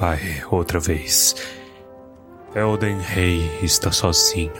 pai, 0.00 0.42
outra 0.50 0.80
vez. 0.80 1.36
Elden 2.54 2.98
Rei 3.00 3.42
está 3.62 3.92
sozinho. 3.92 4.50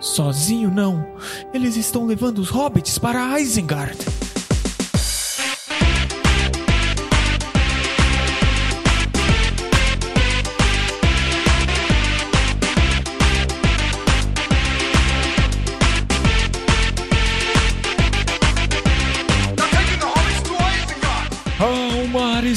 Sozinho 0.00 0.70
não. 0.70 1.06
Eles 1.52 1.76
estão 1.76 2.06
levando 2.06 2.38
os 2.38 2.48
hobbits 2.48 2.98
para 2.98 3.38
Isengard. 3.38 3.98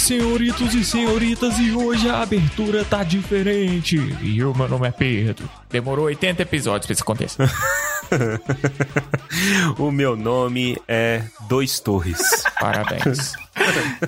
Senhoritos 0.04 0.74
e 0.74 0.84
senhoritas, 0.84 1.58
e 1.58 1.72
hoje 1.72 2.10
a 2.10 2.22
abertura 2.22 2.84
tá 2.84 3.04
diferente. 3.04 3.96
E 4.22 4.44
o 4.44 4.54
meu 4.54 4.68
nome 4.68 4.88
é 4.88 4.92
Pedro. 4.92 5.50
Demorou 5.70 6.06
80 6.06 6.42
episódios 6.42 6.86
pra 6.86 6.94
isso 6.94 7.04
acontecer. 7.04 7.50
o 9.80 9.92
meu 9.92 10.18
nome 10.18 10.78
é 10.88 11.24
Dois 11.48 11.80
Torres. 11.80 12.20
Parabéns. 12.60 13.34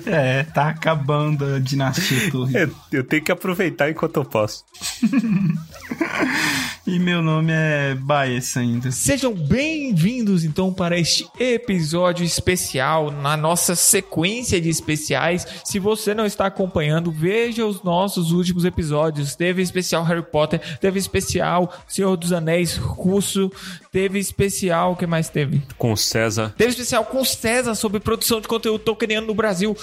É, 0.04 0.42
tá 0.44 0.68
acabando 0.68 1.54
a 1.54 1.58
dinastia 1.58 2.30
Torres. 2.30 2.54
É, 2.54 2.68
eu 2.92 3.02
tenho 3.02 3.22
que 3.22 3.32
aproveitar 3.32 3.90
enquanto 3.90 4.16
eu 4.18 4.24
posso. 4.24 4.64
E 6.86 7.00
meu 7.00 7.20
nome 7.20 7.52
é 7.52 7.96
Baez 7.96 8.56
ainda. 8.56 8.92
Sejam 8.92 9.34
bem-vindos 9.34 10.44
então 10.44 10.72
para 10.72 10.96
este 10.96 11.26
episódio 11.36 12.24
especial 12.24 13.10
na 13.10 13.36
nossa 13.36 13.74
sequência 13.74 14.60
de 14.60 14.68
especiais. 14.68 15.44
Se 15.64 15.80
você 15.80 16.14
não 16.14 16.24
está 16.24 16.46
acompanhando, 16.46 17.10
veja 17.10 17.66
os 17.66 17.82
nossos 17.82 18.30
últimos 18.30 18.64
episódios. 18.64 19.34
Teve 19.34 19.62
especial 19.62 20.04
Harry 20.04 20.22
Potter, 20.22 20.60
teve 20.78 21.00
especial 21.00 21.74
Senhor 21.88 22.16
dos 22.16 22.32
Anéis 22.32 22.76
russo, 22.76 23.50
teve 23.90 24.20
especial, 24.20 24.92
o 24.92 24.96
que 24.96 25.08
mais 25.08 25.28
teve? 25.28 25.62
Com 25.76 25.96
César. 25.96 26.54
Teve 26.56 26.70
especial 26.70 27.04
com 27.04 27.24
César 27.24 27.74
sobre 27.74 27.98
produção 27.98 28.40
de 28.40 28.46
conteúdo 28.46 28.78
tokeniano 28.78 29.26
no 29.26 29.34
Brasil. 29.34 29.76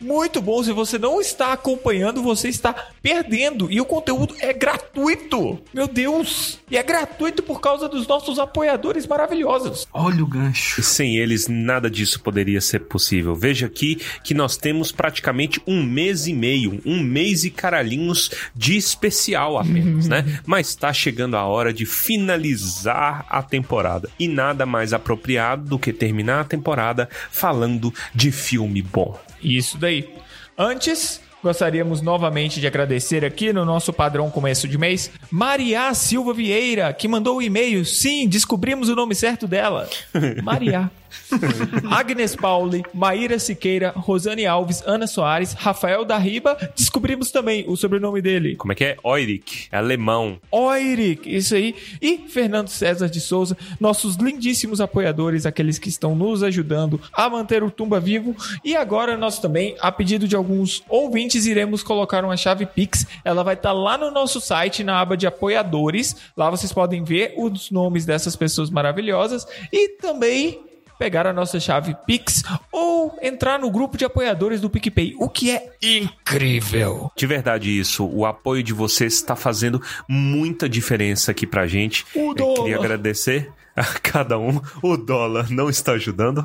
Muito 0.00 0.40
bom. 0.40 0.62
Se 0.62 0.72
você 0.72 0.98
não 0.98 1.20
está 1.20 1.52
acompanhando, 1.52 2.22
você 2.22 2.48
está 2.48 2.74
perdendo. 3.02 3.70
E 3.70 3.80
o 3.80 3.84
conteúdo 3.84 4.34
é 4.40 4.52
gratuito. 4.52 5.58
Meu 5.72 5.86
Deus. 5.88 6.58
E 6.70 6.76
é 6.76 6.82
gratuito 6.82 7.42
por 7.42 7.60
causa 7.60 7.88
dos 7.88 8.06
nossos 8.06 8.38
apoiadores 8.38 9.06
maravilhosos. 9.06 9.86
Olha 9.92 10.22
o 10.22 10.26
gancho. 10.26 10.82
Sem 10.82 11.16
eles, 11.16 11.48
nada 11.48 11.90
disso 11.90 12.20
poderia 12.20 12.60
ser 12.60 12.80
possível. 12.80 13.34
Veja 13.34 13.66
aqui 13.66 14.00
que 14.22 14.34
nós 14.34 14.56
temos 14.56 14.92
praticamente 14.92 15.60
um 15.66 15.82
mês 15.82 16.26
e 16.26 16.32
meio, 16.32 16.80
um 16.84 17.00
mês 17.02 17.44
e 17.44 17.50
caralhinhos 17.50 18.30
de 18.54 18.76
especial 18.76 19.58
apenas, 19.58 20.08
né? 20.08 20.40
Mas 20.46 20.68
está 20.68 20.92
chegando 20.92 21.36
a 21.36 21.44
hora 21.44 21.72
de 21.72 21.86
finalizar 21.86 23.26
a 23.28 23.42
temporada. 23.42 24.08
E 24.18 24.28
nada 24.28 24.66
mais 24.66 24.92
apropriado 24.92 25.68
do 25.68 25.78
que 25.78 25.92
terminar 25.92 26.40
a 26.40 26.44
temporada 26.44 27.08
falando 27.30 27.92
de 28.14 28.30
filme 28.30 28.82
bom. 28.82 29.18
Isso 29.44 29.78
daí. 29.78 30.08
Antes, 30.56 31.20
gostaríamos 31.42 32.00
novamente 32.00 32.60
de 32.60 32.66
agradecer 32.66 33.24
aqui 33.24 33.52
no 33.52 33.64
nosso 33.64 33.92
padrão 33.92 34.30
começo 34.30 34.66
de 34.66 34.78
mês, 34.78 35.10
Maria 35.30 35.92
Silva 35.92 36.32
Vieira, 36.32 36.92
que 36.92 37.06
mandou 37.06 37.34
o 37.34 37.38
um 37.38 37.42
e-mail. 37.42 37.84
Sim, 37.84 38.26
descobrimos 38.26 38.88
o 38.88 38.96
nome 38.96 39.14
certo 39.14 39.46
dela. 39.46 39.88
Maria. 40.42 40.90
Agnes 41.90 42.36
Pauli, 42.36 42.82
Maíra 42.92 43.38
Siqueira, 43.38 43.92
Rosane 43.94 44.46
Alves, 44.46 44.82
Ana 44.86 45.06
Soares, 45.06 45.52
Rafael 45.52 46.04
da 46.04 46.16
Riba. 46.18 46.56
Descobrimos 46.76 47.30
também 47.30 47.64
o 47.68 47.76
sobrenome 47.76 48.20
dele. 48.20 48.56
Como 48.56 48.72
é 48.72 48.74
que 48.74 48.84
é? 48.84 48.96
Oirik, 49.02 49.68
é 49.70 49.76
alemão. 49.76 50.38
Oirik, 50.50 51.34
isso 51.34 51.54
aí. 51.54 51.74
E 52.00 52.18
Fernando 52.28 52.68
César 52.68 53.08
de 53.08 53.20
Souza, 53.20 53.56
nossos 53.80 54.16
lindíssimos 54.16 54.80
apoiadores, 54.80 55.46
aqueles 55.46 55.78
que 55.78 55.88
estão 55.88 56.14
nos 56.14 56.42
ajudando 56.42 57.00
a 57.12 57.28
manter 57.28 57.62
o 57.62 57.70
Tumba 57.70 58.00
vivo. 58.00 58.34
E 58.64 58.76
agora 58.76 59.16
nós 59.16 59.38
também, 59.38 59.76
a 59.80 59.90
pedido 59.90 60.28
de 60.28 60.36
alguns 60.36 60.82
ouvintes, 60.88 61.46
iremos 61.46 61.82
colocar 61.82 62.24
uma 62.24 62.36
chave 62.36 62.66
Pix. 62.66 63.06
Ela 63.24 63.42
vai 63.42 63.54
estar 63.54 63.72
lá 63.72 63.96
no 63.98 64.10
nosso 64.10 64.40
site, 64.40 64.84
na 64.84 65.00
aba 65.00 65.16
de 65.16 65.26
apoiadores. 65.26 66.16
Lá 66.36 66.50
vocês 66.50 66.72
podem 66.72 67.02
ver 67.02 67.34
os 67.36 67.70
nomes 67.70 68.04
dessas 68.04 68.36
pessoas 68.36 68.70
maravilhosas. 68.70 69.46
E 69.72 69.90
também 69.96 70.73
pegar 70.98 71.26
a 71.26 71.32
nossa 71.32 71.58
chave 71.60 71.96
Pix 72.06 72.42
ou 72.72 73.18
entrar 73.22 73.58
no 73.58 73.70
grupo 73.70 73.96
de 73.96 74.04
apoiadores 74.04 74.60
do 74.60 74.70
PicPay, 74.70 75.14
o 75.18 75.28
que 75.28 75.50
é 75.50 75.72
incrível. 75.82 77.10
De 77.16 77.26
verdade 77.26 77.78
isso, 77.78 78.06
o 78.06 78.24
apoio 78.26 78.62
de 78.62 78.72
vocês 78.72 79.14
está 79.14 79.34
fazendo 79.36 79.80
muita 80.08 80.68
diferença 80.68 81.30
aqui 81.30 81.46
pra 81.46 81.66
gente. 81.66 82.04
O 82.14 82.30
Eu 82.30 82.34
dólar. 82.34 82.54
queria 82.56 82.76
agradecer 82.76 83.50
a 83.76 83.84
cada 84.02 84.38
um. 84.38 84.60
O 84.82 84.96
dólar 84.96 85.50
não 85.50 85.68
está 85.68 85.92
ajudando. 85.92 86.44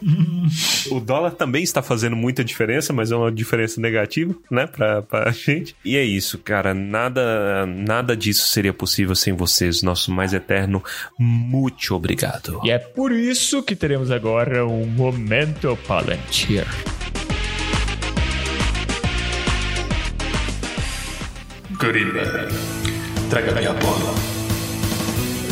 o 0.90 1.00
dólar 1.00 1.32
também 1.32 1.62
está 1.62 1.82
fazendo 1.82 2.16
muita 2.16 2.44
diferença, 2.44 2.92
mas 2.92 3.10
é 3.10 3.16
uma 3.16 3.30
diferença 3.30 3.80
negativa, 3.80 4.34
né, 4.50 4.66
pra, 4.66 5.02
pra 5.02 5.30
gente. 5.30 5.74
E 5.84 5.96
é 5.96 6.04
isso, 6.04 6.38
cara. 6.38 6.74
Nada, 6.74 7.66
nada 7.66 8.16
disso 8.16 8.48
seria 8.48 8.72
possível 8.72 9.14
sem 9.14 9.32
vocês. 9.32 9.82
Nosso 9.82 10.10
mais 10.10 10.32
eterno 10.32 10.82
muito 11.18 11.94
obrigado. 11.94 12.60
E 12.64 12.70
é 12.70 12.78
por 12.78 13.12
isso 13.12 13.62
que 13.62 13.74
teremos 13.74 14.10
agora 14.10 14.66
um 14.66 14.86
Momento 14.86 15.76
Palantir. 15.86 16.66
Gorila, 21.78 22.48
traga-me 23.30 23.66
a 23.66 23.72
bola. 23.72 24.39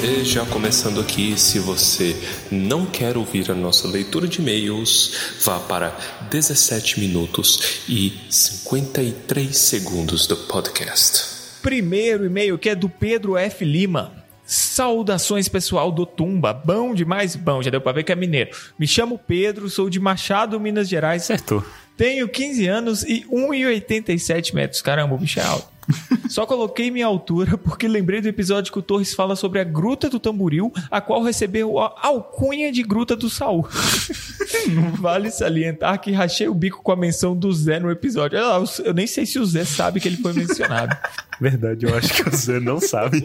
E 0.01 0.25
já 0.25 0.47
começando 0.47 1.01
aqui, 1.01 1.37
se 1.37 1.59
você 1.59 2.15
não 2.53 2.87
quer 2.87 3.17
ouvir 3.17 3.51
a 3.51 3.55
nossa 3.55 3.89
leitura 3.89 4.29
de 4.29 4.41
e-mails, 4.41 5.35
vá 5.45 5.59
para 5.59 5.91
17 6.31 7.01
minutos 7.01 7.83
e 7.89 8.17
53 8.31 9.57
segundos 9.57 10.29
do 10.29 10.37
podcast. 10.37 11.59
Primeiro 11.63 12.25
e-mail 12.25 12.57
que 12.57 12.69
é 12.69 12.77
do 12.77 12.89
Pedro 12.89 13.37
F. 13.37 13.65
Lima. 13.65 14.13
Saudações 14.47 15.49
pessoal 15.49 15.91
do 15.91 16.07
Tumba. 16.07 16.53
Bom 16.53 16.95
demais, 16.95 17.35
bom. 17.35 17.61
Já 17.61 17.71
deu 17.71 17.81
pra 17.81 17.91
ver 17.91 18.05
que 18.05 18.13
é 18.13 18.17
mineiro. 18.17 18.51
Me 18.79 18.87
chamo 18.87 19.19
Pedro, 19.19 19.69
sou 19.69 19.91
de 19.91 19.99
Machado, 19.99 20.61
Minas 20.61 20.89
Gerais. 20.89 21.25
Acertou. 21.25 21.65
Tenho 21.97 22.29
15 22.29 22.69
anos 22.69 23.03
e 23.03 23.27
1,87 23.29 24.55
metros. 24.55 24.81
Caramba, 24.81 25.17
o 25.17 25.19
bicho 25.19 25.41
é 25.41 25.43
alto. 25.43 25.78
Só 26.28 26.47
coloquei 26.47 26.91
minha 26.91 27.06
altura 27.06 27.56
porque 27.56 27.88
lembrei 27.88 28.21
do 28.21 28.28
episódio 28.28 28.72
que 28.72 28.78
o 28.78 28.82
Torres 28.82 29.15
fala 29.15 29.34
sobre 29.34 29.60
a 29.60 29.65
Gruta 29.65 30.09
do 30.09 30.21
Tamboril, 30.21 30.72
a 30.91 31.00
qual 31.00 31.22
recebeu 31.22 31.78
a 31.78 31.94
alcunha 32.03 32.71
de 32.71 32.82
Gruta 32.82 33.16
do 33.16 33.31
Saul. 33.31 33.66
vale 34.99 35.31
salientar 35.31 36.00
que 36.00 36.12
rachei 36.12 36.49
o 36.49 36.54
bico 36.54 36.82
com 36.82 36.93
a 36.93 36.97
menção 36.97 37.37
do 37.37 37.53
Zé 37.53 37.81
no 37.81 37.91
episódio. 37.91 38.38
Eu, 38.38 38.65
eu 38.84 38.94
nem 38.94 39.06
sei 39.06 39.26
se 39.26 39.38
o 39.38 39.47
Zé 39.47 39.65
sabe 39.65 40.00
que 40.00 40.09
ele 40.09 40.19
foi 40.19 40.32
mencionado. 40.32 40.97
Verdade, 41.41 41.87
eu 41.87 41.97
acho 41.97 42.12
que 42.12 42.31
você 42.31 42.59
não 42.59 42.81
sabe. 42.81 43.25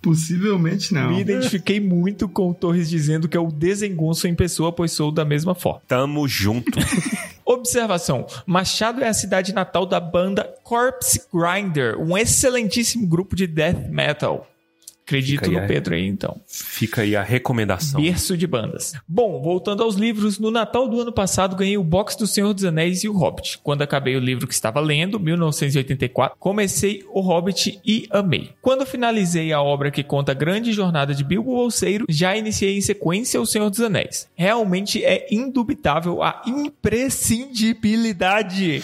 Possivelmente 0.00 0.94
não. 0.94 1.10
Me 1.10 1.20
identifiquei 1.20 1.78
muito 1.78 2.28
com 2.28 2.50
o 2.50 2.54
Torres 2.54 2.88
dizendo 2.88 3.28
que 3.28 3.36
é 3.36 3.40
o 3.40 3.50
desengonço 3.50 4.26
em 4.26 4.34
pessoa, 4.34 4.72
pois 4.72 4.92
sou 4.92 5.12
da 5.12 5.24
mesma 5.24 5.54
forma. 5.54 5.82
Tamo 5.86 6.26
junto. 6.26 6.78
Observação: 7.50 8.26
Machado 8.46 9.02
é 9.02 9.08
a 9.08 9.12
cidade 9.12 9.52
natal 9.52 9.84
da 9.84 9.98
banda 9.98 10.44
Corpse 10.62 11.20
Grinder, 11.34 11.98
um 12.00 12.16
excelentíssimo 12.16 13.08
grupo 13.08 13.34
de 13.34 13.44
death 13.48 13.88
metal. 13.88 14.46
Acredito 15.10 15.50
no 15.50 15.58
a- 15.58 15.62
Pedro 15.62 15.94
aí, 15.94 16.06
então. 16.06 16.40
Fica 16.46 17.02
aí 17.02 17.16
a 17.16 17.22
recomendação. 17.22 18.00
Berço 18.00 18.36
de 18.36 18.46
bandas. 18.46 18.92
Bom, 19.08 19.42
voltando 19.42 19.82
aos 19.82 19.96
livros, 19.96 20.38
no 20.38 20.50
Natal 20.50 20.86
do 20.88 21.00
ano 21.00 21.12
passado 21.12 21.56
ganhei 21.56 21.76
o 21.76 21.82
box 21.82 22.16
do 22.16 22.26
Senhor 22.26 22.52
dos 22.54 22.64
Anéis 22.64 23.02
e 23.02 23.08
o 23.08 23.12
Hobbit. 23.12 23.58
Quando 23.62 23.82
acabei 23.82 24.14
o 24.16 24.20
livro 24.20 24.46
que 24.46 24.54
estava 24.54 24.78
lendo, 24.80 25.18
1984, 25.18 26.36
comecei 26.38 27.04
o 27.12 27.20
Hobbit 27.20 27.80
e 27.84 28.06
amei. 28.10 28.50
Quando 28.62 28.86
finalizei 28.86 29.52
a 29.52 29.60
obra 29.60 29.90
que 29.90 30.02
conta 30.04 30.30
a 30.32 30.34
grande 30.34 30.72
jornada 30.72 31.14
de 31.14 31.24
Bilbo 31.24 31.54
Bolseiro, 31.54 32.06
já 32.08 32.36
iniciei 32.36 32.78
em 32.78 32.80
sequência 32.80 33.40
o 33.40 33.46
Senhor 33.46 33.68
dos 33.68 33.80
Anéis. 33.80 34.28
Realmente 34.36 35.04
é 35.04 35.26
indubitável 35.30 36.22
a 36.22 36.40
imprescindibilidade 36.46 38.82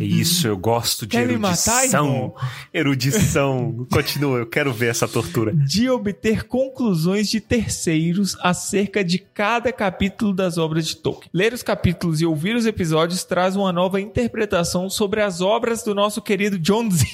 É 0.00 0.04
Isso, 0.04 0.46
eu 0.46 0.56
gosto 0.56 1.06
de 1.06 1.16
Quer 1.16 1.26
me 1.28 1.36
matar, 1.38 1.78
erudição. 1.80 2.06
irmão? 2.06 2.34
erudição. 2.72 3.86
Continua, 3.90 4.38
eu 4.38 4.46
quero 4.46 4.72
ver 4.72 4.90
essa 4.90 5.06
tortura. 5.08 5.33
De 5.66 5.88
obter 5.88 6.44
conclusões 6.44 7.28
de 7.28 7.40
terceiros 7.40 8.36
acerca 8.40 9.04
de 9.04 9.18
cada 9.18 9.72
capítulo 9.72 10.32
das 10.32 10.58
obras 10.58 10.86
de 10.86 10.96
Tolkien. 10.96 11.30
Ler 11.32 11.52
os 11.52 11.62
capítulos 11.62 12.20
e 12.20 12.26
ouvir 12.26 12.54
os 12.56 12.66
episódios 12.66 13.24
traz 13.24 13.56
uma 13.56 13.72
nova 13.72 14.00
interpretação 14.00 14.88
sobre 14.88 15.20
as 15.20 15.40
obras 15.40 15.82
do 15.82 15.94
nosso 15.94 16.22
querido 16.22 16.58
John 16.58 16.90
Zio. 16.90 17.04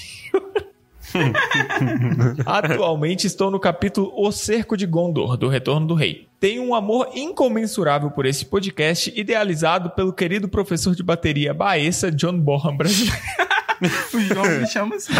Atualmente 2.46 3.26
estou 3.26 3.50
no 3.50 3.58
capítulo 3.58 4.12
O 4.14 4.30
Cerco 4.30 4.76
de 4.76 4.86
Gondor, 4.86 5.36
do 5.36 5.48
Retorno 5.48 5.86
do 5.86 5.94
Rei. 5.94 6.28
Tenho 6.38 6.62
um 6.62 6.74
amor 6.74 7.10
incomensurável 7.14 8.10
por 8.10 8.26
esse 8.26 8.44
podcast, 8.44 9.12
idealizado 9.16 9.90
pelo 9.90 10.12
querido 10.12 10.48
professor 10.48 10.94
de 10.94 11.02
bateria 11.02 11.52
Baessa 11.52 12.10
John 12.10 12.38
Bohan 12.38 12.76
brasileiro. 12.76 13.18
O 14.12 14.20
João 14.20 14.60
me 14.60 14.66
chama 14.66 14.96
assim. 14.96 15.14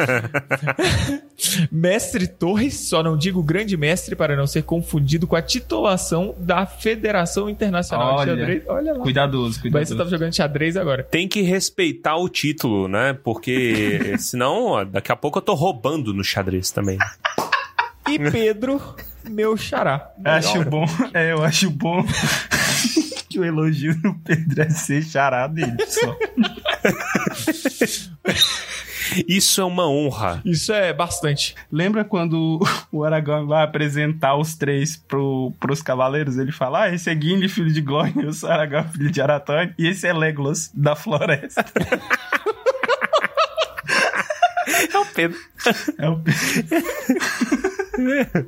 Mestre 1.72 2.26
Torres, 2.26 2.74
só 2.74 3.02
não 3.02 3.16
digo 3.16 3.42
grande 3.42 3.76
mestre 3.76 4.14
para 4.14 4.36
não 4.36 4.46
ser 4.46 4.62
confundido 4.62 5.26
com 5.26 5.36
a 5.36 5.42
titulação 5.42 6.34
da 6.38 6.66
Federação 6.66 7.48
Internacional 7.48 8.16
Olha, 8.16 8.34
de 8.34 8.40
Xadrez. 8.40 8.62
Olha 8.68 8.92
lá. 8.92 9.00
Cuidadoso, 9.00 9.48
Mas 9.48 9.60
cuidadoso. 9.60 9.88
você 9.88 9.96
tava 9.96 10.10
jogando 10.10 10.34
xadrez 10.34 10.76
agora. 10.76 11.02
Tem 11.04 11.26
que 11.26 11.42
respeitar 11.42 12.16
o 12.16 12.28
título, 12.28 12.88
né? 12.88 13.16
Porque 13.24 14.16
senão, 14.20 14.66
ó, 14.66 14.84
daqui 14.84 15.10
a 15.10 15.16
pouco 15.16 15.38
eu 15.38 15.42
tô 15.42 15.54
roubando 15.54 16.12
no 16.12 16.22
xadrez 16.22 16.70
também. 16.70 16.98
E 18.08 18.18
Pedro, 18.30 18.80
meu 19.28 19.56
xará. 19.56 20.10
Acho 20.24 20.64
bom, 20.64 20.84
é, 21.14 21.32
eu 21.32 21.42
acho 21.42 21.70
bom 21.70 22.04
que 23.28 23.38
o 23.38 23.44
elogio 23.44 23.96
no 24.02 24.18
Pedro 24.18 24.62
é 24.62 24.70
ser 24.70 25.02
chará 25.02 25.46
dele 25.46 25.76
só. 25.86 26.16
Isso 29.26 29.60
é 29.60 29.64
uma 29.64 29.88
honra. 29.88 30.40
Isso 30.44 30.72
é 30.72 30.92
bastante. 30.92 31.54
Lembra 31.70 32.04
quando 32.04 32.60
o 32.92 33.04
Aragorn 33.04 33.46
vai 33.46 33.64
apresentar 33.64 34.36
os 34.36 34.54
três 34.56 34.96
pro, 34.96 35.52
pros 35.58 35.82
cavaleiros? 35.82 36.38
Ele 36.38 36.52
fala: 36.52 36.84
Ah, 36.84 36.94
esse 36.94 37.10
é 37.10 37.14
Gimli, 37.14 37.48
filho 37.48 37.72
de 37.72 37.80
Glória, 37.80 38.12
eu 38.22 38.32
sou 38.32 38.50
Aragorn, 38.50 38.88
filho 38.92 39.10
de 39.10 39.20
Arathorn, 39.20 39.74
e 39.78 39.86
esse 39.88 40.06
é 40.06 40.12
Legolas, 40.12 40.70
da 40.74 40.94
floresta. 40.96 41.64
É 44.92 44.98
o 44.98 45.06
Pedro. 45.06 45.38
É 45.98 46.08
o 46.08 46.20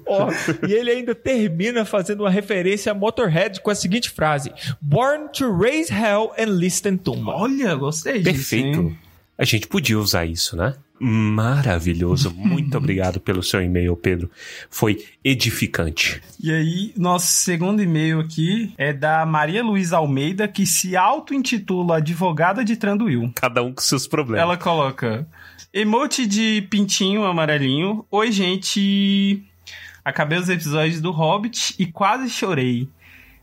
Ó, 0.07 0.29
e 0.67 0.73
ele 0.73 0.91
ainda 0.91 1.15
termina 1.15 1.85
fazendo 1.85 2.21
uma 2.21 2.31
referência 2.31 2.91
a 2.91 2.95
Motorhead 2.95 3.61
com 3.61 3.71
a 3.71 3.75
seguinte 3.75 4.11
frase: 4.11 4.53
Born 4.81 5.29
to 5.33 5.53
raise 5.55 5.93
hell 5.93 6.33
and 6.39 6.57
listen 6.57 6.97
tumba. 6.97 7.33
Olha, 7.33 7.75
gostei 7.75 8.21
disso. 8.21 8.51
Perfeito. 8.51 8.81
hein? 8.81 8.99
A 9.37 9.45
gente 9.45 9.67
podia 9.67 9.99
usar 9.99 10.25
isso, 10.25 10.57
né? 10.57 10.75
Maravilhoso. 11.01 12.31
Muito 12.37 12.79
obrigado 12.79 13.19
pelo 13.19 13.43
seu 13.43 13.61
e-mail, 13.61 13.97
Pedro. 13.97 14.31
Foi 14.71 15.05
edificante. 15.25 16.23
E 16.41 16.53
aí, 16.53 16.93
nosso 16.97 17.27
segundo 17.27 17.83
e-mail 17.83 18.21
aqui 18.21 18.73
é 18.79 18.93
da 18.93 19.27
Maria 19.27 19.65
Luísa 19.65 19.97
Almeida, 19.97 20.47
que 20.47 20.65
se 20.65 20.97
auto-intitula 20.97 21.97
Advogada 21.97 22.65
de 22.65 22.77
Tranduil. 22.77 23.33
Cada 23.35 23.65
um 23.65 23.73
com 23.73 23.81
seus 23.81 24.07
problemas. 24.07 24.43
Ela 24.43 24.57
coloca 24.57 25.27
emote 25.75 26.25
de 26.25 26.67
pintinho 26.71 27.25
amarelinho. 27.25 28.07
Oi, 28.11 28.31
gente. 28.31 29.43
Acabei 30.05 30.39
os 30.39 30.49
episódios 30.49 31.01
do 31.01 31.11
Hobbit 31.11 31.75
e 31.79 31.87
quase 31.87 32.31
chorei. 32.31 32.89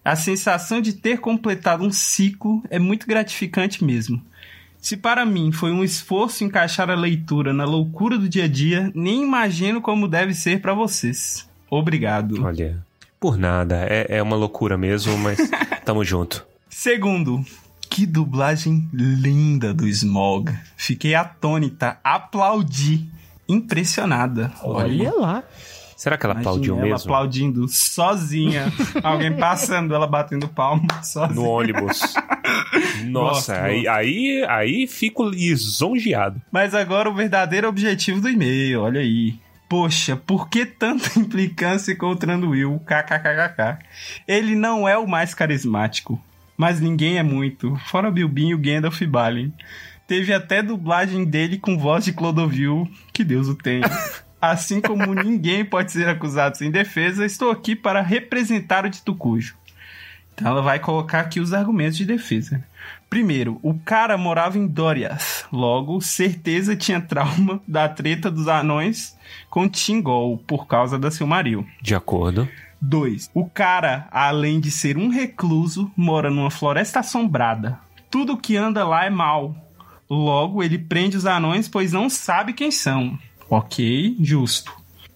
A 0.04 0.16
sensação 0.16 0.80
de 0.80 0.94
ter 0.94 1.20
completado 1.20 1.84
um 1.84 1.92
ciclo 1.92 2.64
é 2.70 2.80
muito 2.80 3.06
gratificante 3.06 3.84
mesmo. 3.84 4.22
Se 4.82 4.96
para 4.96 5.26
mim 5.26 5.52
foi 5.52 5.72
um 5.72 5.84
esforço 5.84 6.44
encaixar 6.44 6.90
a 6.90 6.96
leitura 6.96 7.54
na 7.54 7.66
loucura 7.66 8.18
do 8.18 8.30
dia 8.30 8.46
a 8.46 8.48
dia, 8.48 8.92
nem 8.96 9.24
imagino 9.24 9.82
como 9.82 10.08
deve 10.08 10.34
ser 10.34 10.62
para 10.62 10.74
vocês. 10.74 11.48
Obrigado. 11.70 12.44
Olha, 12.44 12.84
por 13.20 13.38
nada. 13.38 13.86
É, 13.90 14.18
é 14.18 14.24
uma 14.24 14.36
loucura 14.36 14.78
mesmo, 14.78 15.18
mas 15.18 15.38
tamo 15.84 16.04
junto. 16.04 16.46
Segundo, 16.70 17.44
que 17.90 18.06
dublagem 18.06 18.88
linda 18.94 19.74
do 19.74 19.88
Smog. 19.88 20.58
Fiquei 20.78 21.14
atônita, 21.14 22.00
aplaudi, 22.04 23.10
impressionada. 23.48 24.52
Olha 24.64 25.14
lá. 25.14 25.44
Será 26.00 26.18
que 26.18 26.26
ela 26.26 26.34
Imagina 26.34 26.50
aplaudiu 26.52 26.76
ela 26.76 26.84
mesmo? 26.86 26.98
aplaudindo 26.98 27.68
sozinha. 27.68 28.72
Alguém 29.04 29.36
passando, 29.36 29.94
ela 29.94 30.08
batendo 30.08 30.48
palma 30.48 30.88
sozinha. 31.04 31.36
No 31.36 31.46
ônibus. 31.46 32.14
Nossa, 33.04 33.52
Gosto, 33.54 33.66
aí, 33.66 33.86
aí, 33.86 34.46
aí 34.48 34.88
fico 34.88 35.26
lisonjeado. 35.28 36.42
Mas 36.50 36.74
agora 36.74 37.10
o 37.10 37.14
verdadeiro 37.14 37.68
objetivo 37.68 38.22
do 38.22 38.30
e-mail, 38.30 38.80
olha 38.80 39.02
aí. 39.02 39.38
Poxa, 39.68 40.16
por 40.16 40.48
que 40.48 40.66
tanta 40.66 41.12
implicância 41.20 41.94
com 41.94 42.06
o 42.06 42.16
Tranduil? 42.16 42.82
KKKKK. 42.86 43.80
Ele 44.26 44.56
não 44.56 44.88
é 44.88 44.98
o 44.98 45.06
mais 45.06 45.34
carismático, 45.34 46.18
mas 46.56 46.80
ninguém 46.80 47.18
é 47.18 47.24
muito. 47.24 47.76
Fora 47.88 48.10
Bilbinho, 48.10 48.58
Gandalf 48.58 49.02
e 49.02 49.06
Balin. 49.06 49.54
Teve 50.08 50.34
até 50.34 50.64
dublagem 50.64 51.26
dele 51.26 51.58
com 51.58 51.78
voz 51.78 52.06
de 52.06 52.14
Clodovil, 52.14 52.90
que 53.12 53.22
Deus 53.26 53.50
o 53.50 53.54
tenha. 53.54 53.86
Assim 54.42 54.80
como 54.80 55.14
ninguém 55.14 55.66
pode 55.66 55.92
ser 55.92 56.08
acusado 56.08 56.58
sem 56.58 56.72
defesa, 56.72 57.26
estou 57.26 57.52
aqui 57.52 57.76
para 57.76 58.02
representar 58.02 58.86
o 58.86 58.90
de 58.90 59.02
Tucujo. 59.02 59.56
Então 60.34 60.48
ela 60.48 60.62
vai 60.62 60.80
colocar 60.80 61.20
aqui 61.20 61.42
os 61.42 61.52
argumentos 61.52 61.98
de 61.98 62.06
defesa. 62.06 62.64
Primeiro, 63.10 63.60
o 63.62 63.74
cara 63.74 64.18
morava 64.18 64.58
em 64.58 64.66
Doriath. 64.66 65.46
Logo, 65.52 66.00
certeza 66.00 66.78
tinha 66.78 67.02
trauma 67.02 67.62
da 67.68 67.90
treta 67.90 68.32
dos 68.32 68.48
anões 68.48 69.18
com 69.50 69.68
Tingol 69.68 70.38
por 70.38 70.68
causa 70.68 70.98
da 70.98 71.12
Silmaril. 71.12 71.68
De 71.82 71.94
acordo. 71.94 72.48
2. 72.82 73.32
O 73.34 73.50
cara, 73.50 74.08
além 74.12 74.62
de 74.62 74.72
ser 74.72 74.98
um 74.98 75.10
recluso, 75.10 75.92
mora 75.98 76.30
numa 76.30 76.50
floresta 76.50 77.02
assombrada. 77.02 77.78
Tudo 78.10 78.38
que 78.38 78.56
anda 78.56 78.88
lá 78.88 79.04
é 79.04 79.10
mal. 79.10 79.56
Logo, 80.10 80.64
ele 80.64 80.78
prende 80.78 81.18
os 81.18 81.26
anões 81.26 81.68
pois 81.68 81.92
não 81.92 82.10
sabe 82.10 82.54
quem 82.54 82.72
são. 82.72 83.20
Ok, 83.50 84.16
justo. 84.20 84.72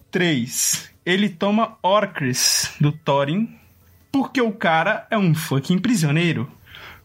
3. 0.09 0.89
Ele 1.05 1.29
toma 1.29 1.77
Orcris 1.81 2.73
do 2.79 2.91
Thorin 2.91 3.49
porque 4.11 4.41
o 4.41 4.51
cara 4.51 5.05
é 5.09 5.17
um 5.17 5.33
fucking 5.35 5.79
prisioneiro. 5.79 6.49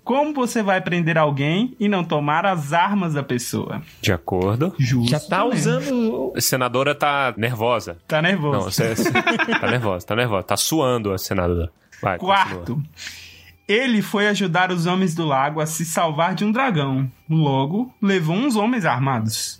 Como 0.05 0.33
você 0.33 0.63
vai 0.63 0.81
prender 0.81 1.19
alguém 1.19 1.77
e 1.79 1.87
não 1.87 2.03
tomar 2.03 2.47
as 2.47 2.73
armas 2.73 3.13
da 3.13 3.23
pessoa? 3.23 3.83
De 4.01 4.11
acordo. 4.11 4.75
Justo. 4.79 5.11
Já 5.11 5.21
tá 5.21 5.45
né? 5.45 5.45
usando. 5.45 6.33
A 6.35 6.41
senadora 6.41 6.95
tá 6.95 7.35
nervosa. 7.37 7.99
Tá 8.09 8.23
nervoso. 8.23 8.53
Não, 8.53 8.63
você, 8.63 8.95
tá 9.61 9.71
nervosa, 9.71 10.07
tá 10.07 10.17
nervosa. 10.17 10.43
Tá 10.45 10.57
suando 10.57 11.13
a 11.13 11.19
senadora. 11.19 11.71
Vai, 12.01 12.17
Quarto, 12.17 12.77
continua. 12.77 12.85
ele 13.69 14.01
foi 14.01 14.29
ajudar 14.29 14.71
os 14.73 14.87
homens 14.87 15.15
do 15.15 15.27
lago 15.27 15.61
a 15.61 15.67
se 15.67 15.85
salvar 15.85 16.35
de 16.35 16.43
um 16.43 16.53
dragão. 16.53 17.11
Logo, 17.29 17.93
levou 18.01 18.35
uns 18.35 18.57
homens 18.57 18.87
armados. 18.87 19.59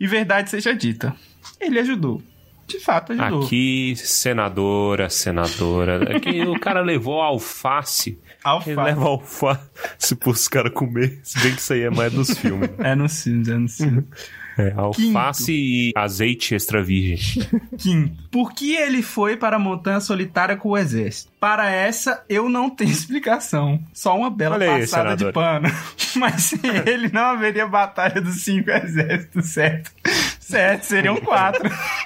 E 0.00 0.06
verdade 0.06 0.48
seja 0.48 0.74
dita, 0.74 1.14
ele 1.60 1.78
ajudou. 1.78 2.22
De 2.66 2.78
fato, 2.78 3.12
ajudou. 3.12 3.44
Aqui, 3.44 3.94
senadora, 3.96 5.10
senadora. 5.10 6.16
Aqui 6.16 6.40
o 6.42 6.58
cara 6.58 6.80
levou 6.80 7.20
alface. 7.20 8.18
Alface. 8.44 8.70
Ele 8.70 8.80
leva 8.80 9.06
alface 9.06 10.14
pros 10.18 10.46
caras 10.48 10.72
comer. 10.72 11.20
Se 11.22 11.38
bem 11.40 11.52
que 11.52 11.60
isso 11.60 11.72
aí 11.72 11.82
é 11.82 11.90
mais 11.90 12.12
dos 12.12 12.30
filmes. 12.38 12.70
É 12.78 12.94
no 12.94 13.08
Sims, 13.08 13.48
é 13.48 13.58
no 13.58 13.68
Sims. 13.68 14.04
É, 14.60 14.72
alface 14.76 15.52
e 15.52 15.92
azeite 15.96 16.54
extra 16.54 16.82
virgem. 16.82 17.42
Quinto, 17.78 18.22
por 18.30 18.52
que 18.52 18.76
ele 18.76 19.02
foi 19.02 19.36
para 19.36 19.56
a 19.56 19.58
Montanha 19.58 20.00
Solitária 20.00 20.56
com 20.56 20.70
o 20.70 20.78
exército? 20.78 21.32
Para 21.40 21.70
essa, 21.70 22.22
eu 22.28 22.48
não 22.48 22.68
tenho 22.68 22.90
explicação. 22.92 23.80
Só 23.92 24.16
uma 24.16 24.30
bela 24.30 24.56
Olha 24.56 24.74
aí, 24.74 24.80
passada 24.80 25.16
de 25.16 25.24
senador. 25.24 25.32
pano. 25.32 25.68
Mas 26.16 26.42
sem 26.42 26.60
ele, 26.86 27.10
não 27.12 27.22
haveria 27.22 27.66
batalha 27.66 28.20
dos 28.20 28.42
cinco 28.42 28.70
exércitos, 28.70 29.46
certo? 29.50 29.90
Certo, 30.38 30.82
seriam 30.82 31.16
quatro. 31.16 31.62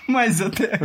Mas 0.06 0.40
até... 0.40 0.78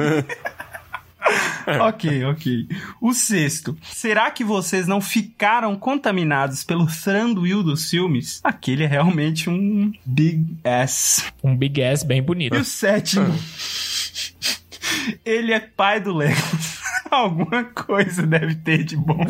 ok, 1.88 2.26
ok. 2.26 2.68
O 3.02 3.14
sexto. 3.14 3.78
Será 3.84 4.32
que 4.32 4.44
vocês 4.44 4.88
não 4.88 5.02
ficaram 5.02 5.76
contaminados 5.76 6.64
pelo 6.64 6.88
Thranduil 6.88 7.62
dos 7.64 7.90
filmes? 7.90 8.40
Aquele 8.44 8.84
é 8.84 8.88
realmente 8.88 9.50
um 9.50 9.92
big 10.06 10.58
ass. 10.64 11.26
Um 11.44 11.56
big 11.56 11.84
ass 11.84 12.04
bem 12.04 12.22
bonito. 12.22 12.56
E 12.56 12.60
o 12.60 12.66
sétimo. 12.66 13.28
Ele 15.26 15.54
é 15.54 15.60
pai 15.60 16.00
do 16.00 16.14
Lego. 16.14 16.40
Alguma 17.10 17.64
coisa 17.64 18.26
deve 18.26 18.56
ter 18.56 18.84
de 18.84 18.96
bom. 18.96 19.26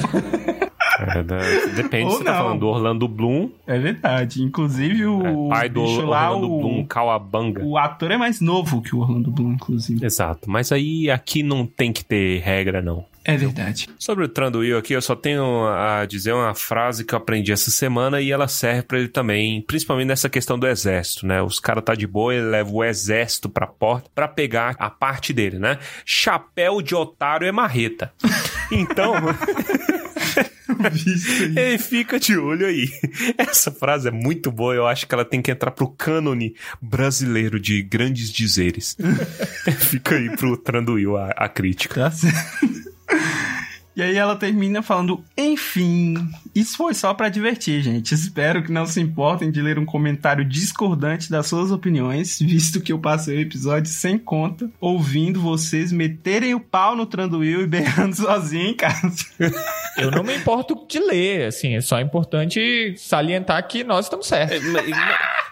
É, 1.08 1.24
da- 1.24 1.40
depende 1.76 2.12
se 2.12 2.18
você 2.18 2.24
tá 2.24 2.38
falando 2.38 2.60
do 2.60 2.68
Orlando 2.68 3.08
Bloom, 3.08 3.50
É 3.68 3.78
verdade. 3.80 4.42
Inclusive 4.44 5.06
o 5.06 5.48
é, 5.48 5.50
pai 5.50 5.70
do 5.70 5.84
lá, 6.06 6.32
Orlando 6.32 6.54
o, 6.54 6.60
Bloom 6.60 6.86
Cowabunga. 6.88 7.64
o 7.64 7.78
ator 7.78 8.12
é 8.12 8.18
mais 8.18 8.42
novo 8.42 8.82
que 8.82 8.96
o 8.96 9.00
Orlando 9.00 9.32
Bloom, 9.32 9.54
inclusive. 9.54 10.06
Exato, 10.06 10.50
mas 10.50 10.72
aí 10.72 11.10
aqui 11.10 11.44
não 11.44 11.66
tem 11.66 11.92
que 11.94 12.04
ter 12.04 12.40
regra, 12.42 12.82
não. 12.82 13.06
É 13.26 13.36
verdade. 13.38 13.88
Sobre 14.00 14.24
o 14.24 14.28
Tranduil 14.28 14.78
aqui, 14.78 14.94
eu 14.94 15.02
só 15.02 15.16
tenho 15.16 15.68
a 15.68 16.04
dizer 16.06 16.34
uma 16.34 16.56
frase 16.56 17.06
que 17.06 17.14
eu 17.14 17.18
aprendi 17.18 17.52
essa 17.52 17.70
semana 17.70 18.20
e 18.22 18.32
ela 18.32 18.48
serve 18.48 18.82
pra 18.84 18.98
ele 18.98 19.10
também, 19.10 19.62
principalmente 19.62 20.08
nessa 20.08 20.30
questão 20.30 20.58
do 20.58 20.66
exército, 20.66 21.28
né? 21.28 21.40
Os 21.42 21.60
caras 21.60 21.84
tá 21.84 21.94
de 21.94 22.08
boa, 22.08 22.34
ele 22.34 22.46
leva 22.48 22.72
o 22.72 22.84
exército 22.84 23.48
pra 23.48 23.68
porta 23.68 24.10
pra 24.16 24.28
pegar 24.28 24.76
a 24.80 24.90
parte 24.90 25.32
dele, 25.32 25.60
né? 25.60 25.78
Chapéu 26.06 26.82
de 26.82 26.96
otário 26.96 27.46
é 27.48 27.52
marreta. 27.52 28.12
Então, 28.72 29.14
Ei, 31.56 31.78
fica 31.78 32.20
de 32.20 32.38
olho 32.38 32.66
aí. 32.66 32.90
Essa 33.38 33.72
frase 33.72 34.08
é 34.08 34.12
muito 34.12 34.52
boa. 34.52 34.74
Eu 34.74 34.88
acho 34.88 35.08
que 35.08 35.14
ela 35.14 35.26
tem 35.26 35.42
que 35.42 35.52
entrar 35.52 35.72
pro 35.72 35.88
cânone 35.90 36.56
brasileiro 36.82 37.60
de 37.60 37.82
grandes 37.82 38.32
dizeres. 38.32 38.96
fica 39.80 40.16
aí 40.16 40.36
pro 40.36 40.58
Tranduil 40.58 41.18
a, 41.18 41.30
a 41.32 41.50
crítica. 41.50 41.96
Tá 41.96 42.12
certo. 42.12 42.79
E 44.00 44.02
aí 44.02 44.16
ela 44.16 44.34
termina 44.34 44.82
falando, 44.82 45.22
enfim, 45.38 46.16
isso 46.56 46.78
foi 46.78 46.94
só 46.94 47.14
para 47.14 47.28
divertir, 47.28 47.82
gente. 47.82 48.14
Espero 48.14 48.64
que 48.64 48.72
não 48.72 48.86
se 48.86 49.02
importem 49.02 49.52
de 49.52 49.62
ler 49.62 49.78
um 49.78 49.86
comentário 49.86 50.46
discordante 50.46 51.30
das 51.30 51.48
suas 51.48 51.70
opiniões, 51.70 52.40
visto 52.40 52.80
que 52.80 52.94
eu 52.94 53.00
passei 53.00 53.36
o 53.36 53.42
episódio 53.42 53.92
sem 53.92 54.18
conta, 54.18 54.72
ouvindo 54.80 55.42
vocês 55.42 55.92
meterem 55.92 56.56
o 56.56 56.62
pau 56.62 56.96
no 56.96 57.06
Tranduil 57.06 57.64
e 57.64 57.68
berrando 57.68 58.16
sozinho 58.16 58.70
em 58.70 58.74
casa. 58.74 59.26
Eu 59.98 60.10
não 60.12 60.24
me 60.24 60.34
importo 60.34 60.86
de 60.88 61.00
ler, 61.00 61.48
assim, 61.48 61.76
é 61.76 61.82
só 61.82 62.00
importante 62.00 62.96
salientar 62.96 63.68
que 63.68 63.84
nós 63.84 64.06
estamos 64.06 64.28
certos. 64.28 64.66
É, 64.66 64.72
mas, 64.72 64.86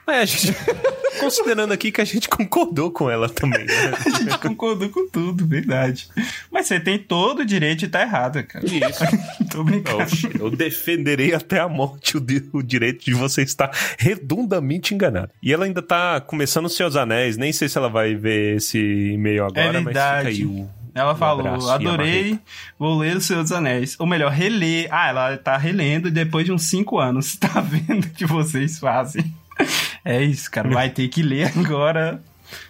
mas 0.08 0.18
a 0.22 0.26
gente, 0.26 0.56
considerando 1.20 1.74
aqui 1.74 1.92
que 1.92 2.00
a 2.00 2.06
gente 2.06 2.30
concordou 2.30 2.90
com 2.90 3.10
ela 3.12 3.28
também. 3.28 3.66
Né? 3.66 3.74
A 4.06 4.10
gente 4.18 4.38
concordou 4.40 4.90
com 4.90 5.08
tudo, 5.10 5.46
verdade. 5.46 6.08
Mas 6.50 6.66
você 6.68 6.80
tem 6.80 6.98
todo 6.98 7.40
o 7.40 7.46
direito 7.46 7.80
de 7.80 7.86
estar 7.88 8.02
errada, 8.02 8.42
cara. 8.42 8.66
Isso. 8.66 9.04
Tô 9.52 9.64
brincando. 9.64 10.04
Eu, 10.40 10.46
eu 10.46 10.50
defenderei 10.52 11.34
até 11.34 11.60
a 11.60 11.68
morte 11.68 12.18
o, 12.18 12.26
o 12.54 12.64
direito 12.64 13.04
de 13.04 13.14
você 13.14 13.42
estar 13.42 13.70
redondamente 13.98 14.94
enganado. 14.94 15.30
E 15.44 15.52
ela 15.54 15.66
ainda 15.66 15.82
tá 15.82 16.22
começando 16.22 16.66
os 16.66 16.76
seus 16.76 16.96
anéis. 16.96 17.36
Nem 17.38 17.52
sei 17.52 17.68
se 17.68 17.78
ela 17.78 17.90
vai 17.90 18.16
ver 18.16 18.58
esse 18.58 18.80
e-mail 18.80 19.44
agora, 19.46 19.68
É 19.68 19.72
mas 19.74 19.84
verdade. 19.84 20.32
fica 20.36 20.44
aí 20.44 20.46
o. 20.46 20.70
Ela 20.96 21.14
Um 21.14 21.18
falou, 21.18 21.70
adorei, 21.70 22.40
vou 22.80 22.98
ler 22.98 23.18
O 23.18 23.22
Senhor 23.22 23.44
dos 23.44 23.52
Anéis. 23.52 23.96
Ou 24.00 24.08
melhor, 24.08 24.32
reler. 24.32 24.88
Ah, 24.90 25.10
ela 25.10 25.38
tá 25.38 25.56
relendo 25.56 26.10
depois 26.10 26.44
de 26.46 26.52
uns 26.52 26.64
5 26.64 26.98
anos. 26.98 27.36
Tá 27.36 27.62
vendo 27.62 28.06
o 28.06 28.10
que 28.10 28.26
vocês 28.26 28.80
fazem? 28.80 29.24
É 30.06 30.24
isso, 30.24 30.50
cara. 30.50 30.70
Vai 30.70 30.90
ter 30.90 31.08
que 31.10 31.22
ler 31.22 31.52
agora 31.58 32.24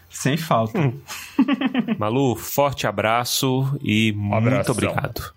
sem 0.09 0.35
falta. 0.37 0.79
Hum. 0.79 0.99
Malu, 1.99 2.35
forte 2.35 2.87
abraço 2.87 3.77
e 3.83 4.11
muito 4.13 4.35
abração. 4.35 4.73
obrigado 4.73 5.33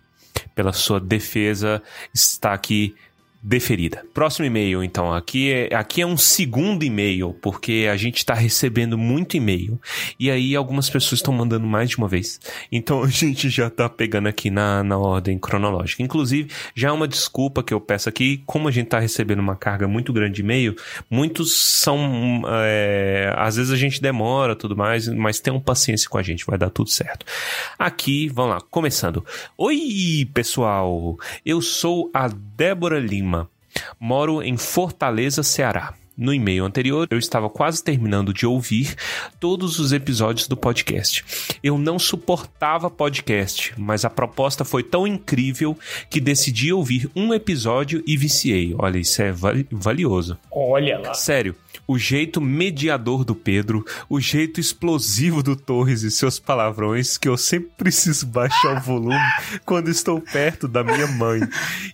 pela 0.55 0.73
sua 0.73 0.99
defesa. 0.99 1.83
Está 2.15 2.55
aqui 2.55 2.95
deferida. 3.43 4.05
Próximo 4.13 4.45
e-mail, 4.45 4.85
então. 4.85 5.13
Aqui 5.13 5.51
é, 5.51 5.75
aqui 5.75 6.03
é 6.03 6.07
um 6.07 6.17
segundo 6.17 6.85
e-mail, 6.85 7.35
porque 7.41 7.89
a 7.91 7.97
gente 7.97 8.19
está 8.19 8.35
recebendo 8.35 8.99
muito 8.99 9.37
e-mail. 9.37 9.81
E 10.19 10.31
aí 10.31 10.55
algumas 10.55 10.91
pessoas 10.91 11.21
estão 11.21 11.33
mandando 11.33 11.67
mais 11.67 11.91
de 11.91 11.97
uma 11.97 12.07
vez. 12.07 12.39
Então 12.71 13.03
a 13.05 13.09
gente 13.09 13.49
já 13.49 13.71
tá 13.71 13.89
pegando 13.89 14.29
aqui 14.29 14.51
na, 14.51 14.85
na 14.85 14.99
ordem 14.99 15.39
cronológica. 15.39 16.03
Inclusive, 16.03 16.51
já 16.75 16.89
é 16.89 16.93
uma 16.93 17.09
desculpa 17.09 17.63
que 17.63 17.73
eu 17.73 17.81
peço 17.81 18.09
aqui, 18.09 18.43
como 18.45 18.69
a 18.69 18.71
gente 18.71 18.89
tá 18.89 18.99
recebendo 18.99 19.41
uma 19.41 19.57
carga 19.57 19.89
muito 19.89 20.13
grande 20.13 20.35
de 20.35 20.43
e-mail, 20.43 20.77
muitos 21.11 21.55
são. 21.57 22.43
é, 22.47 23.33
às 23.37 23.57
vezes 23.57 23.73
a 23.73 23.77
gente 23.77 24.03
demora 24.03 24.55
tudo 24.55 24.77
mais, 24.77 25.09
mas 25.09 25.41
tenham 25.41 25.59
paciência 25.59 26.09
com 26.09 26.19
a 26.19 26.23
gente, 26.23 26.45
vai 26.45 26.59
dar 26.59 26.71
tudo 26.71 26.91
certo. 26.91 27.25
Aqui, 27.79 28.29
vamos 28.29 28.55
lá, 28.55 28.61
começando. 28.61 29.25
Oi, 29.57 30.29
pessoal! 30.35 31.19
Eu 31.45 31.63
sou 31.63 32.11
a 32.13 32.29
Débora 32.61 33.01
Lima. 33.01 33.49
Moro 33.99 34.43
em 34.43 34.59
Fortaleza, 34.59 35.43
Ceará. 35.43 35.95
No 36.21 36.35
e-mail 36.35 36.67
anterior, 36.67 37.09
eu 37.11 37.19
estava 37.19 37.49
quase 37.49 37.83
terminando 37.83 38.35
de 38.35 38.45
ouvir 38.45 38.95
todos 39.41 39.79
os 39.79 39.91
episódios 39.91 40.47
do 40.47 40.55
podcast. 40.55 41.25
Eu 41.63 41.79
não 41.79 41.99
suportava 41.99 42.91
podcast, 42.91 43.73
mas 43.79 44.05
a 44.05 44.11
proposta 44.11 44.63
foi 44.63 44.83
tão 44.83 45.07
incrível 45.07 45.75
que 46.11 46.21
decidi 46.21 46.75
ouvir 46.75 47.11
um 47.17 47.33
episódio 47.33 48.05
e 48.07 48.19
viciei. 48.19 48.75
Olha, 48.79 48.99
isso 48.99 49.23
é 49.23 49.33
vali- 49.33 49.67
valioso. 49.71 50.37
Olha 50.53 50.99
lá. 50.99 51.15
Sério, 51.15 51.57
o 51.89 51.97
jeito 51.99 52.39
mediador 52.39 53.25
do 53.25 53.35
Pedro, 53.35 53.83
o 54.07 54.21
jeito 54.21 54.61
explosivo 54.61 55.43
do 55.43 55.57
Torres 55.57 56.03
e 56.03 56.11
seus 56.11 56.39
palavrões, 56.39 57.17
que 57.17 57.29
eu 57.31 57.37
sempre 57.39 57.71
preciso 57.79 58.27
baixar 58.27 58.77
o 58.77 58.81
volume 58.83 59.17
quando 59.65 59.89
estou 59.89 60.21
perto 60.21 60.69
da 60.69 60.85
minha 60.85 61.07
mãe, 61.07 61.41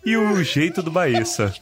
e 0.04 0.16
o 0.16 0.42
jeito 0.42 0.82
do 0.82 0.90
Baessa. 0.90 1.54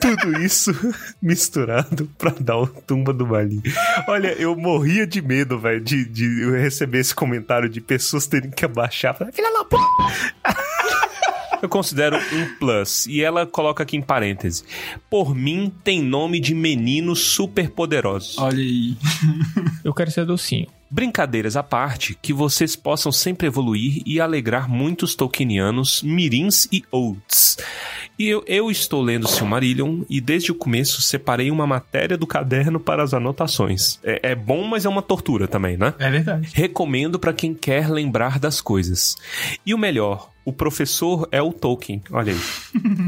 Tudo 0.00 0.40
isso 0.40 0.72
misturado 1.20 2.10
pra 2.18 2.32
dar 2.38 2.58
o 2.58 2.66
tumba 2.66 3.12
do 3.12 3.26
balinho. 3.26 3.62
Olha, 4.08 4.32
eu 4.34 4.56
morria 4.56 5.06
de 5.06 5.22
medo, 5.22 5.58
velho, 5.58 5.80
de, 5.80 6.04
de 6.04 6.42
eu 6.42 6.52
receber 6.52 6.98
esse 6.98 7.14
comentário 7.14 7.68
de 7.68 7.80
pessoas 7.80 8.26
terem 8.26 8.50
que 8.50 8.64
abaixar. 8.64 9.16
Filha 9.32 9.52
da 9.52 9.64
puta! 9.64 9.82
Eu 11.62 11.68
considero 11.68 12.16
um 12.16 12.54
plus. 12.58 13.06
E 13.06 13.22
ela 13.22 13.46
coloca 13.46 13.84
aqui 13.84 13.96
em 13.96 14.02
parêntese. 14.02 14.64
Por 15.08 15.32
mim, 15.32 15.72
tem 15.84 16.02
nome 16.02 16.40
de 16.40 16.56
meninos 16.56 17.20
super 17.20 17.70
poderosos. 17.70 18.36
Olha 18.38 18.58
aí. 18.58 18.96
Eu 19.84 19.94
quero 19.94 20.10
ser 20.10 20.26
docinho. 20.26 20.66
Brincadeiras 20.90 21.56
à 21.56 21.62
parte, 21.62 22.18
que 22.20 22.32
vocês 22.32 22.74
possam 22.74 23.10
sempre 23.12 23.46
evoluir 23.46 24.02
e 24.04 24.20
alegrar 24.20 24.68
muitos 24.68 25.14
tolkienianos, 25.14 26.02
mirins 26.02 26.68
e 26.70 26.84
olds. 26.90 27.56
E 28.18 28.28
eu, 28.28 28.44
eu 28.46 28.70
estou 28.70 29.02
lendo 29.02 29.26
Silmarillion 29.26 30.02
e 30.08 30.20
desde 30.20 30.52
o 30.52 30.54
começo 30.54 31.02
separei 31.02 31.50
uma 31.50 31.66
matéria 31.66 32.16
do 32.16 32.26
caderno 32.26 32.78
para 32.78 33.02
as 33.02 33.12
anotações. 33.14 33.98
É, 34.04 34.30
é 34.30 34.34
bom, 34.34 34.64
mas 34.64 34.84
é 34.84 34.88
uma 34.88 35.02
tortura 35.02 35.48
também, 35.48 35.76
né? 35.76 35.94
É 35.98 36.10
verdade. 36.10 36.48
Recomendo 36.54 37.18
para 37.18 37.32
quem 37.32 37.54
quer 37.54 37.88
lembrar 37.90 38.38
das 38.38 38.60
coisas. 38.60 39.16
E 39.66 39.74
o 39.74 39.78
melhor, 39.78 40.30
o 40.44 40.52
professor 40.52 41.26
é 41.32 41.40
o 41.42 41.52
Tolkien. 41.52 42.02
Olha 42.10 42.32
aí. 42.32 42.40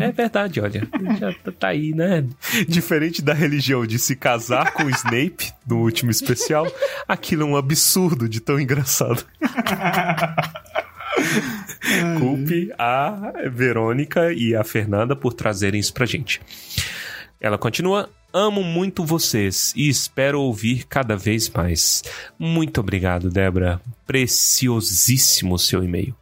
É 0.00 0.10
verdade, 0.10 0.60
olha. 0.60 0.88
Já 1.20 1.32
tá- 1.32 1.52
tá 1.52 1.68
aí, 1.68 1.92
né? 1.92 2.24
Diferente 2.66 3.20
da 3.22 3.34
religião 3.34 3.86
de 3.86 3.98
se 3.98 4.16
casar 4.16 4.72
com 4.72 4.84
o 4.84 4.90
Snape 4.90 5.52
no 5.66 5.78
último 5.78 6.10
especial, 6.10 6.66
aquilo 7.06 7.42
é 7.42 7.46
um 7.46 7.56
absurdo 7.56 8.28
de 8.28 8.40
tão 8.40 8.58
engraçado. 8.58 9.24
Culpe 12.18 12.72
a 12.78 13.32
Verônica 13.52 14.32
e 14.32 14.54
a 14.54 14.64
Fernanda 14.64 15.14
por 15.14 15.32
trazerem 15.32 15.80
isso 15.80 15.92
pra 15.92 16.06
gente. 16.06 16.40
Ela 17.40 17.58
continua. 17.58 18.08
Amo 18.36 18.64
muito 18.64 19.04
vocês 19.04 19.72
e 19.76 19.88
espero 19.88 20.40
ouvir 20.40 20.86
cada 20.88 21.16
vez 21.16 21.48
mais. 21.48 22.02
Muito 22.36 22.80
obrigado, 22.80 23.30
Débora. 23.30 23.80
Preciosíssimo 24.04 25.54
o 25.54 25.58
seu 25.58 25.84
e-mail. 25.84 26.16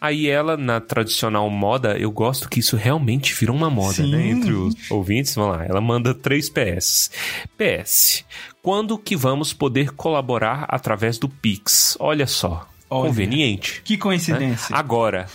Aí 0.00 0.28
ela, 0.28 0.56
na 0.56 0.80
tradicional 0.80 1.50
moda, 1.50 1.98
eu 1.98 2.12
gosto 2.12 2.48
que 2.48 2.60
isso 2.60 2.76
realmente 2.76 3.34
virou 3.34 3.56
uma 3.56 3.68
moda, 3.68 3.94
Sim. 3.94 4.12
né? 4.12 4.28
Entre 4.28 4.52
os 4.52 4.74
ouvintes, 4.88 5.34
vamos 5.34 5.56
lá. 5.56 5.64
Ela 5.64 5.80
manda 5.80 6.14
três 6.14 6.48
PS. 6.48 7.10
PS. 7.56 8.24
Quando 8.62 8.96
que 8.96 9.16
vamos 9.16 9.52
poder 9.52 9.90
colaborar 9.94 10.64
através 10.68 11.18
do 11.18 11.28
Pix? 11.28 11.96
Olha 11.98 12.28
só. 12.28 12.68
Olha. 12.90 13.10
Conveniente. 13.10 13.82
Que 13.84 13.94
né? 13.94 14.00
coincidência. 14.00 14.74
Agora, 14.74 15.26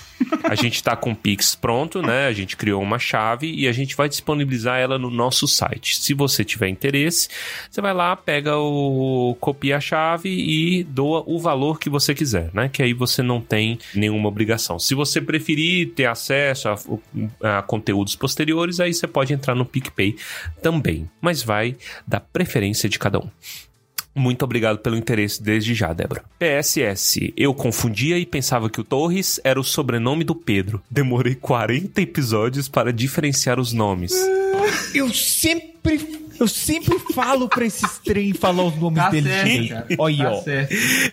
a 0.44 0.56
gente 0.56 0.82
tá 0.82 0.96
com 0.96 1.12
o 1.12 1.16
Pix 1.16 1.56
pronto, 1.56 2.02
né? 2.02 2.28
A 2.28 2.34
gente 2.34 2.58
criou 2.58 2.82
uma 2.82 2.98
chave 2.98 3.54
e 3.54 3.68
a 3.68 3.72
gente 3.72 3.96
vai 3.96 4.10
disponibilizar 4.10 4.80
ela 4.80 4.98
no 4.98 5.10
nosso 5.10 5.48
site. 5.48 5.98
Se 5.98 6.14
você 6.14 6.44
tiver 6.44 6.68
interesse, 6.70 7.30
você 7.70 7.82
vai 7.82 7.94
lá, 7.94 8.16
pega 8.16 8.58
o 8.58 9.38
copia 9.40 9.78
a 9.78 9.80
chave 9.80 10.30
e 10.30 10.84
doa 10.84 11.24
o 11.28 11.40
valor 11.40 11.80
que 11.80 11.90
você 11.90 12.16
quiser, 12.16 12.50
né? 12.54 12.70
Que 12.70 12.82
aí 12.82 12.94
você 12.94 13.22
não 13.22 13.40
tem 13.40 13.78
nenhuma 13.94 14.28
obrigação. 14.30 14.80
Se 14.80 14.96
você 14.96 15.22
preferir 15.22 15.94
ter 15.94 16.06
acesso 16.06 16.70
a, 16.70 17.60
a 17.60 17.62
conteúdos 17.62 18.16
posteriores, 18.16 18.80
aí 18.80 18.94
você 18.94 19.08
pode 19.08 19.34
entrar 19.34 19.54
no 19.54 19.66
PicPay 19.66 20.16
também, 20.62 21.10
mas 21.22 21.44
vai 21.44 21.76
da 22.08 22.20
preferência 22.20 22.90
de 22.90 22.98
cada 22.98 23.20
um. 23.20 23.30
Muito 24.16 24.44
obrigado 24.46 24.78
pelo 24.80 24.96
interesse 24.96 25.42
desde 25.42 25.74
já, 25.74 25.92
Débora. 25.92 26.24
PSS. 26.38 27.34
Eu 27.36 27.54
confundia 27.54 28.18
e 28.18 28.26
pensava 28.26 28.70
que 28.70 28.80
o 28.80 28.84
Torres 28.84 29.40
era 29.44 29.60
o 29.60 29.64
sobrenome 29.64 30.24
do 30.24 30.36
Pedro. 30.36 30.82
Demorei 30.90 31.34
40 31.36 32.00
episódios 32.02 32.68
para 32.70 32.94
diferenciar 32.94 33.60
os 33.60 33.74
nomes. 33.74 34.14
Eu 34.94 35.12
sempre. 35.14 36.22
Eu 36.40 36.48
sempre 36.48 36.98
falo 37.14 37.48
pra 37.48 37.66
esses 37.66 38.00
trem 38.00 38.34
falar 38.34 38.64
os 38.64 38.76
nomes 38.76 39.02
Tá 39.04 39.10
deles 39.12 39.32
certo. 39.32 39.96
Olha, 40.00 40.24
Tá 40.24 40.32
ó. 40.32 40.44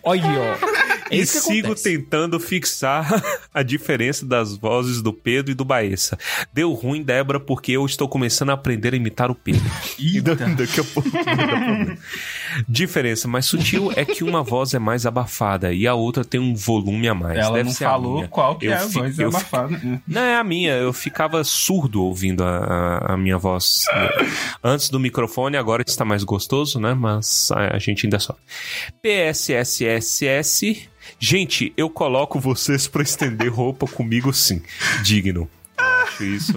Olha, 0.03 0.23
ó. 0.25 0.90
E 1.11 1.25
sigo 1.25 1.75
tentando 1.75 2.39
fixar 2.39 3.21
a 3.53 3.61
diferença 3.63 4.25
das 4.25 4.55
vozes 4.57 5.01
do 5.01 5.11
Pedro 5.13 5.51
e 5.51 5.55
do 5.55 5.65
Baessa. 5.65 6.17
Deu 6.53 6.71
ruim, 6.73 7.03
Débora, 7.03 7.39
porque 7.39 7.73
eu 7.73 7.85
estou 7.85 8.07
começando 8.07 8.49
a 8.49 8.53
aprender 8.53 8.93
a 8.93 8.97
imitar 8.97 9.29
o 9.29 9.35
Pedro. 9.35 9.61
E 9.99 10.19
da- 10.19 10.33
daqui 10.33 10.79
a 10.79 10.83
pouco. 10.83 11.09
Diferença 12.67 13.27
mais 13.27 13.45
sutil 13.45 13.91
é 13.95 14.03
que 14.03 14.23
uma 14.23 14.41
voz 14.43 14.73
é 14.73 14.79
mais 14.79 15.05
abafada 15.05 15.71
e 15.73 15.85
a 15.87 15.93
outra 15.93 16.23
tem 16.25 16.39
um 16.39 16.55
volume 16.55 17.07
a 17.07 17.13
mais. 17.13 17.37
Ela 17.37 17.57
Deve 17.57 17.69
não 17.69 17.75
falou 17.75 18.27
qual 18.27 18.55
que 18.57 18.65
Eu 18.65 18.71
é 18.71 18.75
a 18.75 18.85
voz 18.85 19.19
eu 19.19 19.31
fi- 19.31 19.37
abafada. 19.37 20.01
Não, 20.07 20.21
é 20.21 20.35
a 20.37 20.43
minha. 20.43 20.73
Eu 20.73 20.91
ficava 20.91 21.43
surdo 21.43 22.03
ouvindo 22.03 22.43
a, 22.43 22.57
a- 22.57 23.13
a 23.13 23.17
minha 23.17 23.37
voz 23.37 23.83
né? 23.93 24.09
antes 24.63 24.89
do 24.89 24.99
microfone, 24.99 25.55
agora 25.57 25.83
está 25.85 26.03
mais 26.03 26.23
gostoso, 26.23 26.79
né? 26.79 26.93
Mas 26.93 27.51
a, 27.51 27.75
a 27.75 27.79
gente 27.79 28.05
ainda 28.05 28.17
só. 28.19 28.35
PSSSS. 29.01 30.89
Gente, 31.19 31.73
eu 31.77 31.89
coloco 31.89 32.39
vocês 32.39 32.87
pra 32.87 33.03
estender 33.03 33.49
roupa 33.53 33.87
comigo 33.87 34.33
sim. 34.33 34.61
Digno. 35.03 35.49
acho 35.77 36.23
isso 36.23 36.53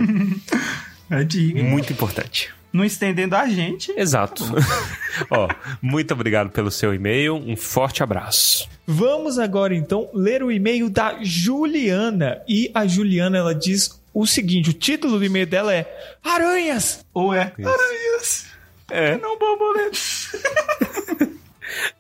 É 1.11 1.23
diga. 1.25 1.63
muito 1.63 1.93
importante. 1.93 2.53
Não 2.73 2.85
estendendo 2.85 3.37
a 3.37 3.49
gente. 3.49 3.93
Exato. 3.97 4.43
Ó, 5.31 5.49
muito 5.81 6.13
obrigado 6.13 6.51
pelo 6.51 6.71
seu 6.73 6.93
e-mail. 6.93 7.37
Um 7.37 7.57
forte 7.57 8.03
abraço. 8.03 8.69
Vamos 8.85 9.39
agora 9.39 9.75
então 9.77 10.09
ler 10.13 10.43
o 10.43 10.51
e-mail 10.51 10.91
da 10.91 11.19
Juliana. 11.23 12.43
E 12.49 12.71
a 12.75 12.85
Juliana 12.87 13.39
ela 13.39 13.55
diz 13.55 14.03
o 14.13 14.27
seguinte: 14.27 14.71
o 14.71 14.73
título 14.73 15.19
do 15.19 15.25
e-mail 15.25 15.47
dela 15.47 15.73
é 15.73 15.87
Aranhas! 16.23 17.07
Ou 17.15 17.33
é 17.33 17.53
aranhas. 17.59 18.47
É. 18.91 19.17
Não 19.19 19.39
borboletas. 19.39 20.31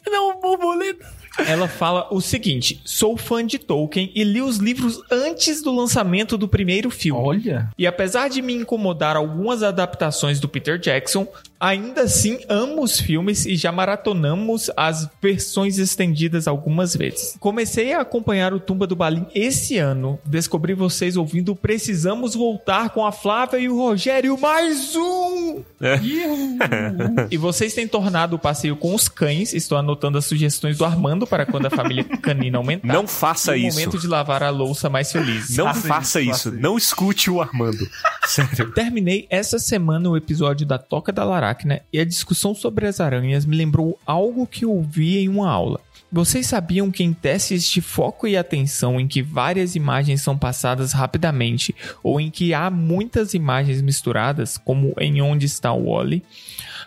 Não, 0.06 0.40
borboleta. 0.40 1.12
Ela 1.46 1.68
fala 1.68 2.06
o 2.10 2.20
seguinte: 2.20 2.80
sou 2.84 3.16
fã 3.16 3.44
de 3.44 3.58
Tolkien 3.58 4.10
e 4.14 4.22
li 4.24 4.40
os 4.40 4.58
livros 4.58 5.00
antes 5.10 5.62
do 5.62 5.74
lançamento 5.74 6.36
do 6.38 6.48
primeiro 6.48 6.90
filme. 6.90 7.20
Olha. 7.20 7.70
E 7.78 7.86
apesar 7.86 8.28
de 8.28 8.40
me 8.40 8.54
incomodar 8.54 9.16
algumas 9.16 9.62
adaptações 9.62 10.40
do 10.40 10.48
Peter 10.48 10.78
Jackson, 10.78 11.26
ainda 11.64 12.02
assim 12.02 12.38
amo 12.46 12.82
os 12.82 13.00
filmes 13.00 13.46
e 13.46 13.56
já 13.56 13.72
maratonamos 13.72 14.70
as 14.76 15.08
versões 15.22 15.78
estendidas 15.78 16.46
algumas 16.46 16.94
vezes. 16.94 17.36
Comecei 17.40 17.94
a 17.94 18.02
acompanhar 18.02 18.52
o 18.52 18.60
Tumba 18.60 18.86
do 18.86 18.94
Balim 18.94 19.26
esse 19.34 19.78
ano. 19.78 20.18
Descobri 20.26 20.74
vocês 20.74 21.16
ouvindo 21.16 21.56
Precisamos 21.56 22.34
Voltar 22.34 22.90
com 22.90 23.06
a 23.06 23.12
Flávia 23.12 23.58
e 23.58 23.68
o 23.68 23.76
Rogério 23.76 24.38
mais 24.38 24.94
um! 24.94 25.62
E 27.30 27.36
vocês 27.36 27.72
têm 27.72 27.86
tornado 27.86 28.36
o 28.36 28.38
passeio 28.38 28.76
com 28.76 28.94
os 28.94 29.08
cães. 29.08 29.54
Estou 29.54 29.78
anotando 29.78 30.18
as 30.18 30.24
sugestões 30.24 30.78
do 30.78 30.84
Armando 30.84 31.26
para 31.26 31.46
quando 31.46 31.66
a 31.66 31.70
família 31.70 32.04
canina 32.04 32.58
aumentar. 32.58 32.92
Não 32.92 33.06
faça 33.06 33.52
o 33.52 33.56
isso. 33.56 33.78
momento 33.78 33.98
de 33.98 34.06
lavar 34.06 34.42
a 34.42 34.50
louça 34.50 34.90
mais 34.90 35.10
feliz. 35.10 35.56
Não 35.56 35.66
Faça 35.66 35.88
faça 35.88 36.20
isso, 36.20 36.30
isso. 36.30 36.30
faça 36.30 36.48
isso. 36.50 36.60
Não 36.60 36.76
escute 36.76 37.30
o 37.30 37.40
Armando. 37.40 37.88
Sério. 38.26 38.72
Terminei 38.72 39.26
essa 39.30 39.58
semana 39.58 40.08
o 40.08 40.16
episódio 40.16 40.66
da 40.66 40.78
Toca 40.78 41.12
da 41.12 41.24
Laracna 41.54 41.80
e 41.92 42.00
a 42.00 42.04
discussão 42.04 42.54
sobre 42.54 42.86
as 42.86 43.00
aranhas 43.00 43.46
me 43.46 43.56
lembrou 43.56 43.98
algo 44.04 44.46
que 44.46 44.66
ouvi 44.66 45.18
em 45.18 45.28
uma 45.28 45.48
aula. 45.48 45.80
Vocês 46.10 46.46
sabiam 46.46 46.90
que 46.90 47.02
em 47.02 47.12
testes 47.12 47.64
de 47.66 47.80
foco 47.80 48.26
e 48.28 48.36
atenção 48.36 49.00
em 49.00 49.08
que 49.08 49.22
várias 49.22 49.74
imagens 49.74 50.20
são 50.20 50.36
passadas 50.36 50.92
rapidamente 50.92 51.74
ou 52.02 52.20
em 52.20 52.30
que 52.30 52.54
há 52.54 52.70
muitas 52.70 53.34
imagens 53.34 53.80
misturadas, 53.80 54.56
como 54.56 54.94
em 55.00 55.20
Onde 55.20 55.46
está 55.46 55.72
o 55.72 55.90
Wally, 55.90 56.22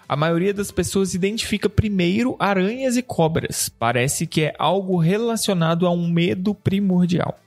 a 0.08 0.16
maioria 0.16 0.54
das 0.54 0.72
pessoas 0.72 1.14
identifica 1.14 1.68
primeiro 1.68 2.38
aranhas 2.40 2.96
e 2.96 3.02
cobras. 3.02 3.70
Parece 3.70 4.26
que 4.26 4.44
é 4.44 4.54
algo 4.58 4.98
relacionado 4.98 5.86
a 5.86 5.92
um 5.92 6.08
medo 6.08 6.54
primordial. 6.54 7.38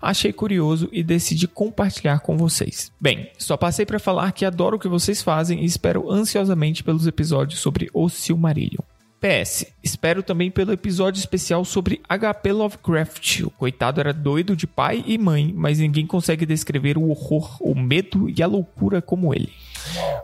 Achei 0.00 0.32
curioso 0.32 0.88
e 0.92 1.02
decidi 1.02 1.46
compartilhar 1.46 2.20
com 2.20 2.36
vocês. 2.36 2.92
Bem, 3.00 3.30
só 3.38 3.56
passei 3.56 3.86
para 3.86 3.98
falar 3.98 4.32
que 4.32 4.44
adoro 4.44 4.76
o 4.76 4.80
que 4.80 4.88
vocês 4.88 5.22
fazem 5.22 5.62
e 5.62 5.64
espero 5.64 6.10
ansiosamente 6.10 6.82
pelos 6.82 7.06
episódios 7.06 7.60
sobre 7.60 7.88
o 7.92 8.08
Silmarillion. 8.08 8.82
PS, 9.22 9.66
espero 9.80 10.20
também 10.20 10.50
pelo 10.50 10.72
episódio 10.72 11.20
especial 11.20 11.64
sobre 11.64 12.00
HP 12.08 12.52
Lovecraft. 12.52 13.42
O 13.42 13.50
coitado 13.50 14.00
era 14.00 14.12
doido 14.12 14.56
de 14.56 14.66
pai 14.66 15.04
e 15.06 15.16
mãe, 15.16 15.54
mas 15.56 15.78
ninguém 15.78 16.04
consegue 16.04 16.44
descrever 16.44 16.98
o 16.98 17.08
horror, 17.08 17.56
o 17.60 17.72
medo 17.72 18.28
e 18.28 18.42
a 18.42 18.48
loucura 18.48 19.00
como 19.00 19.32
ele. 19.32 19.52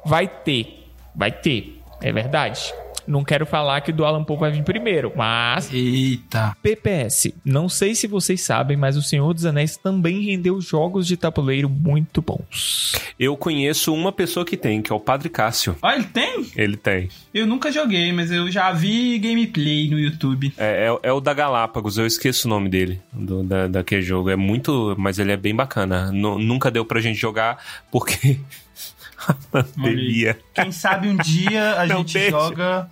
Vai 0.04 0.26
ter, 0.26 0.90
vai 1.14 1.30
ter, 1.30 1.80
é 2.02 2.12
verdade. 2.12 2.74
Não 3.08 3.24
quero 3.24 3.46
falar 3.46 3.80
que 3.80 3.90
o 3.90 3.94
do 3.94 4.04
Alan 4.04 4.22
Poe 4.22 4.36
vai 4.38 4.50
vir 4.52 4.62
primeiro, 4.62 5.12
mas 5.16 5.72
Eita. 5.72 6.56
PPS. 6.62 7.34
Não 7.44 7.68
sei 7.68 7.94
se 7.94 8.06
vocês 8.06 8.40
sabem, 8.42 8.76
mas 8.76 8.96
o 8.96 9.02
Senhor 9.02 9.32
dos 9.32 9.46
Anéis 9.46 9.76
também 9.76 10.20
rendeu 10.22 10.60
jogos 10.60 11.06
de 11.06 11.16
tabuleiro 11.16 11.68
muito 11.68 12.20
bons. 12.20 12.92
Eu 13.18 13.36
conheço 13.36 13.92
uma 13.94 14.12
pessoa 14.12 14.44
que 14.44 14.56
tem, 14.56 14.82
que 14.82 14.92
é 14.92 14.94
o 14.94 15.00
Padre 15.00 15.28
Cássio. 15.28 15.76
Ó, 15.80 15.90
ele 15.90 16.04
tem? 16.04 16.46
Ele 16.54 16.76
tem. 16.76 17.08
Eu 17.32 17.46
nunca 17.46 17.72
joguei, 17.72 18.12
mas 18.12 18.30
eu 18.30 18.50
já 18.50 18.70
vi 18.72 19.18
gameplay 19.18 19.88
no 19.90 19.98
YouTube. 19.98 20.52
É, 20.58 20.86
é, 21.02 21.08
é 21.08 21.12
o 21.12 21.20
da 21.20 21.32
Galápagos, 21.32 21.96
eu 21.98 22.06
esqueço 22.06 22.46
o 22.46 22.50
nome 22.50 22.68
dele, 22.68 23.00
do, 23.12 23.42
da, 23.42 23.66
daquele 23.66 24.02
jogo. 24.02 24.28
É 24.30 24.36
muito. 24.36 24.94
Mas 24.98 25.18
ele 25.18 25.32
é 25.32 25.36
bem 25.36 25.54
bacana. 25.54 26.12
Nu- 26.12 26.38
nunca 26.38 26.70
deu 26.70 26.84
pra 26.84 27.00
gente 27.00 27.18
jogar 27.18 27.58
porque. 27.90 28.38
a 29.26 29.34
pandemia. 29.50 30.38
Quem 30.54 30.70
sabe 30.70 31.08
um 31.08 31.16
dia 31.16 31.72
a 31.80 31.86
Não 31.86 31.98
gente 31.98 32.12
deixa. 32.14 32.30
joga 32.30 32.88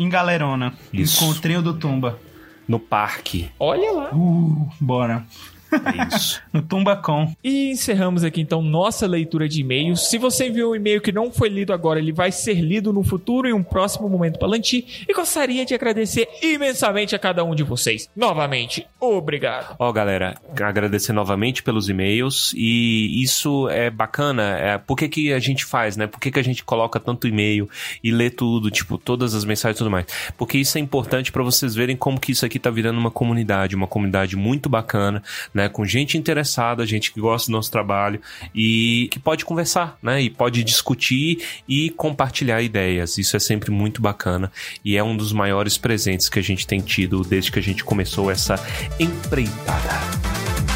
em 0.00 0.08
galerona. 0.08 0.72
Isso. 0.92 1.22
Encontrinho 1.22 1.60
do 1.60 1.74
Tumba. 1.74 2.18
No 2.66 2.78
parque. 2.78 3.50
Olha 3.58 3.92
lá. 3.92 4.10
Uh, 4.14 4.68
bora. 4.80 5.26
É 5.72 6.16
isso. 6.16 6.40
No 6.52 6.62
Tumbacom. 6.62 7.32
E 7.44 7.70
encerramos 7.70 8.24
aqui 8.24 8.40
então 8.40 8.60
nossa 8.60 9.06
leitura 9.06 9.48
de 9.48 9.60
e-mails. 9.60 10.08
Se 10.08 10.18
você 10.18 10.48
enviou 10.48 10.72
um 10.72 10.76
e-mail 10.76 11.00
que 11.00 11.12
não 11.12 11.30
foi 11.30 11.48
lido 11.48 11.72
agora, 11.72 12.00
ele 12.00 12.12
vai 12.12 12.32
ser 12.32 12.54
lido 12.54 12.92
no 12.92 13.04
futuro 13.04 13.48
em 13.48 13.52
um 13.52 13.62
próximo 13.62 14.08
momento 14.08 14.38
Palantir. 14.38 14.84
E 15.08 15.12
gostaria 15.12 15.64
de 15.64 15.74
agradecer 15.74 16.28
imensamente 16.42 17.14
a 17.14 17.18
cada 17.18 17.44
um 17.44 17.54
de 17.54 17.62
vocês. 17.62 18.08
Novamente, 18.16 18.86
obrigado. 18.98 19.76
Ó, 19.78 19.92
galera, 19.92 20.34
agradecer 20.60 21.12
novamente 21.12 21.62
pelos 21.62 21.88
e-mails 21.88 22.52
e 22.56 23.22
isso 23.22 23.68
é 23.68 23.90
bacana. 23.90 24.58
É, 24.58 24.78
por 24.78 24.96
que, 24.96 25.08
que 25.08 25.32
a 25.32 25.38
gente 25.38 25.64
faz, 25.64 25.96
né? 25.96 26.06
Por 26.06 26.18
que, 26.20 26.30
que 26.30 26.38
a 26.38 26.44
gente 26.44 26.64
coloca 26.64 26.98
tanto 26.98 27.28
e-mail 27.28 27.68
e 28.02 28.10
lê 28.10 28.30
tudo, 28.30 28.70
tipo, 28.70 28.98
todas 28.98 29.34
as 29.34 29.44
mensagens 29.44 29.76
e 29.76 29.78
tudo 29.78 29.90
mais? 29.90 30.06
Porque 30.36 30.58
isso 30.58 30.78
é 30.78 30.80
importante 30.80 31.30
pra 31.30 31.42
vocês 31.42 31.74
verem 31.74 31.96
como 31.96 32.18
que 32.18 32.32
isso 32.32 32.44
aqui 32.44 32.58
tá 32.58 32.70
virando 32.70 32.98
uma 32.98 33.10
comunidade, 33.10 33.76
uma 33.76 33.86
comunidade 33.86 34.36
muito 34.36 34.68
bacana, 34.68 35.22
né? 35.54 35.59
Com 35.68 35.84
gente 35.84 36.16
interessada, 36.16 36.86
gente 36.86 37.12
que 37.12 37.20
gosta 37.20 37.50
do 37.50 37.52
nosso 37.52 37.70
trabalho 37.70 38.20
e 38.54 39.08
que 39.10 39.18
pode 39.18 39.44
conversar, 39.44 39.98
né? 40.02 40.22
E 40.22 40.30
pode 40.30 40.62
discutir 40.64 41.42
e 41.68 41.90
compartilhar 41.90 42.62
ideias. 42.62 43.18
Isso 43.18 43.36
é 43.36 43.40
sempre 43.40 43.70
muito 43.70 44.00
bacana 44.00 44.50
e 44.84 44.96
é 44.96 45.04
um 45.04 45.16
dos 45.16 45.32
maiores 45.32 45.76
presentes 45.76 46.28
que 46.28 46.38
a 46.38 46.42
gente 46.42 46.66
tem 46.66 46.80
tido 46.80 47.22
desde 47.22 47.50
que 47.52 47.58
a 47.58 47.62
gente 47.62 47.84
começou 47.84 48.30
essa 48.30 48.54
empreitada. 48.98 50.69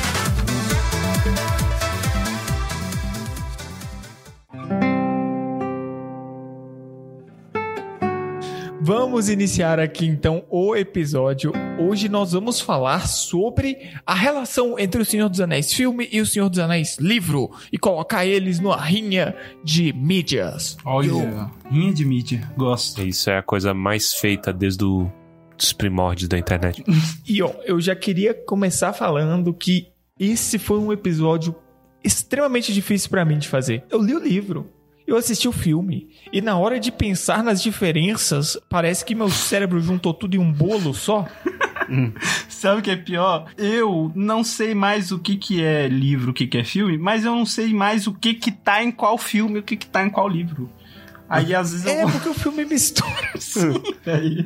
Vamos 8.86 9.30
iniciar 9.30 9.80
aqui 9.80 10.04
então 10.04 10.44
o 10.50 10.76
episódio. 10.76 11.52
Hoje 11.78 12.06
nós 12.06 12.32
vamos 12.32 12.60
falar 12.60 13.06
sobre 13.08 13.78
a 14.04 14.14
relação 14.14 14.78
entre 14.78 15.00
o 15.00 15.04
Senhor 15.06 15.30
dos 15.30 15.40
Anéis 15.40 15.72
filme 15.72 16.06
e 16.12 16.20
o 16.20 16.26
Senhor 16.26 16.50
dos 16.50 16.58
Anéis 16.58 16.98
livro 17.00 17.50
e 17.72 17.78
colocar 17.78 18.26
eles 18.26 18.60
numa 18.60 18.76
rinha 18.76 19.34
de 19.64 19.90
mídias. 19.94 20.76
Olha. 20.84 21.50
Rinha 21.70 21.94
de 21.94 22.04
mídia. 22.04 22.46
Gosto. 22.58 23.00
Isso 23.02 23.30
é 23.30 23.38
a 23.38 23.42
coisa 23.42 23.72
mais 23.72 24.12
feita 24.12 24.52
desde 24.52 24.84
o- 24.84 25.10
os 25.58 25.72
primórdios 25.72 26.28
da 26.28 26.36
internet. 26.38 26.84
E 27.26 27.40
ó, 27.42 27.52
eu 27.64 27.80
já 27.80 27.96
queria 27.96 28.34
começar 28.34 28.92
falando 28.92 29.54
que 29.54 29.88
esse 30.20 30.58
foi 30.58 30.78
um 30.78 30.92
episódio 30.92 31.54
extremamente 32.04 32.70
difícil 32.74 33.08
pra 33.08 33.24
mim 33.24 33.38
de 33.38 33.48
fazer. 33.48 33.82
Eu 33.90 34.02
li 34.02 34.14
o 34.14 34.18
livro, 34.18 34.70
eu 35.06 35.16
assisti 35.16 35.46
o 35.48 35.52
filme, 35.52 36.08
e 36.32 36.40
na 36.40 36.56
hora 36.56 36.80
de 36.80 36.90
pensar 36.90 37.42
nas 37.42 37.62
diferenças, 37.62 38.58
parece 38.68 39.04
que 39.04 39.14
meu 39.14 39.28
cérebro 39.28 39.80
juntou 39.80 40.14
tudo 40.14 40.34
em 40.34 40.38
um 40.38 40.52
bolo 40.52 40.94
só. 40.94 41.26
Sabe 42.48 42.80
o 42.80 42.82
que 42.82 42.90
é 42.90 42.96
pior? 42.96 43.46
Eu 43.58 44.10
não 44.14 44.42
sei 44.42 44.74
mais 44.74 45.12
o 45.12 45.18
que, 45.18 45.36
que 45.36 45.62
é 45.62 45.86
livro, 45.86 46.30
o 46.30 46.34
que, 46.34 46.46
que 46.46 46.58
é 46.58 46.64
filme, 46.64 46.96
mas 46.96 47.24
eu 47.24 47.34
não 47.34 47.44
sei 47.46 47.72
mais 47.74 48.06
o 48.06 48.14
que, 48.14 48.34
que 48.34 48.50
tá 48.50 48.82
em 48.82 48.90
qual 48.90 49.18
filme, 49.18 49.58
o 49.58 49.62
que, 49.62 49.76
que 49.76 49.86
tá 49.86 50.04
em 50.04 50.10
qual 50.10 50.28
livro. 50.28 50.70
Aí 51.28 51.54
às 51.54 51.72
vezes 51.72 51.86
É 51.86 52.02
eu 52.04 52.08
porque 52.10 52.28
o 52.28 52.34
filme 52.34 52.64
mistura. 52.66 53.10
Aí. 54.06 54.44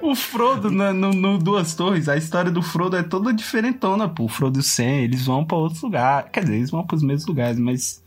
o 0.00 0.14
Frodo 0.14 0.70
no, 0.70 0.92
no- 0.92 1.12
no 1.12 1.38
Duas 1.38 1.74
Torres, 1.74 2.08
a 2.08 2.16
história 2.16 2.50
do 2.50 2.62
Frodo 2.62 2.96
é 2.96 3.02
toda 3.02 3.32
diferentona, 3.32 4.08
pô. 4.08 4.24
O 4.24 4.28
Frodo 4.28 4.58
e 4.58 4.60
o 4.60 4.62
Sam, 4.62 4.84
eles 5.02 5.24
vão 5.26 5.44
pra 5.44 5.56
outros 5.58 5.82
lugares. 5.82 6.30
Quer 6.32 6.40
dizer, 6.44 6.56
eles 6.56 6.70
vão 6.70 6.84
pros 6.86 7.02
mesmos 7.02 7.26
lugares, 7.26 7.58
mas 7.58 8.01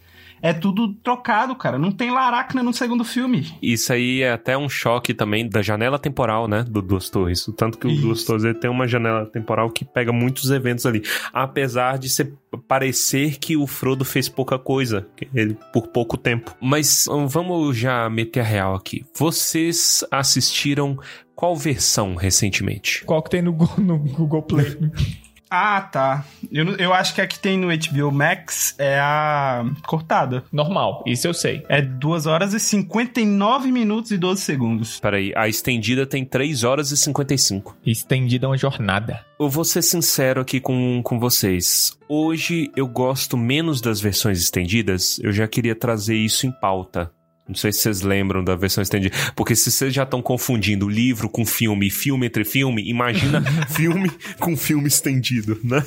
é 0.45 0.53
tudo 0.53 0.93
trocado, 0.93 1.55
cara. 1.55 1.79
Não 1.79 1.91
tem 1.91 2.11
Laracna 2.11 2.61
no 2.61 2.71
segundo 2.71 3.03
filme. 3.03 3.51
Isso 3.63 3.91
aí 3.91 4.21
é 4.21 4.31
até 4.31 4.55
um 4.55 4.69
choque 4.69 5.11
também 5.11 5.49
da 5.49 5.59
janela 5.63 5.97
temporal, 5.97 6.47
né? 6.47 6.63
Do 6.63 6.83
Duas 6.83 7.09
Torres. 7.09 7.49
Tanto 7.57 7.79
que 7.79 7.87
o 7.87 7.89
Isso. 7.89 8.01
Duas 8.03 8.23
Torres 8.23 8.43
ele 8.43 8.53
tem 8.53 8.69
uma 8.69 8.87
janela 8.87 9.25
temporal 9.25 9.71
que 9.71 9.83
pega 9.83 10.13
muitos 10.13 10.51
eventos 10.51 10.85
ali. 10.85 11.01
Apesar 11.33 11.97
de 11.97 12.09
ser, 12.09 12.31
parecer 12.67 13.39
que 13.39 13.57
o 13.57 13.65
Frodo 13.65 14.05
fez 14.05 14.29
pouca 14.29 14.59
coisa. 14.59 15.07
Ele 15.33 15.57
por 15.73 15.87
pouco 15.87 16.15
tempo. 16.15 16.55
Mas 16.61 17.07
hum, 17.07 17.25
vamos 17.25 17.75
já 17.75 18.07
meter 18.07 18.41
a 18.41 18.43
real 18.43 18.75
aqui. 18.75 19.03
Vocês 19.15 20.05
assistiram 20.11 20.95
qual 21.35 21.55
versão 21.55 22.13
recentemente? 22.13 23.03
Qual 23.03 23.23
que 23.23 23.31
tem 23.31 23.41
no, 23.41 23.51
no 23.79 23.97
Google 23.97 24.43
Play? 24.43 24.77
Ah, 25.49 25.81
tá. 25.81 26.25
Eu, 26.51 26.75
eu 26.77 26.93
acho 26.93 27.13
que 27.13 27.21
a 27.21 27.27
que 27.27 27.39
tem 27.39 27.57
no 27.57 27.67
HBO 27.67 28.11
Max 28.11 28.75
é 28.77 28.99
a 28.99 29.65
cortada. 29.85 30.43
Normal, 30.51 31.03
isso 31.05 31.27
eu 31.27 31.33
sei. 31.33 31.63
É 31.69 31.81
2 31.81 32.25
horas 32.25 32.53
e 32.53 32.59
59 32.59 33.71
minutos 33.71 34.11
e 34.11 34.17
12 34.17 34.41
segundos. 34.41 34.99
Peraí, 34.99 35.31
a 35.35 35.47
estendida 35.47 36.05
tem 36.05 36.25
3 36.25 36.63
horas 36.63 36.91
e 36.91 36.97
55. 36.97 37.77
Estendida 37.85 38.45
é 38.45 38.49
uma 38.49 38.57
jornada. 38.57 39.23
Eu 39.39 39.49
vou 39.49 39.63
ser 39.63 39.81
sincero 39.81 40.41
aqui 40.41 40.59
com, 40.59 41.01
com 41.03 41.19
vocês. 41.19 41.97
Hoje 42.07 42.71
eu 42.75 42.87
gosto 42.87 43.37
menos 43.37 43.81
das 43.81 43.99
versões 43.99 44.39
estendidas. 44.39 45.19
Eu 45.19 45.31
já 45.31 45.47
queria 45.47 45.75
trazer 45.75 46.15
isso 46.15 46.47
em 46.47 46.51
pauta. 46.51 47.11
Não 47.47 47.55
sei 47.55 47.71
se 47.71 47.79
vocês 47.79 48.01
lembram 48.01 48.43
da 48.43 48.55
versão 48.55 48.81
estendida. 48.81 49.15
Porque 49.35 49.55
se 49.55 49.71
vocês 49.71 49.93
já 49.93 50.03
estão 50.03 50.21
confundindo 50.21 50.89
livro 50.89 51.29
com 51.29 51.45
filme 51.45 51.89
filme 51.89 52.25
entre 52.25 52.43
filme, 52.43 52.87
imagina 52.87 53.41
filme 53.69 54.09
com 54.39 54.57
filme 54.57 54.87
estendido, 54.87 55.59
né? 55.63 55.83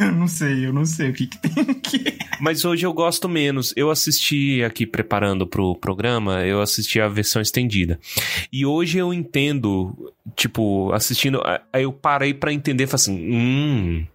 Eu 0.00 0.12
não 0.12 0.28
sei, 0.28 0.66
eu 0.66 0.72
não 0.72 0.84
sei 0.84 1.10
o 1.10 1.12
que, 1.12 1.26
que 1.26 1.38
tem 1.38 1.70
aqui. 1.70 2.18
Mas 2.40 2.64
hoje 2.64 2.86
eu 2.86 2.92
gosto 2.92 3.28
menos. 3.28 3.72
Eu 3.76 3.90
assisti 3.90 4.62
aqui 4.62 4.86
preparando 4.86 5.46
pro 5.46 5.74
programa, 5.76 6.44
eu 6.44 6.60
assisti 6.60 7.00
a 7.00 7.08
versão 7.08 7.40
estendida. 7.42 7.98
E 8.52 8.64
hoje 8.66 8.98
eu 8.98 9.12
entendo, 9.12 10.12
tipo, 10.34 10.92
assistindo, 10.92 11.42
aí 11.72 11.82
eu 11.82 11.92
parei 11.92 12.34
pra 12.34 12.52
entender, 12.52 12.86
falei 12.86 13.02
assim, 13.02 13.32
hum, 13.32 14.06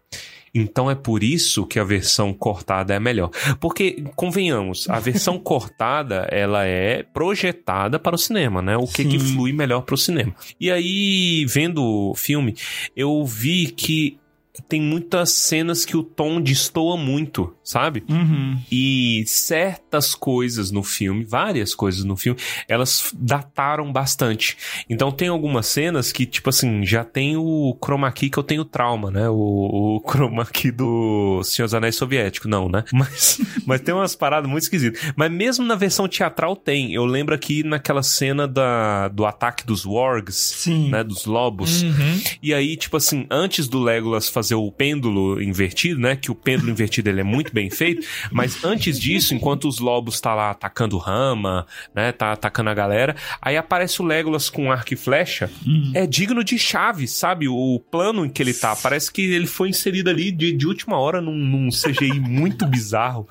então 0.53 0.91
é 0.91 0.95
por 0.95 1.23
isso 1.23 1.65
que 1.65 1.79
a 1.79 1.83
versão 1.83 2.33
cortada 2.33 2.93
é 2.93 2.99
melhor. 2.99 3.29
Porque, 3.59 4.03
convenhamos, 4.15 4.89
a 4.89 4.99
versão 4.99 5.37
cortada, 5.39 6.27
ela 6.31 6.65
é 6.65 7.03
projetada 7.03 7.97
para 7.97 8.15
o 8.15 8.19
cinema, 8.19 8.61
né? 8.61 8.77
O 8.77 8.85
que, 8.85 9.05
que 9.05 9.19
flui 9.19 9.53
melhor 9.53 9.81
para 9.81 9.95
o 9.95 9.97
cinema. 9.97 10.35
E 10.59 10.69
aí, 10.69 11.45
vendo 11.47 11.83
o 11.83 12.15
filme, 12.15 12.55
eu 12.95 13.25
vi 13.25 13.67
que 13.67 14.20
tem 14.67 14.81
muitas 14.81 15.31
cenas 15.31 15.85
que 15.85 15.95
o 15.95 16.03
tom 16.03 16.41
destoa 16.41 16.97
muito, 16.97 17.53
sabe? 17.63 18.03
Uhum. 18.09 18.59
E 18.71 19.23
certas 19.25 20.13
coisas 20.15 20.71
no 20.71 20.83
filme, 20.83 21.23
várias 21.23 21.73
coisas 21.75 22.03
no 22.03 22.15
filme, 22.15 22.39
elas 22.67 23.11
dataram 23.13 23.91
bastante. 23.91 24.57
Então 24.89 25.11
tem 25.11 25.27
algumas 25.27 25.67
cenas 25.67 26.11
que, 26.11 26.25
tipo 26.25 26.49
assim, 26.49 26.85
já 26.85 27.03
tem 27.03 27.37
o 27.37 27.77
chroma 27.83 28.11
key 28.11 28.29
que 28.29 28.37
eu 28.37 28.43
tenho 28.43 28.65
trauma, 28.65 29.11
né? 29.11 29.29
O, 29.29 29.97
o 29.97 30.03
chroma 30.09 30.45
key 30.45 30.71
do 30.71 31.41
Senhor 31.43 31.67
dos 31.67 31.73
Anéis 31.73 31.95
soviético, 31.95 32.47
não, 32.47 32.69
né? 32.69 32.83
Mas, 32.93 33.41
mas 33.65 33.81
tem 33.81 33.95
umas 33.95 34.15
paradas 34.15 34.49
muito 34.49 34.63
esquisitas. 34.63 35.01
Mas 35.15 35.31
mesmo 35.31 35.65
na 35.65 35.75
versão 35.75 36.07
teatral 36.07 36.55
tem. 36.55 36.93
Eu 36.93 37.03
lembro 37.03 37.33
aqui 37.33 37.63
naquela 37.63 38.03
cena 38.03 38.47
da, 38.47 39.07
do 39.07 39.25
ataque 39.25 39.65
dos 39.65 39.85
wargs, 39.85 40.35
Sim. 40.35 40.89
né? 40.89 41.03
Dos 41.03 41.25
lobos. 41.25 41.81
Uhum. 41.81 42.21
E 42.43 42.53
aí, 42.53 42.77
tipo 42.77 42.97
assim, 42.97 43.25
antes 43.29 43.67
do 43.67 43.81
Legolas 43.81 44.29
fazer 44.29 44.50
o 44.55 44.71
pêndulo 44.71 45.41
invertido, 45.41 45.99
né? 45.99 46.15
Que 46.15 46.31
o 46.31 46.35
pêndulo 46.35 46.71
invertido 46.71 47.09
ele 47.09 47.21
é 47.21 47.23
muito 47.23 47.53
bem 47.53 47.69
feito. 47.69 48.05
Mas 48.31 48.63
antes 48.63 48.99
disso, 48.99 49.33
enquanto 49.33 49.67
os 49.67 49.79
lobos 49.79 50.19
tá 50.19 50.33
lá 50.33 50.51
atacando 50.51 50.97
rama, 50.97 51.65
né? 51.93 52.11
Tá 52.11 52.31
atacando 52.31 52.69
a 52.69 52.73
galera. 52.73 53.15
Aí 53.41 53.57
aparece 53.57 54.01
o 54.01 54.05
Legolas 54.05 54.49
com 54.49 54.71
arco 54.71 54.93
e 54.93 54.97
flecha. 54.97 55.49
É 55.93 56.05
digno 56.05 56.43
de 56.43 56.57
chave, 56.57 57.07
sabe? 57.07 57.47
O 57.47 57.79
plano 57.91 58.25
em 58.25 58.29
que 58.29 58.41
ele 58.41 58.53
tá. 58.53 58.75
Parece 58.75 59.11
que 59.11 59.21
ele 59.21 59.47
foi 59.47 59.69
inserido 59.69 60.09
ali 60.09 60.31
de, 60.31 60.51
de 60.51 60.67
última 60.67 60.97
hora 60.97 61.21
num, 61.21 61.35
num 61.35 61.69
CGI 61.69 62.19
muito 62.19 62.65
bizarro. 62.65 63.27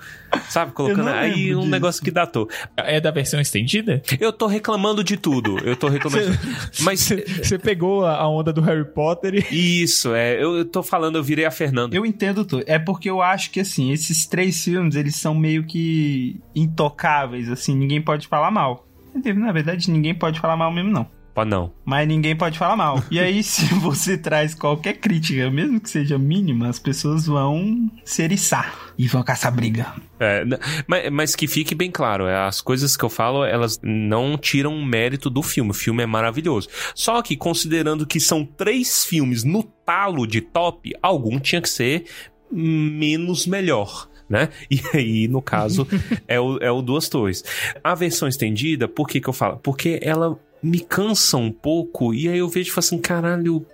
Sabe? 0.48 0.72
Colocando 0.72 1.08
aí 1.08 1.54
um 1.54 1.60
disso. 1.60 1.70
negócio 1.70 2.02
que 2.02 2.10
datou. 2.10 2.48
É 2.76 3.00
da 3.00 3.10
versão 3.10 3.40
estendida? 3.40 4.02
Eu 4.20 4.32
tô 4.32 4.46
reclamando 4.46 5.02
de 5.02 5.16
tudo. 5.16 5.58
Eu 5.58 5.76
tô 5.76 5.88
reclamando. 5.88 6.30
de 6.30 6.38
tudo. 6.38 6.56
Mas. 6.80 7.00
Você 7.00 7.58
pegou 7.58 8.04
a 8.06 8.20
a 8.20 8.28
onda 8.28 8.52
do 8.52 8.60
Harry 8.60 8.84
Potter 8.84 9.34
e. 9.50 9.82
Isso, 9.82 10.14
é. 10.14 10.34
Eu, 10.34 10.58
eu 10.58 10.64
tô 10.64 10.82
falando, 10.82 11.16
eu 11.16 11.22
virei 11.22 11.46
a 11.46 11.50
Fernanda. 11.50 11.96
Eu 11.96 12.04
entendo 12.04 12.44
tudo. 12.44 12.62
É 12.66 12.78
porque 12.78 13.08
eu 13.08 13.22
acho 13.22 13.50
que, 13.50 13.60
assim, 13.60 13.92
esses 13.92 14.26
três 14.26 14.62
filmes, 14.62 14.94
eles 14.94 15.16
são 15.16 15.34
meio 15.34 15.64
que 15.64 16.38
intocáveis, 16.54 17.48
assim, 17.48 17.74
ninguém 17.74 18.02
pode 18.02 18.28
falar 18.28 18.50
mal. 18.50 18.86
Na 19.34 19.52
verdade, 19.52 19.90
ninguém 19.90 20.14
pode 20.14 20.38
falar 20.38 20.56
mal 20.56 20.70
mesmo, 20.70 20.90
não. 20.90 21.06
Pô, 21.34 21.44
não. 21.44 21.72
Mas 21.84 22.06
ninguém 22.08 22.34
pode 22.36 22.58
falar 22.58 22.76
mal. 22.76 23.02
E 23.10 23.18
aí, 23.18 23.42
se 23.44 23.66
você 23.74 24.18
traz 24.18 24.54
qualquer 24.54 24.94
crítica, 24.94 25.50
mesmo 25.50 25.80
que 25.80 25.90
seja 25.90 26.18
mínima, 26.18 26.68
as 26.68 26.78
pessoas 26.78 27.26
vão 27.26 27.90
se 28.04 28.22
eriçar 28.22 28.92
e 28.98 29.06
vão 29.06 29.22
caçar 29.22 29.54
briga. 29.54 29.92
É, 30.18 30.44
mas, 30.86 31.10
mas 31.10 31.36
que 31.36 31.46
fique 31.46 31.74
bem 31.74 31.90
claro, 31.90 32.26
é, 32.26 32.36
as 32.46 32.60
coisas 32.60 32.96
que 32.96 33.04
eu 33.04 33.08
falo, 33.08 33.44
elas 33.44 33.80
não 33.82 34.36
tiram 34.36 34.74
o 34.74 34.84
mérito 34.84 35.30
do 35.30 35.42
filme. 35.42 35.70
O 35.70 35.74
filme 35.74 36.02
é 36.02 36.06
maravilhoso. 36.06 36.68
Só 36.94 37.22
que, 37.22 37.36
considerando 37.36 38.06
que 38.06 38.20
são 38.20 38.44
três 38.44 39.04
filmes 39.04 39.44
no 39.44 39.62
talo 39.62 40.26
de 40.26 40.40
top, 40.40 40.92
algum 41.02 41.38
tinha 41.38 41.62
que 41.62 41.68
ser 41.68 42.04
menos 42.50 43.46
melhor. 43.46 44.08
Né? 44.30 44.48
E 44.70 44.80
aí, 44.94 45.28
no 45.28 45.42
caso, 45.42 45.86
é 46.28 46.38
o, 46.38 46.56
é 46.58 46.70
o 46.70 46.80
Duas 46.80 47.08
Torres. 47.08 47.42
A 47.82 47.96
versão 47.96 48.28
estendida, 48.28 48.86
por 48.86 49.08
que, 49.08 49.20
que 49.20 49.28
eu 49.28 49.32
falo? 49.32 49.56
Porque 49.56 49.98
ela 50.00 50.38
me 50.62 50.78
cansa 50.78 51.36
um 51.36 51.50
pouco, 51.50 52.14
e 52.14 52.28
aí 52.28 52.38
eu 52.38 52.48
vejo 52.48 52.68
e 52.68 52.72
falo 52.72 52.84
assim, 52.84 52.98
caralho. 52.98 53.66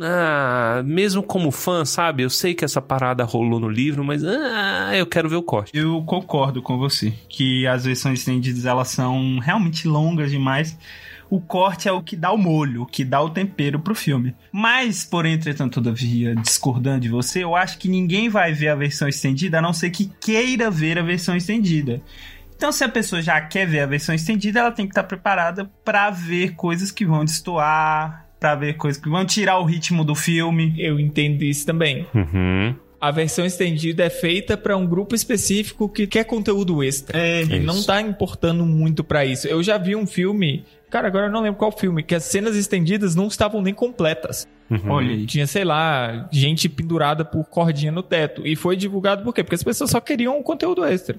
Ah, 0.00 0.82
mesmo 0.84 1.22
como 1.22 1.50
fã, 1.50 1.84
sabe? 1.84 2.22
Eu 2.22 2.30
sei 2.30 2.54
que 2.54 2.64
essa 2.64 2.80
parada 2.80 3.24
rolou 3.24 3.60
no 3.60 3.68
livro, 3.68 4.02
mas 4.02 4.24
ah, 4.24 4.96
eu 4.96 5.06
quero 5.06 5.28
ver 5.28 5.36
o 5.36 5.42
corte. 5.42 5.76
Eu 5.76 6.02
concordo 6.04 6.62
com 6.62 6.78
você 6.78 7.12
que 7.28 7.66
as 7.66 7.84
versões 7.84 8.20
estendidas 8.20 8.64
elas 8.64 8.88
são 8.88 9.38
realmente 9.38 9.86
longas 9.86 10.30
demais. 10.30 10.78
O 11.32 11.40
corte 11.40 11.88
é 11.88 11.92
o 11.92 12.02
que 12.02 12.14
dá 12.14 12.30
o 12.30 12.36
molho, 12.36 12.82
o 12.82 12.86
que 12.86 13.02
dá 13.02 13.18
o 13.22 13.30
tempero 13.30 13.80
pro 13.80 13.94
filme. 13.94 14.34
Mas, 14.52 15.02
por 15.02 15.24
entretanto, 15.24 15.80
todavia, 15.80 16.34
discordando 16.36 17.00
de 17.00 17.08
você, 17.08 17.42
eu 17.42 17.56
acho 17.56 17.78
que 17.78 17.88
ninguém 17.88 18.28
vai 18.28 18.52
ver 18.52 18.68
a 18.68 18.74
versão 18.74 19.08
estendida 19.08 19.58
a 19.58 19.62
não 19.62 19.72
ser 19.72 19.88
que 19.88 20.12
queira 20.20 20.70
ver 20.70 20.98
a 20.98 21.02
versão 21.02 21.34
estendida. 21.34 22.02
Então, 22.54 22.70
se 22.70 22.84
a 22.84 22.88
pessoa 22.88 23.22
já 23.22 23.40
quer 23.40 23.66
ver 23.66 23.80
a 23.80 23.86
versão 23.86 24.14
estendida, 24.14 24.60
ela 24.60 24.70
tem 24.70 24.84
que 24.84 24.90
estar 24.92 25.04
preparada 25.04 25.70
pra 25.82 26.10
ver 26.10 26.54
coisas 26.54 26.90
que 26.90 27.06
vão 27.06 27.24
destoar, 27.24 28.26
pra 28.38 28.54
ver 28.54 28.74
coisas 28.74 29.02
que 29.02 29.08
vão 29.08 29.24
tirar 29.24 29.58
o 29.58 29.64
ritmo 29.64 30.04
do 30.04 30.14
filme. 30.14 30.74
Eu 30.76 31.00
entendo 31.00 31.42
isso 31.44 31.64
também. 31.64 32.06
Uhum. 32.14 32.74
A 33.00 33.10
versão 33.10 33.46
estendida 33.46 34.04
é 34.04 34.10
feita 34.10 34.54
pra 34.54 34.76
um 34.76 34.86
grupo 34.86 35.14
específico 35.14 35.88
que 35.88 36.06
quer 36.06 36.24
conteúdo 36.24 36.84
extra. 36.84 37.18
É, 37.18 37.42
E 37.42 37.58
não 37.58 37.82
tá 37.82 38.02
importando 38.02 38.66
muito 38.66 39.02
pra 39.02 39.24
isso. 39.24 39.48
Eu 39.48 39.62
já 39.62 39.78
vi 39.78 39.96
um 39.96 40.06
filme, 40.06 40.64
cara, 40.92 41.08
agora 41.08 41.26
eu 41.26 41.30
não 41.30 41.40
lembro 41.40 41.58
qual 41.58 41.72
filme, 41.72 42.02
que 42.02 42.14
as 42.14 42.24
cenas 42.24 42.54
estendidas 42.54 43.14
não 43.14 43.26
estavam 43.26 43.62
nem 43.62 43.72
completas. 43.72 44.46
Uhum. 44.72 44.90
olha 44.90 45.10
aí. 45.10 45.26
Tinha, 45.26 45.46
sei 45.46 45.64
lá, 45.64 46.28
gente 46.32 46.68
pendurada 46.68 47.24
por 47.24 47.44
cordinha 47.44 47.92
no 47.92 48.02
teto. 48.02 48.46
E 48.46 48.56
foi 48.56 48.76
divulgado 48.76 49.22
por 49.22 49.34
quê? 49.34 49.42
Porque 49.42 49.54
as 49.54 49.62
pessoas 49.62 49.90
só 49.90 50.00
queriam 50.00 50.38
um 50.38 50.42
conteúdo 50.42 50.84
extra. 50.84 51.16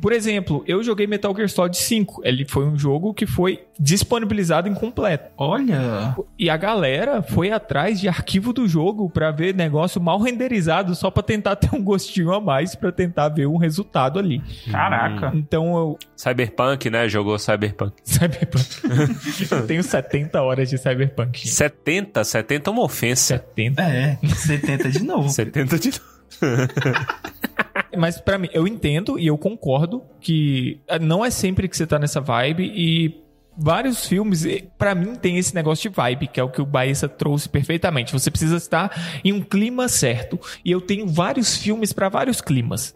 Por 0.00 0.12
exemplo, 0.12 0.62
eu 0.66 0.82
joguei 0.82 1.06
Metal 1.06 1.34
Gear 1.34 1.48
Solid 1.48 1.76
5. 1.76 2.22
Ele 2.24 2.44
foi 2.44 2.64
um 2.64 2.78
jogo 2.78 3.12
que 3.12 3.26
foi 3.26 3.64
disponibilizado 3.78 4.68
incompleto. 4.68 5.30
Olha. 5.36 6.14
E 6.38 6.48
a 6.48 6.56
galera 6.56 7.22
foi 7.22 7.50
atrás 7.50 8.00
de 8.00 8.08
arquivo 8.08 8.52
do 8.52 8.68
jogo 8.68 9.10
pra 9.10 9.30
ver 9.30 9.54
negócio 9.54 10.00
mal 10.00 10.20
renderizado 10.20 10.94
só 10.94 11.10
pra 11.10 11.22
tentar 11.22 11.56
ter 11.56 11.74
um 11.74 11.82
gostinho 11.82 12.32
a 12.32 12.40
mais 12.40 12.74
pra 12.74 12.92
tentar 12.92 13.28
ver 13.30 13.46
um 13.46 13.56
resultado 13.56 14.18
ali. 14.18 14.40
Caraca. 14.70 15.32
Então 15.34 15.76
eu 15.76 15.98
Cyberpunk, 16.16 16.90
né? 16.90 17.08
Jogou 17.08 17.38
Cyberpunk. 17.38 17.94
Cyberpunk. 18.04 18.66
eu 19.50 19.66
tenho 19.66 19.82
70 19.82 20.40
horas 20.42 20.68
de 20.68 20.78
Cyberpunk. 20.78 21.38
gente. 21.38 21.50
70? 21.54 22.24
70 22.24 22.67
é 22.68 22.72
uma 22.72 22.82
ofensa. 22.84 23.38
70. 23.38 23.82
É, 23.82 24.18
70 24.26 24.90
de 24.90 25.02
novo. 25.04 25.28
70 25.30 25.78
de 25.78 26.00
Mas 27.96 28.20
pra 28.20 28.38
mim, 28.38 28.48
eu 28.52 28.66
entendo 28.66 29.18
e 29.18 29.26
eu 29.26 29.36
concordo 29.36 30.02
que 30.20 30.80
eh, 30.86 30.98
não 30.98 31.24
é 31.24 31.30
sempre 31.30 31.68
que 31.68 31.76
você 31.76 31.86
tá 31.86 31.98
nessa 31.98 32.20
vibe 32.20 32.64
e 32.64 33.22
vários 33.56 34.06
filmes, 34.06 34.44
pra 34.76 34.94
mim 34.94 35.16
tem 35.16 35.36
esse 35.36 35.52
negócio 35.54 35.90
de 35.90 35.96
vibe, 35.96 36.28
que 36.28 36.38
é 36.38 36.42
o 36.42 36.48
que 36.48 36.62
o 36.62 36.66
Baessa 36.66 37.08
trouxe 37.08 37.48
perfeitamente. 37.48 38.12
Você 38.12 38.30
precisa 38.30 38.56
estar 38.56 39.20
em 39.24 39.32
um 39.32 39.40
clima 39.40 39.88
certo. 39.88 40.38
E 40.64 40.70
eu 40.70 40.80
tenho 40.80 41.08
vários 41.08 41.56
filmes 41.56 41.92
pra 41.92 42.08
vários 42.08 42.40
climas. 42.40 42.94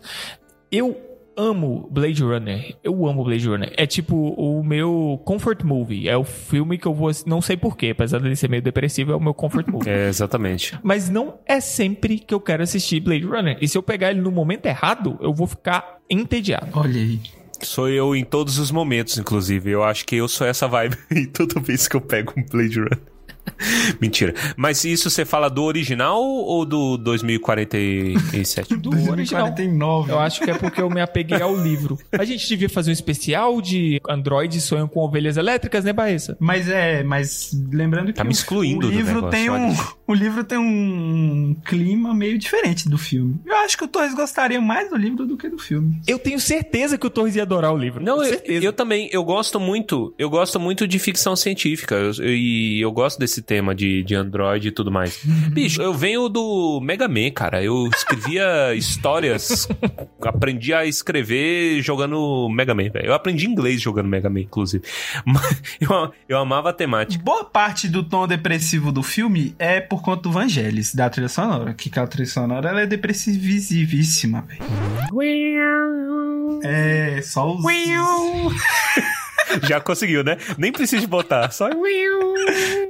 Eu 0.70 1.11
amo 1.36 1.88
Blade 1.90 2.22
Runner. 2.22 2.76
Eu 2.82 3.06
amo 3.06 3.24
Blade 3.24 3.48
Runner. 3.48 3.72
É 3.76 3.86
tipo 3.86 4.16
o 4.16 4.62
meu 4.62 5.20
comfort 5.24 5.62
movie. 5.62 6.08
É 6.08 6.16
o 6.16 6.24
filme 6.24 6.78
que 6.78 6.86
eu 6.86 6.94
vou, 6.94 7.10
não 7.26 7.40
sei 7.40 7.56
porquê, 7.56 7.90
apesar 7.90 8.20
dele 8.20 8.36
ser 8.36 8.48
meio 8.48 8.62
depressivo, 8.62 9.12
é 9.12 9.16
o 9.16 9.20
meu 9.20 9.34
comfort 9.34 9.66
movie. 9.70 9.88
É, 9.88 10.08
exatamente. 10.08 10.78
Mas 10.82 11.08
não 11.08 11.38
é 11.46 11.60
sempre 11.60 12.18
que 12.18 12.34
eu 12.34 12.40
quero 12.40 12.62
assistir 12.62 13.00
Blade 13.00 13.24
Runner. 13.24 13.56
E 13.60 13.68
se 13.68 13.76
eu 13.76 13.82
pegar 13.82 14.10
ele 14.10 14.20
no 14.20 14.30
momento 14.30 14.66
errado, 14.66 15.18
eu 15.20 15.32
vou 15.32 15.46
ficar 15.46 15.98
entediado. 16.08 16.68
Olha 16.74 17.00
aí. 17.00 17.20
Sou 17.60 17.88
eu 17.88 18.14
em 18.16 18.24
todos 18.24 18.58
os 18.58 18.70
momentos, 18.72 19.18
inclusive. 19.18 19.70
Eu 19.70 19.84
acho 19.84 20.04
que 20.04 20.16
eu 20.16 20.26
sou 20.26 20.46
essa 20.46 20.66
vibe 20.66 20.96
toda 21.32 21.60
vez 21.60 21.86
que 21.86 21.96
eu 21.96 22.00
pego 22.00 22.32
um 22.36 22.44
Blade 22.44 22.80
Runner. 22.80 23.11
Mentira. 24.00 24.34
Mas 24.56 24.84
isso 24.84 25.08
você 25.10 25.24
fala 25.24 25.48
do 25.48 25.62
original 25.62 26.22
ou 26.22 26.64
do 26.64 26.96
2047? 26.96 28.76
Do 28.76 28.90
original. 29.10 29.42
49. 29.44 30.12
Eu 30.12 30.18
acho 30.18 30.40
que 30.42 30.50
é 30.50 30.54
porque 30.58 30.80
eu 30.80 30.90
me 30.90 31.00
apeguei 31.00 31.40
ao 31.40 31.56
livro. 31.56 31.98
A 32.12 32.24
gente 32.24 32.46
devia 32.48 32.68
fazer 32.68 32.90
um 32.90 32.92
especial 32.92 33.60
de 33.60 34.00
Android 34.08 34.60
sonham 34.60 34.88
com 34.88 35.00
ovelhas 35.00 35.36
elétricas, 35.36 35.84
né, 35.84 35.92
Baessa? 35.92 36.36
Mas 36.40 36.68
é, 36.68 37.02
mas 37.02 37.50
lembrando 37.72 38.06
que 38.08 38.12
Tá 38.14 38.24
me 38.24 38.30
o- 38.30 38.32
excluindo 38.32 38.86
o 38.86 38.90
do 38.90 38.96
livro 38.96 39.14
negócio, 39.16 39.30
tem 39.30 39.50
um 39.50 39.74
o 40.06 40.14
livro 40.14 40.44
tem 40.44 40.58
um 40.58 41.56
clima 41.64 42.14
meio 42.14 42.36
diferente 42.38 42.88
do 42.88 42.98
filme. 42.98 43.36
Eu 43.46 43.56
acho 43.58 43.76
que 43.78 43.84
o 43.84 43.88
Torres 43.88 44.14
gostaria 44.14 44.60
mais 44.60 44.90
do 44.90 44.96
livro 44.96 45.26
do 45.26 45.36
que 45.36 45.48
do 45.48 45.58
filme. 45.58 46.00
Eu 46.06 46.18
tenho 46.18 46.38
certeza 46.38 46.98
que 46.98 47.06
o 47.06 47.10
Torres 47.10 47.36
ia 47.36 47.42
adorar 47.42 47.72
o 47.72 47.78
livro. 47.78 48.02
Não, 48.02 48.22
eu, 48.22 48.40
eu 48.44 48.72
também, 48.72 49.08
eu 49.12 49.24
gosto 49.24 49.58
muito, 49.58 50.14
eu 50.18 50.28
gosto 50.28 50.58
muito 50.60 50.86
de 50.86 50.98
ficção 50.98 51.34
científica, 51.34 51.94
eu- 51.94 52.12
eu- 52.24 52.34
e 52.34 52.80
eu, 52.80 52.92
gosto 52.92 53.18
desse 53.18 53.31
tema 53.40 53.74
de, 53.74 54.02
de 54.02 54.14
Android 54.14 54.68
e 54.68 54.70
tudo 54.70 54.90
mais. 54.90 55.20
Bicho, 55.50 55.80
eu 55.80 55.94
venho 55.94 56.28
do 56.28 56.80
Mega 56.82 57.08
Man, 57.08 57.30
cara, 57.30 57.62
eu 57.62 57.88
escrevia 57.88 58.74
histórias, 58.76 59.68
aprendi 60.20 60.74
a 60.74 60.84
escrever 60.84 61.80
jogando 61.80 62.48
Mega 62.50 62.74
Man, 62.74 62.90
velho. 62.90 63.06
Eu 63.06 63.14
aprendi 63.14 63.46
inglês 63.46 63.80
jogando 63.80 64.08
Mega 64.08 64.28
Man, 64.28 64.40
inclusive. 64.40 64.84
Mas 65.24 65.62
eu, 65.80 66.12
eu 66.28 66.38
amava 66.38 66.70
a 66.70 66.72
temática. 66.72 67.22
Boa 67.22 67.44
parte 67.44 67.88
do 67.88 68.02
tom 68.02 68.26
depressivo 68.26 68.90
do 68.90 69.02
filme 69.02 69.54
é 69.58 69.80
por 69.80 70.02
conta 70.02 70.22
do 70.22 70.32
Vangelis, 70.32 70.94
da 70.94 71.08
trilha 71.08 71.28
sonora. 71.28 71.72
Que 71.74 71.90
a 71.98 72.06
trilha 72.06 72.28
sonora 72.28 72.68
ela 72.68 72.80
é 72.80 72.86
depressivíssima, 72.86 74.42
velho. 74.42 74.62
É, 76.64 77.20
só 77.22 77.54
os. 77.54 77.62
Já 79.62 79.80
conseguiu, 79.80 80.24
né? 80.24 80.36
Nem 80.56 80.72
precisa 80.72 81.00
de 81.00 81.06
botar, 81.06 81.50
só... 81.50 81.68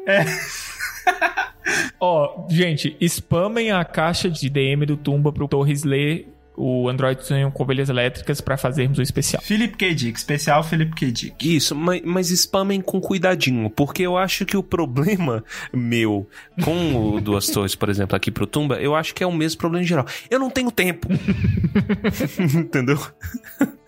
Ó, 2.00 2.46
gente, 2.50 2.96
spamem 3.00 3.70
a 3.70 3.84
caixa 3.84 4.28
de 4.28 4.50
DM 4.50 4.84
do 4.86 4.96
Tumba 4.96 5.32
pro 5.32 5.48
Torres 5.48 5.84
ler 5.84 6.28
o 6.56 6.88
Android 6.88 7.24
sonham 7.24 7.50
com 7.50 7.62
ovelhas 7.62 7.88
elétricas 7.88 8.40
pra 8.40 8.56
fazermos 8.56 8.98
o 8.98 9.02
especial. 9.02 9.42
Philip 9.42 9.76
K. 9.76 9.94
Dick, 9.94 10.18
especial 10.18 10.62
Philip 10.62 10.94
K. 10.94 11.10
Dick. 11.10 11.56
Isso, 11.56 11.74
mas, 11.74 12.02
mas 12.04 12.30
spamem 12.30 12.80
com 12.80 13.00
cuidadinho, 13.00 13.70
porque 13.70 14.02
eu 14.02 14.16
acho 14.16 14.44
que 14.44 14.56
o 14.56 14.62
problema 14.62 15.42
meu 15.72 16.28
com 16.62 17.14
o 17.14 17.20
Duas 17.20 17.48
Torres, 17.48 17.74
por 17.74 17.88
exemplo, 17.88 18.16
aqui 18.16 18.30
pro 18.30 18.46
Tumba, 18.46 18.76
eu 18.76 18.94
acho 18.94 19.14
que 19.14 19.24
é 19.24 19.26
o 19.26 19.32
mesmo 19.32 19.58
problema 19.58 19.84
em 19.84 19.86
geral. 19.86 20.06
Eu 20.30 20.38
não 20.38 20.50
tenho 20.50 20.70
tempo. 20.70 21.08
Entendeu? 22.54 22.98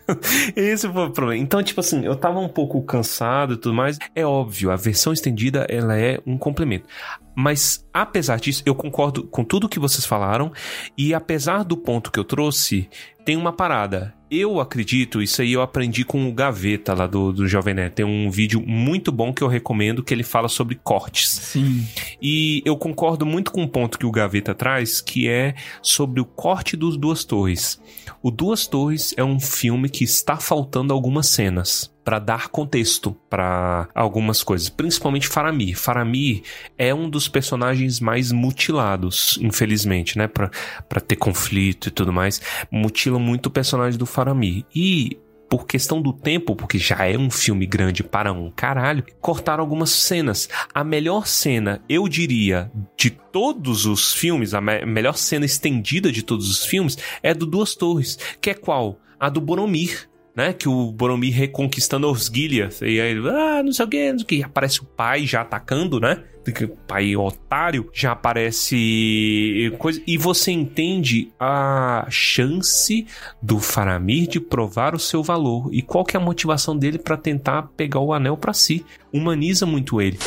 Esse 0.55 0.91
foi 0.91 1.07
o 1.07 1.11
problema. 1.11 1.43
Então, 1.43 1.63
tipo 1.63 1.81
assim, 1.81 2.05
eu 2.05 2.17
tava 2.17 2.39
um 2.39 2.49
pouco 2.49 2.83
cansado 2.83 3.55
e 3.55 3.57
tudo 3.57 3.75
mais. 3.75 3.99
É 4.15 4.25
óbvio, 4.25 4.71
a 4.71 4.77
versão 4.77 5.13
estendida, 5.13 5.67
ela 5.69 5.99
é 5.99 6.21
um 6.27 6.37
complemento. 6.37 6.89
Mas, 7.35 7.85
apesar 7.93 8.39
disso, 8.39 8.63
eu 8.65 8.75
concordo 8.75 9.25
com 9.27 9.45
tudo 9.45 9.69
que 9.69 9.79
vocês 9.79 10.07
falaram. 10.07 10.53
E 10.97 11.13
apesar 11.13 11.65
do 11.65 11.77
ponto 11.77 12.13
que 12.13 12.19
eu 12.19 12.25
trouxe, 12.25 12.89
tem 13.25 13.37
uma 13.37 13.53
parada. 13.53 14.15
Eu 14.37 14.59
acredito, 14.59 15.23
isso 15.23 15.43
aí 15.43 15.53
eu 15.53 15.63
aprendi 15.63 16.05
com 16.05 16.29
o 16.29 16.33
Gaveta 16.33 16.93
lá 16.93 17.07
do, 17.07 17.33
do 17.33 17.47
Jovem 17.47 17.73
Nerd. 17.73 17.95
Tem 17.95 18.05
um 18.05 18.29
vídeo 18.29 18.61
muito 18.67 19.13
bom 19.13 19.33
que 19.33 19.43
eu 19.43 19.47
recomendo 19.47 20.03
que 20.03 20.13
ele 20.13 20.25
fala 20.25 20.49
sobre 20.49 20.75
cortes. 20.75 21.31
Sim. 21.31 21.87
E 22.21 22.61
eu 22.65 22.77
concordo 22.77 23.25
muito 23.25 23.53
com 23.53 23.63
o 23.63 23.69
ponto 23.69 23.97
que 23.97 24.05
o 24.05 24.11
Gaveta 24.11 24.53
traz, 24.53 25.01
que 25.01 25.29
é 25.29 25.55
sobre 25.81 26.21
o 26.21 26.25
corte 26.25 26.77
dos 26.77 26.97
Duas 26.97 27.23
Torres. 27.23 27.81
O 28.21 28.29
Duas 28.29 28.67
Torres 28.67 29.15
é 29.17 29.23
um 29.23 29.39
filme 29.39 29.89
que 29.89 30.03
está 30.03 30.37
faltando 30.37 30.93
algumas 30.93 31.29
cenas 31.29 31.94
para 32.05 32.19
dar 32.19 32.49
contexto 32.49 33.17
para 33.31 33.89
algumas 33.95 34.43
coisas, 34.43 34.69
principalmente 34.69 35.27
Faramir. 35.27 35.77
Faramir 35.79 36.43
é 36.77 36.95
um 36.95 37.09
dos 37.09 37.29
personagens 37.29 37.99
mais 37.99 38.31
mutilados, 38.31 39.39
infelizmente, 39.41 40.19
né, 40.19 40.29
para 40.29 41.01
ter 41.01 41.17
conflito 41.17 41.89
e 41.89 41.91
tudo 41.91 42.13
mais. 42.13 42.41
Mutila 42.71 43.19
muito 43.19 43.47
o 43.47 43.51
personagem 43.51 43.99
do 43.99 44.07
Faramir. 44.07 44.65
E 44.75 45.19
por 45.49 45.67
questão 45.67 46.03
do 46.03 46.13
tempo, 46.13 46.57
porque 46.57 46.79
já 46.79 47.07
é 47.07 47.17
um 47.17 47.31
filme 47.31 47.65
grande 47.65 48.03
para 48.03 48.33
um 48.33 48.51
caralho, 48.51 49.05
cortaram 49.21 49.63
algumas 49.63 49.91
cenas. 49.91 50.49
A 50.75 50.83
melhor 50.83 51.27
cena, 51.27 51.81
eu 51.89 52.09
diria, 52.09 52.73
de 52.97 53.11
todos 53.11 53.87
os 53.87 54.13
filmes, 54.13 54.53
a 54.53 54.61
me- 54.61 54.85
melhor 54.85 55.17
cena 55.17 55.45
estendida 55.45 56.11
de 56.11 56.23
todos 56.23 56.51
os 56.51 56.65
filmes 56.65 56.99
é 57.23 57.33
do 57.33 57.47
Duas 57.47 57.75
Torres, 57.75 58.19
que 58.41 58.51
é 58.51 58.55
qual? 58.55 58.99
A 59.21 59.29
do 59.29 59.41
Boromir. 59.41 60.09
Né, 60.37 60.53
que 60.53 60.69
o 60.69 60.91
Boromir 60.91 61.33
reconquistando 61.33 62.09
Osgiliath 62.09 62.83
e 62.83 63.01
aí, 63.01 63.17
ah, 63.29 63.63
não 63.63 63.73
sei 63.73 63.85
o 63.85 63.89
que, 63.89 64.11
não 64.11 64.19
sei 64.19 64.25
o 64.25 64.27
que, 64.27 64.43
aparece 64.43 64.81
o 64.81 64.85
pai 64.85 65.25
já 65.25 65.43
atacando, 65.43 66.01
né? 66.01 66.25
O 66.47 66.77
pai 66.89 67.15
otário 67.15 67.89
já 67.95 68.11
aparece 68.11 69.73
coisa 69.79 70.03
e 70.07 70.19
você 70.19 70.51
entende 70.51 71.33
a 71.39 72.05
chance 72.11 73.07
do 73.41 73.61
Faramir 73.61 74.29
de 74.29 74.41
provar 74.41 74.95
o 74.95 74.99
seu 74.99 75.23
valor 75.23 75.69
e 75.73 75.81
qual 75.81 76.05
que 76.05 76.17
é 76.17 76.21
a 76.21 76.23
motivação 76.23 76.77
dele 76.77 76.99
pra 76.99 77.17
tentar 77.17 77.71
pegar 77.77 78.01
o 78.01 78.13
anel 78.13 78.37
pra 78.37 78.53
si. 78.53 78.85
Humaniza 79.13 79.65
muito 79.65 80.03
ele. 80.03 80.19
The 80.19 80.25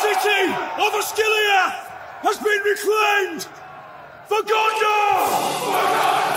city 0.00 0.50
of 0.80 0.96
Osgiliath 0.96 2.24
has 2.24 2.38
been 2.38 2.62
reclaimed 2.64 3.46
for 4.26 4.42
Gondor! 4.42 5.28
For 5.60 5.72
Gondor! 5.72 6.29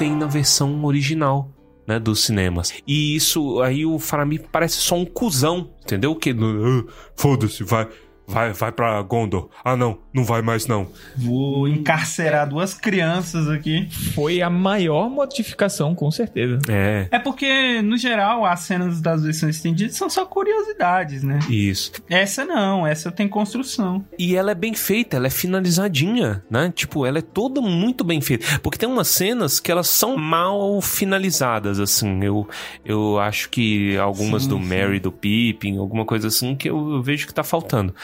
Tem 0.00 0.16
na 0.16 0.26
versão 0.26 0.82
original. 0.86 1.50
Né, 1.86 1.98
dos 1.98 2.24
cinemas. 2.24 2.72
E 2.86 3.14
isso 3.16 3.60
aí 3.60 3.84
o 3.84 3.98
Faramir 3.98 4.46
parece 4.50 4.76
só 4.76 4.96
um 4.96 5.04
cuzão, 5.04 5.70
entendeu? 5.82 6.14
Que 6.14 6.30
"Ah, 6.30 6.84
foda-se, 7.16 7.64
vai, 7.64 7.86
vai, 8.30 8.52
vai 8.52 8.72
pra 8.72 9.02
Gondor. 9.02 9.48
Ah, 9.64 9.76
não, 9.76 9.98
não 10.12 10.24
vai 10.24 10.40
mais 10.42 10.66
não. 10.66 10.86
Vou 11.16 11.66
encarcerar 11.68 12.48
duas 12.48 12.74
crianças 12.74 13.48
aqui. 13.48 13.88
Foi 14.14 14.40
a 14.40 14.48
maior 14.48 15.10
modificação, 15.10 15.94
com 15.94 16.10
certeza. 16.10 16.58
É, 16.68 17.08
É 17.10 17.18
porque, 17.18 17.82
no 17.82 17.96
geral, 17.96 18.44
as 18.46 18.60
cenas 18.60 19.00
das 19.00 19.22
versões 19.24 19.56
estendidas 19.56 19.96
são 19.96 20.08
só 20.08 20.24
curiosidades, 20.24 21.22
né? 21.22 21.38
isso. 21.48 21.92
Essa 22.08 22.44
não, 22.44 22.86
essa 22.86 23.10
tem 23.10 23.28
construção. 23.28 24.04
E 24.18 24.36
ela 24.36 24.52
é 24.52 24.54
bem 24.54 24.74
feita, 24.74 25.16
ela 25.16 25.26
é 25.26 25.30
finalizadinha, 25.30 26.42
né? 26.50 26.72
Tipo, 26.74 27.04
ela 27.06 27.18
é 27.18 27.22
toda 27.22 27.60
muito 27.60 28.04
bem 28.04 28.20
feita. 28.20 28.58
Porque 28.60 28.78
tem 28.78 28.88
umas 28.88 29.08
cenas 29.08 29.58
que 29.58 29.70
elas 29.70 29.88
são 29.88 30.16
mal 30.16 30.80
finalizadas, 30.80 31.80
assim. 31.80 32.22
Eu, 32.22 32.48
eu 32.84 33.18
acho 33.18 33.48
que 33.50 33.96
algumas 33.98 34.44
Sim, 34.44 34.48
do 34.50 34.56
sim. 34.58 34.64
Mary, 34.64 35.00
do 35.00 35.10
Pippin, 35.12 35.78
alguma 35.78 36.04
coisa 36.04 36.28
assim, 36.28 36.54
que 36.54 36.68
eu, 36.70 36.92
eu 36.94 37.02
vejo 37.02 37.26
que 37.26 37.34
tá 37.34 37.42
faltando. 37.42 37.94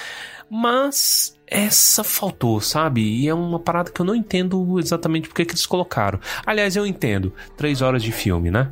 Mas 0.51 1.37
essa 1.47 2.03
faltou, 2.03 2.61
sabe? 2.61 3.03
E 3.03 3.29
é 3.29 3.35
uma 3.35 3.59
parada 3.59 3.91
que 3.91 4.01
eu 4.01 4.07
não 4.07 4.15
entendo 4.15 4.79
exatamente 4.79 5.29
porque 5.29 5.45
que 5.45 5.53
eles 5.53 5.67
colocaram. 5.67 6.21
Aliás, 6.45 6.77
eu 6.77 6.87
entendo. 6.87 7.33
Três 7.57 7.83
horas 7.83 8.03
de 8.03 8.13
filme, 8.13 8.51
né? 8.51 8.71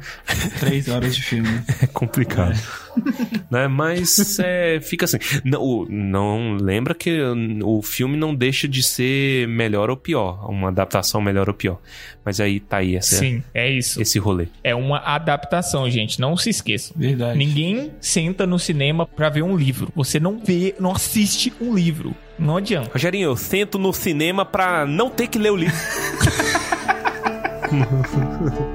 Três 0.58 0.88
horas 0.88 1.14
de 1.14 1.22
filme. 1.22 1.62
É 1.82 1.86
complicado. 1.86 2.58
né? 3.50 3.68
Mas 3.68 4.38
é, 4.38 4.80
fica 4.80 5.04
assim. 5.04 5.18
Não, 5.44 5.84
não 5.88 6.56
lembra 6.60 6.94
que 6.94 7.20
o 7.62 7.82
filme 7.82 8.16
não 8.16 8.34
deixa 8.34 8.66
de 8.68 8.82
ser 8.82 9.46
melhor 9.48 9.90
ou 9.90 9.96
pior. 9.96 10.48
Uma 10.50 10.68
adaptação 10.68 11.20
melhor 11.20 11.48
ou 11.48 11.54
pior. 11.54 11.80
Mas 12.24 12.40
aí 12.40 12.60
tá 12.60 12.78
aí 12.78 12.96
essa, 12.96 13.16
Sim, 13.16 13.42
é 13.52 13.70
isso. 13.70 14.00
esse 14.00 14.18
rolê. 14.18 14.48
É 14.62 14.74
uma 14.74 14.98
adaptação, 14.98 15.88
gente. 15.90 16.20
Não 16.20 16.36
se 16.36 16.50
esqueçam. 16.50 16.96
Verdade. 16.96 17.38
Ninguém 17.38 17.92
senta 18.00 18.46
no 18.46 18.58
cinema 18.58 19.06
pra 19.06 19.28
ver 19.28 19.42
um 19.42 19.56
livro. 19.56 19.92
Você 19.94 20.18
não 20.18 20.38
vê, 20.38 20.74
não 20.80 20.92
assiste 20.92 21.52
um 21.60 21.74
livro. 21.74 22.14
Não 22.38 22.56
adianta. 22.56 22.90
Rogerinho, 22.92 23.30
eu 23.30 23.36
sento 23.36 23.78
no 23.78 23.92
cinema 23.92 24.44
pra 24.44 24.86
não 24.86 25.10
ter 25.10 25.28
que 25.28 25.38
ler 25.38 25.52
o 25.52 25.56
livro. 25.56 25.76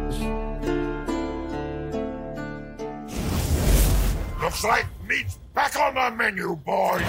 Looks 4.49 4.63
like 4.63 4.87
meat's 5.07 5.37
back 5.53 5.77
on 5.77 5.93
the 5.93 6.09
menu, 6.09 6.55
boys! 6.65 7.05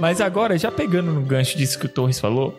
Mas 0.00 0.22
agora, 0.22 0.56
já 0.56 0.72
pegando 0.72 1.12
no 1.12 1.20
gancho 1.20 1.58
disso 1.58 1.78
que 1.78 1.84
o 1.84 1.88
Torres 1.90 2.18
falou, 2.18 2.58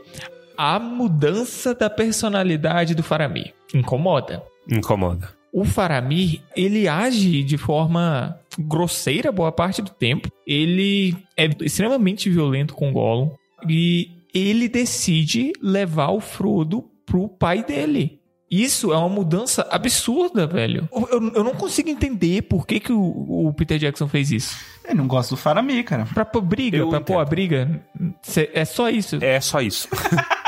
a 0.55 0.77
mudança 0.77 1.73
da 1.73 1.89
personalidade 1.89 2.93
do 2.93 3.01
Faramir 3.01 3.51
incomoda. 3.73 4.43
Incomoda. 4.69 5.27
O 5.51 5.65
Faramir, 5.65 6.41
ele 6.55 6.87
age 6.87 7.41
de 7.41 7.57
forma 7.57 8.39
grosseira 8.59 9.31
boa 9.31 9.51
parte 9.51 9.81
do 9.81 9.89
tempo. 9.89 10.29
Ele 10.45 11.17
é 11.35 11.49
extremamente 11.61 12.29
violento 12.29 12.75
com 12.75 12.91
o 12.91 12.93
Gollum. 12.93 13.31
E 13.67 14.20
ele 14.33 14.67
decide 14.69 15.51
levar 15.61 16.09
o 16.11 16.19
Frodo 16.19 16.83
pro 17.05 17.27
pai 17.27 17.63
dele. 17.63 18.19
Isso 18.49 18.91
é 18.91 18.97
uma 18.97 19.07
mudança 19.07 19.65
absurda, 19.71 20.45
velho. 20.45 20.89
Eu, 20.91 21.31
eu- 21.35 21.43
não 21.43 21.53
consigo 21.55 21.87
entender 21.89 22.41
por 22.43 22.67
que, 22.67 22.81
que 22.81 22.91
o, 22.91 23.47
o 23.47 23.53
Peter 23.53 23.77
Jackson 23.77 24.09
fez 24.09 24.29
isso. 24.29 24.57
Eu 24.83 24.93
não 24.93 25.07
gosto 25.07 25.29
do 25.31 25.37
Faramir, 25.37 25.85
cara. 25.85 26.05
Pra 26.13 26.25
pôr 26.25 26.41
briga, 26.41 26.77
Eu 26.77 26.89
pra 26.89 26.99
pôr 26.99 27.19
a 27.19 27.23
briga, 27.25 27.81
cê- 28.21 28.49
é 28.53 28.65
só 28.65 28.89
isso. 28.89 29.17
É 29.21 29.39
só 29.39 29.61
isso. 29.61 29.87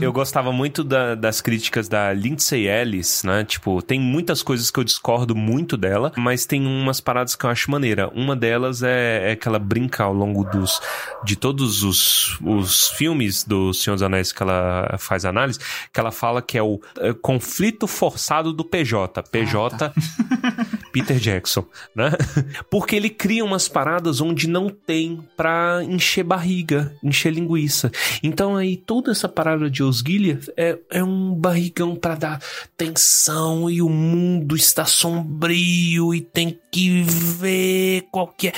Eu 0.00 0.12
gostava 0.12 0.52
muito 0.52 0.82
da- 0.82 1.14
das 1.14 1.40
críticas 1.40 1.88
da 1.88 2.12
Lindsay 2.12 2.66
Ellis, 2.66 3.22
né? 3.24 3.44
Tipo, 3.44 3.82
tem 3.82 4.00
muitas 4.00 4.42
coisas 4.42 4.70
que 4.70 4.80
eu 4.80 4.84
discordo 4.84 5.34
muito 5.34 5.76
dela, 5.76 6.12
mas 6.16 6.46
tem 6.46 6.66
umas 6.66 7.00
paradas 7.00 7.36
que 7.36 7.44
eu 7.44 7.50
acho 7.50 7.70
maneira. 7.70 8.08
Uma 8.14 8.34
delas 8.34 8.82
é, 8.82 9.32
é 9.32 9.36
que 9.36 9.46
ela 9.46 9.58
brinca 9.58 10.04
ao 10.04 10.12
longo 10.14 10.44
dos 10.44 10.80
de 11.24 11.36
todos 11.36 11.82
os, 11.82 12.38
os 12.40 12.88
filmes 12.90 13.44
do 13.44 13.72
Senhor 13.74 13.96
dos 13.96 14.02
Anéis 14.02 14.32
que 14.32 14.42
ela 14.42 14.96
faz 14.98 15.24
análise, 15.24 15.58
que 15.92 16.00
ela 16.00 16.10
fala 16.12 16.40
que 16.40 16.56
é 16.56 16.62
o 16.62 16.80
é, 16.98 17.12
conflito 17.12 17.86
forçado 17.86 18.52
do 18.52 18.64
PJ. 18.64 19.22
PJ 19.24 19.92
Peter 20.96 21.18
Jackson, 21.18 21.66
né? 21.94 22.10
Porque 22.70 22.96
ele 22.96 23.10
cria 23.10 23.44
umas 23.44 23.68
paradas 23.68 24.22
onde 24.22 24.48
não 24.48 24.70
tem 24.70 25.20
pra 25.36 25.80
encher 25.84 26.24
barriga, 26.24 26.96
encher 27.02 27.34
linguiça. 27.34 27.90
Então 28.22 28.56
aí 28.56 28.78
toda 28.78 29.10
essa 29.10 29.28
parada 29.28 29.68
de 29.68 29.82
Osgiliath 29.82 30.48
é, 30.56 30.78
é 30.90 31.04
um 31.04 31.34
barrigão 31.34 31.94
pra 31.94 32.14
dar 32.14 32.40
tensão 32.78 33.68
e 33.68 33.82
o 33.82 33.90
mundo 33.90 34.56
está 34.56 34.86
sombrio 34.86 36.14
e 36.14 36.22
tem 36.22 36.58
que 36.72 37.02
ver 37.02 38.06
qual 38.10 38.28
que 38.28 38.48
é. 38.48 38.52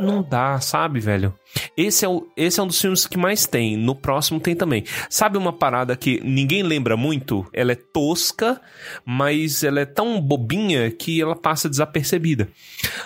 Não 0.00 0.22
dá, 0.22 0.58
sabe, 0.60 0.98
velho? 0.98 1.34
Esse 1.76 2.04
é, 2.04 2.08
o, 2.08 2.26
esse 2.36 2.58
é 2.58 2.62
um 2.62 2.66
dos 2.66 2.80
filmes 2.80 3.06
que 3.06 3.18
mais 3.18 3.46
tem. 3.46 3.76
No 3.76 3.94
próximo 3.94 4.40
tem 4.40 4.56
também. 4.56 4.84
Sabe 5.08 5.36
uma 5.36 5.52
parada 5.52 5.96
que 5.96 6.20
ninguém 6.24 6.62
lembra 6.62 6.96
muito? 6.96 7.46
Ela 7.52 7.72
é 7.72 7.74
tosca, 7.74 8.60
mas 9.04 9.62
ela 9.62 9.80
é 9.80 9.84
tão 9.84 10.20
bobinha 10.20 10.90
que 10.90 11.20
ela 11.20 11.36
passa 11.36 11.68
desapercebida. 11.68 12.48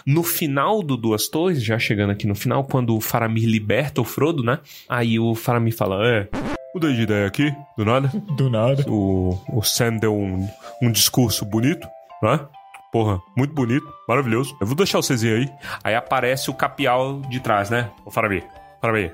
No 0.07 0.23
final 0.23 0.83
do 0.83 0.97
Duas 0.97 1.29
Torres, 1.29 1.63
já 1.63 1.79
chegando 1.79 2.11
aqui 2.11 2.27
no 2.27 2.35
final, 2.35 2.65
quando 2.65 2.97
o 2.97 3.01
Faramir 3.01 3.49
liberta 3.49 4.01
o 4.01 4.05
Frodo, 4.05 4.43
né? 4.43 4.61
Aí 4.89 5.19
o 5.19 5.35
Faramir 5.35 5.75
fala: 5.75 6.07
É, 6.07 6.29
mudei 6.75 6.95
de 6.95 7.03
ideia 7.03 7.27
aqui, 7.27 7.53
do 7.77 7.85
nada. 7.85 8.09
Do 8.37 8.49
nada. 8.49 8.85
O, 8.89 9.39
o 9.53 9.63
Sam 9.63 9.97
deu 9.97 10.15
um, 10.15 10.49
um 10.81 10.93
discurso 10.93 11.45
bonito, 11.45 11.89
né? 12.23 12.41
Porra, 12.95 13.21
muito 13.37 13.53
bonito, 13.53 13.93
maravilhoso. 14.07 14.57
Eu 14.61 14.69
vou 14.69 14.77
deixar 14.77 14.99
vocês 14.99 15.25
ir 15.25 15.35
aí. 15.35 15.49
Aí 15.83 15.97
aparece 15.97 16.49
o 16.49 16.55
capial 16.55 17.21
de 17.23 17.41
trás, 17.41 17.69
né? 17.69 17.91
Ô 18.05 18.11
Faramir, 18.11 18.45
Faramir. 18.81 19.13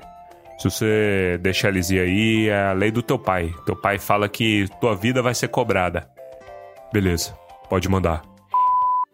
Se 0.59 0.69
você 0.69 1.39
deixar 1.41 1.69
eles 1.69 1.89
ir 1.89 1.99
aí, 1.99 2.47
é 2.47 2.65
a 2.65 2.73
lei 2.73 2.91
do 2.91 3.01
teu 3.01 3.17
pai. 3.17 3.51
Teu 3.65 3.75
pai 3.75 3.97
fala 3.97 4.29
que 4.29 4.67
tua 4.79 4.95
vida 4.95 5.23
vai 5.23 5.33
ser 5.33 5.47
cobrada. 5.47 6.07
Beleza, 6.93 7.35
pode 7.67 7.89
mandar. 7.89 8.21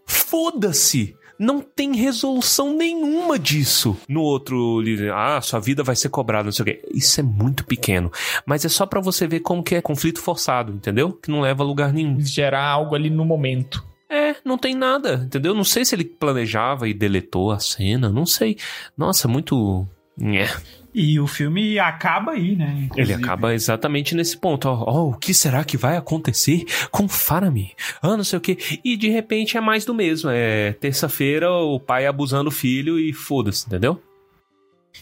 Foda-se! 0.06 1.16
Não 1.40 1.62
tem 1.62 1.96
resolução 1.96 2.76
nenhuma 2.76 3.40
disso. 3.40 3.96
No 4.10 4.22
outro 4.22 4.82
livro, 4.82 5.14
ah, 5.14 5.40
sua 5.40 5.62
vida 5.62 5.82
vai 5.82 5.96
ser 5.96 6.10
cobrada, 6.10 6.44
não 6.44 6.52
sei 6.52 6.64
o 6.64 6.66
quê. 6.66 6.82
Isso 6.94 7.22
é 7.22 7.24
muito 7.24 7.64
pequeno. 7.64 8.12
Mas 8.46 8.66
é 8.66 8.70
só 8.70 8.86
pra 8.86 9.00
você 9.00 9.28
ver 9.28 9.40
como 9.40 9.64
que 9.64 9.76
é 9.76 9.82
conflito 9.82 10.20
forçado, 10.20 10.74
entendeu? 10.74 11.14
Que 11.14 11.32
não 11.32 11.40
leva 11.40 11.64
a 11.64 11.66
lugar 11.66 11.94
nenhum. 11.94 12.20
Gerar 12.20 12.66
algo 12.66 12.96
ali 12.96 13.10
no 13.10 13.24
momento. 13.24 13.88
É, 14.10 14.36
não 14.46 14.58
tem 14.58 14.74
nada, 14.76 15.24
entendeu? 15.26 15.54
Não 15.54 15.64
sei 15.66 15.84
se 15.84 15.94
ele 15.94 16.06
planejava 16.06 16.88
e 16.88 16.94
deletou 16.94 17.52
a 17.52 17.60
cena, 17.60 18.10
não 18.10 18.26
sei. 18.26 18.58
Nossa, 18.98 19.28
muito. 19.28 19.86
Nhé. 20.18 20.48
E 20.96 21.20
o 21.20 21.28
filme 21.28 21.78
acaba 21.78 22.32
aí, 22.32 22.56
né? 22.56 22.72
Ele 22.76 22.86
inclusive. 22.86 23.14
acaba 23.14 23.54
exatamente 23.54 24.16
nesse 24.16 24.36
ponto. 24.36 24.68
Ó, 24.68 24.84
Ó, 24.88 25.10
o 25.10 25.14
que 25.14 25.32
será 25.34 25.64
que 25.64 25.78
vai 25.78 25.96
acontecer 25.96 26.66
com 26.90 27.08
Faramir? 27.08 27.74
Ah, 28.02 28.18
não 28.18 28.24
sei 28.24 28.38
o 28.38 28.42
quê. 28.42 28.58
E 28.84 28.98
de 28.98 29.10
repente 29.10 29.58
é 29.58 29.62
mais 29.62 29.86
do 29.86 29.94
mesmo. 29.94 30.30
É 30.32 30.72
terça-feira 30.74 31.52
o 31.52 31.80
pai 31.80 32.08
abusando 32.08 32.46
do 32.46 32.52
filho 32.52 32.98
e 32.98 33.14
foda-se, 33.14 33.68
entendeu? 33.68 34.02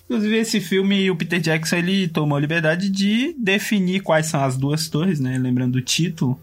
Inclusive, 0.04 0.38
esse 0.38 0.60
filme, 0.60 1.10
o 1.10 1.16
Peter 1.16 1.40
Jackson, 1.40 1.78
ele 1.78 2.08
tomou 2.10 2.38
a 2.38 2.42
liberdade 2.42 2.90
de 2.90 3.34
definir 3.38 4.02
quais 4.02 4.26
são 4.26 4.44
as 4.44 4.58
duas 4.58 4.90
torres, 4.90 5.22
né? 5.22 5.38
Lembrando 5.38 5.74
do 5.74 5.82
título. 5.82 6.38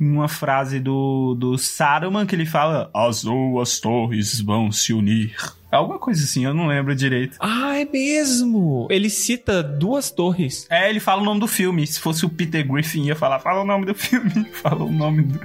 Em 0.00 0.10
uma 0.10 0.28
frase 0.28 0.78
do, 0.78 1.34
do 1.34 1.58
Saruman 1.58 2.26
que 2.26 2.34
ele 2.34 2.46
fala: 2.46 2.90
As 2.94 3.22
duas 3.22 3.80
torres 3.80 4.40
vão 4.40 4.70
se 4.70 4.92
unir. 4.92 5.34
Alguma 5.70 5.98
coisa 5.98 6.24
assim, 6.24 6.46
eu 6.46 6.54
não 6.54 6.66
lembro 6.66 6.94
direito. 6.94 7.36
Ah, 7.38 7.78
é 7.78 7.84
mesmo! 7.84 8.88
Ele 8.90 9.10
cita 9.10 9.62
duas 9.62 10.10
torres. 10.10 10.66
É, 10.70 10.88
ele 10.88 10.98
fala 10.98 11.20
o 11.20 11.24
nome 11.24 11.40
do 11.40 11.46
filme. 11.46 11.86
Se 11.86 12.00
fosse 12.00 12.24
o 12.24 12.30
Peter 12.30 12.66
Griffin, 12.66 13.04
ia 13.04 13.16
falar: 13.16 13.38
Fala 13.40 13.62
o 13.62 13.66
nome 13.66 13.84
do 13.84 13.94
filme. 13.94 14.44
Fala 14.52 14.84
o 14.84 14.90
nome 14.90 15.24
do. 15.24 15.38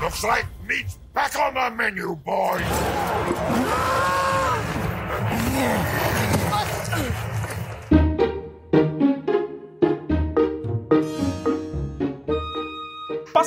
Looks 0.00 0.22
like 0.22 0.46
meat's 0.66 0.98
back 1.14 1.36
on 1.36 1.54
the 1.54 1.70
menu, 1.70 2.16
boys. 2.16 2.62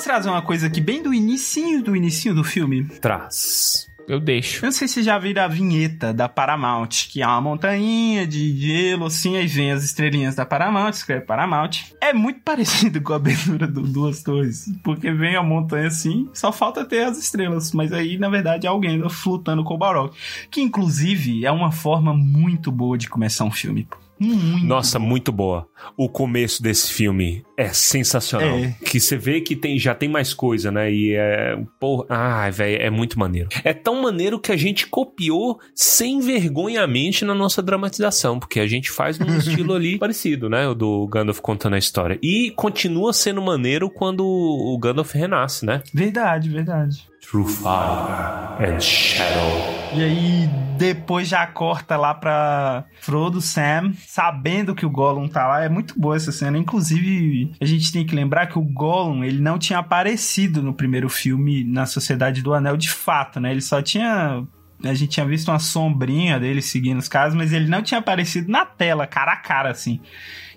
Posso 0.01 0.09
trazer 0.09 0.29
uma 0.29 0.41
coisa 0.41 0.65
aqui 0.65 0.81
bem 0.81 1.03
do 1.03 1.13
inicinho 1.13 1.83
do 1.83 1.95
inicinho 1.95 2.33
do 2.33 2.43
filme? 2.43 2.85
Traz. 2.85 3.87
Eu 4.07 4.19
deixo. 4.19 4.65
Eu 4.65 4.67
não 4.67 4.71
sei 4.71 4.87
se 4.87 4.95
vocês 4.95 5.05
já 5.05 5.15
viram 5.19 5.43
a 5.43 5.47
vinheta 5.47 6.11
da 6.11 6.27
Paramount, 6.27 7.07
que 7.07 7.21
é 7.21 7.27
uma 7.27 7.39
montanha 7.39 8.25
de 8.25 8.57
gelo, 8.59 9.05
assim, 9.05 9.37
aí 9.37 9.45
vem 9.45 9.71
as 9.71 9.83
estrelinhas 9.83 10.33
da 10.33 10.43
Paramount, 10.43 10.89
escreve 10.89 11.23
Paramount. 11.23 11.93
É 12.01 12.13
muito 12.13 12.39
parecido 12.43 12.99
com 12.99 13.13
a 13.13 13.17
abertura 13.17 13.67
do 13.67 13.81
Duas 13.81 14.23
Torres, 14.23 14.73
porque 14.83 15.11
vem 15.11 15.35
a 15.35 15.43
montanha 15.43 15.85
assim, 15.85 16.27
só 16.33 16.51
falta 16.51 16.83
ter 16.83 17.03
as 17.03 17.19
estrelas, 17.19 17.71
mas 17.71 17.93
aí, 17.93 18.17
na 18.17 18.27
verdade, 18.27 18.65
é 18.65 18.71
alguém 18.71 18.95
anda 18.95 19.07
flutuando 19.07 19.63
com 19.63 19.75
o 19.75 19.77
Balrog. 19.77 20.15
Que, 20.49 20.61
inclusive, 20.61 21.45
é 21.45 21.51
uma 21.51 21.71
forma 21.71 22.11
muito 22.11 22.71
boa 22.71 22.97
de 22.97 23.07
começar 23.07 23.45
um 23.45 23.51
filme. 23.51 23.83
pô. 23.87 23.97
Muito 24.21 24.67
Nossa, 24.67 24.99
muito 24.99 25.31
boa. 25.31 25.67
O 25.97 26.07
começo 26.07 26.61
desse 26.61 26.93
filme 26.93 27.43
é 27.57 27.69
sensacional. 27.69 28.59
É. 28.59 28.75
Que 28.85 28.99
você 28.99 29.17
vê 29.17 29.41
que 29.41 29.55
tem, 29.55 29.79
já 29.79 29.95
tem 29.95 30.07
mais 30.07 30.31
coisa, 30.31 30.71
né? 30.71 30.93
E 30.93 31.15
é. 31.15 31.57
Porra. 31.79 32.05
Ai, 32.07 32.51
velho, 32.51 32.81
é 32.83 32.89
muito 32.91 33.17
maneiro. 33.17 33.49
É 33.63 33.73
tão 33.73 33.99
maneiro 33.99 34.39
que 34.39 34.51
a 34.51 34.57
gente 34.57 34.85
copiou 34.85 35.59
sem 35.73 36.19
vergonhamente 36.19 37.25
na 37.25 37.33
nossa 37.33 37.63
dramatização, 37.63 38.39
porque 38.39 38.59
a 38.59 38.67
gente 38.67 38.91
faz 38.91 39.17
num 39.17 39.33
estilo 39.35 39.73
ali 39.73 39.97
parecido, 39.97 40.47
né? 40.47 40.67
O 40.67 40.75
do 40.75 41.07
Gandalf 41.07 41.39
contando 41.39 41.73
a 41.73 41.79
história. 41.79 42.19
E 42.21 42.51
continua 42.55 43.13
sendo 43.13 43.41
maneiro 43.41 43.89
quando 43.89 44.23
o 44.23 44.77
Gandalf 44.77 45.13
renasce, 45.15 45.65
né? 45.65 45.81
Verdade, 45.91 46.47
verdade. 46.47 47.10
Through 47.31 47.47
fire 47.47 48.59
and 48.59 48.81
shadow. 48.81 49.81
E 49.93 50.03
aí, 50.03 50.49
depois 50.77 51.29
já 51.29 51.47
corta 51.47 51.95
lá 51.95 52.13
pra 52.13 52.83
Frodo, 52.99 53.39
Sam, 53.39 53.93
sabendo 54.05 54.75
que 54.75 54.85
o 54.85 54.89
Gollum 54.89 55.29
tá 55.29 55.47
lá. 55.47 55.63
É 55.63 55.69
muito 55.69 55.97
boa 55.97 56.17
essa 56.17 56.33
cena. 56.33 56.57
Inclusive, 56.57 57.53
a 57.61 57.63
gente 57.63 57.89
tem 57.89 58.05
que 58.05 58.13
lembrar 58.13 58.47
que 58.47 58.59
o 58.59 58.61
Gollum, 58.61 59.23
ele 59.23 59.39
não 59.39 59.57
tinha 59.57 59.79
aparecido 59.79 60.61
no 60.61 60.73
primeiro 60.73 61.07
filme 61.07 61.63
na 61.63 61.85
Sociedade 61.85 62.41
do 62.41 62.53
Anel 62.53 62.75
de 62.75 62.89
fato, 62.89 63.39
né? 63.39 63.51
Ele 63.51 63.61
só 63.61 63.81
tinha... 63.81 64.43
A 64.83 64.93
gente 64.93 65.11
tinha 65.11 65.25
visto 65.25 65.47
uma 65.47 65.59
sombrinha 65.59 66.37
dele 66.37 66.61
seguindo 66.61 66.97
os 66.97 67.07
caras, 67.07 67.33
mas 67.33 67.53
ele 67.53 67.69
não 67.69 67.81
tinha 67.81 67.99
aparecido 67.99 68.51
na 68.51 68.65
tela, 68.65 69.07
cara 69.07 69.31
a 69.31 69.37
cara, 69.37 69.69
assim. 69.69 70.01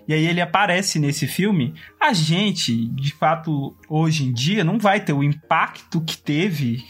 E 0.07 0.13
aí 0.13 0.25
ele 0.27 0.39
aparece 0.41 0.99
nesse 0.99 1.25
filme. 1.27 1.73
A 1.99 2.13
gente, 2.13 2.87
de 2.89 3.11
fato, 3.13 3.75
hoje 3.89 4.23
em 4.25 4.31
dia, 4.33 4.63
não 4.63 4.77
vai 4.77 4.99
ter 4.99 5.13
o 5.13 5.23
impacto 5.23 5.99
que 6.01 6.17
teve 6.17 6.83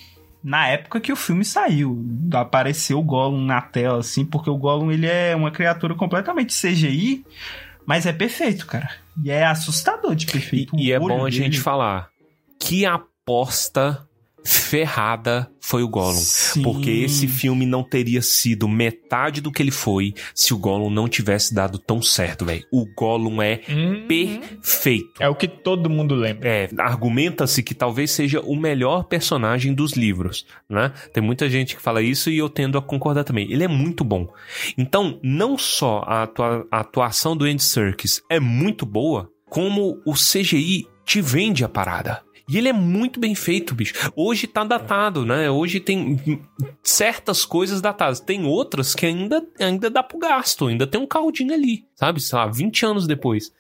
na 0.44 0.68
época 0.68 1.00
que 1.00 1.12
o 1.12 1.16
filme 1.16 1.44
saiu. 1.46 2.06
Apareceu 2.34 3.00
o 3.00 3.04
Gollum 3.04 3.44
na 3.46 3.62
tela, 3.62 4.00
assim, 4.00 4.26
porque 4.26 4.50
o 4.50 4.58
Gollum 4.58 4.92
ele 4.92 5.08
é 5.08 5.36
uma 5.36 5.50
criatura 5.50 5.96
completamente 5.96 6.54
CGI, 6.54 7.26
mas 7.86 8.06
é 8.06 8.12
perfeito, 8.14 8.66
cara. 8.68 8.90
E 9.24 9.32
é 9.32 9.46
assustador 9.46 10.14
de 10.14 10.26
E, 10.26 10.32
perfeito. 10.32 10.76
e 10.78 10.92
O 10.92 10.96
é 10.96 11.00
bom 11.00 11.26
a 11.26 11.30
gente 11.30 11.52
dele- 11.52 11.64
falar 11.64 12.10
que 12.60 12.86
aposta 12.86 14.08
ferrada 14.46 15.50
foi 15.60 15.82
o 15.84 15.88
Gollum. 15.90 16.14
Sim. 16.14 16.62
Porque 16.62 16.90
esse 16.92 17.28
filme 17.28 17.66
não 17.66 17.84
teria 17.84 18.22
sido 18.22 18.68
metade 18.68 19.42
do 19.42 19.52
que 19.52 19.62
ele 19.64 19.72
foi 19.72 20.14
se 20.34 20.54
o 20.54 20.58
Gollum 20.58 20.90
não 20.90 21.08
tivesse 21.08 21.54
dado 21.54 21.80
tão 21.80 22.02
certo, 22.02 22.46
velho. 22.46 22.64
O 22.72 22.86
Gollum 22.96 23.42
é 23.42 23.62
Hum, 23.68 24.06
perfeito. 24.08 25.14
é 25.20 25.28
o 25.28 25.36
que 25.36 25.48
todo 25.48 25.90
mundo 25.90 26.14
lembra. 26.16 26.48
É, 26.48 26.70
argumenta-se 26.78 27.64
que 27.64 27.74
talvez 27.74 28.12
seja 28.12 28.40
o 28.42 28.56
melhor 28.56 29.04
personagem 29.06 29.74
dos 29.74 29.94
livros, 29.94 30.46
né? 30.70 30.92
Tem 31.14 31.24
muita 31.24 31.50
gente 31.50 31.76
que 31.76 31.82
fala 31.82 32.02
isso 32.02 32.30
e 32.30 32.38
eu 32.38 32.50
tendo 32.50 32.78
a 32.78 32.82
concordar 32.82 33.24
também. 33.24 33.52
Ele 33.52 33.64
é 33.64 33.68
muito 33.68 34.04
bom. 34.04 34.28
Então, 34.78 35.20
não 35.24 35.58
só 35.58 36.04
a, 36.06 36.24
atua- 36.24 36.68
a 36.72 36.80
atuação 36.82 37.36
do 37.36 37.46
Andy 37.46 37.64
Serkis 37.64 38.22
é 38.30 38.40
muito 38.40 38.86
boa, 38.86 39.30
como 39.50 40.00
o 40.06 40.14
CGI 40.14 40.86
te 41.06 41.22
vende 41.22 41.64
a 41.64 41.70
parada. 41.70 42.22
E 42.48 42.58
ele 42.58 42.70
é 42.70 42.74
muito 42.74 43.20
bem 43.20 43.34
feito, 43.34 43.74
bicho. 43.74 43.94
Hoje 44.16 44.46
tá 44.46 44.64
datado, 44.64 45.26
né? 45.26 45.50
Hoje 45.50 45.80
tem 45.80 46.40
certas 46.84 47.44
coisas 47.44 47.82
datadas. 47.82 48.20
Tem 48.20 48.46
outras 48.46 48.94
que 48.94 49.06
ainda, 49.06 49.44
ainda 49.60 49.90
dá 49.90 50.04
pro 50.04 50.20
gasto. 50.20 50.68
Ainda 50.68 50.86
tem 50.86 51.02
um 51.02 51.08
caldinho 51.08 51.54
ali, 51.54 51.86
sabe? 51.96 52.22
Sei 52.22 52.38
lá, 52.38 52.46
20 52.46 52.86
anos 52.86 53.08
depois. 53.08 53.52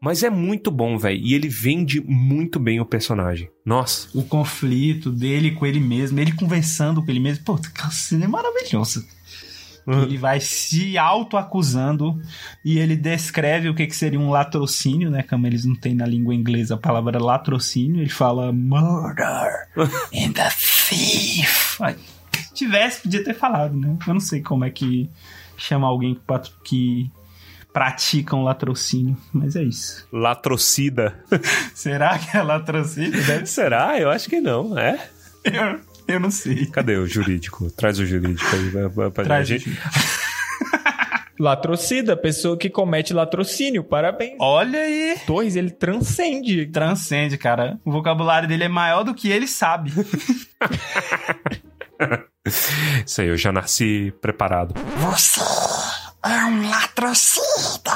Mas 0.00 0.22
é 0.22 0.30
muito 0.30 0.70
bom, 0.70 0.96
velho. 0.96 1.20
E 1.20 1.34
ele 1.34 1.48
vende 1.48 2.00
muito 2.00 2.58
bem 2.58 2.80
o 2.80 2.86
personagem. 2.86 3.50
Nossa. 3.64 4.08
O 4.14 4.22
conflito 4.24 5.10
dele 5.10 5.50
com 5.50 5.66
ele 5.66 5.78
mesmo, 5.78 6.18
ele 6.18 6.32
conversando 6.32 7.04
com 7.04 7.10
ele 7.10 7.20
mesmo. 7.20 7.44
Pô, 7.44 7.58
cena 7.90 8.24
é 8.24 8.28
maravilhosa. 8.28 9.04
Ele 10.02 10.16
vai 10.18 10.40
se 10.40 10.96
auto-acusando 10.98 12.20
e 12.64 12.78
ele 12.78 12.96
descreve 12.96 13.68
o 13.68 13.74
que, 13.74 13.86
que 13.86 13.96
seria 13.96 14.18
um 14.20 14.30
latrocínio, 14.30 15.10
né? 15.10 15.22
Como 15.22 15.46
eles 15.46 15.64
não 15.64 15.74
têm 15.74 15.94
na 15.94 16.06
língua 16.06 16.34
inglesa 16.34 16.74
a 16.74 16.78
palavra 16.78 17.18
latrocínio, 17.22 18.00
ele 18.00 18.10
fala 18.10 18.52
murder 18.52 19.68
and 20.14 20.32
the 20.32 20.48
thief. 20.88 21.78
Se 22.30 22.54
tivesse, 22.54 23.02
podia 23.02 23.24
ter 23.24 23.34
falado, 23.34 23.76
né? 23.76 23.96
Eu 24.06 24.14
não 24.14 24.20
sei 24.20 24.40
como 24.42 24.64
é 24.64 24.70
que 24.70 25.08
chama 25.56 25.86
alguém 25.86 26.14
que, 26.14 26.20
pat- 26.20 26.52
que 26.64 27.10
pratica 27.72 28.34
um 28.36 28.42
latrocínio, 28.42 29.16
mas 29.32 29.56
é 29.56 29.62
isso. 29.62 30.06
Latrocida. 30.12 31.14
Será 31.74 32.18
que 32.18 32.36
é 32.36 32.42
ser. 32.84 33.46
Será? 33.46 33.98
Eu 33.98 34.10
acho 34.10 34.28
que 34.28 34.40
não, 34.40 34.76
é? 34.78 35.08
Eu, 35.44 35.80
eu 36.14 36.20
não 36.20 36.30
sei. 36.30 36.66
Cadê 36.66 36.96
o 36.96 37.06
jurídico? 37.06 37.70
Traz 37.70 37.98
o 37.98 38.06
jurídico 38.06 38.48
aí 38.54 38.70
pra, 38.90 39.10
pra, 39.10 39.24
Traz 39.24 39.48
gente. 39.48 39.70
Latrocida, 41.40 42.16
pessoa 42.18 42.56
que 42.56 42.68
comete 42.68 43.14
latrocínio. 43.14 43.82
Parabéns. 43.82 44.36
Olha 44.38 44.78
aí. 44.78 45.16
Torres, 45.26 45.56
ele 45.56 45.70
transcende. 45.70 46.66
Transcende, 46.66 47.38
cara. 47.38 47.80
O 47.82 47.90
vocabulário 47.90 48.46
dele 48.46 48.64
é 48.64 48.68
maior 48.68 49.04
do 49.04 49.14
que 49.14 49.30
ele 49.30 49.46
sabe. 49.46 49.90
Isso 53.06 53.22
aí, 53.22 53.28
eu 53.28 53.38
já 53.38 53.50
nasci 53.50 54.12
preparado. 54.20 54.74
Você 54.98 55.40
é 56.22 56.44
um 56.44 56.68
latrocida! 56.68 57.90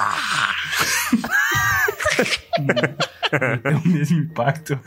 Tem 3.63 3.75
o 3.75 3.89
mesmo 3.89 4.21
impacto. 4.21 4.79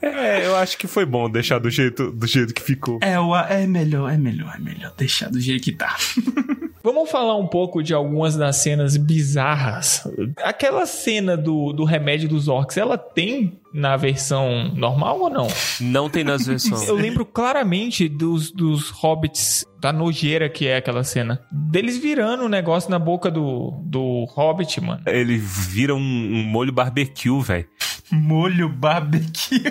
É, 0.00 0.46
eu 0.46 0.56
acho 0.56 0.76
que 0.78 0.86
foi 0.86 1.04
bom 1.04 1.28
deixar 1.28 1.58
do 1.58 1.70
jeito, 1.70 2.10
do 2.10 2.26
jeito 2.26 2.54
que 2.54 2.62
ficou. 2.62 2.98
É, 3.02 3.14
é 3.54 3.66
melhor, 3.66 4.12
é 4.12 4.16
melhor, 4.16 4.54
é 4.56 4.58
melhor 4.58 4.92
deixar 4.96 5.30
do 5.30 5.40
jeito 5.40 5.62
que 5.62 5.72
tá. 5.72 5.96
Vamos 6.82 7.10
falar 7.10 7.36
um 7.36 7.46
pouco 7.46 7.82
de 7.82 7.92
algumas 7.92 8.36
das 8.36 8.56
cenas 8.56 8.96
bizarras. 8.96 10.02
Aquela 10.42 10.86
cena 10.86 11.36
do, 11.36 11.74
do 11.74 11.84
remédio 11.84 12.26
dos 12.26 12.48
orcs, 12.48 12.78
ela 12.78 12.96
tem 12.96 13.60
na 13.72 13.96
versão 13.96 14.72
normal 14.74 15.20
ou 15.20 15.30
não? 15.30 15.46
Não 15.78 16.08
tem 16.08 16.24
nas 16.24 16.46
versões. 16.46 16.88
Eu 16.88 16.94
lembro 16.94 17.26
claramente 17.26 18.08
dos, 18.08 18.50
dos 18.50 18.88
hobbits, 18.90 19.64
da 19.78 19.92
nojeira 19.92 20.48
que 20.48 20.66
é 20.66 20.76
aquela 20.76 21.04
cena. 21.04 21.40
Deles 21.52 21.98
virando 21.98 22.44
o 22.44 22.48
negócio 22.48 22.90
na 22.90 22.98
boca 22.98 23.30
do, 23.30 23.72
do 23.84 24.24
hobbit, 24.30 24.80
mano. 24.80 25.02
Ele 25.06 25.36
vira 25.36 25.94
um, 25.94 25.98
um 25.98 26.42
molho 26.44 26.72
barbecue, 26.72 27.40
velho. 27.42 27.68
Molho 28.12 28.68
barbecue. 28.68 29.62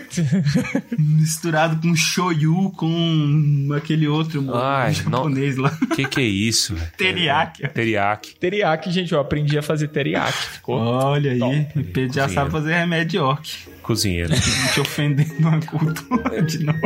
Misturado 0.98 1.82
com 1.82 1.96
shoyu, 1.96 2.72
com 2.72 3.70
aquele 3.76 4.08
outro 4.08 4.42
molho 4.42 4.58
Ai, 4.58 4.94
japonês 4.96 5.58
lá. 5.58 5.78
Que 5.94 6.08
que 6.08 6.22
é 6.22 6.24
isso? 6.24 6.76
Teriyaki. 6.98 7.68
Teriyaki. 7.68 8.36
Teriyaki, 8.36 8.92
gente, 8.92 9.12
eu 9.12 9.20
aprendi 9.20 9.58
a 9.58 9.62
fazer 9.62 9.90
teriyaki. 9.90 10.38
Ficou. 10.38 10.78
Olha 10.78 11.32
aí, 11.32 11.68
o 11.76 11.84
Pedro 11.84 12.14
já 12.14 12.30
sabe 12.30 12.52
fazer 12.52 12.74
remédio 12.74 13.24
orc. 13.24 13.68
Cozinheiro. 13.82 14.30
Não 14.32 14.74
te 14.74 14.80
ofendendo 14.80 15.34
uma 15.40 15.60
cultura 15.60 16.42
de 16.42 16.64
novo. 16.64 16.80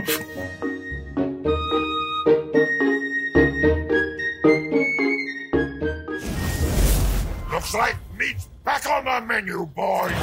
Looks 7.52 7.74
like 7.74 7.98
meat's 8.18 8.53
back 8.64 8.88
on 8.88 9.04
the 9.04 9.22
menu, 9.22 9.66
boys! 9.66 10.14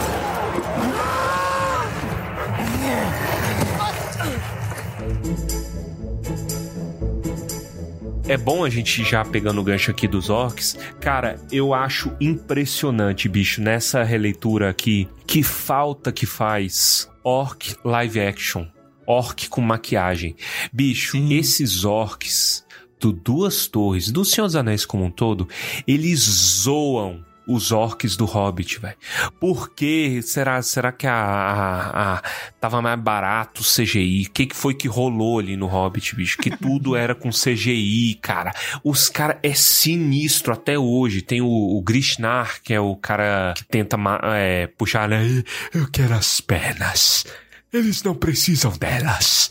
É 8.26 8.36
bom 8.36 8.64
a 8.64 8.70
gente 8.70 9.02
já 9.02 9.24
pegando 9.24 9.60
o 9.60 9.64
gancho 9.64 9.90
aqui 9.90 10.06
dos 10.06 10.30
orcs. 10.30 10.78
Cara, 11.00 11.40
eu 11.50 11.74
acho 11.74 12.16
impressionante, 12.20 13.28
bicho, 13.28 13.60
nessa 13.60 14.04
releitura 14.04 14.70
aqui, 14.70 15.08
que 15.26 15.42
falta 15.42 16.12
que 16.12 16.26
faz 16.26 17.10
orc 17.24 17.74
live 17.84 18.20
action. 18.20 18.66
Orc 19.04 19.48
com 19.48 19.60
maquiagem. 19.60 20.36
Bicho, 20.72 21.12
Sim. 21.12 21.34
esses 21.36 21.84
orcs 21.84 22.64
do 23.00 23.12
Duas 23.12 23.66
Torres, 23.66 24.12
do 24.12 24.24
Senhor 24.24 24.46
dos 24.46 24.54
Anéis 24.54 24.84
como 24.84 25.04
um 25.04 25.10
todo, 25.10 25.48
eles 25.88 26.20
zoam 26.20 27.24
os 27.54 27.72
orcs 27.72 28.16
do 28.16 28.24
Hobbit, 28.24 28.78
velho. 28.78 28.96
Por 29.38 29.70
que 29.70 30.20
será, 30.22 30.60
será 30.62 30.92
que 30.92 31.06
a, 31.06 31.14
a- 31.14 32.14
a- 32.16 32.22
tava 32.60 32.80
mais 32.82 32.98
barato 33.00 33.62
o 33.62 33.64
CGI? 33.64 34.26
O 34.28 34.30
que, 34.30 34.46
que 34.46 34.56
foi 34.56 34.74
que 34.74 34.88
rolou 34.88 35.38
ali 35.38 35.56
no 35.56 35.66
Hobbit, 35.66 36.14
bicho? 36.16 36.38
Que 36.38 36.50
tudo 36.56 36.94
era 36.96 37.14
com 37.14 37.30
CGI, 37.30 38.18
cara. 38.20 38.52
Os 38.84 39.08
cara 39.08 39.38
é 39.42 39.54
sinistro 39.54 40.52
até 40.52 40.78
hoje. 40.78 41.22
Tem 41.22 41.40
o, 41.40 41.46
o 41.48 41.82
Grishnar, 41.82 42.60
que 42.62 42.72
é 42.74 42.80
o 42.80 42.94
cara 42.96 43.54
que 43.56 43.64
tenta 43.64 43.96
é, 44.34 44.66
puxar, 44.66 45.08
né? 45.08 45.42
Eu 45.74 45.88
quero 45.90 46.14
as 46.14 46.40
pernas. 46.40 47.24
Eles 47.72 48.02
não 48.02 48.14
precisam 48.14 48.72
delas. 48.76 49.50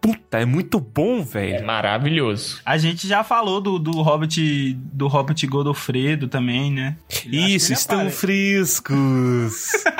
Puta, 0.00 0.38
é 0.38 0.44
muito 0.44 0.78
bom, 0.80 1.20
É 1.20 1.22
velho. 1.24 1.66
maravilhoso. 1.66 2.60
A 2.64 2.76
gente 2.78 3.06
já 3.08 3.22
falou 3.24 3.60
do, 3.60 3.78
do 3.78 3.90
Hobbit 4.02 4.74
do 4.92 5.06
Hobbit 5.08 5.46
Godofredo 5.46 6.28
também, 6.28 6.72
né? 6.72 6.96
Isso, 7.26 7.72
estão 7.72 8.00
apare- 8.00 8.12
friscos. 8.14 9.70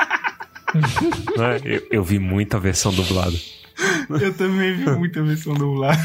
Né? 0.72 1.60
eu, 1.64 1.82
eu 1.90 2.04
vi 2.04 2.20
muita 2.20 2.60
versão 2.60 2.92
dublada. 2.94 3.34
Eu 4.20 4.32
também 4.34 4.76
vi 4.76 4.84
muita 4.88 5.20
versão 5.20 5.52
dublada. 5.52 5.98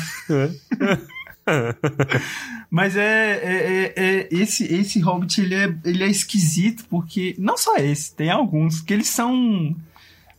Mas 2.69 2.95
é, 2.95 3.31
é, 3.43 3.53
é- 3.63 3.93
é- 3.95 4.27
esse 4.31 4.63
esse 4.73 4.99
Hobbit 4.99 5.39
ele 5.41 5.53
é, 5.55 5.75
ele 5.85 6.03
é 6.03 6.07
esquisito 6.07 6.83
porque 6.89 7.35
não 7.37 7.55
só 7.57 7.75
esse, 7.77 8.15
tem 8.15 8.31
alguns 8.31 8.81
que 8.81 8.91
eles 8.93 9.07
são 9.07 9.75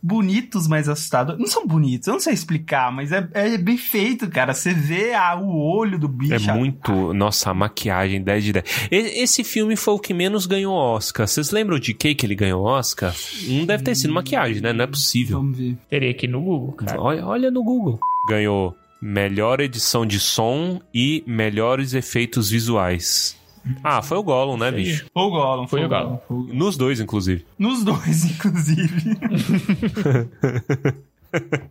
bonitos, 0.01 0.67
mas 0.67 0.87
assustadores. 0.87 1.39
Não 1.39 1.47
são 1.47 1.65
bonitos, 1.67 2.07
eu 2.07 2.13
não 2.13 2.19
sei 2.19 2.33
explicar, 2.33 2.91
mas 2.91 3.11
é, 3.11 3.27
é 3.33 3.57
bem 3.57 3.77
feito, 3.77 4.29
cara. 4.29 4.53
Você 4.53 4.73
vê 4.73 5.13
a, 5.13 5.35
o 5.35 5.57
olho 5.59 5.97
do 5.99 6.07
bicho. 6.07 6.49
É 6.49 6.53
muito. 6.53 7.13
Nossa, 7.13 7.49
a 7.49 7.53
maquiagem 7.53 8.21
10 8.21 8.43
de 8.43 8.53
10. 8.53 8.65
E- 8.91 9.21
Esse 9.23 9.43
filme 9.43 9.75
foi 9.75 9.93
o 9.95 9.99
que 9.99 10.13
menos 10.13 10.45
ganhou 10.45 10.73
Oscar. 10.75 11.27
Vocês 11.27 11.51
lembram 11.51 11.79
de 11.79 11.93
que 11.93 12.13
que 12.15 12.25
ele 12.25 12.35
ganhou 12.35 12.63
Oscar? 12.63 13.13
Não 13.47 13.65
deve 13.65 13.83
ter 13.83 13.95
sido 13.95 14.13
maquiagem, 14.13 14.61
né? 14.61 14.71
Não 14.73 14.83
é 14.83 14.87
possível. 14.87 15.37
Vamos 15.39 15.57
ver. 15.57 15.77
Teria 15.89 16.11
aqui 16.11 16.27
no 16.27 16.41
Google, 16.41 16.71
cara. 16.73 17.01
Olha, 17.01 17.25
olha 17.25 17.51
no 17.51 17.63
Google. 17.63 17.99
Ganhou 18.29 18.75
melhor 19.01 19.59
edição 19.61 20.05
de 20.05 20.19
som 20.19 20.81
e 20.93 21.23
melhores 21.27 21.93
efeitos 21.93 22.49
visuais. 22.49 23.35
Ah, 23.83 24.01
foi 24.01 24.17
o 24.17 24.23
Gollum, 24.23 24.57
né, 24.57 24.71
bicho? 24.71 25.05
Foi 25.13 25.23
o 25.23 25.29
Gollum. 25.29 25.67
Foi 25.67 25.85
o 25.85 25.89
Gollum. 25.89 26.19
Foi 26.27 26.37
o 26.37 26.39
Gollum. 26.43 26.53
Nos 26.53 26.77
dois, 26.77 26.99
inclusive. 26.99 27.45
Nos 27.57 27.83
dois, 27.83 28.25
inclusive. 28.31 29.17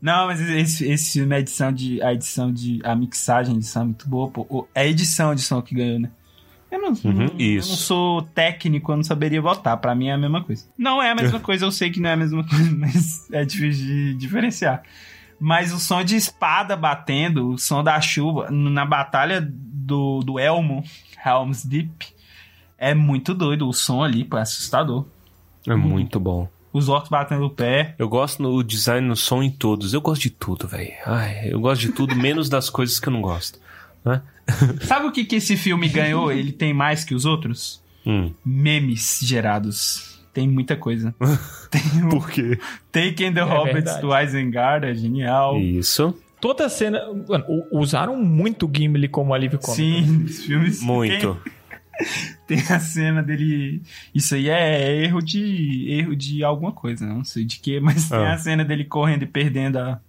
Não, 0.02 0.26
mas 0.26 0.40
esse, 0.40 0.88
esse 0.88 1.12
filme, 1.12 1.34
a 1.34 1.40
edição 1.40 1.72
de. 1.72 2.02
A 2.02 2.12
edição 2.12 2.52
de. 2.52 2.80
A 2.84 2.94
mixagem 2.94 3.58
de 3.58 3.66
som 3.66 3.80
é 3.80 3.84
muito 3.84 4.08
boa, 4.08 4.28
pô. 4.28 4.68
É 4.74 4.82
a 4.82 4.86
edição 4.86 5.34
de 5.34 5.42
som 5.42 5.62
que 5.62 5.74
ganhou, 5.74 5.98
né? 5.98 6.10
Eu 6.70 6.80
não, 6.80 6.92
eu 7.04 7.30
isso. 7.38 7.70
não 7.70 7.76
sou 7.76 8.22
técnico, 8.22 8.90
eu 8.92 8.96
não 8.96 9.04
saberia 9.04 9.40
votar. 9.40 9.76
Pra 9.78 9.94
mim 9.94 10.08
é 10.08 10.12
a 10.12 10.18
mesma 10.18 10.42
coisa. 10.42 10.64
Não 10.76 11.02
é 11.02 11.10
a 11.10 11.14
mesma 11.14 11.38
coisa, 11.40 11.64
eu 11.64 11.70
sei 11.70 11.90
que 11.90 12.00
não 12.00 12.10
é 12.10 12.12
a 12.12 12.16
mesma 12.16 12.44
coisa, 12.46 12.70
mas 12.76 13.30
é 13.32 13.44
difícil 13.44 13.86
de 13.86 14.14
diferenciar. 14.14 14.82
Mas 15.38 15.72
o 15.72 15.78
som 15.78 16.02
de 16.02 16.16
espada 16.16 16.76
batendo, 16.76 17.50
o 17.50 17.58
som 17.58 17.84
da 17.84 18.00
chuva, 18.00 18.50
na 18.50 18.84
batalha 18.84 19.40
do, 19.40 20.20
do 20.20 20.38
Elmo, 20.38 20.82
Helm's 21.26 21.64
Deep, 21.64 22.06
é 22.78 22.94
muito 22.94 23.34
doido. 23.34 23.68
O 23.68 23.72
som 23.72 24.02
ali, 24.02 24.24
pô, 24.24 24.38
é 24.38 24.42
assustador. 24.42 25.04
É 25.66 25.74
muito 25.74 26.20
bom. 26.20 26.48
Os 26.72 26.88
orcs 26.88 27.08
batendo 27.08 27.46
o 27.46 27.50
pé. 27.50 27.94
Eu 27.98 28.08
gosto 28.08 28.42
no 28.42 28.62
design 28.62 29.06
no 29.08 29.16
som 29.16 29.42
em 29.42 29.50
todos. 29.50 29.94
Eu 29.94 30.00
gosto 30.00 30.22
de 30.22 30.30
tudo, 30.30 30.68
velho. 30.68 30.92
Ai, 31.06 31.48
eu 31.50 31.58
gosto 31.58 31.80
de 31.80 31.92
tudo, 31.92 32.14
menos 32.14 32.48
das 32.48 32.68
coisas 32.68 33.00
que 33.00 33.08
eu 33.08 33.12
não 33.12 33.22
gosto. 33.22 33.58
Né? 34.04 34.20
Sabe 34.82 35.06
o 35.06 35.12
que, 35.12 35.24
que 35.24 35.36
esse 35.36 35.56
filme 35.56 35.88
ganhou? 35.88 36.30
Ele 36.30 36.52
tem 36.52 36.72
mais 36.74 37.02
que 37.02 37.14
os 37.14 37.24
outros? 37.24 37.82
Hum. 38.06 38.32
Memes 38.44 39.20
gerados. 39.22 40.20
Tem 40.34 40.46
muita 40.46 40.76
coisa. 40.76 41.14
Tem 41.70 42.04
o 42.04 42.10
Por 42.10 42.28
quê? 42.30 42.58
Taking 42.92 43.32
the 43.32 43.40
É 43.40 43.42
Hobbits 43.42 43.72
verdade. 43.72 44.00
do 44.02 44.16
Isengard, 44.20 44.86
é 44.86 44.94
genial. 44.94 45.58
Isso. 45.58 46.14
Toda 46.46 46.68
cena. 46.68 47.00
Mano, 47.28 47.44
usaram 47.72 48.16
muito 48.16 48.66
o 48.66 48.70
Gimli 48.72 49.08
como 49.08 49.34
alívio 49.34 49.58
cômico. 49.58 49.74
Sim, 49.82 50.22
os 50.24 50.44
filmes. 50.44 50.80
Muito. 50.80 51.36
Tem 52.46 52.60
a 52.70 52.78
cena 52.78 53.20
dele. 53.20 53.82
Isso 54.14 54.36
aí 54.36 54.48
é 54.48 55.02
erro 55.02 55.20
de. 55.20 55.86
erro 55.90 56.14
de 56.14 56.44
alguma 56.44 56.70
coisa, 56.70 57.04
não 57.04 57.24
sei 57.24 57.44
de 57.44 57.58
que, 57.58 57.80
mas 57.80 58.08
tem 58.08 58.18
Ah. 58.18 58.34
a 58.34 58.38
cena 58.38 58.64
dele 58.64 58.84
correndo 58.84 59.24
e 59.24 59.26
perdendo 59.26 59.78
a, 59.78 60.00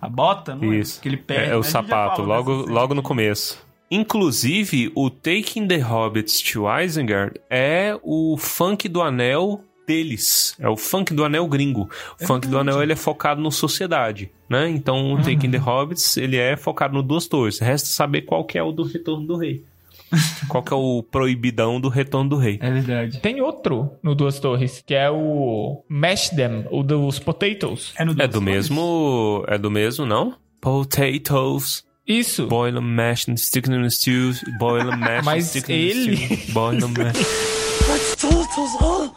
a 0.00 0.08
bota, 0.08 0.56
não 0.56 0.74
Isso. 0.74 0.98
é? 0.98 1.02
Que 1.02 1.08
ele 1.08 1.16
perde. 1.18 1.50
É, 1.50 1.52
é 1.52 1.56
o 1.56 1.60
a 1.60 1.62
sapato, 1.62 2.22
logo, 2.22 2.50
logo 2.68 2.92
no 2.92 3.02
começo. 3.02 3.64
Inclusive, 3.88 4.90
o 4.96 5.08
Taking 5.08 5.68
the 5.68 5.78
Hobbits 5.78 6.40
to 6.42 6.64
Isengard 6.80 7.40
é 7.48 7.96
o 8.02 8.36
funk 8.36 8.88
do 8.88 9.00
anel 9.02 9.62
deles. 9.90 10.54
É 10.60 10.68
o 10.68 10.76
funk 10.76 11.12
do 11.12 11.24
anel 11.24 11.48
gringo. 11.48 11.90
O 12.20 12.26
funk 12.26 12.46
do 12.46 12.58
anel 12.58 12.80
ele 12.80 12.92
é 12.92 12.96
focado 12.96 13.40
no 13.40 13.50
sociedade, 13.50 14.30
né? 14.48 14.68
Então, 14.70 15.14
o 15.14 15.16
Taking 15.16 15.50
the 15.50 15.58
Hobbits 15.58 16.16
ele 16.16 16.36
é 16.36 16.56
focado 16.56 16.94
no 16.94 17.02
Duas 17.02 17.26
Torres. 17.26 17.58
Resta 17.58 17.88
saber 17.88 18.22
qual 18.22 18.44
que 18.44 18.56
é 18.56 18.62
o 18.62 18.70
do 18.70 18.84
Retorno 18.84 19.26
do 19.26 19.36
Rei. 19.36 19.64
qual 20.48 20.62
que 20.62 20.72
é 20.72 20.76
o 20.76 21.02
proibidão 21.02 21.80
do 21.80 21.88
Retorno 21.88 22.30
do 22.30 22.36
Rei. 22.36 22.58
É 22.60 22.70
verdade. 22.70 23.18
Tem 23.20 23.40
outro 23.40 23.92
no 24.02 24.14
Duas 24.14 24.38
Torres, 24.38 24.82
que 24.86 24.94
é 24.94 25.10
o 25.10 25.82
Mash 25.88 26.30
Them, 26.30 26.66
o 26.70 26.82
dos 26.84 27.18
Potatoes. 27.18 27.92
É, 27.96 28.04
no 28.04 28.12
É 28.12 28.26
do 28.28 28.40
Torres? 28.40 28.42
mesmo, 28.42 29.44
é 29.48 29.58
do 29.58 29.70
mesmo, 29.70 30.06
não? 30.06 30.34
Potatoes. 30.60 31.84
Isso. 32.06 32.46
Boil 32.46 32.74
them, 32.74 32.82
mash 32.82 33.24
them, 33.26 33.36
stick 33.36 33.66
them 33.66 33.78
in 33.80 33.82
the 33.82 33.90
stew. 33.90 34.32
Boil 34.58 34.84
them, 34.90 34.96
mash 34.98 35.16
them, 35.16 35.22
Mas 35.24 35.44
stick 35.46 35.66
them 35.66 35.76
in 35.76 36.16
the 36.16 36.16
stew. 36.16 36.52
Boil 36.52 36.78
them, 36.78 36.92
mash 36.92 37.16
Potatoes. 37.86 39.10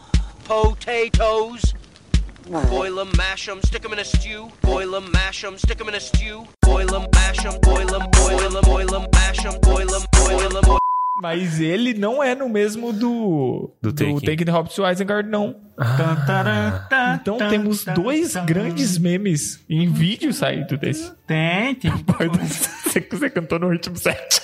Boil 2.70 3.00
'em, 3.02 3.10
mash 3.18 3.48
'em, 3.48 3.60
stick 3.66 3.86
'em 3.86 3.94
in 3.94 4.00
a 4.00 4.04
stew. 4.04 4.50
Boil 4.62 4.96
'em, 4.98 5.10
mash 5.12 5.44
'em, 5.46 5.58
stick 5.58 5.80
'em 5.82 5.90
in 5.90 5.96
a 5.96 6.00
stew. 6.00 6.44
Boil 6.66 6.88
'em, 6.88 7.08
mash 7.16 7.46
'em, 7.46 7.60
boil 7.62 7.88
'em, 7.88 8.10
boil 8.12 8.58
'em, 8.58 8.62
boil 8.62 8.88
'em, 9.00 9.08
mash 9.16 9.46
'em, 9.46 9.60
boil 9.62 9.88
'em, 9.88 10.06
boil 10.14 10.40
'em. 10.58 10.62
boil- 10.62 10.78
Mas 11.22 11.62
ele 11.62 11.94
não 11.94 12.22
é 12.22 12.36
no 12.36 12.50
mesmo 12.50 12.92
do, 12.92 13.72
Do 13.82 13.94
Taking. 13.94 14.20
Taking 14.20 14.46
the 14.46 14.52
Hobbit 14.52 14.76
to 14.76 14.86
Isengard, 14.86 15.30
não. 15.30 15.56
Tan, 16.90 17.20
Então 17.22 17.38
temos 17.38 17.86
dois 17.86 18.36
grandes 18.46 18.98
memes 18.98 19.64
em 19.70 19.88
vídeo 19.90 20.34
saído 20.34 20.76
desse. 20.78 21.14
Tem, 21.26 21.76
tem. 21.76 21.92
Você, 22.84 23.00
você 23.10 23.30
cantou 23.30 23.58
no 23.58 23.70
ritmo 23.70 23.96
7. 23.96 24.42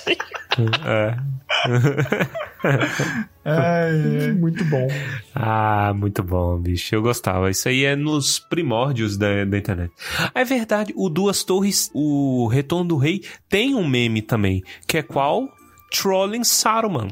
É. 3.44 4.32
Muito 4.32 4.64
bom. 4.64 4.86
Ah, 5.34 5.92
muito 5.94 6.22
bom, 6.22 6.58
bicho. 6.58 6.94
Eu 6.94 7.02
gostava. 7.02 7.50
Isso 7.50 7.68
aí 7.68 7.84
é 7.84 7.96
nos 7.96 8.38
primórdios 8.38 9.16
da, 9.16 9.44
da 9.44 9.58
internet. 9.58 9.92
É 10.34 10.44
verdade, 10.44 10.92
o 10.96 11.08
Duas 11.08 11.42
Torres, 11.44 11.90
o 11.94 12.46
Retorno 12.48 12.84
do 12.88 12.96
Rei, 12.96 13.22
tem 13.48 13.74
um 13.74 13.86
meme 13.86 14.22
também, 14.22 14.62
que 14.86 14.98
é 14.98 15.02
qual? 15.02 15.48
Trolling 15.90 16.44
Saruman. 16.44 17.08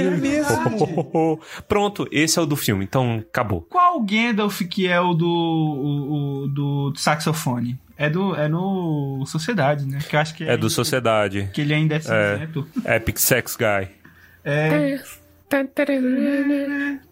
É 0.00 0.10
mesmo. 0.10 1.40
Pronto, 1.68 2.06
esse 2.10 2.38
é 2.38 2.42
o 2.42 2.46
do 2.46 2.56
filme, 2.56 2.84
então 2.84 3.22
acabou. 3.26 3.62
Qual 3.62 4.00
Gandalf 4.02 4.60
que 4.62 4.86
é 4.86 5.00
o 5.00 5.14
do, 5.14 5.26
o, 5.28 6.42
o- 6.44 6.48
do 6.48 6.92
saxofone? 6.96 7.78
É, 8.02 8.10
do, 8.10 8.34
é 8.34 8.48
no 8.48 9.24
Sociedade, 9.26 9.86
né? 9.86 10.00
Que 10.00 10.16
eu 10.16 10.20
acho 10.20 10.34
que 10.34 10.42
É 10.42 10.56
do 10.56 10.68
Sociedade. 10.68 11.48
Que 11.52 11.60
ele 11.60 11.72
ainda 11.72 11.94
é 11.94 12.00
cinzento. 12.00 12.66
Epic 12.84 13.16
Sex 13.16 13.56
Guy. 13.56 13.88
É. 14.44 15.00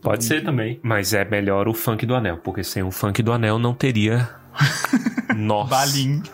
Pode 0.02 0.24
ser 0.24 0.42
também. 0.42 0.80
Mas 0.82 1.14
é 1.14 1.24
melhor 1.24 1.68
o 1.68 1.74
funk 1.74 2.04
do 2.04 2.12
anel, 2.16 2.38
porque 2.38 2.64
sem 2.64 2.82
o 2.82 2.90
funk 2.90 3.22
do 3.22 3.32
anel 3.32 3.56
não 3.56 3.72
teria. 3.72 4.28
Nossa. 5.36 5.70
Balim. 5.70 6.24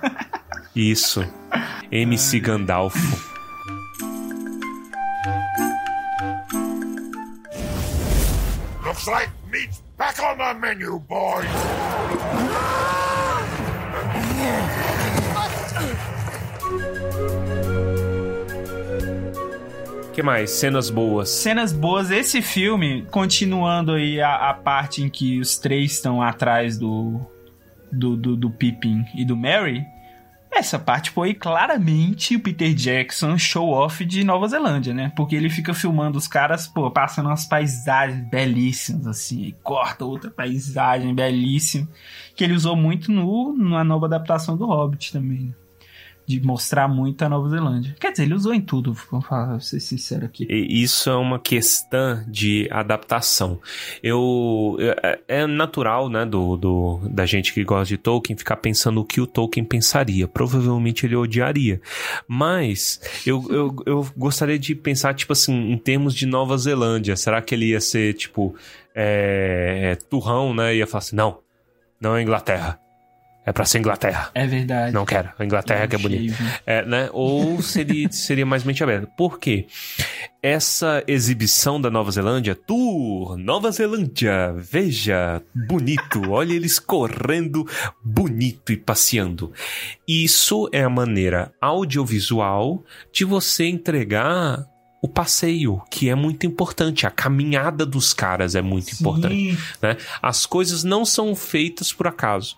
Isso. 0.75 1.23
MC 1.93 2.41
Gandalfo. 2.41 2.99
Looks 8.83 9.07
like 9.07 9.31
meat's 9.53 9.83
back 9.99 10.19
on 10.19 10.39
the 10.39 10.55
menu, 10.55 10.99
boys. 11.01 11.45
Que 20.17 20.23
mais? 20.23 20.51
Cenas 20.51 20.89
boas. 20.89 21.29
Cenas 21.29 21.75
boas. 21.75 22.11
Esse 22.11 22.41
filme, 22.41 23.07
continuando 23.11 23.93
aí 23.93 24.19
a, 24.19 24.49
a 24.49 24.55
parte 24.55 25.03
em 25.03 25.11
que 25.11 25.39
os 25.39 25.59
três 25.59 25.93
estão 25.93 26.23
atrás 26.23 26.79
do, 26.79 27.21
do, 27.93 28.17
do, 28.17 28.35
do 28.35 28.51
Pippin 28.51 29.05
e 29.15 29.27
do 29.27 29.37
Mary. 29.37 29.85
Essa 30.57 30.79
parte 30.79 31.11
foi 31.11 31.35
claramente 31.35 32.35
o 32.35 32.41
Peter 32.41 32.73
Jackson 32.73 33.37
show 33.37 33.69
off 33.69 34.03
de 34.07 34.25
Nova 34.25 34.49
Zelândia, 34.49 34.95
né? 34.95 35.13
Porque 35.15 35.37
ele 35.37 35.51
fica 35.51 35.75
filmando 35.75 36.17
os 36.17 36.27
caras, 36.27 36.67
pô, 36.67 36.91
passando 36.91 37.27
umas 37.27 37.45
paisagens 37.45 38.27
belíssimas, 38.31 39.07
assim, 39.07 39.43
e 39.43 39.53
corta 39.63 40.07
outra 40.07 40.31
paisagem 40.31 41.15
belíssima, 41.15 41.87
que 42.35 42.43
ele 42.43 42.55
usou 42.55 42.75
muito 42.75 43.13
no, 43.13 43.55
na 43.55 43.85
nova 43.85 44.07
adaptação 44.07 44.57
do 44.57 44.65
Hobbit 44.65 45.13
também, 45.13 45.41
né? 45.41 45.66
De 46.27 46.41
mostrar 46.41 46.89
muito 46.89 47.23
a 47.23 47.29
Nova 47.29 47.49
Zelândia. 47.49 47.95
Quer 48.01 48.11
dizer, 48.11 48.25
ele 48.25 48.35
usou 48.35 48.53
em 48.53 48.61
tudo, 48.61 48.93
vamos 49.11 49.27
falar, 49.27 49.61
ser 49.61 49.79
sincero 49.79 50.27
aqui. 50.27 50.45
Isso 50.51 51.09
é 51.09 51.15
uma 51.17 51.39
questão 51.39 52.25
de 52.27 52.69
adaptação. 52.71 53.61
Eu 54.03 54.77
é- 54.81 55.21
é 55.29 55.47
natural, 55.47 56.09
né, 56.09 56.27
do, 56.27 56.57
do 56.57 57.01
da 57.11 57.25
gente 57.27 57.53
que 57.55 57.63
gosta 57.63 57.87
de 57.87 57.97
Tolkien 57.97 58.37
ficar 58.37 58.57
pensando 58.57 59.01
o 59.01 59.05
que 59.05 59.21
o 59.21 59.27
Tolkien 59.27 59.65
pensaria. 59.65 60.27
Provavelmente 60.27 61.07
ele 61.07 61.15
odiaria. 61.15 61.81
Mas 62.27 63.01
eu, 63.25 63.45
eu, 63.51 63.77
eu 63.87 64.07
gostaria 64.17 64.59
de 64.59 64.75
pensar 64.75 65.15
tipo 65.15 65.33
assim 65.33 65.71
em 65.73 65.79
termos 65.79 66.15
de 66.15 66.27
Nova 66.27 66.59
Zelândia. 66.59 67.17
Será 67.17 67.41
que 67.41 67.55
ele 67.55 67.67
ia 67.67 67.81
ser 67.81 68.15
tipo 68.15 68.55
é, 68.95 69.97
turrão, 70.11 70.55
né? 70.55 70.75
Ia 70.75 70.87
falar 70.87 70.99
assim, 70.99 71.15
não, 71.17 71.39
não 72.01 72.17
é 72.17 72.23
Inglaterra. 72.23 72.81
É 73.47 73.53
pra 73.53 73.65
ser 73.65 73.79
Inglaterra. 73.79 74.29
É 74.35 74.45
verdade. 74.45 74.93
Não 74.93 75.07
quero. 75.07 75.31
A 75.39 75.45
Inglaterra 75.45 75.87
que 75.87 75.95
é 75.95 75.99
bonita. 75.99 76.35
É, 76.67 76.85
né? 76.85 77.09
Ou 77.13 77.63
seria, 77.63 78.11
seria 78.11 78.45
mais 78.45 78.65
mente 78.65 78.83
aberta. 78.83 79.07
Por 79.17 79.39
quê? 79.39 79.69
Essa 80.43 81.05
exibição 81.07 81.81
da 81.81 81.89
Nova 81.89 82.11
Zelândia, 82.11 82.57
Tour 82.57 83.37
Nova 83.37 83.71
Zelândia, 83.71 84.53
veja, 84.57 85.41
bonito, 85.55 86.31
olha 86.31 86.55
eles 86.55 86.81
correndo 86.81 87.65
bonito 88.05 88.73
e 88.73 88.77
passeando. 88.77 89.53
Isso 90.07 90.69
é 90.73 90.83
a 90.83 90.91
maneira 90.91 91.53
audiovisual 91.61 92.85
de 93.13 93.25
você 93.25 93.67
entregar 93.67 94.67
o 95.07 95.09
passeio, 95.09 95.81
que 95.91 96.09
é 96.09 96.15
muito 96.15 96.47
importante, 96.47 97.07
a 97.07 97.11
caminhada 97.11 97.87
dos 97.87 98.13
caras 98.13 98.55
é 98.55 98.63
muito 98.63 98.93
importante 98.93 99.47
né? 99.83 99.97
As 100.23 100.47
coisas 100.47 100.85
não 100.85 101.05
são 101.05 101.35
feitas 101.35 101.93
por 101.93 102.07
acaso. 102.07 102.57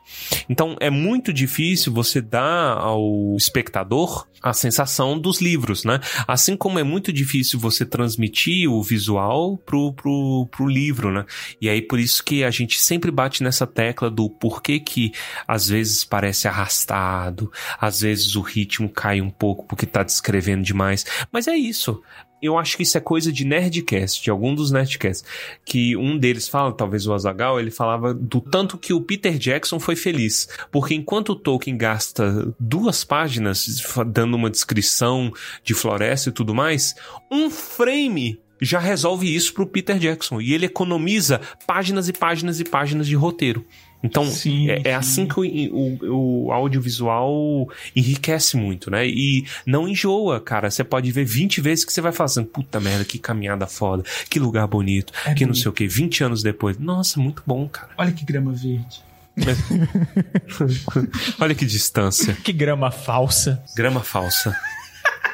Então 0.48 0.76
é 0.80 0.90
muito 0.90 1.32
difícil 1.32 1.92
você 1.92 2.20
dar 2.20 2.78
ao 2.78 3.36
espectador 3.36 4.26
a 4.42 4.52
sensação 4.52 5.18
dos 5.18 5.40
livros, 5.40 5.84
né? 5.84 6.00
Assim 6.26 6.56
como 6.56 6.78
é 6.78 6.82
muito 6.82 7.12
difícil 7.12 7.58
você 7.58 7.84
transmitir 7.84 8.70
o 8.70 8.82
visual 8.82 9.56
pro, 9.58 9.92
pro, 9.92 10.48
pro 10.50 10.66
livro, 10.66 11.12
né? 11.12 11.24
E 11.60 11.68
aí 11.68 11.82
por 11.82 11.98
isso 11.98 12.22
que 12.22 12.44
a 12.44 12.50
gente 12.50 12.80
sempre 12.80 13.10
bate 13.10 13.42
nessa 13.42 13.66
tecla 13.66 14.10
do 14.10 14.28
porquê 14.30 14.78
que 14.78 15.12
às 15.46 15.68
vezes 15.68 16.04
parece 16.04 16.48
arrastado, 16.48 17.50
às 17.80 18.00
vezes 18.00 18.36
o 18.36 18.40
ritmo 18.40 18.88
cai 18.88 19.20
um 19.20 19.30
pouco 19.30 19.66
porque 19.66 19.86
tá 19.86 20.02
descrevendo 20.02 20.62
demais. 20.62 21.04
Mas 21.32 21.48
é 21.48 21.56
isso. 21.56 22.02
Eu 22.40 22.56
acho 22.56 22.76
que 22.76 22.84
isso 22.84 22.96
é 22.96 23.00
coisa 23.00 23.32
de 23.32 23.44
Nerdcast, 23.44 24.22
de 24.22 24.30
algum 24.30 24.54
dos 24.54 24.70
Nerdcasts. 24.70 25.24
Que 25.64 25.96
um 25.96 26.16
deles 26.16 26.48
fala, 26.48 26.72
talvez 26.72 27.06
o 27.06 27.12
Azagal, 27.12 27.58
ele 27.58 27.70
falava 27.70 28.14
do 28.14 28.40
tanto 28.40 28.78
que 28.78 28.92
o 28.92 29.00
Peter 29.00 29.36
Jackson 29.36 29.80
foi 29.80 29.96
feliz. 29.96 30.48
Porque 30.70 30.94
enquanto 30.94 31.30
o 31.30 31.36
Tolkien 31.36 31.76
gasta 31.76 32.54
duas 32.58 33.02
páginas 33.02 33.80
dando 34.28 34.36
uma 34.36 34.50
descrição 34.50 35.32
de 35.64 35.72
floresta 35.74 36.28
e 36.28 36.32
tudo 36.32 36.54
mais, 36.54 36.94
um 37.30 37.48
frame 37.48 38.38
já 38.60 38.78
resolve 38.78 39.32
isso 39.34 39.54
pro 39.54 39.66
Peter 39.66 39.98
Jackson. 39.98 40.40
E 40.40 40.52
ele 40.52 40.66
economiza 40.66 41.40
páginas 41.66 42.08
e 42.08 42.12
páginas 42.12 42.60
e 42.60 42.64
páginas 42.64 43.06
de 43.06 43.14
roteiro. 43.14 43.64
Então, 44.02 44.26
Sim, 44.26 44.70
é, 44.70 44.82
é 44.84 44.94
assim 44.94 45.26
que 45.26 45.40
o, 45.40 45.42
o, 45.42 46.46
o 46.46 46.52
audiovisual 46.52 47.68
enriquece 47.96 48.56
muito, 48.56 48.90
né? 48.92 49.06
E 49.06 49.44
não 49.66 49.88
enjoa, 49.88 50.40
cara. 50.40 50.70
Você 50.70 50.84
pode 50.84 51.10
ver 51.10 51.24
20 51.24 51.60
vezes 51.60 51.84
que 51.84 51.92
você 51.92 52.00
vai 52.00 52.12
fazendo, 52.12 52.46
puta 52.46 52.78
merda, 52.78 53.04
que 53.04 53.18
caminhada 53.18 53.66
foda, 53.66 54.04
que 54.30 54.38
lugar 54.38 54.66
bonito, 54.68 55.12
É 55.24 55.34
que 55.34 55.44
não 55.44 55.50
bonito. 55.52 55.62
sei 55.62 55.68
o 55.70 55.72
que. 55.72 55.88
20 55.88 56.24
anos 56.24 56.42
depois, 56.42 56.78
nossa, 56.78 57.18
muito 57.18 57.42
bom, 57.44 57.68
cara. 57.68 57.90
Olha 57.98 58.12
que 58.12 58.24
grama 58.24 58.52
verde. 58.52 59.02
Olha 61.40 61.54
que 61.54 61.64
distância. 61.64 62.36
Que 62.42 62.52
grama 62.52 62.90
falsa. 62.90 63.62
Grama 63.76 64.00
falsa. 64.00 64.56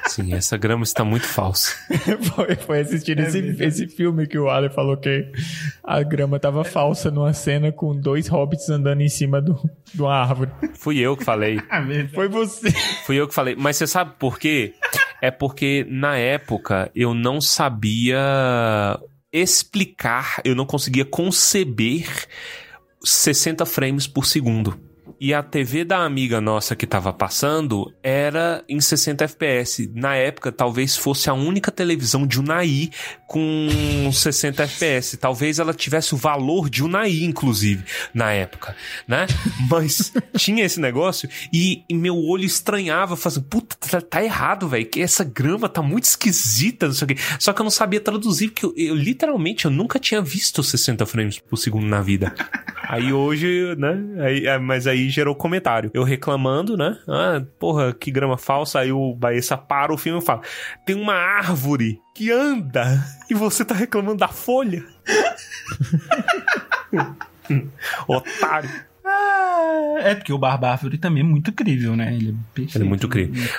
Sim, 0.07 0.35
essa 0.35 0.57
grama 0.57 0.85
está 0.85 1.03
muito 1.03 1.27
falsa. 1.27 1.75
foi, 2.35 2.55
foi 2.57 2.81
assistir 2.81 3.19
esse, 3.19 3.39
esse 3.59 3.89
filme 3.89 4.27
que 4.27 4.39
o 4.39 4.51
Ale 4.51 4.69
falou 4.69 4.97
que 4.97 5.27
a 5.83 6.03
grama 6.03 6.39
tava 6.39 6.63
falsa 6.63 7.11
numa 7.11 7.33
cena 7.33 7.73
com 7.73 7.99
dois 7.99 8.29
hobbits 8.29 8.69
andando 8.69 9.01
em 9.01 9.09
cima 9.09 9.41
do, 9.41 9.59
de 9.93 10.03
uma 10.03 10.15
árvore. 10.15 10.51
Fui 10.75 10.99
eu 10.99 11.17
que 11.17 11.25
falei. 11.25 11.59
Foi 12.15 12.29
você. 12.29 12.71
Fui 13.07 13.17
eu 13.17 13.27
que 13.27 13.35
falei. 13.35 13.57
Mas 13.57 13.77
você 13.77 13.87
sabe 13.87 14.13
por 14.19 14.39
quê? 14.39 14.75
É 15.23 15.31
porque 15.31 15.87
na 15.89 16.19
época 16.19 16.91
eu 16.95 17.15
não 17.15 17.41
sabia 17.41 18.21
explicar, 19.33 20.41
eu 20.45 20.55
não 20.55 20.67
conseguia 20.67 21.05
conceber 21.05 22.07
60 23.05 23.65
frames 23.67 24.07
por 24.07 24.27
segundo. 24.27 24.79
E 25.21 25.33
a 25.33 25.43
TV 25.43 25.85
da 25.85 26.05
amiga 26.05 26.41
nossa 26.41 26.75
que 26.75 26.87
tava 26.87 27.13
passando 27.13 27.93
era 28.03 28.65
em 28.69 28.81
60 28.81 29.25
FPS. 29.25 29.91
Na 29.95 30.15
época, 30.15 30.51
talvez 30.51 30.97
fosse 30.97 31.31
a 31.31 31.35
única 31.35 31.71
televisão 31.71 32.27
de 32.27 32.41
Unai 32.41 32.91
com 33.27 34.11
60 34.13 34.63
FPS. 34.65 35.17
Talvez 35.17 35.59
ela 35.59 35.73
tivesse 35.73 36.15
o 36.15 36.19
valor 36.19 36.69
de 36.69 36.83
Unai, 36.83 37.23
inclusive, 37.23 37.85
na 38.13 38.33
época, 38.33 38.77
né? 39.07 39.27
Mas 39.71 40.13
tinha 40.37 40.65
esse 40.65 40.81
negócio 40.81 41.29
e, 41.53 41.85
e 41.89 41.95
meu 41.95 42.17
olho 42.17 42.45
estranhava, 42.45 43.17
fazendo, 43.17 43.45
puta, 43.45 43.77
tá, 43.77 44.01
tá 44.01 44.23
errado, 44.25 44.69
velho, 44.69 44.87
que 44.87 45.01
essa 45.01 45.25
grama 45.25 45.69
tá 45.69 45.83
muito 45.83 46.05
esquisita, 46.05 46.87
não 46.87 46.95
sei 46.95 47.05
o 47.05 47.09
quê. 47.09 47.17
Só 47.39 47.53
que 47.53 47.61
eu 47.61 47.65
não 47.65 47.71
sabia 47.71 48.01
traduzir, 48.01 48.49
porque 48.49 48.67
eu, 48.67 48.75
eu 48.77 48.95
literalmente 48.95 49.65
eu 49.65 49.71
nunca 49.71 49.99
tinha 49.99 50.21
visto 50.21 50.63
60 50.63 51.07
frames 51.07 51.39
por 51.39 51.57
segundo 51.57 51.87
na 51.87 52.01
vida. 52.01 52.35
Aí 52.89 53.13
hoje, 53.13 53.75
né? 53.77 54.25
Aí, 54.25 54.47
é, 54.47 54.59
mas 54.59 54.87
aí 54.87 55.04
gerou 55.11 55.35
comentário. 55.35 55.91
Eu 55.95 56.05
reclamando, 56.05 56.77
né? 56.77 56.99
Ah, 57.09 57.43
porra, 57.59 57.93
que 57.93 58.11
grama 58.11 58.37
falsa. 58.37 58.81
Aí 58.81 58.93
o 58.93 59.15
Baessa 59.15 59.57
para 59.57 59.93
o 59.93 59.99
filme 59.99 60.19
e 60.21 60.25
fala: 60.25 60.43
tem 60.87 60.97
uma 60.97 61.15
árvore 61.15 62.01
que 62.15 62.31
anda 62.31 63.03
e 63.31 63.35
você 63.35 63.65
tá 63.65 63.75
reclamando 63.75 64.19
da 64.19 64.29
folha? 64.29 64.85
Otário. 68.09 68.71
Ah, 69.07 69.97
é 69.99 70.15
porque 70.15 70.33
o 70.33 70.39
Barbárvore 70.39 70.97
também 70.97 71.23
é 71.23 71.27
muito 71.27 71.51
incrível, 71.51 71.95
né? 71.95 72.15
Ele 72.15 72.31
é 72.31 72.35
perfeito. 72.55 72.79
Ele 72.79 72.85
é 72.85 72.89
muito 72.89 73.07
incrível. 73.07 73.51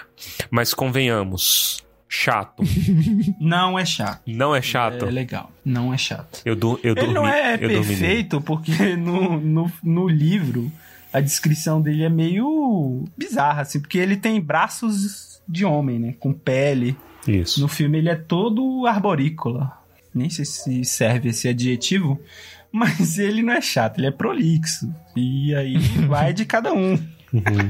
Mas 0.49 0.73
convenhamos. 0.73 1.83
Chato. 2.07 2.63
Não 3.41 3.77
é 3.77 3.83
chato. 3.85 4.21
Não 4.25 4.55
é 4.55 4.61
chato. 4.61 5.05
É 5.05 5.11
legal. 5.11 5.51
Não 5.65 5.93
é 5.93 5.97
chato. 5.97 6.41
Eu, 6.45 6.55
du 6.55 6.79
eu 6.83 6.91
Ele 6.93 7.01
dormi. 7.01 7.13
não 7.13 7.27
é 7.27 7.55
eu 7.55 7.57
dormi 7.57 7.73
nele. 7.73 7.85
perfeito 7.87 8.41
porque 8.41 8.95
no, 8.95 9.39
no, 9.39 9.71
no 9.83 10.07
livro 10.07 10.71
a 11.15 11.21
descrição 11.21 11.81
dele 11.81 12.03
é 12.03 12.09
meio 12.09 13.05
bizarra, 13.17 13.61
assim, 13.61 13.79
porque 13.79 13.97
ele 13.97 14.17
tem 14.17 14.41
braços 14.41 15.41
de 15.47 15.63
homem, 15.63 15.97
né? 15.97 16.15
Com 16.19 16.33
pele. 16.33 16.97
Isso. 17.25 17.61
No 17.61 17.69
filme 17.69 17.99
ele 17.99 18.09
é 18.09 18.15
todo 18.15 18.85
arborícola. 18.85 19.71
Nem 20.13 20.29
sei 20.29 20.43
se 20.43 20.83
serve 20.83 21.29
esse 21.29 21.47
adjetivo, 21.47 22.19
mas 22.69 23.17
ele 23.17 23.41
não 23.41 23.53
é 23.53 23.61
chato, 23.61 23.97
ele 23.97 24.07
é 24.07 24.11
prolixo. 24.11 24.93
E 25.15 25.55
aí 25.55 25.77
vai 26.05 26.33
de 26.33 26.43
cada 26.43 26.73
um. 26.73 26.99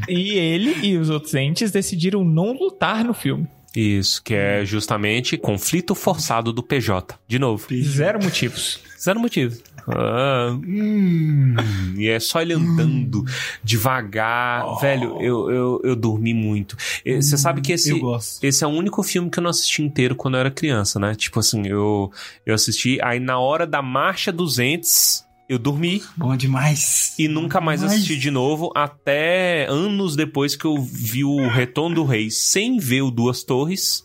E 0.10 0.32
ele 0.32 0.88
e 0.88 0.98
os 0.98 1.12
outros 1.12 1.36
entes 1.36 1.70
decidiram 1.70 2.24
não 2.24 2.52
lutar 2.52 3.04
no 3.04 3.14
filme. 3.14 3.48
Isso, 3.76 4.24
que 4.24 4.34
é 4.34 4.66
justamente 4.66 5.38
conflito 5.38 5.93
forçado 5.93 6.52
do 6.52 6.64
PJ. 6.64 7.16
De 7.28 7.38
novo. 7.38 7.68
Zero 7.84 8.24
motivos. 8.24 8.80
Zero 9.00 9.20
motivo. 9.20 9.62
Ah, 9.88 10.49
hum, 10.51 11.55
e 11.97 12.07
é 12.07 12.19
só 12.19 12.41
ele 12.41 12.53
andando 12.53 13.23
devagar. 13.63 14.79
Velho, 14.79 15.21
eu, 15.21 15.51
eu, 15.51 15.81
eu 15.83 15.95
dormi 15.95 16.33
muito. 16.33 16.75
E 17.05 17.21
Você 17.21 17.38
sabe 17.38 17.61
que 17.61 17.71
esse, 17.71 17.93
esse 18.41 18.63
é 18.63 18.67
o 18.67 18.71
único 18.71 19.03
filme 19.03 19.29
que 19.29 19.39
eu 19.39 19.43
não 19.43 19.49
assisti 19.51 19.81
inteiro 19.83 20.15
quando 20.15 20.36
eu 20.36 20.39
era 20.39 20.51
criança, 20.51 20.99
né? 20.99 21.13
Tipo 21.15 21.39
assim, 21.39 21.67
eu, 21.67 22.11
eu 22.45 22.55
assisti, 22.55 22.97
aí 23.03 23.19
na 23.19 23.38
hora 23.39 23.67
da 23.67 23.81
Marcha 23.81 24.31
dos 24.31 24.57
Entes, 24.59 25.23
eu 25.47 25.59
dormi 25.59 26.01
Bom 26.17 26.36
demais. 26.36 27.13
e 27.19 27.27
nunca 27.27 27.61
mais 27.61 27.81
Mas- 27.83 27.91
assisti 27.93 28.17
de 28.17 28.31
novo, 28.31 28.71
até 28.75 29.67
anos 29.69 30.15
depois 30.15 30.55
que 30.55 30.65
eu 30.65 30.81
vi 30.81 31.23
o 31.23 31.47
Retorno 31.47 31.95
do 31.95 32.03
Rei 32.03 32.31
sem 32.31 32.77
ver 32.77 33.03
o 33.03 33.11
Duas 33.11 33.43
Torres. 33.43 34.03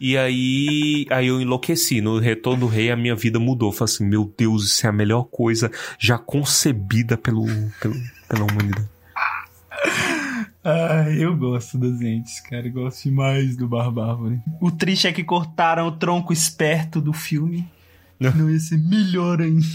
E 0.00 0.16
aí, 0.16 1.06
aí 1.10 1.26
eu 1.26 1.40
enlouqueci. 1.40 2.00
No 2.00 2.18
Retorno 2.18 2.60
do 2.60 2.66
Rei, 2.66 2.90
a 2.90 2.96
minha 2.96 3.14
vida 3.14 3.38
mudou. 3.38 3.72
Falei 3.72 3.92
assim: 3.92 4.06
Meu 4.06 4.32
Deus, 4.36 4.66
isso 4.66 4.86
é 4.86 4.90
a 4.90 4.92
melhor 4.92 5.24
coisa 5.24 5.70
já 5.98 6.18
concebida 6.18 7.16
pelo, 7.16 7.46
pelo, 7.80 7.94
pela 8.28 8.44
humanidade. 8.44 8.88
Ah, 10.64 11.08
eu 11.10 11.36
gosto 11.36 11.78
dos 11.78 12.00
entes, 12.00 12.40
cara. 12.40 12.66
Eu 12.66 12.72
gosto 12.72 13.04
demais 13.04 13.56
do 13.56 13.66
Barbárvore. 13.66 14.40
O 14.60 14.70
triste 14.70 15.06
é 15.06 15.12
que 15.12 15.24
cortaram 15.24 15.86
o 15.86 15.92
tronco 15.92 16.32
esperto 16.32 17.00
do 17.00 17.12
filme. 17.12 17.66
Não 18.20 18.50
ia 18.50 18.58
ser 18.58 18.78
melhor 18.78 19.40
ainda. 19.40 19.66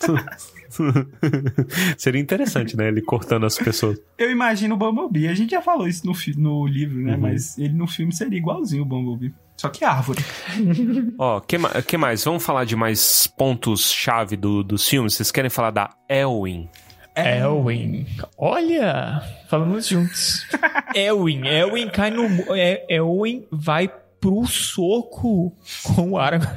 Seria 1.96 2.20
interessante, 2.20 2.76
né? 2.76 2.88
Ele 2.88 3.02
cortando 3.02 3.44
as 3.44 3.58
pessoas. 3.58 3.98
Eu 4.18 4.30
imagino 4.30 4.74
o 4.74 4.78
Bumblebee. 4.78 5.28
A 5.28 5.34
gente 5.34 5.50
já 5.50 5.62
falou 5.62 5.86
isso 5.88 6.06
no, 6.06 6.12
no 6.36 6.66
livro, 6.66 6.98
né? 7.00 7.16
Mas 7.16 7.58
ele 7.58 7.74
no 7.74 7.86
filme 7.86 8.14
seria 8.14 8.38
igualzinho 8.38 8.82
o 8.82 8.86
Bumblebee. 8.86 9.34
Só 9.56 9.68
que 9.68 9.84
árvore. 9.84 10.24
Ó, 11.18 11.40
que, 11.40 11.58
ma 11.58 11.70
que 11.82 11.96
mais? 11.96 12.24
Vamos 12.24 12.44
falar 12.44 12.64
de 12.64 12.74
mais 12.74 13.26
pontos-chave 13.26 14.36
do, 14.36 14.62
dos 14.62 14.88
filmes? 14.88 15.14
Vocês 15.14 15.30
querem 15.30 15.50
falar 15.50 15.70
da 15.70 15.90
Elwin? 16.08 16.68
Elwin. 17.14 18.06
Olha, 18.38 19.22
falamos 19.48 19.86
juntos. 19.86 20.46
Elwin. 20.94 21.46
Elwin 21.46 21.88
cai 21.90 22.10
no. 22.10 22.24
é- 22.56 22.86
Elwin 22.88 23.46
vai 23.50 23.88
pro 24.20 24.46
soco 24.46 25.52
com 25.82 26.12
o 26.12 26.18
Aragorn. 26.18 26.54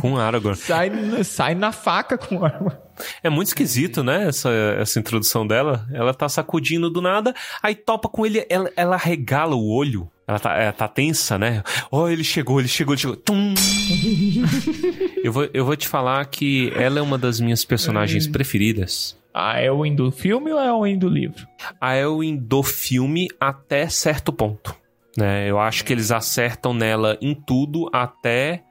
Com 0.00 0.16
Aragorn. 0.16 0.56
Sai, 0.56 0.90
na- 0.90 1.24
sai 1.24 1.54
na 1.54 1.72
faca 1.72 2.16
com 2.18 2.44
Aragorn. 2.44 2.76
É 3.22 3.30
muito 3.30 3.48
esquisito, 3.48 4.02
né? 4.02 4.26
Essa, 4.28 4.50
essa 4.78 4.98
introdução 4.98 5.46
dela. 5.46 5.86
Ela 5.92 6.12
tá 6.12 6.28
sacudindo 6.28 6.90
do 6.90 7.00
nada, 7.00 7.34
aí 7.62 7.74
topa 7.74 8.08
com 8.08 8.26
ele, 8.26 8.44
ela, 8.50 8.70
ela 8.76 8.96
regala 8.96 9.54
o 9.54 9.68
olho. 9.68 10.10
Ela 10.26 10.38
tá, 10.38 10.54
ela 10.56 10.72
tá 10.72 10.88
tensa, 10.88 11.38
né? 11.38 11.62
Oh, 11.90 12.08
ele 12.08 12.22
chegou, 12.24 12.58
ele 12.60 12.68
chegou, 12.68 12.92
ele 12.94 13.00
chegou. 13.00 13.16
Tum! 13.16 13.54
eu, 15.24 15.32
vou, 15.32 15.48
eu 15.54 15.64
vou 15.64 15.76
te 15.76 15.88
falar 15.88 16.24
que 16.26 16.72
ela 16.76 16.98
é 16.98 17.02
uma 17.02 17.16
das 17.18 17.40
minhas 17.40 17.64
personagens 17.64 18.26
preferidas. 18.26 19.16
A 19.32 19.62
Elwin 19.62 19.94
do 19.94 20.10
filme 20.10 20.50
ou 20.52 20.58
a 20.58 20.66
Elwin 20.66 20.98
do 20.98 21.08
livro? 21.08 21.46
A 21.80 21.94
Elwin 21.96 22.36
do 22.36 22.62
filme 22.62 23.28
até 23.40 23.88
certo 23.88 24.32
ponto. 24.32 24.74
Né? 25.16 25.48
Eu 25.50 25.58
acho 25.58 25.84
que 25.84 25.92
eles 25.92 26.10
acertam 26.10 26.74
nela 26.74 27.16
em 27.20 27.34
tudo 27.34 27.88
até 27.92 28.62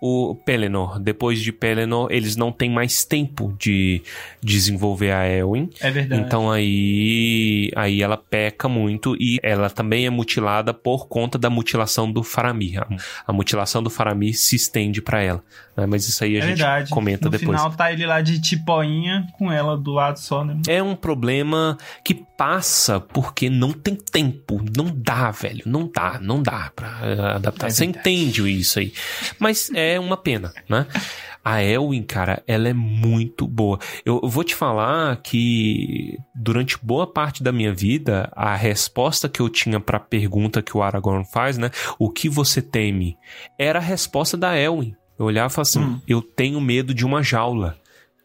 o 0.00 0.34
Pelennor. 0.34 0.98
Depois 0.98 1.40
de 1.40 1.52
Pelennor, 1.52 2.08
eles 2.10 2.34
não 2.34 2.50
têm 2.50 2.70
mais 2.70 3.04
tempo 3.04 3.54
de 3.58 4.02
desenvolver 4.42 5.10
a 5.10 5.28
Elwin. 5.28 5.68
É 5.80 5.90
verdade. 5.90 6.22
Então 6.22 6.50
aí, 6.50 7.70
aí 7.76 8.02
ela 8.02 8.16
peca 8.16 8.68
muito 8.68 9.14
e 9.20 9.38
ela 9.42 9.68
também 9.68 10.06
é 10.06 10.10
mutilada 10.10 10.72
por 10.72 11.06
conta 11.06 11.36
da 11.38 11.50
mutilação 11.50 12.10
do 12.10 12.22
Faramir. 12.22 12.80
A, 12.80 12.88
a 13.26 13.32
mutilação 13.32 13.82
do 13.82 13.90
Faramir 13.90 14.38
se 14.38 14.56
estende 14.56 15.02
pra 15.02 15.20
ela. 15.20 15.44
Né? 15.80 15.86
Mas 15.86 16.08
isso 16.08 16.22
aí 16.22 16.36
a 16.36 16.38
é 16.38 16.42
gente 16.42 16.58
verdade. 16.58 16.90
comenta 16.90 17.24
no 17.24 17.30
depois. 17.30 17.58
final 17.58 17.72
tá 17.72 17.92
ele 17.92 18.06
lá 18.06 18.20
de 18.20 18.40
tipoinha 18.40 19.26
com 19.32 19.50
ela 19.50 19.76
do 19.76 19.92
lado 19.92 20.18
só, 20.18 20.44
né? 20.44 20.60
É 20.68 20.82
um 20.82 20.94
problema 20.94 21.76
que 22.04 22.14
passa 22.14 23.00
porque 23.00 23.50
não 23.50 23.72
tem 23.72 23.96
tempo. 23.96 24.62
Não 24.76 24.86
dá, 24.94 25.30
velho. 25.30 25.62
Não 25.66 25.90
dá, 25.92 26.18
não 26.20 26.42
dá 26.42 26.70
pra 26.74 26.98
eh, 27.02 27.34
adaptar. 27.36 27.66
É 27.66 27.70
Você 27.70 27.84
entende 27.84 28.48
isso 28.48 28.78
aí. 28.78 28.92
Mas 29.38 29.70
é 29.74 29.98
uma 29.98 30.16
pena, 30.16 30.52
né? 30.68 30.86
A 31.42 31.62
Elwin, 31.62 32.02
cara, 32.02 32.42
ela 32.46 32.68
é 32.68 32.74
muito 32.74 33.48
boa. 33.48 33.78
Eu 34.04 34.20
eu 34.22 34.28
vou 34.28 34.44
te 34.44 34.54
falar 34.54 35.16
que 35.22 36.18
durante 36.34 36.78
boa 36.82 37.06
parte 37.06 37.42
da 37.42 37.50
minha 37.52 37.72
vida, 37.72 38.30
a 38.34 38.54
resposta 38.54 39.28
que 39.28 39.40
eu 39.40 39.48
tinha 39.48 39.80
pra 39.80 39.98
pergunta 39.98 40.62
que 40.62 40.76
o 40.76 40.82
Aragorn 40.82 41.24
faz, 41.24 41.56
né? 41.56 41.70
O 41.98 42.10
que 42.10 42.28
você 42.28 42.60
teme? 42.60 43.16
Era 43.58 43.78
a 43.78 43.82
resposta 43.82 44.36
da 44.36 44.56
Elwin. 44.58 44.94
Eu 45.20 45.26
olhava 45.26 45.52
e 45.52 45.54
falava 45.54 45.68
assim: 45.68 45.80
Hum. 45.80 46.00
eu 46.08 46.22
tenho 46.22 46.58
medo 46.62 46.94
de 46.94 47.04
uma 47.04 47.22
jaula 47.22 47.76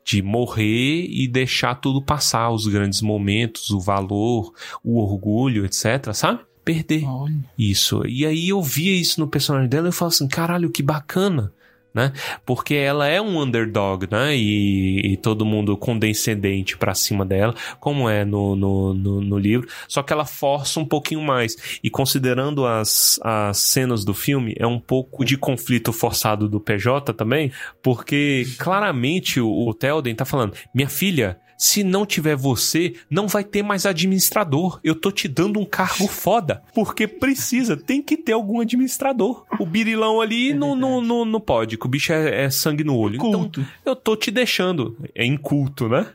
de 0.06 0.22
morrer 0.22 1.06
e 1.10 1.28
deixar 1.28 1.76
tudo 1.76 2.02
passar, 2.02 2.52
os 2.52 2.68
grandes 2.68 3.02
momentos, 3.02 3.70
o 3.72 3.80
valor, 3.80 4.54
o 4.82 5.00
orgulho, 5.00 5.66
etc, 5.66 6.14
sabe? 6.14 6.40
Perder 6.64 7.04
Olha. 7.04 7.44
isso. 7.58 8.06
E 8.08 8.26
aí 8.26 8.48
eu 8.50 8.62
via 8.62 8.96
isso 8.96 9.20
no 9.20 9.28
personagem 9.28 9.68
dela 9.68 9.88
e 9.88 9.90
eu 9.90 9.94
falo 9.94 10.10
assim, 10.10 10.28
caralho, 10.28 10.70
que 10.70 10.82
bacana. 10.82 11.52
Né? 11.96 12.12
Porque 12.46 12.74
ela 12.74 13.08
é 13.08 13.22
um 13.22 13.40
underdog, 13.40 14.06
né? 14.12 14.36
E, 14.36 15.14
e 15.14 15.18
todo 15.18 15.46
mundo 15.46 15.78
condescendente 15.78 16.78
pra 16.78 16.94
cima 16.94 17.26
dela, 17.26 17.56
como 17.80 18.10
é 18.10 18.26
no, 18.26 18.54
no, 18.54 18.94
no, 18.94 19.22
no 19.22 19.38
livro. 19.38 19.70
Só 19.88 20.04
que 20.04 20.12
ela 20.12 20.26
força 20.26 20.78
um 20.78 20.86
pouquinho 20.86 21.22
mais. 21.22 21.80
E 21.82 21.90
considerando 21.90 22.66
as, 22.66 23.18
as 23.24 23.60
cenas 23.60 24.04
do 24.04 24.14
filme, 24.14 24.54
é 24.60 24.68
um 24.68 24.78
pouco 24.78 25.24
de 25.24 25.38
conflito 25.38 25.94
forçado 25.94 26.50
do 26.50 26.60
PJ 26.60 27.14
também, 27.14 27.50
porque 27.82 28.46
claramente 28.60 29.40
o, 29.40 29.50
o 29.50 29.74
Telden 29.74 30.16
tá 30.16 30.26
falando: 30.26 30.54
minha 30.74 30.90
filha, 30.90 31.40
se 31.58 31.84
não 31.84 32.06
tiver 32.06 32.36
você, 32.36 32.96
não 33.10 33.28
vai 33.28 33.44
ter 33.44 33.64
mais 33.64 33.86
administrador. 33.86 34.80
Eu 34.84 34.96
tô 34.96 35.12
te 35.12 35.28
dando 35.28 35.60
um 35.60 35.66
cargo 35.66 36.08
foda. 36.08 36.62
Porque 36.74 37.08
precisa, 37.08 37.78
tem 37.78 38.02
que 38.02 38.18
ter 38.18 38.34
algum 38.34 38.60
administrador. 38.60 39.46
O 39.60 39.66
birilão 39.66 40.22
ali 40.22 40.54
não, 40.54 40.76
não, 40.76 41.02
não, 41.02 41.26
não 41.26 41.40
pode, 41.40 41.78
que 41.78 41.86
o 41.86 41.90
bicho 41.90 42.12
é, 42.12 42.46
é 42.46 42.50
sangue 42.50 42.84
no 42.84 42.98
olho. 42.98 43.20
Culto. 43.20 43.62
Então, 43.62 43.74
eu 43.86 43.96
tô 43.96 44.16
te 44.16 44.32
deixando. 44.32 44.98
É 45.14 45.26
inculto, 45.26 45.88
né? 45.88 46.08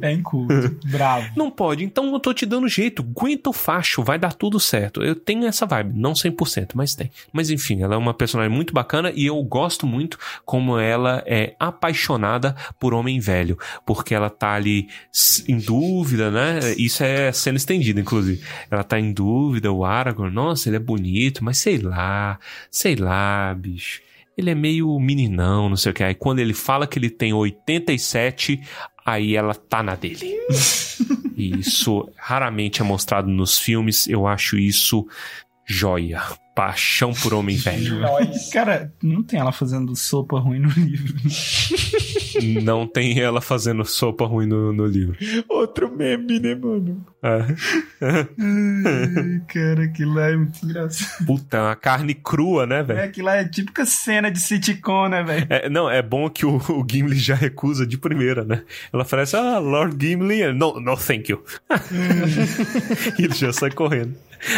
É 0.00 0.12
inculto. 0.12 0.78
Bravo. 0.86 1.32
Não 1.36 1.50
pode, 1.50 1.84
então 1.84 2.12
eu 2.12 2.20
tô 2.20 2.32
te 2.32 2.46
dando 2.46 2.68
jeito. 2.68 3.02
Aguenta 3.02 3.50
o 3.50 3.52
facho, 3.52 4.02
vai 4.02 4.18
dar 4.18 4.32
tudo 4.32 4.58
certo. 4.58 5.02
Eu 5.02 5.14
tenho 5.14 5.46
essa 5.46 5.66
vibe, 5.66 5.92
não 5.94 6.12
100%, 6.12 6.70
mas 6.74 6.94
tem. 6.94 7.10
Mas 7.32 7.50
enfim, 7.50 7.82
ela 7.82 7.94
é 7.94 7.98
uma 7.98 8.14
personagem 8.14 8.54
muito 8.54 8.72
bacana 8.72 9.12
e 9.14 9.26
eu 9.26 9.42
gosto 9.42 9.86
muito 9.86 10.18
como 10.44 10.78
ela 10.78 11.22
é 11.26 11.54
apaixonada 11.58 12.54
por 12.78 12.94
homem 12.94 13.20
velho, 13.20 13.58
porque 13.84 14.14
ela 14.14 14.30
tá 14.30 14.45
ali 14.54 14.88
s- 15.12 15.44
em 15.46 15.58
dúvida, 15.58 16.30
né? 16.30 16.74
Isso 16.78 17.02
é 17.02 17.30
sendo 17.32 17.56
estendida, 17.56 18.00
inclusive. 18.00 18.42
Ela 18.70 18.84
tá 18.84 18.98
em 18.98 19.12
dúvida, 19.12 19.72
o 19.72 19.84
Aragorn, 19.84 20.34
nossa, 20.34 20.68
ele 20.68 20.76
é 20.76 20.80
bonito, 20.80 21.44
mas 21.44 21.58
sei 21.58 21.78
lá, 21.78 22.38
sei 22.70 22.96
lá, 22.96 23.54
bicho. 23.54 24.00
Ele 24.36 24.50
é 24.50 24.54
meio 24.54 24.98
meninão, 25.00 25.68
não 25.68 25.76
sei 25.76 25.92
o 25.92 25.94
que. 25.94 26.02
Aí 26.04 26.14
quando 26.14 26.40
ele 26.40 26.52
fala 26.52 26.86
que 26.86 26.98
ele 26.98 27.08
tem 27.10 27.32
87, 27.32 28.60
aí 29.04 29.34
ela 29.34 29.54
tá 29.54 29.82
na 29.82 29.94
dele. 29.94 30.36
E 31.36 31.56
isso 31.60 32.06
raramente 32.16 32.80
é 32.82 32.84
mostrado 32.84 33.28
nos 33.28 33.58
filmes. 33.58 34.06
Eu 34.06 34.26
acho 34.26 34.58
isso 34.58 35.06
joia. 35.66 36.20
Paixão 36.54 37.12
por 37.12 37.34
homem 37.34 37.56
velho. 37.56 38.00
Cara, 38.52 38.90
não 39.02 39.22
tem 39.22 39.38
ela 39.38 39.52
fazendo 39.52 39.94
sopa 39.94 40.38
ruim 40.38 40.58
no 40.58 40.68
livro. 40.70 41.14
Não 42.62 42.86
tem 42.86 43.18
ela 43.20 43.40
fazendo 43.40 43.84
sopa 43.84 44.24
ruim 44.26 44.46
no, 44.46 44.72
no 44.72 44.86
livro. 44.86 45.16
Outro 45.48 45.90
meme, 45.94 46.38
né, 46.40 46.54
mano? 46.54 47.04
É. 47.22 47.38
Ai, 48.38 49.42
cara, 49.48 49.84
aquilo 49.84 50.14
lá 50.14 50.30
é 50.30 50.36
muito 50.36 50.64
engraçado. 50.64 51.26
Puta, 51.26 51.60
uma 51.62 51.76
carne 51.76 52.14
crua, 52.14 52.66
né, 52.66 52.80
É, 52.80 52.82
velho? 52.82 53.02
aquilo 53.04 53.26
lá 53.26 53.36
é 53.36 53.44
típica 53.44 53.84
cena 53.84 54.30
de 54.30 54.38
sitcom, 54.40 55.08
né, 55.08 55.22
velho? 55.22 55.46
É, 55.48 55.68
não, 55.68 55.90
é 55.90 56.02
bom 56.02 56.28
que 56.30 56.44
o, 56.46 56.56
o 56.56 56.86
Gimli 56.88 57.16
já 57.16 57.34
recusa 57.34 57.86
de 57.86 57.98
primeira, 57.98 58.44
né? 58.44 58.62
Ela 58.92 59.02
oferece, 59.02 59.36
ah, 59.36 59.58
Lord 59.58 59.96
Gimli, 59.98 60.52
no, 60.52 60.78
no 60.80 60.96
thank 60.96 61.30
you. 61.30 61.42
e 63.18 63.24
ele 63.24 63.34
já 63.34 63.52
sai 63.52 63.70
correndo. 63.70 64.14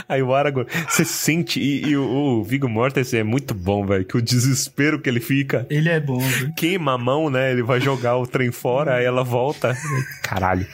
Aí 0.08 0.20
o 0.22 0.34
Aragorn, 0.34 0.68
você 0.88 1.04
sente, 1.04 1.60
e, 1.60 1.86
e 1.90 1.96
o, 1.96 2.02
o 2.04 2.44
Viggo 2.44 2.68
Mortensen 2.68 3.20
é 3.20 3.24
muito 3.24 3.54
bom, 3.54 3.86
velho, 3.86 4.04
que 4.04 4.16
o 4.16 4.22
desespero 4.22 5.00
que 5.00 5.08
ele 5.08 5.20
fica, 5.20 5.66
Ele 5.70 5.88
é 5.88 6.00
bom, 6.00 6.18
velho. 6.18 6.52
queima 6.56 6.92
a 6.94 6.98
mão, 6.98 7.30
né? 7.30 7.52
Ele 7.52 7.62
vai 7.68 7.80
jogar 7.80 8.16
o 8.16 8.26
trem 8.26 8.50
fora, 8.50 8.94
aí 8.96 9.04
ela 9.04 9.22
volta. 9.22 9.76
Caralho. 10.24 10.66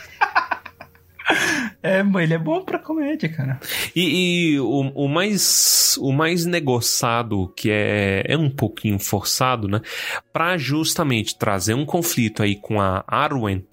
É, 1.83 2.03
mano, 2.03 2.21
ele 2.21 2.35
é 2.35 2.39
bom 2.39 2.63
pra 2.65 2.79
comédia, 2.79 3.29
cara. 3.29 3.59
E, 3.95 4.55
e 4.55 4.61
o, 4.61 4.93
o 4.95 5.09
mais 5.09 5.99
o 6.01 6.13
mais 6.13 6.47
negociado, 6.47 7.53
que 7.57 7.71
é, 7.71 8.23
é 8.27 8.39
um 8.39 8.49
pouquinho 8.49 8.99
forçado, 8.99 9.69
né? 9.69 9.81
Pra 10.33 10.57
justamente 10.57 11.37
trazer 11.37 11.75
um 11.75 11.85
conflito 11.85 12.43
aí 12.43 12.57
com 12.57 12.81
a 12.81 13.05
Arwen, 13.07 13.67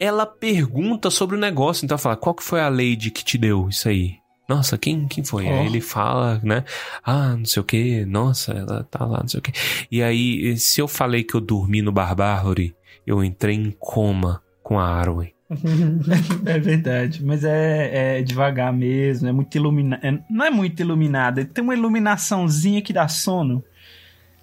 ela 0.00 0.26
pergunta 0.26 1.10
sobre 1.10 1.36
o 1.36 1.40
negócio. 1.40 1.84
Então 1.84 1.94
ela 1.94 2.02
fala, 2.02 2.16
qual 2.16 2.34
que 2.34 2.42
foi 2.42 2.60
a 2.60 2.68
lady 2.68 3.10
que 3.10 3.24
te 3.24 3.36
deu 3.36 3.68
isso 3.68 3.88
aí? 3.88 4.23
Nossa, 4.48 4.76
quem, 4.76 5.06
quem 5.08 5.24
foi? 5.24 5.48
Aí 5.48 5.60
Oh. 5.60 5.66
ele 5.66 5.80
fala, 5.80 6.40
né? 6.42 6.64
Ah, 7.04 7.34
não 7.36 7.44
sei 7.46 7.60
o 7.60 7.64
que, 7.64 8.04
nossa, 8.04 8.52
ela 8.52 8.84
tá 8.84 9.04
lá, 9.04 9.20
não 9.20 9.28
sei 9.28 9.38
o 9.38 9.42
que. 9.42 9.52
E 9.90 10.02
aí, 10.02 10.56
se 10.58 10.80
eu 10.80 10.86
falei 10.88 11.24
que 11.24 11.34
eu 11.34 11.40
dormi 11.40 11.80
no 11.80 11.90
Barbárvore, 11.92 12.74
eu 13.06 13.24
entrei 13.24 13.54
em 13.56 13.70
coma 13.78 14.42
com 14.62 14.78
a 14.78 14.86
Arwen. 14.86 15.32
É 16.46 16.58
verdade, 16.58 17.24
mas 17.24 17.44
é, 17.44 18.18
é 18.18 18.22
devagar 18.22 18.72
mesmo, 18.72 19.28
é 19.28 19.32
muito 19.32 19.54
iluminado. 19.56 20.00
não 20.30 20.44
é 20.44 20.50
muito 20.50 20.80
iluminado, 20.80 21.44
tem 21.44 21.62
uma 21.64 21.74
iluminaçãozinha 21.74 22.82
que 22.82 22.92
dá 22.92 23.06
sono, 23.08 23.62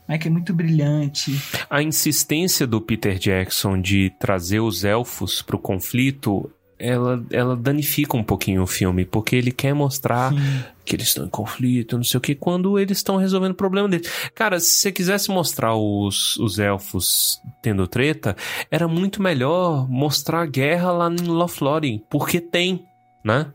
mas 0.08 0.20
que 0.20 0.28
é 0.28 0.32
muito 0.32 0.54
brilhante. 0.54 1.32
A 1.70 1.82
insistência 1.82 2.66
do 2.68 2.80
Peter 2.82 3.18
Jackson 3.18 3.80
de 3.82 4.12
trazer 4.20 4.60
os 4.60 4.84
elfos 4.84 5.42
pro 5.42 5.60
conflito, 5.60 6.50
ela, 6.82 7.24
ela 7.30 7.56
danifica 7.56 8.18
um 8.18 8.24
pouquinho 8.24 8.64
o 8.64 8.68
filme, 8.68 9.06
porque 9.06 9.36
ele 9.36 9.52
quer 9.52 9.74
mostrar 9.74 10.34
que 10.84 10.96
eles 10.96 11.10
estão 11.10 11.26
em 11.26 11.30
conflito, 11.30 11.96
não 11.96 12.04
sei 12.04 12.18
o 12.18 12.22
que, 12.22 12.34
quando 12.34 12.80
eles 12.80 12.98
estão 12.98 13.18
resolvendo 13.18 13.52
o 13.52 13.56
problema 13.56 13.88
deles. 13.88 14.12
Cara, 14.34 14.60
se 14.60 14.70
você 14.70 14.92
quisesse 14.92 15.30
mostrar 15.30 15.76
os, 15.76 16.38
os 16.38 16.58
elfos 16.58 17.40
tendo 17.62 17.88
treta, 17.88 18.36
era 18.72 18.88
muito 18.88 19.22
melhor 19.22 19.88
mostrar 19.88 20.42
a 20.42 20.46
guerra 20.46 20.92
lá 20.92 21.10
em 21.10 21.28
Lothlórien, 21.28 22.04
porque 22.10 22.42
tem, 22.42 22.84
né? 23.24 23.54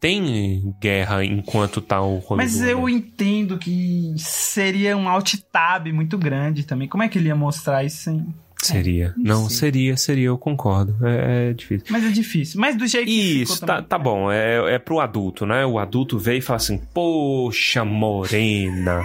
Tem 0.00 0.74
guerra 0.78 1.24
enquanto 1.24 1.80
tá 1.80 2.02
o 2.02 2.22
Mas 2.36 2.60
eu 2.60 2.86
entendo 2.90 3.56
que 3.56 4.12
seria 4.18 4.94
um 4.98 5.08
alt 5.08 5.34
tab 5.50 5.86
muito 5.86 6.18
grande 6.18 6.64
também. 6.64 6.86
Como 6.86 7.02
é 7.02 7.08
que 7.08 7.16
ele 7.16 7.28
ia 7.28 7.34
mostrar 7.34 7.84
isso 7.84 8.02
sem. 8.02 8.26
Seria. 8.66 9.14
não 9.16 9.42
Não, 9.42 9.48
sei. 9.48 9.58
seria, 9.58 9.96
seria, 9.96 10.26
eu 10.26 10.38
concordo. 10.38 10.96
É, 11.06 11.50
é 11.50 11.52
difícil. 11.52 11.86
Mas 11.90 12.04
é 12.04 12.08
difícil. 12.10 12.60
Mas 12.60 12.76
do 12.76 12.86
jeito 12.86 13.06
que 13.06 13.42
Isso, 13.42 13.60
tá, 13.60 13.66
também. 13.76 13.84
tá 13.88 13.98
bom. 13.98 14.30
É, 14.30 14.74
é 14.74 14.78
pro 14.78 15.00
adulto, 15.00 15.44
né? 15.46 15.64
O 15.66 15.78
adulto 15.78 16.18
veio 16.18 16.38
e 16.38 16.42
fala 16.42 16.56
assim: 16.56 16.78
Poxa, 16.92 17.84
morena. 17.84 19.02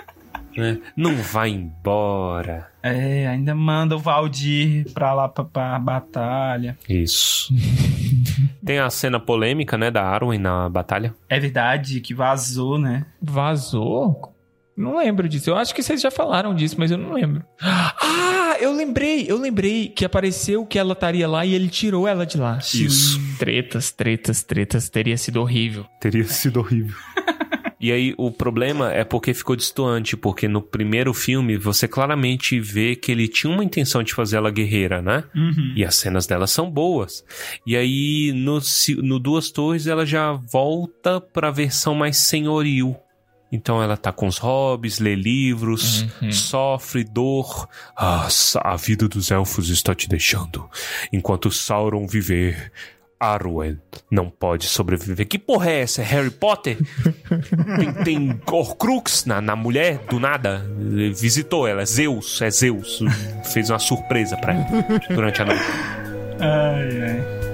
né? 0.56 0.78
Não 0.96 1.14
vai 1.16 1.50
embora. 1.50 2.68
É, 2.82 3.28
ainda 3.28 3.54
manda 3.54 3.94
o 3.94 3.98
Valdir 3.98 4.90
pra 4.92 5.14
lá 5.14 5.28
pra, 5.28 5.44
pra 5.44 5.78
batalha. 5.78 6.76
Isso. 6.88 7.52
Tem 8.64 8.78
a 8.78 8.90
cena 8.90 9.18
polêmica, 9.20 9.76
né, 9.78 9.90
da 9.90 10.02
Arwen 10.04 10.38
na 10.38 10.68
batalha. 10.68 11.14
É 11.28 11.38
verdade 11.38 12.00
que 12.00 12.12
vazou, 12.14 12.78
né? 12.78 13.06
Vazou? 13.20 14.31
Não 14.76 14.96
lembro 14.96 15.28
disso. 15.28 15.50
Eu 15.50 15.56
acho 15.56 15.74
que 15.74 15.82
vocês 15.82 16.00
já 16.00 16.10
falaram 16.10 16.54
disso, 16.54 16.76
mas 16.78 16.90
eu 16.90 16.98
não 16.98 17.12
lembro. 17.12 17.44
Ah, 17.60 18.56
eu 18.60 18.72
lembrei, 18.72 19.26
eu 19.28 19.38
lembrei 19.38 19.88
que 19.88 20.04
apareceu 20.04 20.64
que 20.64 20.78
ela 20.78 20.92
estaria 20.92 21.28
lá 21.28 21.44
e 21.44 21.54
ele 21.54 21.68
tirou 21.68 22.08
ela 22.08 22.24
de 22.24 22.38
lá. 22.38 22.58
Isso. 22.58 23.20
Tretas, 23.38 23.90
tretas, 23.90 24.42
tretas. 24.42 24.88
Teria 24.88 25.16
sido 25.16 25.40
horrível. 25.40 25.84
Teria 26.00 26.24
sido 26.24 26.60
horrível. 26.60 26.96
E 27.82 27.90
aí, 27.90 28.14
o 28.16 28.30
problema 28.30 28.92
é 28.92 29.02
porque 29.02 29.34
ficou 29.34 29.56
distoante, 29.56 30.16
porque 30.16 30.46
no 30.46 30.62
primeiro 30.62 31.12
filme 31.12 31.56
você 31.56 31.88
claramente 31.88 32.60
vê 32.60 32.94
que 32.94 33.10
ele 33.10 33.26
tinha 33.26 33.52
uma 33.52 33.64
intenção 33.64 34.04
de 34.04 34.14
fazer 34.14 34.36
ela 34.36 34.52
guerreira, 34.52 35.02
né? 35.02 35.24
Uhum. 35.34 35.72
E 35.74 35.84
as 35.84 35.96
cenas 35.96 36.24
dela 36.24 36.46
são 36.46 36.70
boas. 36.70 37.24
E 37.66 37.76
aí, 37.76 38.32
no, 38.32 38.60
no 38.98 39.18
Duas 39.18 39.50
Torres, 39.50 39.88
ela 39.88 40.06
já 40.06 40.32
volta 40.32 41.20
pra 41.20 41.50
versão 41.50 41.92
mais 41.92 42.18
senhoril. 42.18 42.96
Então 43.52 43.82
ela 43.82 43.98
tá 43.98 44.10
com 44.10 44.26
os 44.26 44.38
hobbies, 44.38 44.98
lê 44.98 45.14
livros, 45.14 46.06
sofre 46.32 47.04
dor. 47.04 47.68
Ah, 47.94 48.26
a 48.64 48.76
vida 48.76 49.06
dos 49.06 49.30
elfos 49.30 49.68
está 49.68 49.94
te 49.94 50.08
deixando. 50.08 50.68
Enquanto 51.12 51.52
Sauron 51.52 52.06
viver, 52.06 52.72
Arwen 53.22 53.78
não 54.10 54.28
pode 54.28 54.66
sobreviver. 54.66 55.28
Que 55.28 55.38
porra 55.38 55.70
é 55.70 55.82
essa? 55.82 56.02
É 56.02 56.04
Harry 56.04 56.30
Potter? 56.30 56.76
tem, 57.78 58.04
tem 58.04 58.40
Horcrux 58.50 59.26
na, 59.26 59.40
na 59.40 59.54
mulher, 59.54 59.98
do 60.08 60.18
nada. 60.18 60.66
Visitou 61.14 61.68
ela, 61.68 61.84
Zeus, 61.84 62.42
é 62.42 62.50
Zeus. 62.50 63.00
Fez 63.52 63.70
uma 63.70 63.78
surpresa 63.78 64.36
pra 64.36 64.54
ela 64.54 64.66
durante 65.08 65.42
a 65.42 65.44
noite. 65.44 65.62
Ai, 66.40 67.02
ai. 67.02 67.51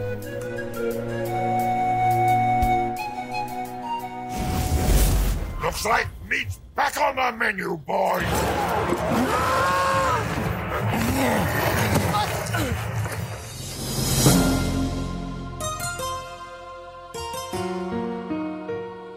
Looks 5.69 5.85
like 5.85 6.09
meat's 6.31 6.59
back 6.75 6.99
on 6.99 7.15
the 7.15 7.31
menu, 7.33 7.77
boys. 7.77 8.25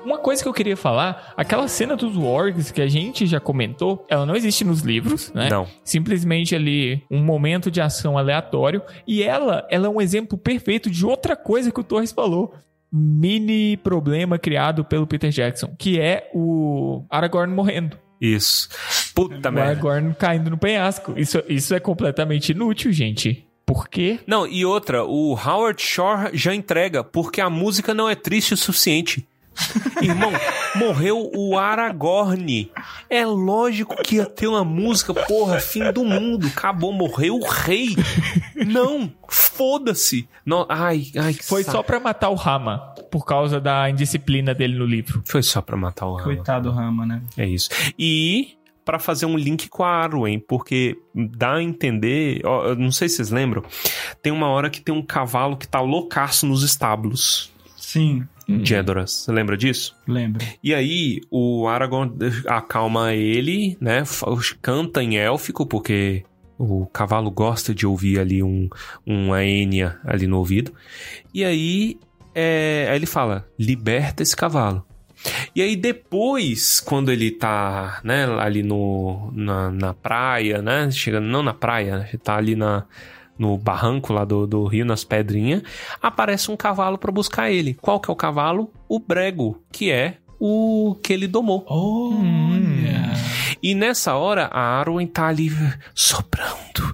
Uma 0.03 0.17
coisa 0.17 0.43
que 0.43 0.49
eu 0.49 0.51
queria 0.51 0.75
falar, 0.75 1.33
aquela 1.37 1.69
cena 1.69 1.95
dos 1.95 2.17
wargs 2.17 2.69
que 2.69 2.81
a 2.81 2.87
gente 2.87 3.25
já 3.25 3.39
comentou, 3.39 4.05
ela 4.09 4.25
não 4.25 4.35
existe 4.35 4.65
nos 4.65 4.81
livros, 4.81 5.31
né? 5.31 5.47
Não. 5.49 5.65
Simplesmente 5.85 6.53
ali 6.53 7.01
um 7.09 7.23
momento 7.23 7.71
de 7.71 7.79
ação 7.79 8.17
aleatório 8.17 8.81
e 9.07 9.23
ela, 9.23 9.65
ela 9.71 9.87
é 9.87 9.89
um 9.89 10.01
exemplo 10.01 10.37
perfeito 10.37 10.89
de 10.89 11.05
outra 11.05 11.37
coisa 11.37 11.71
que 11.71 11.79
o 11.79 11.83
Torres 11.83 12.11
falou. 12.11 12.53
Mini 12.91 13.77
problema 13.77 14.37
criado 14.37 14.83
pelo 14.83 15.07
Peter 15.07 15.29
Jackson, 15.29 15.73
que 15.77 15.99
é 15.99 16.29
o 16.33 17.05
Aragorn 17.09 17.53
morrendo. 17.53 17.97
Isso. 18.19 18.69
Puta 19.15 19.49
o 19.49 19.51
merda. 19.51 19.71
Aragorn 19.71 20.13
caindo 20.13 20.49
no 20.49 20.57
penhasco. 20.57 21.13
Isso, 21.17 21.41
isso 21.47 21.73
é 21.73 21.79
completamente 21.79 22.51
inútil, 22.51 22.91
gente. 22.91 23.47
Por 23.65 23.87
quê? 23.87 24.19
Não, 24.27 24.45
e 24.45 24.65
outra, 24.65 25.05
o 25.05 25.33
Howard 25.33 25.81
Shore 25.81 26.31
já 26.33 26.53
entrega, 26.53 27.03
porque 27.03 27.39
a 27.39 27.49
música 27.49 27.93
não 27.93 28.09
é 28.09 28.15
triste 28.15 28.53
o 28.53 28.57
suficiente. 28.57 29.25
Irmão, 30.01 30.31
morreu 30.75 31.29
o 31.35 31.57
Aragorn. 31.57 32.71
É 33.09 33.25
lógico 33.25 33.95
que 34.03 34.15
ia 34.15 34.25
ter 34.25 34.47
uma 34.47 34.63
música, 34.63 35.13
porra, 35.13 35.59
fim 35.59 35.91
do 35.91 36.03
mundo. 36.03 36.47
Acabou, 36.47 36.91
morreu 36.93 37.35
o 37.37 37.45
rei. 37.47 37.95
Não, 38.55 39.11
foda-se. 39.27 40.27
No- 40.45 40.65
Ai, 40.69 41.07
ai, 41.17 41.33
que 41.33 41.43
Foi 41.45 41.63
saco. 41.63 41.77
só 41.77 41.83
pra 41.83 41.99
matar 41.99 42.29
o 42.29 42.35
Rama, 42.35 42.79
por 43.11 43.25
causa 43.25 43.59
da 43.59 43.89
indisciplina 43.89 44.53
dele 44.53 44.77
no 44.77 44.85
livro. 44.85 45.21
Foi 45.25 45.43
só 45.43 45.61
pra 45.61 45.77
matar 45.77 46.07
o 46.07 46.13
Rama. 46.15 46.23
Coitado 46.23 46.69
do 46.69 46.75
Rama, 46.75 47.05
né? 47.05 47.21
É 47.37 47.45
isso. 47.45 47.69
E 47.97 48.55
pra 48.83 48.97
fazer 48.97 49.25
um 49.25 49.37
link 49.37 49.69
com 49.69 49.83
a 49.83 49.89
Arwen, 49.89 50.39
porque 50.39 50.97
dá 51.13 51.55
a 51.55 51.63
entender, 51.63 52.41
ó, 52.43 52.65
eu 52.69 52.75
não 52.75 52.91
sei 52.91 53.07
se 53.07 53.17
vocês 53.17 53.29
lembram, 53.29 53.63
tem 54.23 54.33
uma 54.33 54.47
hora 54.47 54.69
que 54.71 54.81
tem 54.81 54.93
um 54.93 55.03
cavalo 55.03 55.55
que 55.55 55.67
tá 55.67 55.79
loucaço 55.79 56.47
nos 56.47 56.63
estábulos 56.63 57.51
Sim, 57.77 58.25
de 58.59 58.73
Edoras. 58.75 59.11
Você 59.11 59.31
lembra 59.31 59.57
disso? 59.57 59.95
lembro. 60.07 60.45
E 60.63 60.73
aí 60.73 61.21
o 61.29 61.67
Aragorn 61.67 62.13
acalma 62.47 63.13
ele, 63.13 63.77
né? 63.79 64.03
Canta 64.61 65.03
em 65.03 65.17
élfico, 65.17 65.65
porque 65.65 66.23
o 66.57 66.85
cavalo 66.85 67.31
gosta 67.31 67.73
de 67.73 67.87
ouvir 67.87 68.19
ali 68.19 68.43
um, 68.43 68.69
uma 69.05 69.43
Enya 69.43 69.99
ali 70.05 70.27
no 70.27 70.37
ouvido. 70.37 70.73
E 71.33 71.43
aí, 71.43 71.97
é, 72.35 72.87
aí 72.89 72.95
ele 72.95 73.05
fala: 73.05 73.47
liberta 73.57 74.21
esse 74.21 74.35
cavalo. 74.35 74.85
E 75.55 75.61
aí 75.61 75.75
depois, 75.75 76.79
quando 76.79 77.11
ele 77.11 77.31
tá, 77.31 78.01
né, 78.03 78.25
ali 78.39 78.63
no, 78.63 79.31
na, 79.33 79.69
na 79.69 79.93
praia, 79.93 80.61
né, 80.61 80.89
chegando, 80.91 81.27
não 81.27 81.43
na 81.43 81.53
praia, 81.53 82.07
ele 82.09 82.17
tá 82.17 82.37
ali 82.37 82.55
na, 82.55 82.85
no 83.41 83.57
barranco 83.57 84.13
lá 84.13 84.23
do, 84.23 84.45
do 84.45 84.65
rio, 84.65 84.85
nas 84.85 85.03
pedrinhas, 85.03 85.63
aparece 85.99 86.51
um 86.51 86.55
cavalo 86.55 86.97
pra 86.97 87.11
buscar 87.11 87.49
ele. 87.49 87.73
Qual 87.73 87.99
que 87.99 88.09
é 88.09 88.13
o 88.13 88.15
cavalo? 88.15 88.71
O 88.87 88.99
Brego, 88.99 89.59
que 89.71 89.91
é 89.91 90.17
o 90.39 90.95
que 91.01 91.11
ele 91.11 91.27
domou. 91.27 91.65
Olha. 91.67 93.11
E 93.63 93.75
nessa 93.75 94.15
hora, 94.15 94.45
a 94.45 94.79
Arwen 94.79 95.07
tá 95.07 95.27
ali 95.27 95.51
soprando. 95.93 96.93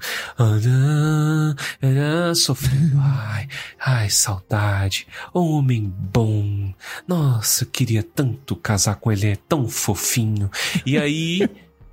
Sofrendo. 2.35 2.97
Ai, 2.99 3.47
ai, 3.79 4.09
saudade. 4.09 5.07
Homem 5.33 5.93
bom. 5.97 6.73
Nossa, 7.07 7.63
eu 7.63 7.69
queria 7.69 8.03
tanto 8.03 8.55
casar 8.55 8.95
com 8.95 9.11
ele, 9.11 9.27
é 9.31 9.37
tão 9.47 9.67
fofinho. 9.67 10.49
E 10.85 10.97
aí. 10.97 11.47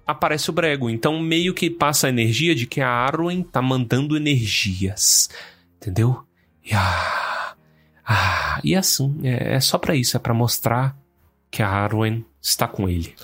Aparece 0.07 0.51
o 0.51 0.53
Brego, 0.53 0.91
então 0.91 1.19
meio 1.19 1.55
que 1.55 1.71
passa 1.71 2.07
a 2.07 2.11
energia 2.11 2.55
de 2.55 2.67
que 2.67 2.81
a 2.81 2.89
Arwen 2.89 3.43
tá 3.43 3.63
mandando 3.63 4.17
energias. 4.17 5.31
Entendeu? 5.81 6.23
E, 6.65 6.75
ah, 6.75 7.55
ah, 8.07 8.61
e 8.63 8.75
assim, 8.75 9.19
é, 9.23 9.55
é 9.55 9.61
só 9.61 9.79
pra 9.79 9.95
isso, 9.95 10.17
é 10.17 10.21
pra 10.21 10.35
mostrar 10.35 10.95
que 11.51 11.63
a 11.63 11.69
Arwen 11.69 12.25
está 12.41 12.69
com 12.69 12.89
ele. 12.89 13.15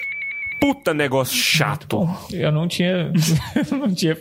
Puta 0.61 0.93
negócio 0.93 1.35
chato. 1.37 1.87
Bom, 1.89 2.29
eu 2.31 2.53
não 2.53 2.69
tinha, 2.69 3.11
não 3.73 3.93
tinha 3.95 4.17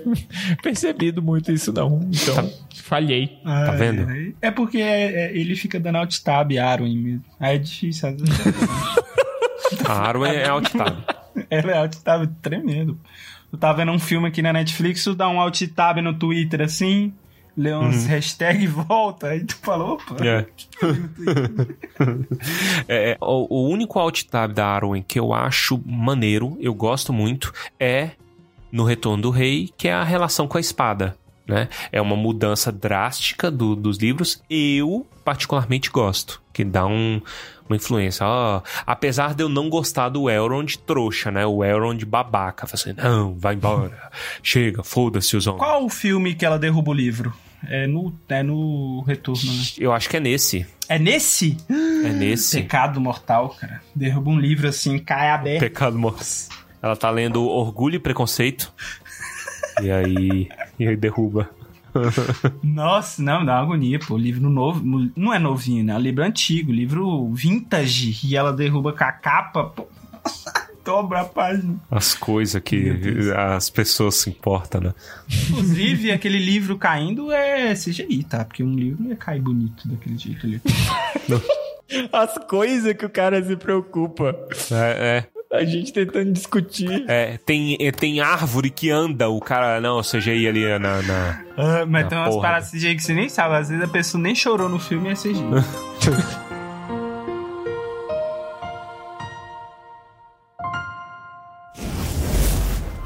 percebido 0.63 1.21
muito 1.21 1.51
isso 1.51 1.71
não. 1.73 1.99
Então, 2.13 2.49
falhei. 2.75 3.37
Tá 3.43 3.71
vendo? 3.71 4.07
Ai, 4.09 4.33
É 4.41 4.49
porque 4.51 4.77
é- 4.77 5.27
é- 5.27 5.37
ele 5.37 5.53
fica 5.55 5.77
dando 5.79 5.97
alt 5.97 6.17
tab 6.19 6.51
Arwen 6.57 6.97
mesmo. 6.97 7.23
Aí 7.39 7.55
é 7.55 7.59
difícil. 7.59 8.07
às 8.09 8.15
vezes. 8.15 8.37
A 9.85 9.93
Arwen 9.93 10.31
é 10.33 10.47
alt 10.47 10.69
tab. 10.71 10.97
Ela 11.49 11.71
é 11.71 11.77
alt 11.77 11.95
tab 11.97 12.27
tremendo. 12.41 12.97
Eu 13.51 13.57
tava 13.57 13.77
vendo 13.79 13.91
um 13.91 13.99
filme 13.99 14.27
aqui 14.27 14.41
na 14.41 14.53
Netflix, 14.53 15.03
tu 15.03 15.15
dá 15.15 15.27
um 15.27 15.39
alt 15.39 15.61
tab 15.75 15.97
no 15.97 16.13
Twitter 16.13 16.61
assim, 16.61 17.11
lê 17.57 17.73
uns 17.73 18.05
hashtag 18.05 18.63
e 18.63 18.67
volta. 18.67 19.29
Aí 19.29 19.43
tu 19.43 19.55
falou, 19.57 19.93
opa. 19.93 20.15
É. 20.25 20.45
É, 22.87 23.11
é, 23.11 23.17
o, 23.21 23.47
o 23.63 23.69
único 23.69 23.99
alt 23.99 24.23
tab 24.23 24.53
da 24.53 24.65
Arwen 24.67 25.03
que 25.05 25.19
eu 25.19 25.33
acho 25.33 25.81
maneiro, 25.85 26.57
eu 26.59 26.73
gosto 26.73 27.11
muito, 27.13 27.51
é 27.79 28.11
no 28.71 28.83
Retorno 28.83 29.23
do 29.23 29.29
Rei, 29.29 29.69
que 29.77 29.87
é 29.87 29.93
a 29.93 30.03
relação 30.03 30.47
com 30.47 30.57
a 30.57 30.61
espada. 30.61 31.15
Né? 31.47 31.67
É 31.91 31.99
uma 31.99 32.15
mudança 32.15 32.71
drástica 32.71 33.49
do- 33.49 33.75
dos 33.75 33.97
livros. 33.97 34.43
Eu, 34.47 35.07
particularmente, 35.25 35.89
gosto. 35.89 36.39
Que 36.53 36.63
dá 36.63 36.85
um- 36.85 37.19
uma 37.69 37.75
influência. 37.75 38.25
Ó, 38.25 38.61
apesar 38.85 39.33
de 39.35 39.43
eu 39.43 39.49
não 39.49 39.69
gostar 39.69 40.09
do 40.09 40.29
Elrond 40.29 40.75
trouxa, 40.79 41.31
né? 41.31 41.45
O 41.45 41.63
Elrond 41.63 42.03
babaca. 42.03 42.65
Fala 42.65 42.75
assim, 42.81 42.93
não, 42.93 43.35
vai 43.35 43.55
embora. 43.55 44.11
Chega, 44.41 44.83
foda-se 44.83 45.37
os 45.37 45.45
homens. 45.45 45.63
Qual 45.63 45.85
o 45.85 45.89
filme 45.89 46.33
que 46.33 46.45
ela 46.45 46.57
derruba 46.57 46.91
o 46.91 46.93
livro? 46.93 47.33
É 47.67 47.85
no, 47.85 48.13
é 48.29 48.41
no 48.41 49.01
Retorno, 49.01 49.43
né? 49.43 49.63
Eu 49.77 49.91
acho 49.91 50.09
que 50.09 50.17
é 50.17 50.19
nesse. 50.19 50.65
É 50.87 50.97
nesse? 50.97 51.57
É 51.69 52.09
nesse. 52.09 52.61
Pecado 52.61 52.99
mortal, 53.01 53.49
cara. 53.49 53.81
Derruba 53.93 54.31
um 54.31 54.39
livro 54.39 54.67
assim, 54.67 54.97
cai 54.97 55.29
aberto. 55.29 55.59
Pecado 55.59 55.99
mortal. 55.99 56.25
Ela 56.81 56.95
tá 56.95 57.09
lendo 57.09 57.43
Orgulho 57.43 57.95
e 57.95 57.99
Preconceito. 57.99 58.73
E 59.81 59.91
aí. 59.91 60.49
E 60.79 60.87
aí 60.87 60.95
derruba. 60.95 61.49
Nossa, 62.63 63.21
não, 63.21 63.45
dá 63.45 63.53
uma 63.53 63.63
agonia, 63.63 63.99
pô. 63.99 64.17
Livro 64.17 64.49
novo. 64.49 64.81
Não 65.15 65.33
é 65.33 65.39
novinho, 65.39 65.83
né? 65.83 65.93
É 65.93 65.95
um 65.95 65.99
livro 65.99 66.23
antigo, 66.23 66.71
livro 66.71 67.31
vintage. 67.33 68.19
E 68.25 68.35
ela 68.35 68.53
derruba 68.53 68.93
com 68.93 69.03
a 69.03 69.11
capa, 69.11 69.63
pô. 69.65 69.87
Dobra 70.83 71.21
a 71.21 71.25
página. 71.25 71.75
As 71.91 72.15
coisas 72.15 72.61
que 72.63 73.31
as 73.35 73.69
pessoas 73.69 74.15
se 74.15 74.29
importam, 74.29 74.81
né? 74.81 74.93
Inclusive, 75.29 76.11
aquele 76.11 76.39
livro 76.39 76.77
caindo 76.77 77.31
é 77.31 77.73
CGI, 77.75 78.23
tá? 78.23 78.43
Porque 78.43 78.63
um 78.63 78.73
livro 78.73 79.03
não 79.03 79.09
ia 79.11 79.15
cair 79.15 79.41
bonito 79.41 79.87
daquele 79.87 80.17
jeito 80.17 80.47
ali. 80.47 80.61
As 82.11 82.37
coisas 82.47 82.93
que 82.93 83.05
o 83.05 83.09
cara 83.09 83.43
se 83.43 83.55
preocupa. 83.55 84.35
É, 84.71 85.25
A 85.51 85.65
gente 85.65 85.91
tentando 85.91 86.31
discutir. 86.31 87.05
é. 87.09 87.33
É, 87.33 87.37
tem, 87.37 87.75
é, 87.79 87.91
tem 87.91 88.19
árvore 88.19 88.69
que 88.69 88.91
anda, 88.91 89.29
o 89.29 89.39
cara. 89.39 89.81
Não, 89.81 89.97
o 89.97 90.03
CGI 90.03 90.47
ali 90.47 90.77
na. 90.79 91.01
na- 91.01 91.43
Ah, 91.57 91.85
mas 91.87 92.05
Ah, 92.05 92.07
tem 92.07 92.17
umas 92.19 92.35
paradas 92.37 92.69
CGI 92.71 92.95
que 92.95 93.01
você 93.03 93.13
nem 93.15 93.27
sabe. 93.29 93.55
Às 93.55 93.69
vezes 93.69 93.83
a 93.83 93.87
pessoa 93.87 94.21
nem 94.21 94.35
chorou 94.35 94.69
no 94.69 94.77
filme 94.79 95.09
e 95.09 95.11
é 95.11 95.15
CGI. 95.15 95.39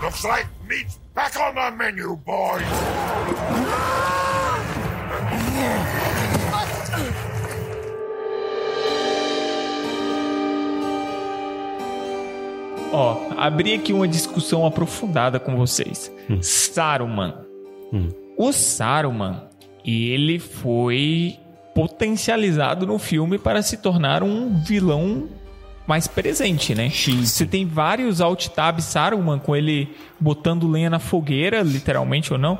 Looks 0.01 0.23
like 0.25 0.47
meat's 0.67 0.99
back 1.13 1.37
on 1.37 1.55
the 1.55 1.71
menu, 1.71 2.15
boys. 2.17 2.63
Ó, 12.93 13.31
abri 13.35 13.73
aqui 13.73 13.91
uma 13.91 14.07
discussão 14.07 14.65
aprofundada 14.65 15.39
com 15.39 15.57
vocês. 15.57 16.11
Saruman. 16.41 17.33
Hum. 17.91 18.09
O 18.37 18.51
Saruman, 18.53 19.47
ele 19.83 20.37
foi 20.37 21.39
potencializado 21.73 22.85
no 22.85 22.99
filme 22.99 23.39
para 23.39 23.63
se 23.63 23.77
tornar 23.77 24.21
um 24.21 24.61
vilão 24.61 25.27
mais 25.87 26.07
presente, 26.07 26.73
né? 26.75 26.89
Você 27.25 27.45
tem 27.45 27.65
vários 27.65 28.21
alt 28.21 28.47
tab 28.49 28.79
Saruman 28.79 29.39
com 29.39 29.55
ele 29.55 29.89
botando 30.19 30.67
lenha 30.67 30.89
na 30.89 30.99
fogueira, 30.99 31.61
literalmente 31.61 32.31
ou 32.31 32.39
não, 32.39 32.59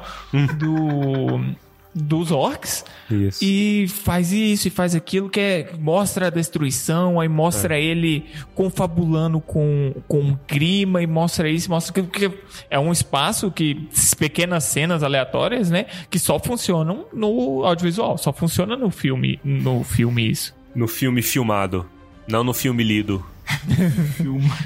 do 0.58 1.46
dos 1.94 2.32
orcs. 2.32 2.86
Isso. 3.10 3.40
E 3.44 3.88
faz 3.88 4.32
isso 4.32 4.68
e 4.68 4.72
faz 4.72 4.96
aquilo 4.96 5.30
que 5.30 5.40
é, 5.40 5.72
mostra 5.80 6.28
a 6.28 6.30
destruição, 6.30 7.20
aí 7.20 7.28
mostra 7.28 7.80
ele 7.80 8.26
confabulando 8.56 9.40
com, 9.40 9.94
com 10.08 10.38
grima 10.48 11.02
e 11.02 11.08
mostra 11.08 11.50
isso, 11.50 11.70
mostra 11.70 11.92
aquilo 11.92 12.08
que 12.08 12.32
é 12.70 12.80
um 12.80 12.92
espaço 12.92 13.52
que 13.52 13.88
pequenas 14.18 14.64
cenas 14.64 15.04
aleatórias, 15.04 15.70
né, 15.70 15.86
que 16.10 16.18
só 16.18 16.40
funcionam 16.40 17.06
no 17.14 17.64
audiovisual, 17.64 18.18
só 18.18 18.34
funciona 18.34 18.76
no 18.76 18.90
filme, 18.90 19.40
no 19.44 19.84
filme 19.84 20.30
isso. 20.30 20.56
No 20.76 20.88
filme 20.88 21.22
filmado. 21.22 21.86
Não 22.28 22.44
no 22.44 22.54
filme 22.54 22.84
lido. 22.84 23.24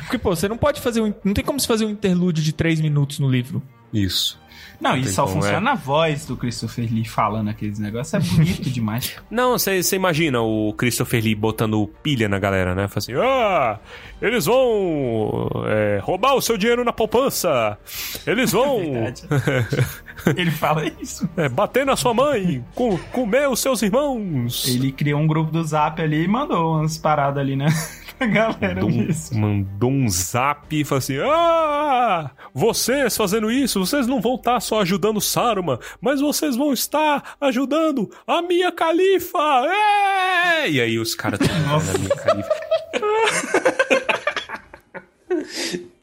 Porque 0.04 0.18
pô, 0.18 0.36
você 0.36 0.48
não 0.48 0.58
pode 0.58 0.80
fazer 0.80 1.02
um, 1.02 1.14
não 1.24 1.34
tem 1.34 1.44
como 1.44 1.60
se 1.60 1.68
fazer 1.68 1.86
um 1.86 1.90
interlúdio 1.90 2.44
de 2.44 2.54
três 2.54 2.80
minutos 2.80 3.20
no 3.20 3.30
livro. 3.30 3.62
Isso. 3.92 4.40
Não, 4.80 4.92
Não 4.92 4.98
e 4.98 5.08
só 5.08 5.24
como, 5.24 5.36
funciona 5.36 5.58
é. 5.58 5.62
na 5.62 5.76
voz 5.76 6.26
do 6.26 6.38
Christopher 6.38 6.88
Lee 6.92 7.06
falando 7.06 7.50
aqueles 7.50 7.80
negócios. 7.80 8.14
É 8.14 8.36
bonito 8.36 8.70
demais. 8.70 9.16
Não, 9.30 9.58
você 9.58 9.96
imagina 9.96 10.42
o 10.42 10.74
Christopher 10.74 11.24
Lee 11.24 11.36
botando 11.36 11.90
pilha 12.04 12.30
na 12.30 12.38
galera, 12.38 12.76
né? 12.76 12.88
Fala 12.88 12.98
assim: 12.98 13.14
ah, 13.14 13.80
eles 14.22 14.46
vão 14.46 15.50
é, 15.68 16.00
roubar 16.02 16.36
o 16.36 16.42
seu 16.42 16.58
dinheiro 16.58 16.84
na 16.84 16.94
poupança. 16.94 17.78
Eles 18.26 18.52
vão 18.52 18.78
Verdade. 18.94 19.24
Ele 20.36 20.52
fala 20.52 20.86
isso. 21.00 21.30
é, 21.38 21.48
bater 21.48 21.86
na 21.86 21.96
sua 21.96 22.14
mãe, 22.14 22.64
com, 22.76 22.98
comer 23.12 23.48
os 23.50 23.60
seus 23.60 23.82
irmãos. 23.82 24.68
Ele 24.68 24.92
criou 24.92 25.20
um 25.20 25.28
grupo 25.28 25.52
do 25.52 25.64
Zap 25.64 26.02
ali 26.02 26.24
e 26.24 26.28
mandou 26.28 26.78
umas 26.78 26.98
paradas 26.98 27.40
ali, 27.40 27.56
né? 27.56 27.68
Pra 28.18 28.26
galera 28.28 28.76
Mandou 28.82 28.90
um, 28.90 28.98
mesmo. 29.06 29.40
mandou 29.40 29.92
um 29.92 30.10
zap 30.10 30.76
e 30.76 30.84
falou 30.84 31.00
assim: 31.00 31.18
Ah, 31.20 32.32
vocês 32.54 33.16
fazendo 33.16 33.52
isso, 33.52 33.80
vocês 33.80 34.08
não 34.08 34.20
vão 34.22 34.36
estar 34.36 34.60
só 34.60 34.82
ajudando 34.82 35.22
Saruman, 35.22 35.78
mas 36.02 36.20
vocês 36.22 36.56
vão 36.56 36.74
estar 36.74 37.36
ajudando 37.40 38.10
a 38.26 38.42
minha 38.42 38.72
califa! 38.72 39.38
É! 39.68 40.70
E 40.70 40.82
aí 40.82 40.98
os 41.00 41.14
caras 41.16 41.40
estão 41.46 41.60
na 41.60 42.00
minha 42.00 42.16
califa. 42.16 42.50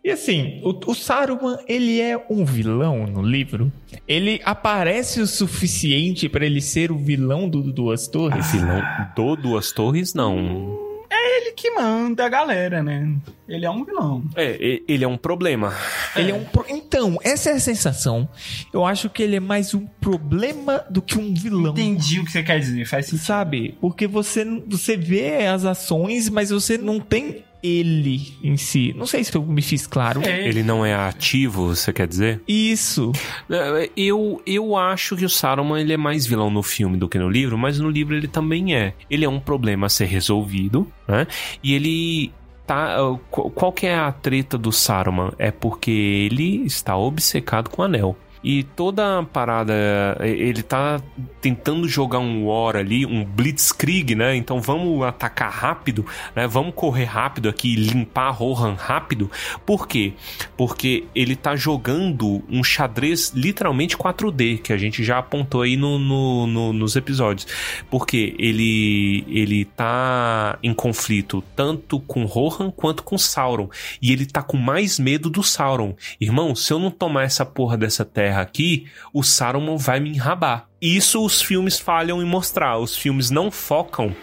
E 0.02 0.10
assim, 0.10 0.60
o, 0.62 0.78
o 0.90 0.94
Saruman, 0.94 1.58
ele 1.66 1.98
é 2.00 2.22
um 2.28 2.44
vilão 2.44 3.06
no 3.06 3.22
livro? 3.22 3.72
Ele 4.06 4.38
aparece 4.44 5.20
o 5.20 5.26
suficiente 5.26 6.28
pra 6.28 6.44
ele 6.44 6.60
ser 6.60 6.92
o 6.92 6.98
vilão 6.98 7.48
do 7.48 7.62
Duas 7.62 8.06
Torres? 8.06 8.52
Vilão 8.52 8.82
do 9.16 9.34
Duas 9.36 9.72
Torres, 9.72 10.12
não. 10.12 10.93
Ele 11.26 11.52
que 11.52 11.70
manda 11.70 12.26
a 12.26 12.28
galera, 12.28 12.82
né? 12.82 13.08
Ele 13.48 13.64
é 13.64 13.70
um 13.70 13.84
vilão. 13.84 14.22
É, 14.36 14.80
ele 14.86 15.04
é 15.04 15.08
um 15.08 15.16
problema. 15.16 15.74
Ele 16.14 16.30
é 16.30 16.34
um 16.34 16.44
pro- 16.44 16.66
Então, 16.68 17.18
essa 17.22 17.50
é 17.50 17.54
a 17.54 17.60
sensação. 17.60 18.28
Eu 18.72 18.84
acho 18.84 19.08
que 19.08 19.22
ele 19.22 19.36
é 19.36 19.40
mais 19.40 19.72
um 19.74 19.86
problema 19.86 20.84
do 20.90 21.00
que 21.00 21.18
um 21.18 21.32
vilão. 21.34 21.72
Entendi 21.72 22.20
o 22.20 22.24
que 22.24 22.30
você 22.32 22.42
quer 22.42 22.58
dizer, 22.60 22.84
faz 22.86 23.06
sentido. 23.06 23.24
Sabe? 23.24 23.76
Porque 23.80 24.06
você, 24.06 24.44
você 24.66 24.96
vê 24.96 25.46
as 25.46 25.64
ações, 25.64 26.28
mas 26.28 26.50
você 26.50 26.76
não 26.78 27.00
tem 27.00 27.44
ele 27.66 28.34
em 28.42 28.56
si. 28.58 28.94
Não 28.96 29.06
sei 29.06 29.24
se 29.24 29.34
eu 29.34 29.42
me 29.42 29.62
fiz 29.62 29.86
claro. 29.86 30.20
É. 30.22 30.46
Ele 30.46 30.62
não 30.62 30.84
é 30.84 30.94
ativo, 30.94 31.68
você 31.74 31.92
quer 31.92 32.06
dizer? 32.06 32.42
Isso. 32.46 33.10
É, 33.50 33.88
Eu, 33.96 34.42
eu 34.46 34.76
acho 34.76 35.16
que 35.16 35.24
o 35.24 35.28
Saruman 35.30 35.80
ele 35.80 35.94
é 35.94 35.96
mais 35.96 36.26
vilão 36.26 36.50
no 36.50 36.62
filme 36.62 36.98
do 36.98 37.08
que 37.08 37.18
no 37.18 37.28
livro, 37.30 37.56
mas 37.56 37.80
no 37.80 37.88
livro 37.88 38.14
ele 38.14 38.28
também 38.28 38.76
é. 38.76 38.92
Ele 39.10 39.24
é 39.24 39.28
um 39.28 39.40
problema 39.40 39.86
a 39.86 39.88
ser 39.88 40.04
resolvido, 40.04 40.86
né? 41.08 41.26
E 41.62 41.72
ele 41.74 42.30
tá. 42.66 42.96
qu- 43.30 43.50
Qual 43.50 43.72
que 43.72 43.86
é 43.86 43.94
a 43.96 44.12
treta 44.12 44.58
do 44.58 44.70
Saruman? 44.70 45.32
É 45.38 45.50
porque 45.50 45.90
ele 45.90 46.64
está 46.66 46.96
obcecado 46.96 47.70
com 47.70 47.80
o 47.80 47.84
anel. 47.86 48.16
E 48.44 48.62
toda 48.62 49.18
a 49.20 49.22
parada, 49.22 49.72
eh, 50.20 50.28
ele 50.28 50.62
tá 50.62 51.00
tentando 51.40 51.88
jogar 51.88 52.18
um 52.18 52.46
war 52.46 52.76
ali, 52.76 53.06
um 53.06 53.24
blitzkrieg, 53.24 54.14
né? 54.14 54.36
Então 54.36 54.60
vamos 54.60 55.02
atacar 55.02 55.50
rápido, 55.50 56.04
né? 56.36 56.46
Vamos 56.46 56.74
correr 56.74 57.04
rápido 57.04 57.48
aqui 57.48 57.74
limpar 57.74 58.30
Rohan 58.32 58.74
rápido. 58.74 59.30
Por 59.64 59.88
quê? 59.88 60.12
Porque 60.58 61.04
ele 61.14 61.34
tá 61.36 61.56
jogando 61.56 62.42
um 62.50 62.62
xadrez 62.62 63.32
literalmente 63.34 63.96
4D, 63.96 64.58
que 64.58 64.72
a 64.72 64.76
gente 64.76 65.02
já 65.02 65.18
apontou 65.18 65.62
aí 65.62 65.76
no, 65.76 65.98
no- 65.98 66.46
no- 66.46 66.72
nos 66.74 66.96
episódios. 66.96 67.46
Porque 67.90 68.34
ele, 68.38 69.24
ele 69.28 69.64
tá 69.64 70.58
em 70.62 70.74
conflito 70.74 71.42
tanto 71.56 71.98
com 72.00 72.24
Rohan 72.26 72.70
quanto 72.70 73.02
com 73.02 73.16
Sauron. 73.16 73.68
E 74.02 74.12
ele 74.12 74.26
tá 74.26 74.42
com 74.42 74.56
mais 74.58 74.98
medo 74.98 75.30
do 75.30 75.42
Sauron. 75.42 75.94
Irmão, 76.20 76.54
se 76.54 76.72
eu 76.72 76.78
não 76.78 76.90
tomar 76.90 77.22
essa 77.22 77.46
porra 77.46 77.76
dessa 77.76 78.04
terra 78.04 78.33
aqui, 78.40 78.86
o 79.12 79.22
Saruman 79.22 79.76
vai 79.76 80.00
me 80.00 80.10
enrabar. 80.10 80.68
Isso 80.80 81.24
os 81.24 81.40
filmes 81.40 81.78
falham 81.78 82.22
em 82.22 82.26
mostrar. 82.26 82.78
Os 82.78 82.96
filmes 82.96 83.30
não 83.30 83.50
focam 83.50 84.14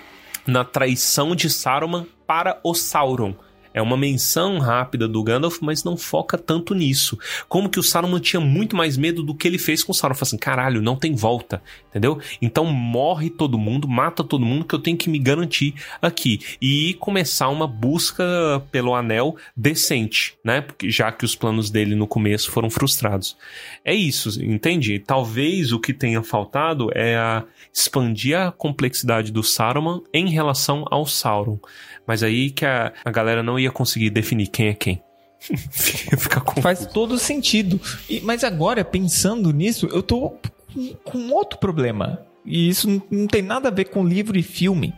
na 0.45 0.64
traição 0.64 1.36
de 1.36 1.49
Saruman 1.49 2.05
para 2.26 2.59
o 2.64 2.74
Sauron. 2.74 3.36
É 3.74 3.82
uma 3.82 3.97
menção 3.97 4.59
rápida 4.59 5.07
do 5.07 5.24
Gandalf, 5.24 5.59
mas 5.61 5.84
não 5.84 5.95
foca 5.95 6.38
tanto 6.38 6.74
nisso. 6.74 7.17
Como 7.47 7.69
que 7.69 7.80
o 7.80 7.84
Saruman 7.84 8.19
tinha 8.19 8.39
muito 8.39 8.76
mais 8.76 8.97
medo 8.97 9.24
do 9.24 9.36
que 9.36 9.47
ele 9.47 9.57
fez 9.57 9.84
com 9.84 9.91
o 9.91 9.95
Sauron. 9.95 10.15
Falou 10.15 10.28
assim, 10.28 10.38
caralho, 10.38 10.82
não 10.82 10.95
tem 10.95 11.15
volta, 11.15 11.61
entendeu? 11.89 12.19
Então 12.41 12.65
morre 12.65 13.30
todo 13.30 13.57
mundo, 13.57 13.88
mata 13.88 14.24
todo 14.24 14.45
mundo 14.45 14.65
que 14.65 14.76
eu 14.76 14.80
tenho 14.80 14.97
que 14.97 15.09
me 15.09 15.19
garantir 15.19 15.74
aqui. 16.01 16.39
E 16.61 16.95
começar 16.95 17.49
uma 17.49 17.67
busca 17.67 18.24
pelo 18.72 18.95
anel 18.95 19.36
decente, 19.55 20.36
né? 20.43 20.61
Porque 20.61 20.89
já 20.89 21.11
que 21.11 21.26
os 21.26 21.36
planos 21.36 21.69
dele 21.69 21.95
no 21.95 22.07
começo 22.07 22.51
foram 22.51 22.69
frustrados. 22.69 23.38
É 23.84 23.93
isso, 23.93 24.41
entende? 24.43 24.99
Talvez 24.99 25.72
o 25.72 25.80
que 25.80 25.93
tenha 25.93 26.22
faltado 26.22 26.89
é 26.93 27.15
a 27.15 27.43
expandir 27.74 28.38
a 28.38 28.51
complexidade 28.51 29.32
do 29.32 29.43
Saruman 29.43 30.01
em 30.13 30.30
relação 30.30 30.86
ao 30.89 31.05
Sauron. 31.05 31.59
Mas 32.05 32.24
aí 32.24 32.49
que 32.49 32.65
a, 32.65 32.91
a 33.05 33.11
galera 33.11 33.43
não 33.43 33.59
ia 33.62 33.72
conseguir 33.72 34.09
definir 34.09 34.47
quem 34.47 34.68
é 34.68 34.74
quem. 34.74 35.01
Fica 35.72 36.41
Faz 36.62 36.86
todo 36.86 37.18
sentido. 37.18 37.80
E- 38.09 38.22
mas 38.22 38.43
agora, 38.43 38.84
pensando 38.84 39.51
nisso, 39.51 39.88
eu 39.88 40.03
tô 40.03 40.32
com, 40.74 40.93
com 41.03 41.30
outro 41.32 41.57
problema. 41.59 42.22
E 42.45 42.70
isso 42.70 42.89
não, 42.89 43.01
não 43.09 43.28
tem 43.28 43.41
nada 43.41 43.70
a 43.70 43.72
ver 43.72 43.86
com 43.86 44.05
livro 44.05 44.38
e 44.38 44.43
filme. 44.43 44.93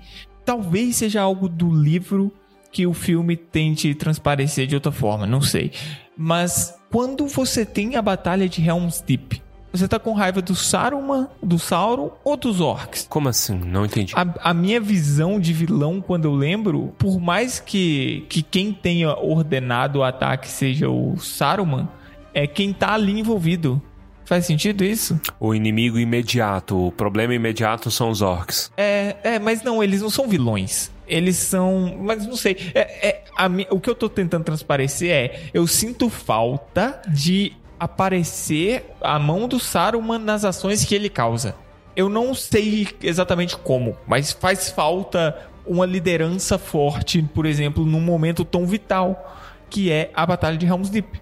Talvez 0.46 0.98
seja 0.98 1.22
algo 1.22 1.48
do 1.48 1.72
livro 1.74 2.32
que 2.72 2.88
o 2.88 2.94
filme 2.94 3.38
tente 3.38 3.94
transparecer 3.94 4.66
de 4.68 4.76
outra 4.76 4.92
forma, 4.92 5.26
não 5.28 5.42
sei. 5.42 5.72
Mas 6.18 6.76
quando 6.92 7.28
você 7.28 7.66
tem 7.66 7.96
a 7.96 8.02
batalha 8.02 8.50
de 8.50 8.62
Helm's 8.68 9.00
Deep, 9.02 9.42
você 9.74 9.88
tá 9.88 9.98
com 9.98 10.14
raiva 10.14 10.40
do 10.40 10.56
Saruman, 10.56 11.28
do 11.42 11.58
Sauron 11.58 12.12
ou 12.24 12.38
dos 12.38 12.62
orcs? 12.62 13.08
Como 13.10 13.28
assim? 13.28 13.56
Não 13.56 13.86
entendi. 13.86 14.14
A, 14.16 14.52
a 14.52 14.54
minha 14.54 14.80
visão 14.80 15.40
de 15.40 15.52
vilão, 15.52 16.00
quando 16.00 16.26
eu 16.26 16.36
lembro, 16.36 16.94
por 16.98 17.20
mais 17.20 17.60
que, 17.60 18.26
que 18.30 18.44
quem 18.44 18.72
tenha 18.72 19.18
ordenado 19.18 20.00
o 20.00 20.04
ataque 20.04 20.48
seja 20.48 20.90
o 20.90 21.18
Saruman, 21.18 21.90
é 22.36 22.46
quem 22.46 22.72
tá 22.72 22.94
ali 22.94 23.20
envolvido. 23.20 23.82
Faz 24.26 24.46
sentido 24.46 24.84
isso? 24.84 25.20
O 25.40 25.54
inimigo 25.54 26.00
imediato, 26.00 26.88
o 26.88 26.92
problema 26.92 27.34
imediato 27.34 27.92
são 27.92 28.10
os 28.10 28.22
orcs. 28.22 28.72
É, 28.78 29.16
é, 29.24 29.40
mas 29.40 29.64
não, 29.64 29.84
eles 29.84 30.02
não 30.02 30.10
são 30.10 30.28
vilões. 30.28 30.92
Eles 31.08 31.36
são. 31.36 31.98
Mas 32.00 32.26
não 32.26 32.36
sei. 32.36 32.58
É, 32.74 33.08
é, 33.08 33.24
a 33.38 33.50
o 33.70 33.80
que 33.80 33.90
eu 33.90 33.96
tô 33.96 34.08
tentando 34.08 34.44
transparecer 34.46 35.12
é. 35.12 35.42
Eu 35.54 35.68
sinto 35.68 36.10
falta 36.10 37.02
de 37.08 37.54
aparecer 37.80 38.86
a 39.02 39.18
mão 39.20 39.48
do 39.48 39.60
Saruman 39.60 40.20
nas 40.20 40.46
ações 40.46 40.84
que 40.86 40.94
ele 40.96 41.10
causa. 41.10 41.56
Eu 41.96 42.10
não 42.10 42.34
sei 42.34 42.88
exatamente 43.02 43.56
como, 43.58 43.96
mas 44.08 44.32
faz 44.32 44.70
falta 44.70 45.38
uma 45.66 45.86
liderança 45.86 46.58
forte, 46.58 47.22
por 47.22 47.46
exemplo, 47.46 47.86
num 47.86 48.02
momento 48.02 48.44
tão 48.44 48.66
vital, 48.66 49.40
que 49.70 49.92
é 49.92 50.10
a 50.14 50.26
Batalha 50.26 50.58
de 50.58 50.66
Helm's 50.66 50.90
Deep. 50.90 51.22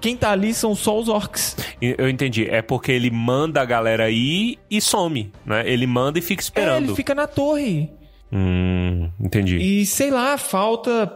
Quem 0.00 0.16
tá 0.16 0.30
ali 0.32 0.52
são 0.52 0.74
só 0.74 0.98
os 0.98 1.08
orcs. 1.08 1.56
Eu 1.80 2.08
entendi. 2.08 2.48
É 2.50 2.60
porque 2.60 2.90
ele 2.90 3.10
manda 3.10 3.60
a 3.62 3.64
galera 3.64 4.10
ir 4.10 4.58
e 4.68 4.80
some, 4.80 5.32
né? 5.46 5.62
Ele 5.64 5.86
manda 5.86 6.18
e 6.18 6.22
fica 6.22 6.40
É, 6.40 6.44
esperando. 6.44 6.84
ele 6.86 6.94
fica 6.96 7.14
na 7.14 7.26
torre. 7.28 7.88
Hum, 8.32 9.10
entendi. 9.20 9.58
E 9.58 9.86
sei 9.86 10.10
lá, 10.10 10.36
falta 10.36 11.06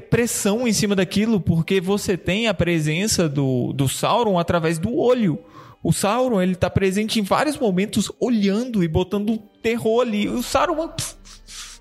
pressão 0.00 0.66
em 0.66 0.72
cima 0.72 0.94
daquilo, 0.94 1.40
porque 1.40 1.80
você 1.80 2.16
tem 2.16 2.48
a 2.48 2.54
presença 2.54 3.28
do, 3.28 3.72
do 3.72 3.88
Sauron 3.88 4.38
através 4.38 4.78
do 4.78 4.96
olho. 4.96 5.38
O 5.82 5.92
Sauron, 5.92 6.40
ele 6.40 6.54
tá 6.54 6.70
presente 6.70 7.20
em 7.20 7.22
vários 7.22 7.58
momentos 7.58 8.10
olhando 8.18 8.82
e 8.82 8.88
botando 8.88 9.38
terror 9.62 10.00
ali. 10.00 10.28
O 10.28 10.42
Sauron, 10.42 10.88
pff, 10.88 11.14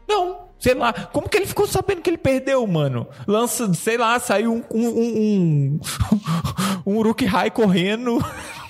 não, 0.08 0.49
sei 0.60 0.74
lá. 0.74 0.91
Como 0.91 1.30
que 1.30 1.38
ele 1.38 1.45
ficou 1.45 1.68
sabendo 1.68 2.01
que 2.01 2.10
ele 2.10 2.18
perdeu, 2.18 2.66
mano? 2.68 3.08
Lança, 3.28 3.74
sei 3.74 3.97
lá, 3.97 4.20
saiu 4.20 4.54
um 4.54 4.64
um 4.72 4.88
um, 4.88 4.99
um, 5.16 5.80
um 6.93 6.97
Uruk-hai 6.97 7.49
correndo. 7.51 8.24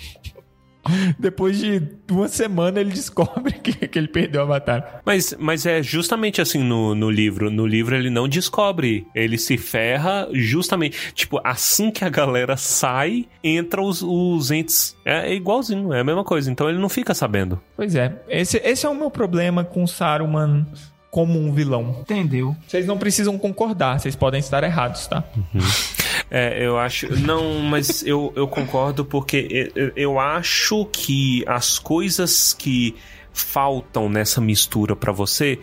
Depois 1.17 1.59
de 1.59 1.81
uma 2.11 2.27
semana 2.27 2.79
ele 2.79 2.91
descobre 2.91 3.53
que, 3.53 3.87
que 3.87 3.97
ele 3.97 4.07
perdeu 4.07 4.41
a 4.41 4.45
batalha. 4.45 4.85
Mas, 5.05 5.35
mas 5.39 5.65
é 5.65 5.81
justamente 5.81 6.41
assim 6.41 6.59
no, 6.59 6.93
no 6.93 7.09
livro. 7.09 7.49
No 7.49 7.65
livro 7.65 7.95
ele 7.95 8.09
não 8.09 8.27
descobre. 8.27 9.07
Ele 9.13 9.37
se 9.37 9.57
ferra 9.57 10.27
justamente. 10.31 11.13
Tipo, 11.13 11.39
assim 11.43 11.91
que 11.91 12.03
a 12.03 12.09
galera 12.09 12.57
sai, 12.57 13.25
entra 13.43 13.81
os, 13.81 14.01
os 14.01 14.51
entes. 14.51 14.95
É, 15.05 15.31
é 15.31 15.33
igualzinho, 15.33 15.93
é 15.93 15.99
a 15.99 16.03
mesma 16.03 16.23
coisa. 16.23 16.51
Então 16.51 16.69
ele 16.69 16.79
não 16.79 16.89
fica 16.89 17.13
sabendo. 17.13 17.61
Pois 17.75 17.95
é, 17.95 18.21
esse, 18.27 18.57
esse 18.57 18.85
é 18.85 18.89
o 18.89 18.95
meu 18.95 19.09
problema 19.09 19.63
com 19.63 19.85
Saruman 19.87 20.65
como 21.09 21.39
um 21.39 21.53
vilão. 21.53 21.97
Entendeu? 22.01 22.55
Vocês 22.67 22.85
não 22.85 22.97
precisam 22.97 23.37
concordar, 23.37 23.99
vocês 23.99 24.15
podem 24.15 24.39
estar 24.39 24.63
errados, 24.63 25.05
tá? 25.07 25.23
É, 26.35 26.65
eu 26.65 26.79
acho. 26.79 27.15
Não, 27.19 27.59
mas 27.59 28.03
eu, 28.03 28.33
eu 28.35 28.47
concordo 28.47 29.05
porque 29.05 29.71
eu, 29.75 29.91
eu 29.95 30.19
acho 30.19 30.83
que 30.85 31.43
as 31.45 31.77
coisas 31.77 32.55
que 32.55 32.95
faltam 33.31 34.09
nessa 34.09 34.41
mistura 34.41 34.95
pra 34.95 35.11
você 35.11 35.59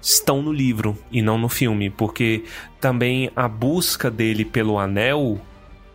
estão 0.00 0.40
no 0.40 0.50
livro 0.50 0.96
e 1.12 1.20
não 1.20 1.36
no 1.36 1.50
filme, 1.50 1.90
porque 1.90 2.42
também 2.80 3.30
a 3.36 3.46
busca 3.46 4.10
dele 4.10 4.46
pelo 4.46 4.78
anel 4.78 5.38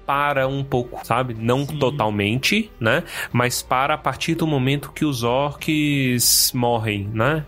para 0.06 0.48
um 0.48 0.64
pouco, 0.64 1.04
sabe? 1.04 1.34
Não 1.34 1.66
totalmente, 1.66 2.72
né? 2.80 3.04
Mas 3.34 3.64
para 3.64 3.96
a 3.96 3.98
partir 3.98 4.36
do 4.36 4.46
momento 4.46 4.92
que 4.92 5.06
os 5.06 5.24
orcs 5.24 6.52
morrem, 6.54 7.10
né? 7.12 7.44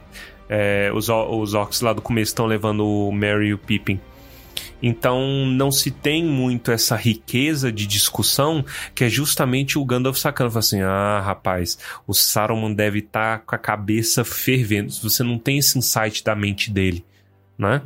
É, 0.49 0.91
os, 0.95 1.09
os 1.09 1.53
orcs 1.53 1.81
lá 1.81 1.93
do 1.93 2.01
começo 2.01 2.31
estão 2.31 2.47
levando 2.47 2.83
o 2.83 3.11
Merry 3.11 3.49
e 3.49 3.53
o 3.53 3.57
Pippin. 3.59 3.99
Então 4.81 5.45
não 5.45 5.71
se 5.71 5.91
tem 5.91 6.23
muito 6.23 6.71
essa 6.71 6.95
riqueza 6.95 7.71
de 7.71 7.85
discussão 7.85 8.63
que 8.95 9.03
é 9.03 9.09
justamente 9.09 9.77
o 9.77 9.85
Gandalf 9.85 10.17
sacando. 10.17 10.51
Fala 10.51 10.59
assim: 10.59 10.81
ah, 10.81 11.21
rapaz, 11.23 11.77
o 12.07 12.13
Saruman 12.13 12.73
deve 12.73 12.99
estar 12.99 13.39
com 13.39 13.55
a 13.55 13.57
cabeça 13.57 14.23
fervendo. 14.23 14.91
Você 14.91 15.23
não 15.23 15.37
tem 15.37 15.57
esse 15.57 15.77
insight 15.77 16.23
da 16.23 16.35
mente 16.35 16.71
dele, 16.71 17.05
né? 17.57 17.81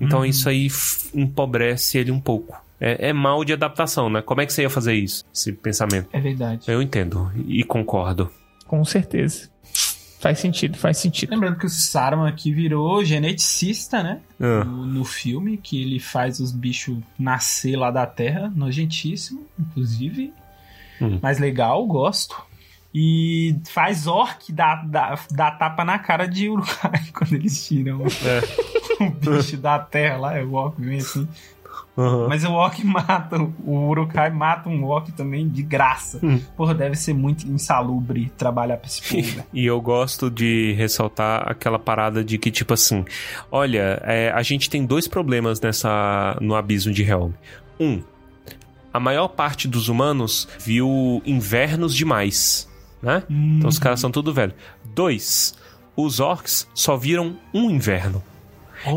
Então 0.00 0.24
isso 0.24 0.48
aí 0.48 0.68
empobrece 1.14 1.96
ele 1.96 2.10
um 2.10 2.20
pouco. 2.20 2.60
É, 2.80 3.10
é 3.10 3.12
mal 3.12 3.44
de 3.44 3.52
adaptação, 3.52 4.10
né? 4.10 4.20
Como 4.20 4.40
é 4.40 4.46
que 4.46 4.52
você 4.52 4.62
ia 4.62 4.70
fazer 4.70 4.94
isso? 4.94 5.24
Esse 5.32 5.52
pensamento. 5.52 6.08
É 6.12 6.20
verdade. 6.20 6.64
Eu 6.66 6.82
entendo 6.82 7.30
e 7.46 7.62
concordo. 7.62 8.28
Com 8.66 8.84
certeza. 8.84 9.51
Faz 10.22 10.38
sentido, 10.38 10.78
faz 10.78 10.98
sentido. 10.98 11.30
Lembrando 11.30 11.58
que 11.58 11.66
o 11.66 11.68
Saruman 11.68 12.28
aqui 12.28 12.52
virou 12.52 13.04
geneticista, 13.04 14.04
né? 14.04 14.20
Ah. 14.38 14.62
No, 14.62 14.86
no 14.86 15.04
filme, 15.04 15.56
que 15.56 15.82
ele 15.82 15.98
faz 15.98 16.38
os 16.38 16.52
bichos 16.52 16.96
nascer 17.18 17.74
lá 17.74 17.90
da 17.90 18.06
Terra, 18.06 18.48
nojentíssimo, 18.54 19.44
inclusive. 19.58 20.32
Hum. 21.00 21.18
Mas 21.20 21.40
legal, 21.40 21.84
gosto. 21.88 22.40
E 22.94 23.56
faz 23.68 24.06
orc 24.06 24.52
dar, 24.52 24.86
dar, 24.86 25.26
dar 25.32 25.50
tapa 25.58 25.84
na 25.84 25.98
cara 25.98 26.28
de 26.28 26.48
Urukai 26.48 27.02
quando 27.12 27.32
eles 27.32 27.66
tiram 27.66 28.02
o 29.00 29.10
bicho 29.10 29.56
da 29.56 29.80
Terra 29.80 30.18
lá, 30.18 30.38
é 30.38 30.44
o 30.44 30.52
orc 30.52 30.80
vem 30.80 30.98
assim. 30.98 31.26
Aham. 31.96 32.26
Mas 32.28 32.44
o 32.44 32.52
orc 32.52 32.78
mata, 32.84 33.38
o 33.38 33.86
Urukai 33.88 34.30
mata 34.30 34.68
um 34.68 34.84
orc 34.84 35.10
também 35.12 35.48
de 35.48 35.62
graça. 35.62 36.18
Hum. 36.22 36.40
Porra, 36.56 36.74
deve 36.74 36.94
ser 36.96 37.12
muito 37.14 37.46
insalubre 37.46 38.30
trabalhar 38.36 38.76
pra 38.78 38.86
esse 38.86 39.02
povo. 39.08 39.36
né? 39.36 39.44
E 39.52 39.66
eu 39.66 39.80
gosto 39.80 40.30
de 40.30 40.72
ressaltar 40.72 41.42
aquela 41.50 41.78
parada 41.78 42.24
de 42.24 42.38
que, 42.38 42.50
tipo 42.50 42.72
assim, 42.74 43.04
olha, 43.50 44.00
é, 44.04 44.30
a 44.30 44.42
gente 44.42 44.70
tem 44.70 44.84
dois 44.86 45.06
problemas 45.06 45.60
nessa 45.60 46.36
no 46.40 46.54
abismo 46.54 46.92
de 46.92 47.02
Helm. 47.02 47.32
Um, 47.78 48.02
a 48.92 49.00
maior 49.00 49.28
parte 49.28 49.66
dos 49.66 49.88
humanos 49.88 50.46
viu 50.60 51.22
invernos 51.24 51.94
demais, 51.94 52.68
né? 53.02 53.22
Então 53.28 53.68
os 53.68 53.78
caras 53.78 53.98
são 54.00 54.10
tudo 54.10 54.32
velho. 54.34 54.52
Dois, 54.94 55.54
os 55.96 56.20
orcs 56.20 56.68
só 56.74 56.96
viram 56.96 57.36
um 57.54 57.70
inverno. 57.70 58.22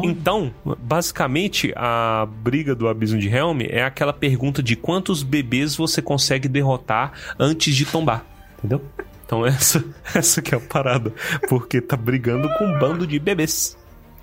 Então, 0.03 0.51
basicamente, 0.79 1.71
a 1.75 2.27
briga 2.41 2.73
do 2.73 2.87
Abismo 2.87 3.19
de 3.19 3.27
Helm 3.27 3.61
é 3.61 3.83
aquela 3.83 4.13
pergunta 4.13 4.63
de 4.63 4.75
quantos 4.75 5.21
bebês 5.21 5.75
você 5.75 6.01
consegue 6.01 6.47
derrotar 6.47 7.11
antes 7.39 7.75
de 7.75 7.85
tombar, 7.85 8.25
entendeu? 8.57 8.81
Então 9.25 9.45
essa, 9.45 9.83
essa 10.13 10.41
que 10.41 10.55
é 10.55 10.57
a 10.57 10.61
parada, 10.61 11.13
porque 11.49 11.81
tá 11.81 11.97
brigando 11.97 12.47
com 12.57 12.65
um 12.65 12.79
bando 12.79 13.05
de 13.05 13.19
bebês. 13.19 13.77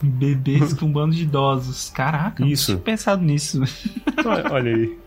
Bebês 0.04 0.72
com 0.72 0.86
um 0.86 0.92
bando 0.92 1.14
de 1.14 1.22
idosos. 1.22 1.88
Caraca, 1.90 2.44
Isso. 2.44 2.72
não 2.72 2.78
tinha 2.78 2.84
pensado 2.84 3.22
nisso. 3.22 3.62
Olha, 4.24 4.52
olha 4.52 4.74
aí. 4.74 4.98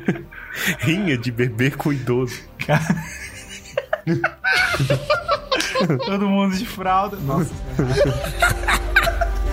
Rinha 0.80 1.18
de 1.18 1.30
bebê 1.30 1.70
com 1.70 1.92
idoso. 1.92 2.40
Todo 6.06 6.26
mundo 6.26 6.56
de 6.56 6.64
fralda. 6.64 7.18
Nossa. 7.18 7.52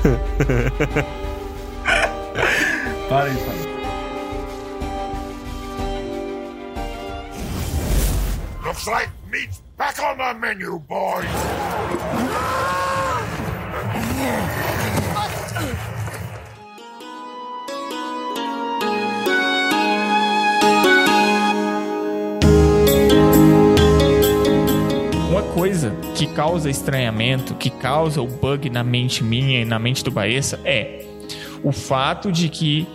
para 3.08 3.26
aí. 3.26 3.38
Looks 8.64 8.88
like 8.88 9.10
meat's 9.32 9.62
back 9.78 10.00
on 10.00 10.18
the 10.18 10.34
menu, 10.40 10.80
boys. 10.80 11.26
coisa 25.54 25.92
que 26.16 26.28
causa 26.28 26.70
estranhamento, 26.70 27.56
que 27.56 27.70
causa 27.70 28.22
o 28.22 28.28
bug 28.28 28.70
na 28.70 28.84
mente 28.84 29.24
minha 29.24 29.62
e 29.62 29.66
na 29.66 29.78
mente 29.78 30.04
do 30.04 30.10
Baessa 30.10 30.60
é 30.64 31.06
o 31.62 31.72
fato 31.72 32.32
de 32.32 32.48
que 32.48 32.88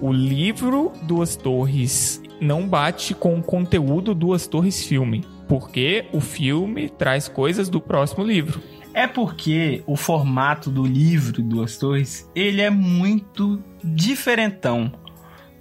o 0.00 0.10
livro 0.10 0.92
Duas 1.02 1.36
Torres 1.36 2.22
não 2.40 2.66
bate 2.66 3.14
com 3.14 3.38
o 3.38 3.42
conteúdo 3.42 4.14
Duas 4.14 4.46
Torres 4.46 4.84
filme. 4.84 5.24
Porque 5.46 6.06
o 6.12 6.20
filme 6.20 6.88
traz 6.88 7.28
coisas 7.28 7.68
do 7.68 7.80
próximo 7.80 8.24
livro. 8.24 8.60
É 8.94 9.06
porque 9.06 9.82
o 9.86 9.96
formato 9.96 10.70
do 10.70 10.84
livro 10.84 11.42
Duas 11.42 11.76
Torres, 11.76 12.30
ele 12.34 12.60
é 12.60 12.70
muito 12.70 13.62
diferentão. 13.82 14.92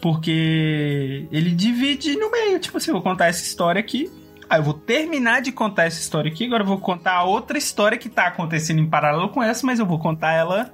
Porque 0.02 1.28
ele 1.32 1.52
divide 1.52 2.16
no 2.16 2.32
meio. 2.32 2.60
Tipo 2.60 2.78
assim, 2.78 2.92
vou 2.92 3.02
contar 3.02 3.28
essa 3.28 3.44
história 3.44 3.80
aqui. 3.80 4.10
Aí 4.50 4.60
eu 4.60 4.64
vou 4.64 4.74
terminar 4.74 5.42
de 5.42 5.52
contar 5.52 5.86
essa 5.86 6.00
história 6.00 6.32
aqui. 6.32 6.46
Agora 6.46 6.64
eu 6.64 6.68
vou 6.68 6.80
contar 6.80 7.14
a 7.14 7.24
outra 7.24 7.58
história 7.58 7.98
que 7.98 8.10
tá 8.10 8.28
acontecendo 8.28 8.80
em 8.80 8.90
paralelo 8.90 9.30
com 9.30 9.44
essa, 9.44 9.66
mas 9.66 9.80
eu 9.80 9.86
vou 9.86 10.00
contar 10.00 10.34
ela 10.34 10.72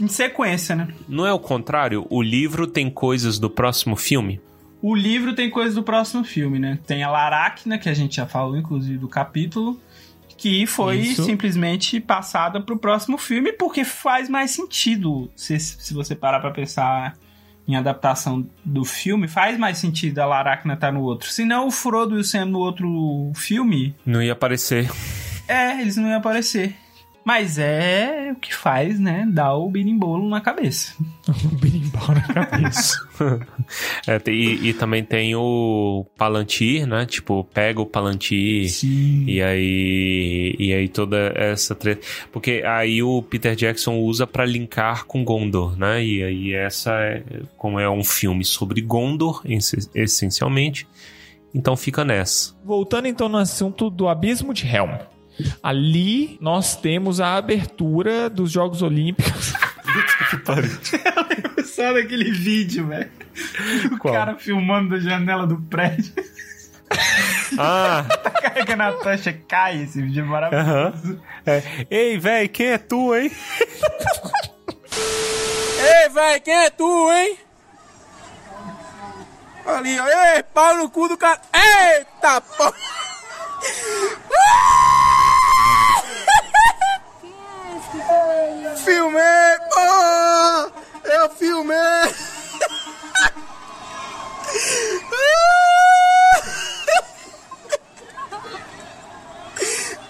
em 0.00 0.08
sequência, 0.08 0.74
né? 0.74 0.88
Não 1.08 1.26
é 1.26 1.32
o 1.32 1.38
contrário? 1.38 2.06
O 2.10 2.22
livro 2.22 2.66
tem 2.66 2.90
coisas 2.90 3.38
do 3.38 3.48
próximo 3.48 3.96
filme? 3.96 4.40
O 4.80 4.96
livro 4.96 5.32
tem 5.32 5.48
coisas 5.48 5.76
do 5.76 5.82
próximo 5.82 6.24
filme, 6.24 6.58
né? 6.58 6.78
Tem 6.84 7.04
a 7.04 7.10
Laracna, 7.10 7.78
que 7.78 7.88
a 7.88 7.94
gente 7.94 8.16
já 8.16 8.26
falou, 8.26 8.56
inclusive, 8.56 8.98
do 8.98 9.08
capítulo, 9.08 9.80
que 10.36 10.66
foi 10.66 10.98
Isso. 10.98 11.24
simplesmente 11.24 12.00
passada 12.00 12.60
pro 12.60 12.76
próximo 12.76 13.16
filme, 13.16 13.52
porque 13.52 13.84
faz 13.84 14.28
mais 14.28 14.50
sentido. 14.50 15.30
Se, 15.36 15.56
se 15.60 15.94
você 15.94 16.16
parar 16.16 16.40
pra 16.40 16.50
pensar 16.50 17.16
em 17.66 17.76
adaptação 17.76 18.46
do 18.64 18.84
filme, 18.84 19.28
faz 19.28 19.56
mais 19.58 19.78
sentido 19.78 20.18
a 20.18 20.26
Laracna 20.26 20.74
estar 20.74 20.92
no 20.92 21.02
outro. 21.02 21.28
Senão 21.30 21.68
o 21.68 21.70
Frodo 21.70 22.16
e 22.16 22.20
o 22.20 22.24
Sam 22.24 22.46
no 22.46 22.58
outro 22.58 23.32
filme, 23.34 23.94
Não 24.04 24.20
ia 24.22 24.32
aparecer. 24.32 24.90
é, 25.48 25.80
eles 25.80 25.96
não 25.96 26.08
iam 26.08 26.18
aparecer. 26.18 26.74
Mas 27.24 27.56
é 27.56 28.30
o 28.32 28.36
que 28.36 28.52
faz, 28.54 28.98
né? 28.98 29.24
Dar 29.30 29.54
o 29.54 29.70
birimbolo 29.70 30.28
na 30.28 30.40
cabeça. 30.40 30.94
O 31.28 31.54
berimbau 31.56 32.08
na 32.08 32.20
cabeça. 32.46 32.96
É, 34.06 34.18
tem- 34.18 34.34
e, 34.34 34.68
e 34.70 34.74
também 34.74 35.04
tem 35.04 35.34
o 35.36 36.04
Palantir, 36.18 36.84
né? 36.86 37.06
Tipo, 37.06 37.44
pega 37.54 37.80
o 37.80 37.86
Palantir. 37.86 38.68
Sim. 38.70 39.24
E 39.26 39.40
aí, 39.40 40.56
e 40.58 40.72
aí 40.74 40.88
toda 40.88 41.32
essa 41.36 41.74
treta. 41.74 42.04
Porque 42.32 42.62
aí 42.66 43.02
o 43.02 43.22
Peter 43.22 43.54
Jackson 43.54 43.98
usa 44.00 44.26
pra 44.26 44.44
linkar 44.44 45.04
com 45.06 45.24
Gondor, 45.24 45.78
né? 45.78 46.04
E 46.04 46.22
aí 46.24 46.52
essa 46.52 46.92
é, 47.00 47.22
como 47.56 47.78
é 47.78 47.88
um 47.88 48.02
filme 48.02 48.44
sobre 48.44 48.80
Gondor, 48.82 49.40
esse- 49.44 49.88
essencialmente. 49.94 50.86
Então 51.54 51.76
fica 51.76 52.04
nessa. 52.04 52.54
Voltando 52.64 53.06
então 53.06 53.28
no 53.28 53.38
assunto 53.38 53.88
do 53.88 54.08
Abismo 54.08 54.52
de 54.52 54.66
Helm. 54.66 54.90
Ali 55.62 56.38
nós 56.40 56.76
temos 56.76 57.20
a 57.20 57.36
abertura 57.36 58.28
dos 58.28 58.50
Jogos 58.50 58.82
Olímpicos. 58.82 59.52
Só 61.64 61.92
daquele 61.92 62.30
vídeo, 62.30 62.86
velho. 62.88 63.10
O 63.92 63.98
Qual? 63.98 64.14
cara 64.14 64.36
filmando 64.36 64.90
da 64.90 65.00
janela 65.00 65.46
do 65.46 65.56
prédio. 65.62 66.12
Ah, 67.58 68.04
Carregando 68.40 68.82
a 68.82 68.92
tocha, 68.92 69.32
cai. 69.48 69.82
Esse 69.82 70.02
vídeo 70.02 70.24
é 70.24 70.26
maravilhoso. 70.26 71.20
É. 71.46 71.62
Ei, 71.90 72.18
velho, 72.18 72.48
quem 72.48 72.66
é 72.68 72.78
tu, 72.78 73.14
hein? 73.14 73.30
Ei, 75.78 76.08
véi, 76.10 76.40
quem 76.40 76.54
é 76.54 76.70
tu, 76.70 77.12
hein? 77.12 77.38
Ali, 79.66 79.98
ó. 79.98 80.06
Ei, 80.06 80.42
pau 80.42 80.76
no 80.76 80.90
cu 80.90 81.08
do 81.08 81.16
cara. 81.16 81.40
Eita, 81.52 82.40
porra! 82.40 82.74
Filmei, 88.84 89.58
porra! 89.72 90.72
Eu 91.04 91.30
filmei! 91.30 91.76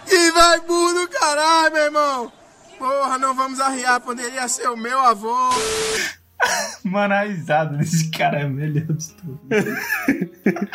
Que 0.06 0.30
vai 0.32 0.60
burro 0.60 1.08
caralho, 1.08 1.72
meu 1.72 1.84
irmão! 1.84 2.32
Porra, 2.78 3.18
não 3.18 3.34
vamos 3.34 3.60
arriar, 3.60 4.00
poderia 4.00 4.48
ser 4.48 4.68
o 4.68 4.76
meu 4.76 4.98
avô. 4.98 5.50
Mano, 6.84 7.14
a 7.14 7.22
risada 7.22 7.76
desse 7.76 8.10
cara 8.10 8.40
é 8.40 8.46
melhor 8.46 8.86
de 8.86 9.12
tudo. 9.14 9.40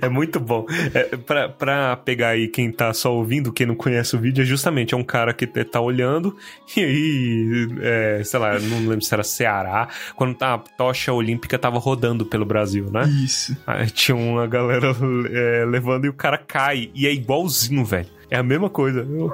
É 0.00 0.08
muito 0.08 0.38
bom. 0.38 0.64
É, 0.94 1.16
pra, 1.16 1.48
pra 1.48 1.96
pegar 1.96 2.28
aí 2.28 2.48
quem 2.48 2.70
tá 2.70 2.92
só 2.94 3.12
ouvindo, 3.12 3.52
quem 3.52 3.66
não 3.66 3.74
conhece 3.74 4.14
o 4.14 4.18
vídeo, 4.18 4.42
é 4.42 4.44
justamente 4.44 4.94
é 4.94 4.96
um 4.96 5.02
cara 5.02 5.34
que 5.34 5.46
tá 5.46 5.80
olhando 5.80 6.36
e 6.76 6.80
aí, 6.80 7.68
é, 7.80 8.22
sei 8.24 8.38
lá, 8.38 8.58
não 8.58 8.78
lembro 8.88 9.02
se 9.02 9.12
era 9.12 9.22
Ceará, 9.22 9.88
quando 10.14 10.34
tá, 10.34 10.54
a 10.54 10.58
tocha 10.58 11.12
olímpica 11.12 11.58
tava 11.58 11.78
rodando 11.78 12.24
pelo 12.24 12.46
Brasil, 12.46 12.90
né? 12.90 13.02
Isso. 13.08 13.56
Aí 13.66 13.90
tinha 13.90 14.16
uma 14.16 14.46
galera 14.46 14.94
é, 15.30 15.64
levando 15.66 16.04
e 16.04 16.08
o 16.08 16.14
cara 16.14 16.38
cai. 16.38 16.90
E 16.94 17.06
é 17.06 17.12
igualzinho, 17.12 17.84
velho. 17.84 18.08
É 18.30 18.36
a 18.36 18.42
mesma 18.42 18.70
coisa. 18.70 19.02
O, 19.02 19.32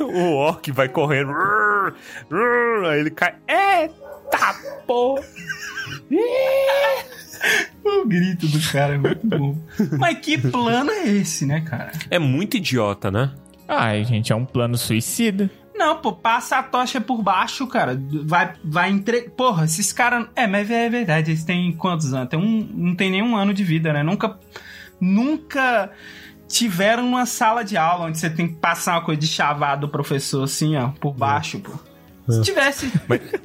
o 0.00 0.34
orc 0.34 0.72
vai 0.72 0.88
correndo. 0.88 1.32
Aí 2.88 3.00
ele 3.00 3.10
cai. 3.10 3.34
Eita 4.32 4.54
porra! 4.86 5.24
O 7.84 8.04
grito 8.04 8.48
do 8.48 8.60
cara 8.72 8.94
é 8.94 8.98
muito 8.98 9.26
bom. 9.26 9.56
Mas 9.96 10.18
que 10.18 10.36
plano 10.36 10.90
é 10.90 11.08
esse, 11.08 11.46
né, 11.46 11.60
cara? 11.60 11.92
É 12.10 12.18
muito 12.18 12.56
idiota, 12.56 13.10
né? 13.10 13.32
Ai, 13.66 14.04
gente, 14.04 14.32
é 14.32 14.36
um 14.36 14.44
plano 14.44 14.76
suicida. 14.76 15.48
Não, 15.74 15.96
pô, 15.98 16.12
passa 16.12 16.58
a 16.58 16.62
tocha 16.62 17.00
por 17.00 17.22
baixo, 17.22 17.66
cara. 17.68 17.98
Vai, 18.24 18.54
vai 18.64 18.90
entre... 18.90 19.30
Porra, 19.30 19.64
esses 19.64 19.92
caras. 19.92 20.26
É, 20.34 20.48
mas 20.48 20.68
é 20.68 20.88
verdade, 20.90 21.30
eles 21.30 21.44
têm 21.44 21.72
quantos 21.72 22.12
anos? 22.12 22.28
Tem 22.28 22.38
um... 22.38 22.68
Não 22.74 22.96
tem 22.96 23.10
nenhum 23.10 23.36
ano 23.36 23.54
de 23.54 23.62
vida, 23.62 23.92
né? 23.92 24.02
Nunca. 24.02 24.36
Nunca 25.00 25.90
tiveram 26.48 27.04
numa 27.04 27.24
sala 27.24 27.62
de 27.62 27.76
aula 27.76 28.06
onde 28.06 28.18
você 28.18 28.28
tem 28.28 28.48
que 28.48 28.54
passar 28.54 28.94
uma 28.94 29.04
coisa 29.04 29.20
de 29.20 29.28
chavado 29.28 29.86
do 29.86 29.88
professor 29.88 30.42
assim, 30.42 30.76
ó, 30.76 30.88
por 30.88 31.14
baixo, 31.14 31.60
pô. 31.60 31.72
Se 32.28 32.42
tivesse 32.42 32.90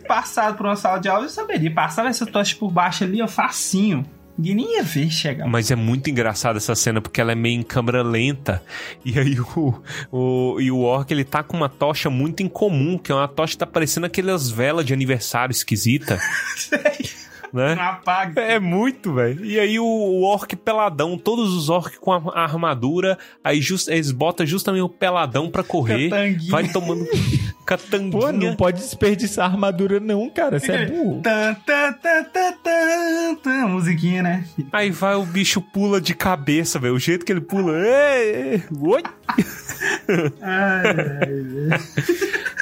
passado 0.08 0.58
por 0.58 0.66
uma 0.66 0.76
sala 0.76 1.00
de 1.00 1.08
aula, 1.08 1.26
eu 1.26 1.30
saberia. 1.30 1.74
Passava 1.74 2.10
essa 2.10 2.26
tocha 2.26 2.56
por 2.56 2.72
baixo 2.72 3.04
ali, 3.04 3.22
ó, 3.22 3.28
facinho. 3.28 4.06
Ninguém 4.38 4.56
nem 4.56 4.76
ia 4.78 4.84
ver 4.84 5.12
chegar. 5.12 5.48
Mas 5.48 5.70
é 5.70 5.76
muito 5.76 6.10
engraçada 6.10 6.58
essa 6.58 6.74
cena 6.74 7.00
porque 7.00 7.22
ela 7.22 7.32
é 7.32 7.36
meio 7.36 7.60
em 7.60 7.64
câmera 7.64 8.02
lenta. 8.02 8.64
E 9.06 9.20
aí 9.20 9.40
o, 9.40 9.82
o, 10.12 10.60
e 10.60 10.72
o 10.72 10.80
Orc 10.80 11.12
ele 11.12 11.24
tá 11.24 11.44
com 11.44 11.56
uma 11.56 11.70
tocha 11.70 12.10
muito 12.10 12.42
incomum, 12.42 12.98
que 12.98 13.12
é 13.12 13.16
uma 13.16 13.28
tocha 13.28 13.52
que 13.54 13.60
tá 13.60 13.68
parecendo 13.68 14.08
aquelas 14.08 14.50
velas 14.50 14.86
de 14.86 14.94
aniversário 14.94 15.52
esquisita. 15.52 16.20
né? 17.54 17.76
Não 17.76 17.84
apaga. 17.84 18.42
É 18.42 18.60
muito, 18.60 19.14
velho. 19.14 19.46
E 19.46 19.60
aí 19.60 19.80
o, 19.80 19.86
o 19.86 20.24
orc 20.24 20.56
peladão, 20.56 21.16
todos 21.16 21.54
os 21.54 21.70
orcs 21.70 22.00
com 22.00 22.12
a, 22.12 22.18
a 22.34 22.44
armadura, 22.44 23.20
aí 23.44 23.62
just, 23.62 23.88
eles 23.88 24.12
botam 24.12 24.44
justamente 24.46 24.82
o 24.82 24.90
peladão 24.90 25.52
pra 25.52 25.64
correr. 25.64 26.10
Vai 26.50 26.68
tomando 26.70 27.06
catanguinha. 27.66 28.12
Pô, 28.12 28.32
não 28.32 28.56
pode 28.56 28.80
desperdiçar 28.80 29.50
armadura 29.50 30.00
não, 30.00 30.30
cara. 30.30 30.60
Você 30.60 30.72
é 30.72 30.86
burro. 30.92 31.22
Tan, 31.22 31.56
tan, 31.66 31.94
tan, 31.94 32.24
tan, 32.26 32.54
tan, 32.64 33.36
tan. 33.36 33.68
Musiquinha, 33.68 34.22
né? 34.22 34.46
Aí 34.72 34.90
vai 34.92 35.16
o 35.16 35.26
bicho 35.26 35.62
pula 35.62 36.00
de 36.00 36.14
cabeça, 36.14 36.80
velho. 36.80 36.96
O 36.96 37.00
jeito 37.00 37.26
que 37.26 37.32
ele 37.32 37.42
pula. 37.42 37.74
Oi! 37.74 39.04
Ai, 40.42 40.84
ai, 41.72 41.80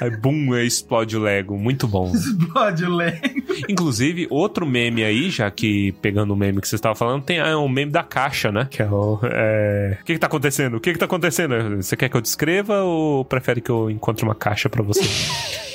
Aí, 0.01 0.09
bum, 0.17 0.55
explode 0.57 1.15
o 1.15 1.21
Lego. 1.21 1.57
Muito 1.57 1.87
bom. 1.87 2.11
Explode 2.15 2.83
o 2.85 2.95
Lego. 2.95 3.21
Inclusive, 3.69 4.27
outro 4.29 4.65
meme 4.65 5.03
aí, 5.03 5.29
já 5.29 5.49
que 5.51 5.91
pegando 6.01 6.33
o 6.33 6.35
meme 6.35 6.59
que 6.59 6.67
você 6.67 6.75
estava 6.75 6.95
falando, 6.95 7.23
tem 7.23 7.39
ah, 7.39 7.57
um 7.59 7.69
meme 7.69 7.91
da 7.91 8.01
caixa, 8.03 8.51
né? 8.51 8.67
Que 8.69 8.81
é 8.81 8.87
o. 8.89 9.19
é, 9.23 9.97
O 10.01 10.05
que 10.05 10.13
que 10.13 10.19
tá 10.19 10.27
acontecendo? 10.27 10.77
O 10.77 10.79
que 10.79 10.91
que 10.93 10.97
tá 10.99 11.05
acontecendo? 11.05 11.77
Você 11.77 11.95
quer 11.95 12.09
que 12.09 12.17
eu 12.17 12.21
descreva 12.21 12.81
ou 12.81 13.23
prefere 13.23 13.61
que 13.61 13.69
eu 13.69 13.89
encontre 13.91 14.25
uma 14.25 14.33
caixa 14.35 14.67
pra 14.69 14.81
você? 14.81 15.01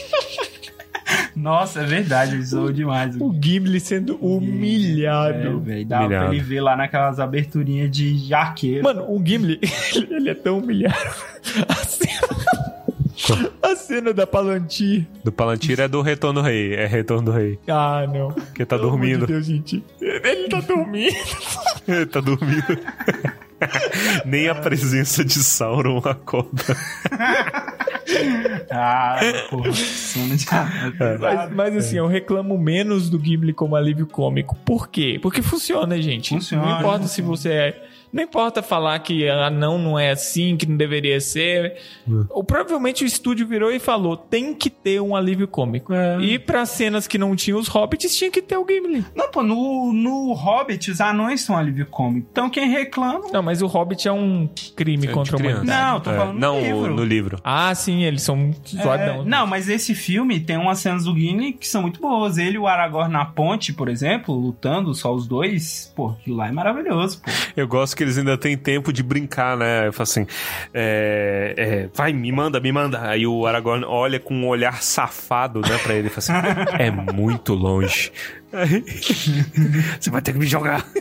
Nossa, 1.36 1.80
é 1.82 1.84
verdade, 1.84 2.42
zoou 2.42 2.72
demais. 2.72 3.14
O 3.20 3.32
Gimli 3.40 3.78
sendo 3.78 4.14
É, 4.14 4.16
humilhado. 4.20 5.60
velho, 5.60 5.84
dá 5.86 5.98
pra 5.98 6.06
Humilhado. 6.06 6.32
ele 6.34 6.42
ver 6.42 6.60
lá 6.62 6.74
naquelas 6.76 7.20
aberturinhas 7.20 7.90
de 7.90 8.32
arqueiro. 8.32 8.82
Mano, 8.82 9.04
o 9.08 9.22
Gimli, 9.24 9.60
ele 10.10 10.30
é 10.30 10.34
tão 10.34 10.58
humilhado. 10.58 10.96
A 11.68 11.74
cena, 11.74 12.55
a 13.62 13.76
cena 13.76 14.12
da 14.12 14.26
Palantir. 14.26 15.06
Do 15.24 15.32
Palantir 15.32 15.80
é 15.80 15.88
do 15.88 16.00
Retorno 16.02 16.40
do 16.40 16.46
Rei. 16.46 16.74
É 16.74 16.86
Retorno 16.86 17.24
do 17.26 17.30
Rei. 17.32 17.58
Ah, 17.68 18.06
não. 18.12 18.30
Que 18.54 18.64
tá 18.64 18.76
Pelo 18.76 18.90
dormindo. 18.90 19.26
de 19.26 19.32
Deus, 19.32 19.46
gente. 19.46 19.84
Ele 20.00 20.48
tá 20.48 20.60
dormindo. 20.60 21.14
Ele 21.88 22.06
tá 22.06 22.20
dormindo. 22.20 22.78
Nem 24.26 24.48
a 24.48 24.54
presença 24.54 25.24
de 25.24 25.34
Sauron 25.34 25.98
acorda. 26.04 26.62
Ah, 28.70 29.18
porra, 29.50 29.72
sono 29.72 30.36
de 30.36 30.46
Mas, 31.20 31.52
mas 31.52 31.76
assim, 31.76 31.96
eu 31.98 32.06
reclamo 32.06 32.56
menos 32.56 33.10
do 33.10 33.18
Gimli 33.22 33.52
como 33.52 33.74
alívio 33.76 34.06
cômico. 34.06 34.56
Por 34.64 34.88
quê? 34.88 35.18
Porque 35.20 35.42
funciona, 35.42 36.00
gente. 36.00 36.30
Funciona, 36.30 36.62
Não 36.64 36.78
importa 36.78 37.00
funciona. 37.00 37.08
se 37.08 37.22
você 37.22 37.48
é. 37.50 37.84
Não 38.16 38.22
importa 38.22 38.62
falar 38.62 38.98
que 39.00 39.28
ah, 39.28 39.50
não, 39.50 39.78
não 39.78 39.98
é 39.98 40.10
assim, 40.10 40.56
que 40.56 40.64
não 40.66 40.76
deveria 40.76 41.20
ser. 41.20 41.76
Ou 42.30 42.42
provavelmente 42.42 43.04
o 43.04 43.06
estúdio 43.06 43.46
virou 43.46 43.70
e 43.70 43.78
falou: 43.78 44.16
tem 44.16 44.54
que 44.54 44.70
ter 44.70 45.00
um 45.02 45.14
alívio 45.14 45.46
cômico. 45.46 45.92
E 46.20 46.38
pra 46.38 46.64
cenas 46.64 47.06
que 47.06 47.18
não 47.18 47.36
tinham 47.36 47.58
os 47.58 47.68
hobbits, 47.68 48.16
tinha 48.16 48.30
que 48.30 48.40
ter 48.40 48.56
o 48.56 48.66
Gimli. 48.66 49.04
Não, 49.14 49.30
pô, 49.30 49.42
no, 49.42 49.92
no 49.92 50.32
Hobbit 50.32 50.90
os 50.90 51.00
anões 51.00 51.42
são 51.42 51.56
alívio 51.56 51.86
cômico. 51.86 52.26
Então 52.32 52.48
quem 52.48 52.68
reclama. 52.70 53.28
Não, 53.32 53.42
mas 53.42 53.60
o 53.60 53.66
Hobbit 53.66 54.08
é 54.08 54.12
um 54.12 54.48
crime 54.74 55.06
É 55.06 55.10
contra 55.12 55.36
a 55.36 55.38
criança. 55.38 55.56
humanidade. 55.62 55.92
Não, 55.92 56.00
tô 56.00 56.10
É, 56.10 56.16
falando 56.16 56.34
no 56.34 56.40
não, 56.40 56.60
livro. 56.60 56.94
no 56.94 57.04
livro. 57.04 57.38
Ah, 57.44 57.74
sim, 57.74 58.02
eles 58.04 58.22
são 58.22 58.50
É, 58.78 58.82
zoadão. 58.82 59.24
não, 59.24 59.46
mas 59.46 59.68
esse 59.68 59.94
filme 59.94 60.40
tem 60.40 60.56
umas 60.56 60.78
cenas 60.78 61.04
do 61.04 61.14
Gimli 61.14 61.52
que 61.52 61.68
são 61.68 61.82
muito 61.82 62.00
boas. 62.00 62.38
Ele 62.38 62.56
e 62.56 62.58
o 62.58 62.66
Aragorn 62.66 63.12
na 63.12 63.24
ponte, 63.26 63.72
por 63.74 63.88
exemplo, 63.90 64.34
lutando, 64.34 64.94
só 64.94 65.14
os 65.14 65.26
dois. 65.26 65.92
Pô, 65.94 66.08
aquilo 66.10 66.36
lá 66.36 66.48
é 66.48 66.52
maravilhoso, 66.52 67.20
pô. 67.20 67.30
Eu 67.56 67.68
gosto 67.68 67.96
que 67.96 68.05
eles 68.06 68.18
ainda 68.18 68.38
têm 68.38 68.56
tempo 68.56 68.92
de 68.92 69.02
brincar, 69.02 69.56
né? 69.56 69.88
Eu 69.88 69.92
falo 69.92 70.04
assim, 70.04 70.26
é, 70.72 71.54
é, 71.56 71.88
vai, 71.94 72.12
me 72.12 72.30
manda, 72.32 72.60
me 72.60 72.72
manda. 72.72 73.08
Aí 73.08 73.26
o 73.26 73.46
Aragorn 73.46 73.84
olha 73.84 74.18
com 74.18 74.34
um 74.34 74.46
olhar 74.46 74.82
safado, 74.82 75.60
né, 75.60 75.78
pra 75.82 75.94
ele 75.94 76.08
fala 76.08 76.18
assim, 76.18 76.32
é 76.78 76.90
muito 76.90 77.54
longe. 77.54 78.12
Aí, 78.52 78.84
Você 80.00 80.10
vai 80.10 80.22
ter 80.22 80.32
que 80.32 80.38
me 80.38 80.46
jogar. 80.46 80.86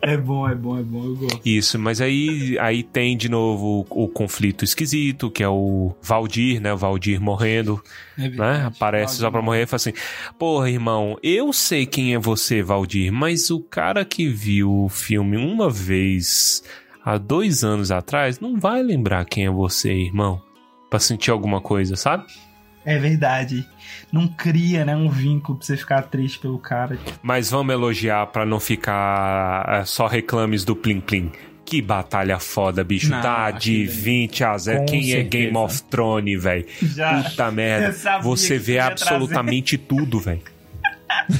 É 0.00 0.16
bom, 0.18 0.46
é 0.48 0.54
bom, 0.54 0.78
é 0.78 0.82
bom, 0.82 1.04
eu 1.04 1.16
gosto. 1.16 1.40
Isso, 1.44 1.78
mas 1.78 2.00
aí, 2.00 2.58
aí 2.60 2.82
tem 2.82 3.16
de 3.16 3.28
novo 3.28 3.86
o, 3.90 4.04
o 4.04 4.08
conflito 4.08 4.62
esquisito, 4.64 5.30
que 5.30 5.42
é 5.42 5.48
o 5.48 5.94
Valdir, 6.02 6.60
né? 6.60 6.72
O 6.74 6.76
Valdir 6.76 7.20
morrendo, 7.20 7.82
É 8.18 8.28
né? 8.28 8.64
Aparece 8.66 9.16
só 9.16 9.30
pra 9.30 9.40
morrer 9.40 9.62
e 9.62 9.66
fala 9.66 9.76
assim: 9.76 9.92
Porra, 10.38 10.70
irmão, 10.70 11.18
eu 11.22 11.52
sei 11.54 11.86
quem 11.86 12.14
é 12.14 12.18
você, 12.18 12.62
Valdir, 12.62 13.10
mas 13.10 13.50
o 13.50 13.60
cara 13.60 14.04
que 14.04 14.28
viu 14.28 14.84
o 14.84 14.88
filme 14.90 15.38
uma 15.38 15.70
vez 15.70 16.62
há 17.02 17.16
dois 17.16 17.64
anos 17.64 17.90
atrás 17.90 18.38
não 18.40 18.58
vai 18.60 18.82
lembrar 18.82 19.24
quem 19.24 19.46
é 19.46 19.50
você, 19.50 19.92
irmão. 19.92 20.40
Pra 20.90 20.98
sentir 21.00 21.30
alguma 21.30 21.60
coisa, 21.62 21.96
sabe? 21.96 22.24
É 22.84 22.98
verdade. 22.98 23.66
Não 24.12 24.28
cria, 24.28 24.84
né, 24.84 24.94
um 24.94 25.08
vínculo 25.08 25.56
pra 25.58 25.66
você 25.66 25.76
ficar 25.76 26.02
triste 26.02 26.38
pelo 26.38 26.58
cara. 26.58 26.98
Mas 27.22 27.50
vamos 27.50 27.72
elogiar 27.72 28.26
pra 28.26 28.44
não 28.44 28.60
ficar 28.60 29.64
é, 29.68 29.84
só 29.84 30.06
reclames 30.06 30.64
do 30.64 30.76
Plim 30.76 31.00
Plim. 31.00 31.32
Que 31.64 31.80
batalha 31.80 32.38
foda, 32.38 32.84
bicho. 32.84 33.10
Não, 33.10 33.22
tá 33.22 33.50
de 33.50 33.84
aquele- 33.84 33.86
20 33.86 34.44
a 34.44 34.58
0. 34.58 34.78
Com 34.80 34.84
Quem 34.86 35.00
é 35.00 35.04
certeza. 35.14 35.28
Game 35.30 35.56
of 35.56 35.82
Thrones, 35.84 36.42
velho? 36.42 36.66
Puta 37.24 37.50
merda. 37.50 38.20
Você 38.22 38.58
vê 38.58 38.78
absolutamente 38.78 39.78
tudo, 39.78 40.20
velho. 40.20 40.42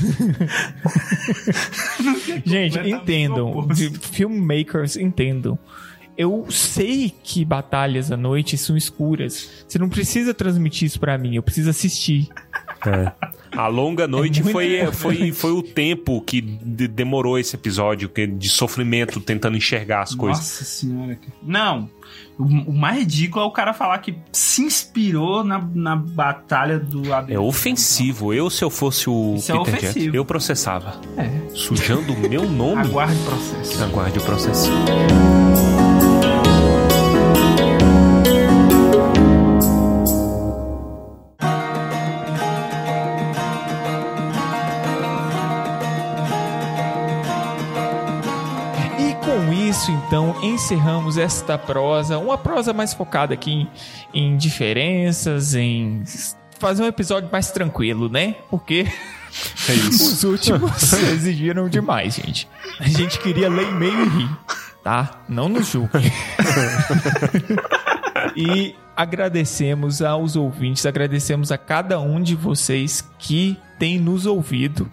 Gente, 2.44 2.78
entendam. 2.78 3.68
Filmmakers, 4.12 4.96
entendam. 4.96 5.58
Eu 6.16 6.46
sei 6.50 7.12
que 7.22 7.44
batalhas 7.44 8.12
à 8.12 8.16
noite 8.16 8.56
são 8.56 8.76
escuras. 8.76 9.64
Você 9.66 9.78
não 9.78 9.88
precisa 9.88 10.32
transmitir 10.32 10.86
isso 10.86 11.00
pra 11.00 11.18
mim, 11.18 11.34
eu 11.36 11.42
preciso 11.42 11.70
assistir. 11.70 12.28
A 13.50 13.66
longa 13.66 14.06
noite 14.06 14.42
muito 14.42 14.52
foi, 14.52 14.76
importante. 14.80 14.96
foi, 14.96 15.32
foi 15.32 15.52
o 15.52 15.62
tempo 15.62 16.20
que 16.20 16.40
de- 16.40 16.86
demorou 16.88 17.38
esse 17.38 17.56
episódio 17.56 18.08
que- 18.08 18.26
de 18.26 18.48
sofrimento 18.48 19.20
tentando 19.20 19.56
enxergar 19.56 20.02
as 20.02 20.14
coisas. 20.14 20.38
Nossa 20.40 20.64
senhora. 20.64 21.18
Não. 21.42 21.88
O, 22.38 22.42
o 22.44 22.72
mais 22.72 22.98
ridículo 22.98 23.44
é 23.44 23.48
o 23.48 23.50
cara 23.50 23.72
falar 23.72 23.98
que 23.98 24.14
se 24.32 24.62
inspirou 24.62 25.42
na, 25.44 25.58
na 25.74 25.96
batalha 25.96 26.78
do 26.78 27.08
É 27.10 27.12
Abel. 27.16 27.44
ofensivo. 27.44 28.34
Eu, 28.34 28.50
se 28.50 28.62
eu 28.62 28.68
fosse 28.70 29.08
o 29.08 29.34
Isso 29.36 29.50
é 29.52 29.56
Peter 29.58 29.74
ofensivo. 29.74 29.94
Jackson, 30.00 30.16
eu 30.16 30.24
processava. 30.24 31.00
É. 31.16 31.30
Sujando 31.54 32.12
o 32.12 32.28
meu 32.28 32.48
nome, 32.48 32.82
Aguarde 32.82 33.18
o 33.20 33.24
processo. 33.24 33.82
aguarde 33.84 34.18
o 34.18 34.22
processo. 34.22 34.70
Isso, 49.84 49.92
então, 49.92 50.34
encerramos 50.42 51.18
esta 51.18 51.58
prosa, 51.58 52.16
uma 52.16 52.38
prosa 52.38 52.72
mais 52.72 52.94
focada 52.94 53.34
aqui 53.34 53.52
em, 53.52 53.68
em 54.14 54.36
diferenças, 54.36 55.54
em 55.54 56.02
fazer 56.58 56.82
um 56.82 56.86
episódio 56.86 57.28
mais 57.30 57.50
tranquilo, 57.50 58.08
né? 58.08 58.36
Porque 58.48 58.86
É 59.68 59.72
os 59.88 60.24
últimos 60.24 60.92
exigiram 61.12 61.68
demais, 61.68 62.14
gente. 62.14 62.48
A 62.80 62.88
gente 62.88 63.18
queria 63.18 63.50
ler 63.50 63.68
e-mail 63.68 64.06
e 64.06 64.08
rir, 64.08 64.30
tá? 64.82 65.22
Não 65.28 65.50
nos 65.50 65.68
julgue. 65.68 66.10
e 68.34 68.74
agradecemos 68.96 70.00
aos 70.00 70.34
ouvintes, 70.34 70.86
agradecemos 70.86 71.52
a 71.52 71.58
cada 71.58 72.00
um 72.00 72.22
de 72.22 72.34
vocês 72.34 73.06
que 73.18 73.58
tem 73.78 73.98
nos 73.98 74.24
ouvido. 74.24 74.90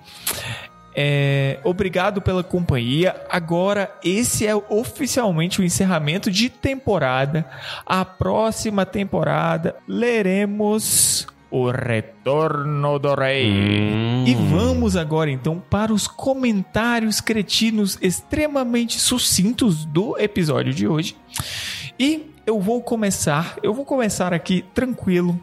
É, 0.95 1.59
obrigado 1.63 2.21
pela 2.21 2.43
companhia. 2.43 3.15
Agora, 3.29 3.91
esse 4.03 4.45
é 4.45 4.55
oficialmente 4.55 5.61
o 5.61 5.63
encerramento 5.63 6.29
de 6.29 6.49
temporada. 6.49 7.45
A 7.85 8.03
próxima 8.03 8.85
temporada 8.85 9.75
leremos 9.87 11.27
O 11.49 11.69
Retorno 11.69 12.99
do 12.99 13.13
Rei. 13.13 13.49
Hum. 13.49 14.25
E 14.27 14.35
vamos 14.35 14.95
agora 14.95 15.29
então 15.29 15.61
para 15.69 15.93
os 15.93 16.07
comentários 16.07 17.19
cretinos 17.19 17.97
extremamente 18.01 18.99
sucintos 18.99 19.85
do 19.85 20.17
episódio 20.17 20.73
de 20.73 20.87
hoje. 20.87 21.15
E 21.99 22.31
eu 22.45 22.59
vou 22.59 22.81
começar, 22.81 23.57
eu 23.61 23.73
vou 23.73 23.85
começar 23.85 24.33
aqui 24.33 24.65
tranquilo, 24.73 25.39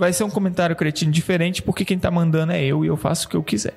vai 0.00 0.14
ser 0.14 0.24
um 0.24 0.30
comentário 0.30 0.74
cretino 0.74 1.12
diferente, 1.12 1.60
porque 1.60 1.84
quem 1.84 1.98
tá 1.98 2.10
mandando 2.10 2.52
é 2.52 2.64
eu 2.64 2.82
e 2.82 2.88
eu 2.88 2.96
faço 2.96 3.26
o 3.26 3.28
que 3.28 3.36
eu 3.36 3.42
quiser. 3.42 3.74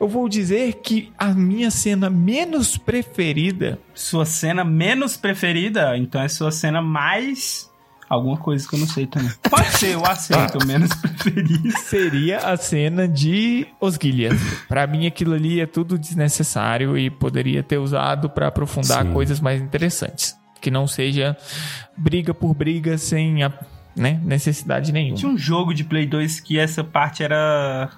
Eu 0.00 0.08
vou 0.08 0.28
dizer 0.28 0.80
que 0.82 1.12
a 1.16 1.28
minha 1.28 1.70
cena 1.70 2.10
menos 2.10 2.76
preferida 2.76 3.78
Sua 3.94 4.26
cena 4.26 4.64
menos 4.64 5.16
preferida, 5.16 5.96
então 5.96 6.20
é 6.20 6.28
sua 6.28 6.50
cena 6.50 6.82
mais. 6.82 7.70
Alguma 8.08 8.36
coisa 8.36 8.68
que 8.68 8.74
eu 8.74 8.80
não 8.80 8.88
sei 8.88 9.06
também. 9.06 9.30
Pode 9.48 9.68
ser, 9.78 9.94
eu 9.94 10.04
aceito, 10.04 10.66
menos 10.66 10.92
preferida. 10.96 11.70
seria 11.78 12.38
a 12.38 12.56
cena 12.56 13.06
de 13.06 13.68
Osgiliath. 13.80 14.66
Pra 14.66 14.84
mim, 14.88 15.06
aquilo 15.06 15.34
ali 15.34 15.60
é 15.60 15.66
tudo 15.66 15.96
desnecessário 15.96 16.98
e 16.98 17.08
poderia 17.08 17.62
ter 17.62 17.78
usado 17.78 18.28
pra 18.28 18.48
aprofundar 18.48 19.04
Sim. 19.04 19.12
coisas 19.12 19.38
mais 19.38 19.62
interessantes. 19.62 20.34
Que 20.60 20.72
não 20.72 20.88
seja 20.88 21.36
briga 21.96 22.34
por 22.34 22.52
briga 22.52 22.98
sem 22.98 23.44
a 23.44 23.52
né, 23.96 24.20
necessidade 24.22 24.92
nenhuma. 24.92 25.16
Tinha 25.16 25.30
um 25.30 25.38
jogo 25.38 25.74
de 25.74 25.84
Play 25.84 26.06
2 26.06 26.40
que 26.40 26.58
essa 26.58 26.82
parte 26.84 27.22
era 27.22 27.90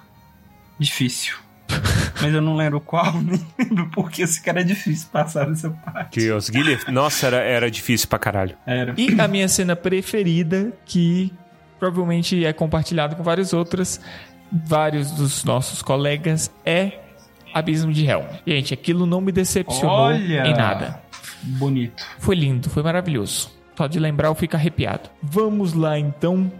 difícil. 0.79 1.35
Mas 2.21 2.33
eu 2.33 2.41
não 2.41 2.55
lembro 2.55 2.79
qual, 2.79 3.13
nem 3.21 3.39
lembro 3.57 3.89
porque 3.91 4.21
esse 4.21 4.41
cara 4.41 4.61
é 4.61 4.63
difícil 4.63 5.07
passar 5.11 5.45
dessa 5.45 5.69
parte. 5.69 6.19
Que 6.19 6.31
os 6.31 6.49
Guilherme, 6.49 6.91
nossa, 6.91 7.27
era, 7.27 7.37
era 7.37 7.71
difícil 7.71 8.07
pra 8.07 8.19
caralho. 8.19 8.55
Era. 8.65 8.93
E 8.97 9.19
a 9.19 9.27
minha 9.27 9.47
cena 9.47 9.75
preferida, 9.75 10.71
que 10.85 11.31
provavelmente 11.79 12.45
é 12.45 12.53
compartilhada 12.53 13.15
com 13.15 13.23
várias 13.23 13.53
outras, 13.53 13.99
vários 14.51 15.11
dos 15.11 15.43
nossos 15.43 15.81
colegas, 15.81 16.51
é 16.65 16.99
Abismo 17.53 17.91
de 17.91 18.05
Hell. 18.05 18.25
Gente, 18.47 18.73
aquilo 18.73 19.05
não 19.05 19.21
me 19.21 19.31
decepcionou 19.31 19.95
Olha! 19.95 20.47
em 20.47 20.53
nada. 20.53 21.01
Bonito. 21.43 22.03
Foi 22.19 22.35
lindo, 22.35 22.69
foi 22.69 22.81
maravilhoso. 22.81 23.51
Só 23.75 23.87
de 23.87 23.99
lembrar 23.99 24.27
eu 24.27 24.35
fico 24.35 24.55
arrepiado. 24.55 25.09
Vamos 25.21 25.73
lá 25.73 25.97
então, 25.97 26.51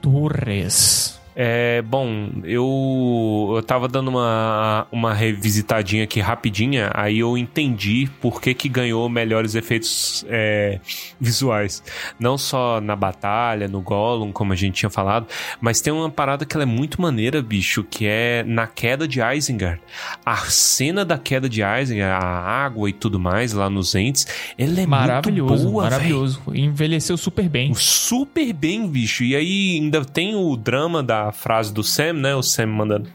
Torres. 0.00 1.19
É, 1.34 1.80
bom, 1.82 2.30
eu, 2.44 3.52
eu 3.56 3.62
tava 3.62 3.86
dando 3.86 4.08
uma, 4.08 4.86
uma 4.90 5.14
revisitadinha 5.14 6.04
aqui 6.04 6.20
rapidinha, 6.20 6.90
aí 6.92 7.20
eu 7.20 7.38
entendi 7.38 8.10
por 8.20 8.40
que 8.40 8.52
que 8.52 8.68
ganhou 8.68 9.08
melhores 9.08 9.54
efeitos 9.54 10.24
é, 10.28 10.80
visuais. 11.20 11.82
Não 12.18 12.36
só 12.36 12.80
na 12.80 12.96
batalha, 12.96 13.68
no 13.68 13.80
Gollum, 13.80 14.32
como 14.32 14.52
a 14.52 14.56
gente 14.56 14.74
tinha 14.74 14.90
falado, 14.90 15.26
mas 15.60 15.80
tem 15.80 15.92
uma 15.92 16.10
parada 16.10 16.44
que 16.44 16.56
ela 16.56 16.64
é 16.64 16.66
muito 16.66 17.00
maneira, 17.00 17.40
bicho, 17.40 17.84
que 17.84 18.06
é 18.06 18.42
na 18.46 18.66
queda 18.66 19.06
de 19.06 19.20
Isengard. 19.20 19.80
A 20.24 20.36
cena 20.36 21.04
da 21.04 21.16
queda 21.18 21.48
de 21.48 21.62
Isengard, 21.62 22.02
a 22.02 22.18
água 22.18 22.90
e 22.90 22.92
tudo 22.92 23.20
mais 23.20 23.52
lá 23.52 23.70
nos 23.70 23.94
entes, 23.94 24.26
ela 24.58 24.80
é 24.80 24.86
maravilhoso, 24.86 25.54
muito 25.54 25.72
boa, 25.72 25.84
maravilhoso. 25.84 26.42
Envelheceu 26.52 27.16
super 27.16 27.48
bem. 27.48 27.72
Super 27.74 28.52
bem, 28.52 28.86
bicho. 28.88 29.22
E 29.22 29.36
aí 29.36 29.78
ainda 29.80 30.04
tem 30.04 30.34
o 30.34 30.56
drama 30.56 31.02
da 31.02 31.19
frase 31.32 31.72
do 31.72 31.82
Sam, 31.82 32.14
né? 32.14 32.34
O 32.34 32.42
Sam 32.42 32.66
mandando 32.68 33.10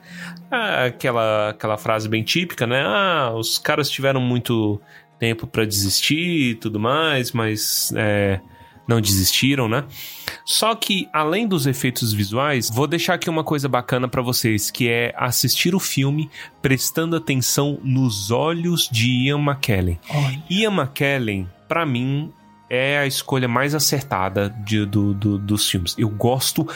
ah, 0.52 0.86
aquela, 0.86 1.49
aquela 1.49 1.77
frase 1.77 2.07
bem 2.07 2.23
típica, 2.23 2.65
né? 2.68 2.84
Ah, 2.86 3.32
os 3.36 3.57
caras 3.57 3.90
tiveram 3.90 4.19
muito 4.22 4.80
tempo 5.19 5.48
pra 5.48 5.65
desistir 5.65 6.52
e 6.52 6.56
tudo 6.56 6.80
mais, 6.80 7.32
mas 7.32 7.91
é, 7.95 8.40
não 8.88 8.99
desistiram, 9.02 9.68
né? 9.68 9.84
Só 10.45 10.76
que, 10.76 11.07
além 11.11 11.48
dos 11.48 11.65
efeitos 11.65 12.14
visuais, 12.14 12.69
vou 12.72 12.86
deixar 12.86 13.15
aqui 13.15 13.30
uma 13.30 13.44
coisa 13.44 13.68
bacana 13.68 14.07
pra 14.07 14.22
vocês, 14.22 14.69
que 14.69 14.88
é 14.88 15.14
assistir 15.18 15.73
o 15.73 15.80
filme 15.80 16.30
prestando 16.61 17.15
atenção 17.15 17.80
nos 17.84 18.30
olhos 18.30 18.88
de 18.91 19.10
Ian 19.27 19.40
McKellen. 19.40 19.99
Ian 20.49 20.72
McKellen, 20.82 21.49
pra 21.68 21.86
mim, 21.86 22.32
é 22.69 22.98
a 22.99 23.07
escolha 23.07 23.48
mais 23.48 23.73
acertada 23.73 24.49
de- 24.65 24.86
do- 24.86 25.14
do- 25.14 25.38
dos 25.40 25.69
filmes. 25.69 25.95
Eu 25.98 26.10
gosto 26.10 26.68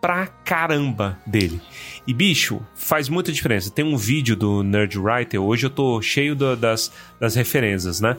pra 0.00 0.26
caramba 0.26 1.18
dele. 1.26 1.60
E, 2.06 2.14
bicho, 2.14 2.60
faz 2.74 3.08
muita 3.08 3.32
diferença. 3.32 3.70
Tem 3.70 3.84
um 3.84 3.96
vídeo 3.96 4.36
do 4.36 4.62
Nerd 4.62 4.98
Writer, 4.98 5.40
hoje 5.40 5.66
eu 5.66 5.70
tô 5.70 6.00
cheio 6.00 6.34
da- 6.36 6.54
das, 6.54 6.92
das 7.18 7.34
referências, 7.34 8.00
né? 8.00 8.16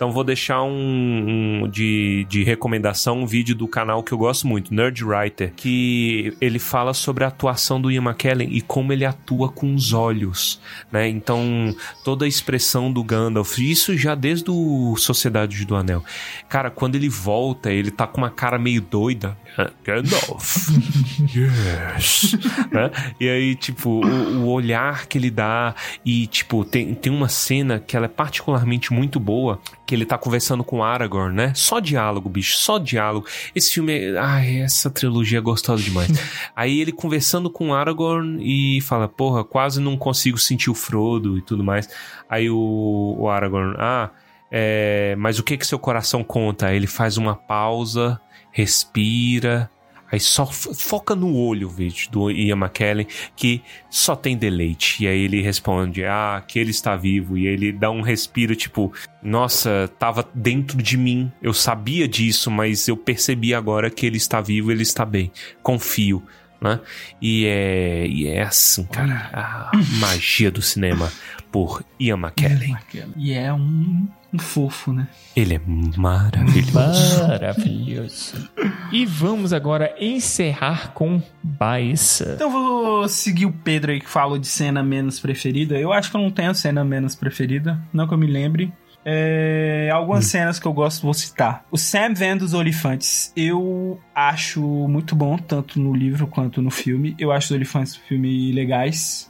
Então 0.00 0.10
vou 0.10 0.24
deixar 0.24 0.62
um, 0.62 1.62
um 1.64 1.68
de, 1.68 2.26
de 2.26 2.42
recomendação 2.42 3.20
um 3.20 3.26
vídeo 3.26 3.54
do 3.54 3.68
canal 3.68 4.02
que 4.02 4.12
eu 4.12 4.16
gosto 4.16 4.46
muito, 4.46 4.72
Nerd 4.72 5.04
Writer, 5.04 5.52
que 5.54 6.34
ele 6.40 6.58
fala 6.58 6.94
sobre 6.94 7.22
a 7.22 7.26
atuação 7.26 7.78
do 7.78 7.90
Ian 7.90 8.04
McKellen 8.04 8.48
e 8.50 8.62
como 8.62 8.94
ele 8.94 9.04
atua 9.04 9.50
com 9.50 9.74
os 9.74 9.92
olhos, 9.92 10.58
né? 10.90 11.06
Então 11.06 11.76
toda 12.02 12.24
a 12.24 12.28
expressão 12.28 12.90
do 12.90 13.04
Gandalf, 13.04 13.58
isso 13.58 13.94
já 13.94 14.14
desde 14.14 14.50
o 14.50 14.96
Sociedade 14.96 15.66
do 15.66 15.76
Anel. 15.76 16.02
Cara, 16.48 16.70
quando 16.70 16.94
ele 16.94 17.10
volta, 17.10 17.70
ele 17.70 17.90
tá 17.90 18.06
com 18.06 18.22
uma 18.22 18.30
cara 18.30 18.58
meio 18.58 18.80
doida. 18.80 19.36
"Ah, 19.58 19.70
Gandalf. 19.84 20.68
yes. 21.28 22.38
Né? 22.72 22.90
E 23.20 23.28
aí, 23.28 23.54
tipo, 23.54 24.02
o, 24.02 24.44
o 24.44 24.48
olhar 24.48 25.06
que 25.06 25.18
ele 25.18 25.30
dá 25.30 25.74
e, 26.06 26.26
tipo, 26.26 26.64
tem, 26.64 26.94
tem 26.94 27.12
uma 27.12 27.28
cena 27.28 27.78
que 27.78 27.94
ela 27.94 28.06
é 28.06 28.08
particularmente 28.08 28.94
muito 28.94 29.20
boa, 29.20 29.60
que 29.90 29.94
ele 29.96 30.06
tá 30.06 30.16
conversando 30.16 30.62
com 30.62 30.84
Aragorn, 30.84 31.34
né? 31.34 31.52
Só 31.52 31.80
diálogo, 31.80 32.28
bicho, 32.28 32.56
só 32.56 32.78
diálogo. 32.78 33.26
Esse 33.52 33.72
filme. 33.74 34.16
Ai, 34.16 34.60
essa 34.60 34.88
trilogia 34.88 35.38
é 35.38 35.40
gostosa 35.40 35.82
demais. 35.82 36.08
aí 36.54 36.80
ele 36.80 36.92
conversando 36.92 37.50
com 37.50 37.74
Aragorn 37.74 38.38
e 38.40 38.80
fala, 38.82 39.08
porra, 39.08 39.42
quase 39.42 39.80
não 39.80 39.96
consigo 39.96 40.38
sentir 40.38 40.70
o 40.70 40.76
Frodo 40.76 41.36
e 41.36 41.42
tudo 41.42 41.64
mais. 41.64 41.88
Aí 42.28 42.48
o, 42.48 43.16
o 43.18 43.28
Aragorn, 43.28 43.74
ah... 43.80 44.10
É, 44.52 45.14
mas 45.16 45.38
o 45.38 45.44
que 45.44 45.56
que 45.56 45.64
seu 45.64 45.78
coração 45.78 46.24
conta? 46.24 46.66
Aí 46.66 46.76
ele 46.76 46.88
faz 46.88 47.16
uma 47.16 47.36
pausa, 47.36 48.20
respira, 48.50 49.70
aí 50.10 50.18
só 50.20 50.46
fo- 50.46 50.74
foca 50.74 51.14
no 51.14 51.34
olho, 51.36 51.68
vídeo 51.68 52.10
do 52.10 52.30
Ian 52.30 52.56
McKellen, 52.56 53.06
que 53.36 53.62
só 53.88 54.14
tem 54.16 54.36
deleite. 54.36 55.04
E 55.04 55.08
aí 55.08 55.20
ele 55.24 55.40
responde, 55.40 56.04
ah, 56.04 56.42
que 56.46 56.58
ele 56.58 56.70
está 56.70 56.96
vivo. 56.96 57.36
E 57.38 57.46
ele 57.46 57.72
dá 57.72 57.90
um 57.90 58.00
respiro, 58.00 58.54
tipo, 58.56 58.92
nossa, 59.22 59.90
tava 59.98 60.28
dentro 60.34 60.82
de 60.82 60.96
mim. 60.96 61.30
Eu 61.42 61.52
sabia 61.54 62.08
disso, 62.08 62.50
mas 62.50 62.88
eu 62.88 62.96
percebi 62.96 63.54
agora 63.54 63.90
que 63.90 64.04
ele 64.06 64.16
está 64.16 64.40
vivo, 64.40 64.70
ele 64.72 64.82
está 64.82 65.04
bem. 65.04 65.30
Confio. 65.62 66.22
Né? 66.62 66.78
E 67.22 67.46
é, 67.46 68.06
e 68.06 68.26
é 68.26 68.42
assim, 68.42 68.84
cara, 68.84 69.30
a 69.32 69.70
magia 69.98 70.50
do 70.50 70.60
cinema 70.60 71.10
por 71.50 71.82
Ian 71.98 72.18
McKellen. 72.18 72.76
E 73.16 73.32
é 73.32 73.50
um, 73.50 74.06
um 74.32 74.38
fofo, 74.38 74.92
né? 74.92 75.08
Ele 75.34 75.54
é 75.54 75.60
maravilhoso. 75.96 77.26
Maravilhoso. 77.26 78.50
e 78.92 79.04
vamos 79.04 79.52
agora 79.52 79.94
encerrar 79.98 80.92
com 80.92 81.22
Baissa. 81.42 82.32
Então 82.34 82.48
eu 82.48 82.52
vou 82.52 83.08
seguir 83.08 83.46
o 83.46 83.52
Pedro 83.52 83.92
aí 83.92 84.00
que 84.00 84.08
falou 84.08 84.38
de 84.38 84.46
cena 84.46 84.82
menos 84.82 85.18
preferida. 85.18 85.78
Eu 85.78 85.92
acho 85.92 86.10
que 86.10 86.16
eu 86.16 86.20
não 86.20 86.30
tenho 86.30 86.54
cena 86.54 86.84
menos 86.84 87.14
preferida, 87.14 87.80
não 87.92 88.06
que 88.06 88.14
eu 88.14 88.18
me 88.18 88.26
lembre. 88.26 88.72
É, 89.04 89.88
algumas 89.92 90.26
cenas 90.26 90.58
que 90.58 90.66
eu 90.66 90.72
gosto 90.72 91.02
vou 91.02 91.14
citar. 91.14 91.64
O 91.70 91.78
Sam 91.78 92.12
vendo 92.14 92.42
os 92.42 92.52
olifantes. 92.52 93.32
Eu 93.34 94.00
acho 94.14 94.60
muito 94.60 95.16
bom, 95.16 95.38
tanto 95.38 95.80
no 95.80 95.94
livro 95.94 96.26
quanto 96.26 96.60
no 96.60 96.70
filme. 96.70 97.14
Eu 97.18 97.32
acho 97.32 97.46
os 97.46 97.52
olifantes 97.52 97.96
um 97.96 98.06
filme 98.06 98.52
legais. 98.52 99.29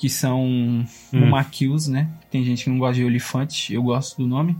Que 0.00 0.08
são 0.08 0.82
Muma 1.12 1.44
Kills, 1.44 1.90
né? 1.90 2.08
Tem 2.30 2.42
gente 2.42 2.64
que 2.64 2.70
não 2.70 2.78
gosta 2.78 2.94
de 2.94 3.04
olifante. 3.04 3.74
Eu 3.74 3.82
gosto 3.82 4.16
do 4.22 4.26
nome. 4.26 4.56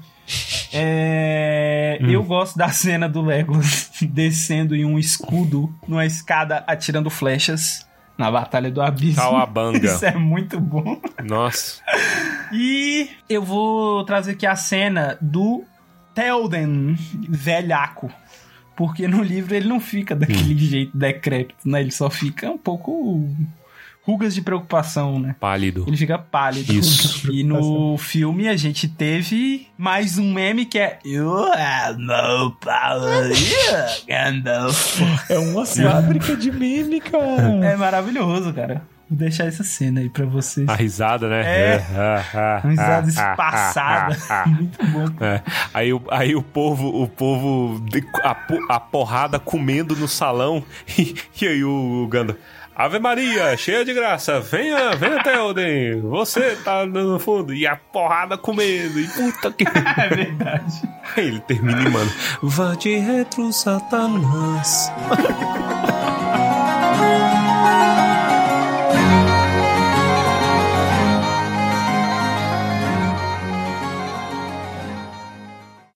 É, 0.71 1.99
Eu 2.03 2.23
gosto 2.23 2.59
da 2.59 2.69
cena 2.69 3.09
do 3.09 3.23
Legolas 3.23 3.91
descendo 4.03 4.77
em 4.77 4.85
um 4.85 4.99
escudo, 4.99 5.75
numa 5.89 6.05
escada, 6.05 6.62
atirando 6.67 7.09
flechas 7.09 7.87
na 8.19 8.31
Batalha 8.31 8.71
do 8.71 8.83
Abismo. 8.83 9.17
Calabanga. 9.23 9.79
Isso 9.87 10.05
é 10.05 10.15
muito 10.15 10.61
bom. 10.61 11.01
Nossa. 11.25 11.81
E 12.53 13.09
eu 13.27 13.43
vou 13.43 14.05
trazer 14.05 14.33
aqui 14.33 14.45
a 14.47 14.55
cena 14.55 15.17
do 15.23 15.65
Telden 16.15 16.97
velhaco. 17.29 18.12
Porque 18.77 19.09
no 19.09 19.23
livro 19.23 19.55
ele 19.55 19.69
não 19.69 19.81
fica 19.81 20.15
daquele 20.15 20.57
jeito 20.59 20.97
decrépito, 20.97 21.67
né? 21.69 21.81
Ele 21.81 21.91
só 21.91 22.09
fica 22.11 22.51
um 22.51 22.59
pouco 22.59 23.27
rugas 24.02 24.35
de 24.35 24.43
preocupação, 24.43 25.18
né? 25.18 25.36
Pálido. 25.39 25.85
Ele 25.86 25.97
fica 25.97 26.18
pálido. 26.18 26.72
Isso. 26.72 27.20
E 27.31 27.44
no 27.44 27.97
filme 27.98 28.48
a 28.48 28.56
gente 28.56 28.89
teve 28.89 29.68
mais 29.78 30.18
um 30.18 30.32
meme 30.32 30.64
que 30.64 30.78
é 30.78 30.98
You 31.05 31.44
have 31.52 32.01
no 32.01 32.51
power 32.52 33.31
Gandalf. 34.09 35.01
É 35.28 35.39
uma 35.39 35.64
fábrica 35.64 36.35
de 36.36 36.51
meme, 36.51 37.01
cara. 37.01 37.64
É 37.64 37.77
maravilhoso, 37.77 38.52
cara. 38.52 38.82
Vou 39.09 39.18
deixar 39.18 39.47
essa 39.47 39.64
cena 39.64 40.01
aí 40.01 40.09
pra 40.09 40.24
vocês. 40.24 40.68
A 40.68 40.74
risada, 40.77 41.28
né? 41.28 41.43
É. 41.44 41.85
Ah, 42.32 42.60
Uma 42.62 42.70
risada 42.70 43.09
espaçada. 43.10 44.16
Muito 44.47 44.86
bom. 44.86 45.24
É. 45.24 45.43
Aí, 45.74 45.93
o, 45.93 46.01
aí 46.10 46.36
o 46.36 46.43
povo, 46.43 47.02
o 47.02 47.09
povo, 47.09 47.85
a 48.68 48.78
porrada 48.81 49.39
comendo 49.40 49.97
no 49.97 50.06
salão. 50.06 50.62
E, 50.97 51.14
e 51.43 51.47
aí 51.47 51.64
o 51.64 52.06
Gandalf. 52.09 52.39
Ave 52.81 52.98
Maria, 52.98 53.55
cheia 53.59 53.85
de 53.85 53.93
graça, 53.93 54.40
venha, 54.40 54.97
venha 54.97 55.23
Theoden, 55.23 56.01
você 56.01 56.57
tá 56.65 56.86
no 56.86 57.19
fundo. 57.19 57.52
E 57.52 57.66
a 57.66 57.77
porrada 57.77 58.39
comendo, 58.39 58.98
e 58.98 59.07
puta 59.07 59.52
que. 59.52 59.65
É 60.01 60.09
verdade. 60.09 60.89
Aí 61.15 61.27
ele 61.27 61.40
termina 61.40 61.90
mano, 61.90 62.11
vá 62.43 62.74
de 62.74 62.97
retro, 62.97 63.52
Satanás. 63.52 64.90